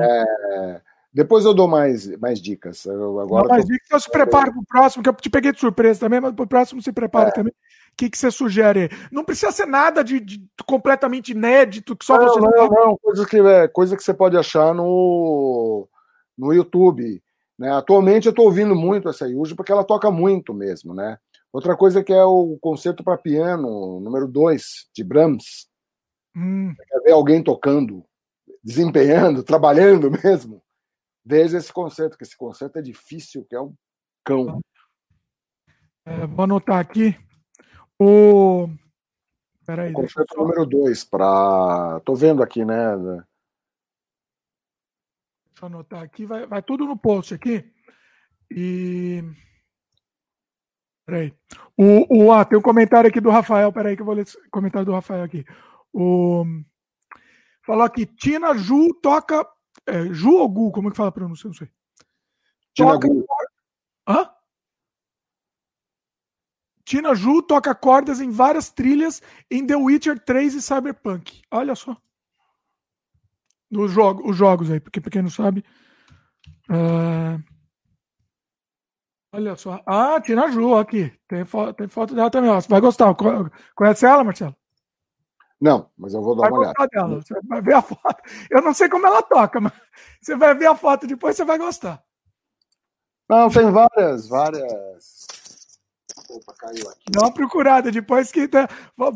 É, 0.00 0.82
depois 1.12 1.44
eu 1.44 1.54
dou 1.54 1.68
mais, 1.68 2.06
mais 2.18 2.40
dicas. 2.40 2.84
Eu, 2.84 3.20
agora 3.20 3.48
mais 3.48 3.64
tô... 3.64 3.72
dicas, 3.72 3.88
eu 3.90 4.00
se 4.00 4.10
preparo 4.10 4.52
para 4.52 4.60
o 4.60 4.66
próximo, 4.66 5.02
que 5.02 5.08
eu 5.08 5.14
te 5.14 5.30
peguei 5.30 5.52
de 5.52 5.60
surpresa 5.60 6.00
também, 6.00 6.20
mas 6.20 6.34
para 6.34 6.44
o 6.44 6.48
próximo 6.48 6.82
se 6.82 6.92
prepara 6.92 7.28
é. 7.28 7.32
também 7.32 7.54
que, 7.98 8.08
que 8.08 8.16
você 8.16 8.30
sugere? 8.30 8.88
Não 9.10 9.24
precisa 9.24 9.50
ser 9.50 9.66
nada 9.66 10.04
de, 10.04 10.20
de 10.20 10.48
completamente 10.64 11.32
inédito, 11.32 11.96
que 11.96 12.04
só 12.04 12.16
não, 12.16 12.28
você. 12.28 12.40
Não, 12.40 12.50
não, 12.50 12.68
não, 12.68 12.96
coisa 12.96 13.26
que, 13.26 13.38
é, 13.40 13.66
coisa 13.66 13.96
que 13.96 14.02
você 14.02 14.14
pode 14.14 14.36
achar 14.36 14.72
no, 14.72 15.88
no 16.38 16.52
YouTube. 16.52 17.20
Né? 17.58 17.72
Atualmente 17.72 18.26
eu 18.26 18.30
estou 18.30 18.44
ouvindo 18.44 18.76
muito 18.76 19.08
essa 19.08 19.26
Yuji 19.26 19.56
porque 19.56 19.72
ela 19.72 19.82
toca 19.82 20.12
muito 20.12 20.54
mesmo. 20.54 20.94
Né? 20.94 21.18
Outra 21.52 21.76
coisa 21.76 22.04
que 22.04 22.12
é 22.12 22.24
o 22.24 22.56
concerto 22.60 23.02
para 23.02 23.18
piano, 23.18 23.98
número 23.98 24.28
2, 24.28 24.90
de 24.94 25.02
Brahms. 25.02 25.68
Hum. 26.36 26.72
Quer 26.88 27.00
ver 27.00 27.12
alguém 27.12 27.42
tocando, 27.42 28.04
desempenhando, 28.62 29.42
trabalhando 29.44 30.08
mesmo? 30.08 30.62
Veja 31.24 31.58
esse 31.58 31.72
concerto, 31.72 32.16
que 32.16 32.22
esse 32.22 32.36
concerto 32.36 32.78
é 32.78 32.82
difícil, 32.82 33.44
que 33.44 33.56
é 33.56 33.60
um 33.60 33.74
cão. 34.24 34.60
É, 36.06 36.26
vou 36.28 36.44
anotar 36.44 36.78
aqui. 36.78 37.16
O. 37.98 38.68
Peraí. 39.66 39.92
Só... 40.08 40.24
número 40.36 40.64
2 40.64 41.04
para. 41.04 42.00
Tô 42.04 42.14
vendo 42.14 42.42
aqui, 42.42 42.64
né? 42.64 42.96
Deixa 42.96 43.26
eu 45.62 45.66
anotar 45.66 46.02
aqui. 46.02 46.24
Vai, 46.24 46.46
vai 46.46 46.62
tudo 46.62 46.86
no 46.86 46.96
post 46.96 47.34
aqui. 47.34 47.68
E. 48.50 49.22
Peraí. 51.04 51.34
O, 51.76 52.26
o, 52.26 52.32
ah, 52.32 52.44
tem 52.44 52.58
um 52.58 52.62
comentário 52.62 53.08
aqui 53.08 53.20
do 53.20 53.30
Rafael. 53.30 53.72
Peraí, 53.72 53.96
que 53.96 54.02
eu 54.02 54.06
vou 54.06 54.14
ler 54.14 54.22
esse 54.22 54.38
comentário 54.50 54.86
do 54.86 54.92
Rafael 54.92 55.24
aqui. 55.24 55.44
O. 55.92 56.44
Falou 57.66 57.84
aqui, 57.84 58.06
Tina 58.06 58.54
Ju 58.54 58.94
toca. 59.02 59.46
É, 59.86 60.04
Ju 60.12 60.34
ou 60.34 60.48
Gu? 60.48 60.70
Como 60.70 60.88
é 60.88 60.90
que 60.90 60.96
fala 60.96 61.08
a 61.08 61.12
pronúncia? 61.12 61.48
Não 61.48 61.54
sei. 61.54 61.68
Tina 62.74 62.92
toca... 62.92 63.08
Gu. 63.08 63.26
Hã? 64.08 64.30
Tina 66.88 67.14
Ju 67.14 67.42
toca 67.42 67.74
cordas 67.74 68.18
em 68.18 68.30
várias 68.30 68.70
trilhas 68.70 69.20
em 69.50 69.66
The 69.66 69.76
Witcher 69.76 70.18
3 70.18 70.54
e 70.54 70.62
Cyberpunk. 70.62 71.42
Olha 71.50 71.74
só. 71.74 71.94
Nos 73.70 73.92
jogo, 73.92 74.26
os 74.26 74.34
jogos 74.34 74.70
aí, 74.70 74.80
porque 74.80 74.98
pra 74.98 75.10
quem 75.10 75.20
não 75.20 75.28
sabe. 75.28 75.62
Uh... 76.70 77.44
Olha 79.34 79.54
só. 79.54 79.82
Ah, 79.84 80.18
Tina 80.18 80.50
Ju, 80.50 80.76
aqui. 80.76 81.12
Tem, 81.28 81.44
fo 81.44 81.74
tem 81.74 81.88
foto 81.88 82.14
dela 82.14 82.30
também. 82.30 82.48
Ó. 82.48 82.58
Você 82.58 82.68
vai 82.70 82.80
gostar. 82.80 83.14
Conhece 83.74 84.06
ela, 84.06 84.24
Marcelo? 84.24 84.56
Não, 85.60 85.90
mas 85.94 86.14
eu 86.14 86.22
vou 86.22 86.36
dar 86.36 86.48
vai 86.48 86.52
uma 86.52 86.58
olhada. 86.60 86.88
Dela. 86.90 87.20
Você 87.20 87.38
vai 87.42 87.60
ver 87.60 87.74
a 87.74 87.82
foto. 87.82 88.22
Eu 88.50 88.62
não 88.62 88.72
sei 88.72 88.88
como 88.88 89.06
ela 89.06 89.20
toca, 89.20 89.60
mas 89.60 89.74
você 90.22 90.34
vai 90.36 90.54
ver 90.54 90.68
a 90.68 90.74
foto 90.74 91.06
depois 91.06 91.36
você 91.36 91.44
vai 91.44 91.58
gostar. 91.58 92.02
Não, 93.28 93.50
tem 93.50 93.70
várias, 93.70 94.26
várias 94.26 95.28
Opa, 96.28 96.52
caiu 96.58 96.88
aqui. 96.90 97.10
Dá 97.10 97.20
uma 97.22 97.32
procurada 97.32 97.90
depois 97.90 98.30
que. 98.30 98.46
Tá... 98.46 98.68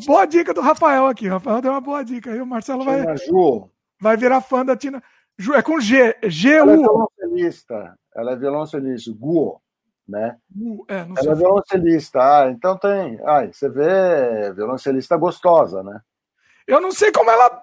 Boa 0.06 0.24
dica 0.24 0.54
do 0.54 0.60
Rafael 0.60 1.06
aqui. 1.06 1.28
O 1.28 1.32
Rafael 1.32 1.60
deu 1.60 1.72
uma 1.72 1.80
boa 1.80 2.02
dica 2.02 2.30
aí. 2.30 2.40
O 2.40 2.46
Marcelo 2.46 2.84
vai. 2.84 3.16
Ju. 3.18 3.68
Vai 4.00 4.16
virar 4.16 4.40
fã 4.40 4.64
da 4.64 4.76
Tina. 4.76 5.02
Ju, 5.38 5.54
é 5.54 5.62
com 5.62 5.78
G. 5.78 6.16
G-U. 6.24 6.60
Ela 6.60 6.72
é 6.72 6.76
violoncelista. 6.76 7.98
Ela 8.14 8.32
é 8.32 8.36
violoncelista. 8.36 9.12
Guo. 9.12 9.60
Né? 10.08 10.36
é, 10.88 10.98
Ela 10.98 11.32
é 11.32 11.34
violoncelista. 11.34 12.18
Ah, 12.20 12.50
então 12.50 12.78
tem. 12.78 13.20
Ai, 13.24 13.52
você 13.52 13.68
vê 13.68 14.52
violoncelista 14.54 15.16
gostosa, 15.16 15.82
né? 15.82 16.00
Eu 16.66 16.80
não 16.80 16.92
sei 16.92 17.12
como 17.12 17.30
ela 17.30 17.60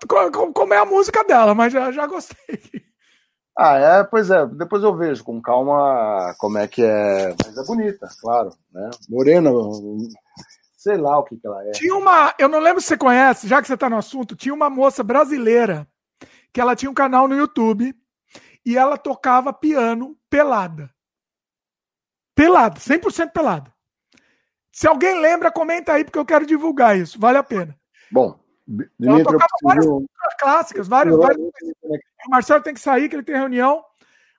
como 0.53 0.73
é 0.73 0.77
a 0.77 0.85
música 0.85 1.23
dela, 1.23 1.55
mas 1.55 1.73
já, 1.73 1.91
já 1.91 2.05
gostei. 2.05 2.59
Ah, 3.61 3.77
é, 3.77 4.03
pois 4.05 4.29
é, 4.29 4.45
depois 4.45 4.81
eu 4.83 4.95
vejo 4.95 5.21
com 5.21 5.41
calma 5.41 6.33
como 6.37 6.57
é 6.57 6.65
que 6.65 6.81
é. 6.81 7.35
Mas 7.45 7.57
é 7.57 7.63
bonita, 7.65 8.07
claro, 8.21 8.51
né? 8.71 8.89
Morena, 9.09 9.49
sei 10.77 10.95
lá 10.95 11.19
o 11.19 11.23
que, 11.23 11.35
que 11.35 11.45
ela 11.45 11.61
é. 11.67 11.71
Tinha 11.71 11.93
uma, 11.93 12.33
eu 12.39 12.47
não 12.47 12.59
lembro 12.59 12.79
se 12.79 12.87
você 12.87 12.97
conhece, 12.97 13.49
já 13.49 13.61
que 13.61 13.67
você 13.67 13.73
está 13.73 13.89
no 13.89 13.97
assunto, 13.97 14.33
tinha 14.33 14.53
uma 14.53 14.69
moça 14.69 15.03
brasileira 15.03 15.85
que 16.53 16.61
ela 16.61 16.73
tinha 16.73 16.89
um 16.89 16.93
canal 16.93 17.27
no 17.27 17.35
YouTube 17.35 17.93
e 18.65 18.77
ela 18.77 18.97
tocava 18.97 19.51
piano 19.51 20.15
pelada. 20.29 20.89
Pelada, 22.33 22.79
100% 22.79 23.33
pelada. 23.33 23.73
Se 24.71 24.87
alguém 24.87 25.19
lembra, 25.19 25.51
comenta 25.51 25.91
aí, 25.91 26.05
porque 26.05 26.17
eu 26.17 26.25
quero 26.25 26.45
divulgar 26.45 26.97
isso. 26.97 27.19
Vale 27.19 27.37
a 27.37 27.43
pena. 27.43 27.77
Bom, 28.09 28.39
ela 29.01 29.23
tocava 29.23 29.47
várias 29.63 29.85
clássicas, 30.39 30.87
vários, 30.87 31.17
vários. 31.17 31.47
O 31.83 32.29
Marcelo 32.29 32.63
tem 32.63 32.73
que 32.73 32.79
sair, 32.79 33.09
que 33.09 33.15
ele 33.15 33.23
tem 33.23 33.35
reunião. 33.35 33.83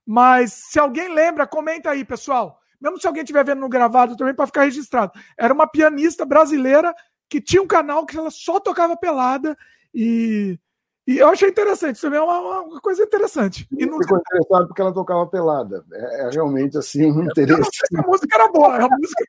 Mas 0.07 0.53
se 0.53 0.79
alguém 0.79 1.13
lembra, 1.13 1.47
comenta 1.47 1.91
aí, 1.91 2.05
pessoal. 2.05 2.59
Mesmo 2.81 3.01
se 3.01 3.07
alguém 3.07 3.23
estiver 3.23 3.45
vendo 3.45 3.61
no 3.61 3.69
gravado 3.69 4.17
também, 4.17 4.35
para 4.35 4.47
ficar 4.47 4.65
registrado. 4.65 5.13
Era 5.39 5.53
uma 5.53 5.67
pianista 5.67 6.25
brasileira 6.25 6.95
que 7.29 7.41
tinha 7.41 7.63
um 7.63 7.67
canal 7.67 8.07
que 8.07 8.17
ela 8.17 8.31
só 8.31 8.59
tocava 8.59 8.97
pelada 8.97 9.57
e, 9.95 10.59
e 11.07 11.19
eu 11.19 11.29
achei 11.29 11.49
interessante. 11.49 11.97
Isso 11.97 12.07
também 12.07 12.19
é 12.19 12.23
uma, 12.23 12.61
uma 12.63 12.81
coisa 12.81 13.03
interessante. 13.03 13.69
E 13.71 13.85
não 13.85 13.99
ficou 13.99 14.19
interessado 14.19 14.67
porque 14.67 14.81
ela 14.81 14.95
tocava 14.95 15.27
pelada. 15.27 15.85
É, 15.93 16.23
é 16.23 16.31
realmente 16.31 16.79
assim 16.79 17.05
um 17.07 17.25
interesse. 17.25 17.71
a 17.97 18.03
música 18.03 18.37
era 18.37 18.49
boa. 18.49 18.77
A 18.77 18.89
música, 18.89 19.25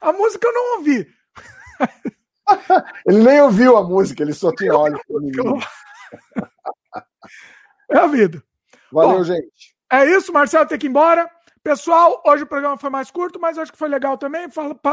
a 0.00 0.12
música 0.12 0.46
eu 0.46 0.52
não 0.52 0.78
ouvi. 0.78 1.08
ele 3.06 3.22
nem 3.22 3.40
ouviu 3.40 3.76
a 3.76 3.84
música, 3.84 4.22
ele 4.22 4.32
só 4.32 4.52
tinha 4.52 4.74
olhos. 4.74 5.00
É 7.90 7.98
a 7.98 8.06
vida. 8.06 8.42
Valeu, 8.90 9.18
Bom, 9.18 9.24
gente. 9.24 9.74
É 9.92 10.06
isso, 10.06 10.32
Marcelo 10.32 10.66
tem 10.66 10.78
que 10.78 10.86
ir 10.86 10.90
embora. 10.90 11.28
Pessoal, 11.62 12.22
hoje 12.26 12.42
o 12.42 12.46
programa 12.46 12.76
foi 12.76 12.90
mais 12.90 13.10
curto, 13.10 13.40
mas 13.40 13.56
acho 13.56 13.72
que 13.72 13.78
foi 13.78 13.88
legal 13.88 14.18
também. 14.18 14.48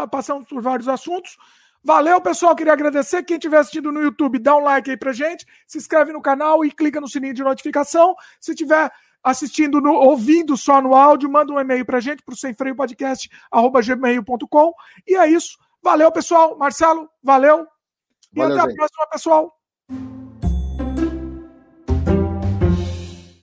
Passamos 0.09 0.47
por 0.47 0.61
vários 0.61 0.87
assuntos. 0.87 1.37
Valeu, 1.83 2.21
pessoal. 2.21 2.55
Queria 2.55 2.73
agradecer. 2.73 3.23
Quem 3.23 3.37
estiver 3.37 3.57
assistindo 3.57 3.91
no 3.91 4.01
YouTube, 4.01 4.39
dá 4.39 4.55
um 4.55 4.63
like 4.63 4.89
aí 4.89 4.97
pra 4.97 5.13
gente, 5.13 5.45
se 5.65 5.77
inscreve 5.77 6.13
no 6.13 6.21
canal 6.21 6.63
e 6.63 6.71
clica 6.71 7.01
no 7.01 7.07
sininho 7.07 7.33
de 7.33 7.43
notificação. 7.43 8.15
Se 8.39 8.53
tiver 8.53 8.91
assistindo, 9.23 9.81
no, 9.81 9.93
ouvindo 9.93 10.55
só 10.55 10.81
no 10.81 10.95
áudio, 10.95 11.29
manda 11.29 11.53
um 11.53 11.59
e-mail 11.59 11.85
pra 11.85 11.99
gente 11.99 12.23
pro 12.23 12.35
semfreiopodcast.gmail.com. 12.35 14.73
E 15.07 15.15
é 15.15 15.27
isso. 15.27 15.57
Valeu, 15.83 16.11
pessoal. 16.11 16.57
Marcelo, 16.57 17.09
valeu. 17.23 17.67
E 18.33 18.39
valeu, 18.39 18.59
até 18.59 18.71
a 18.71 18.75
próxima, 18.75 19.07
pessoal. 19.11 19.60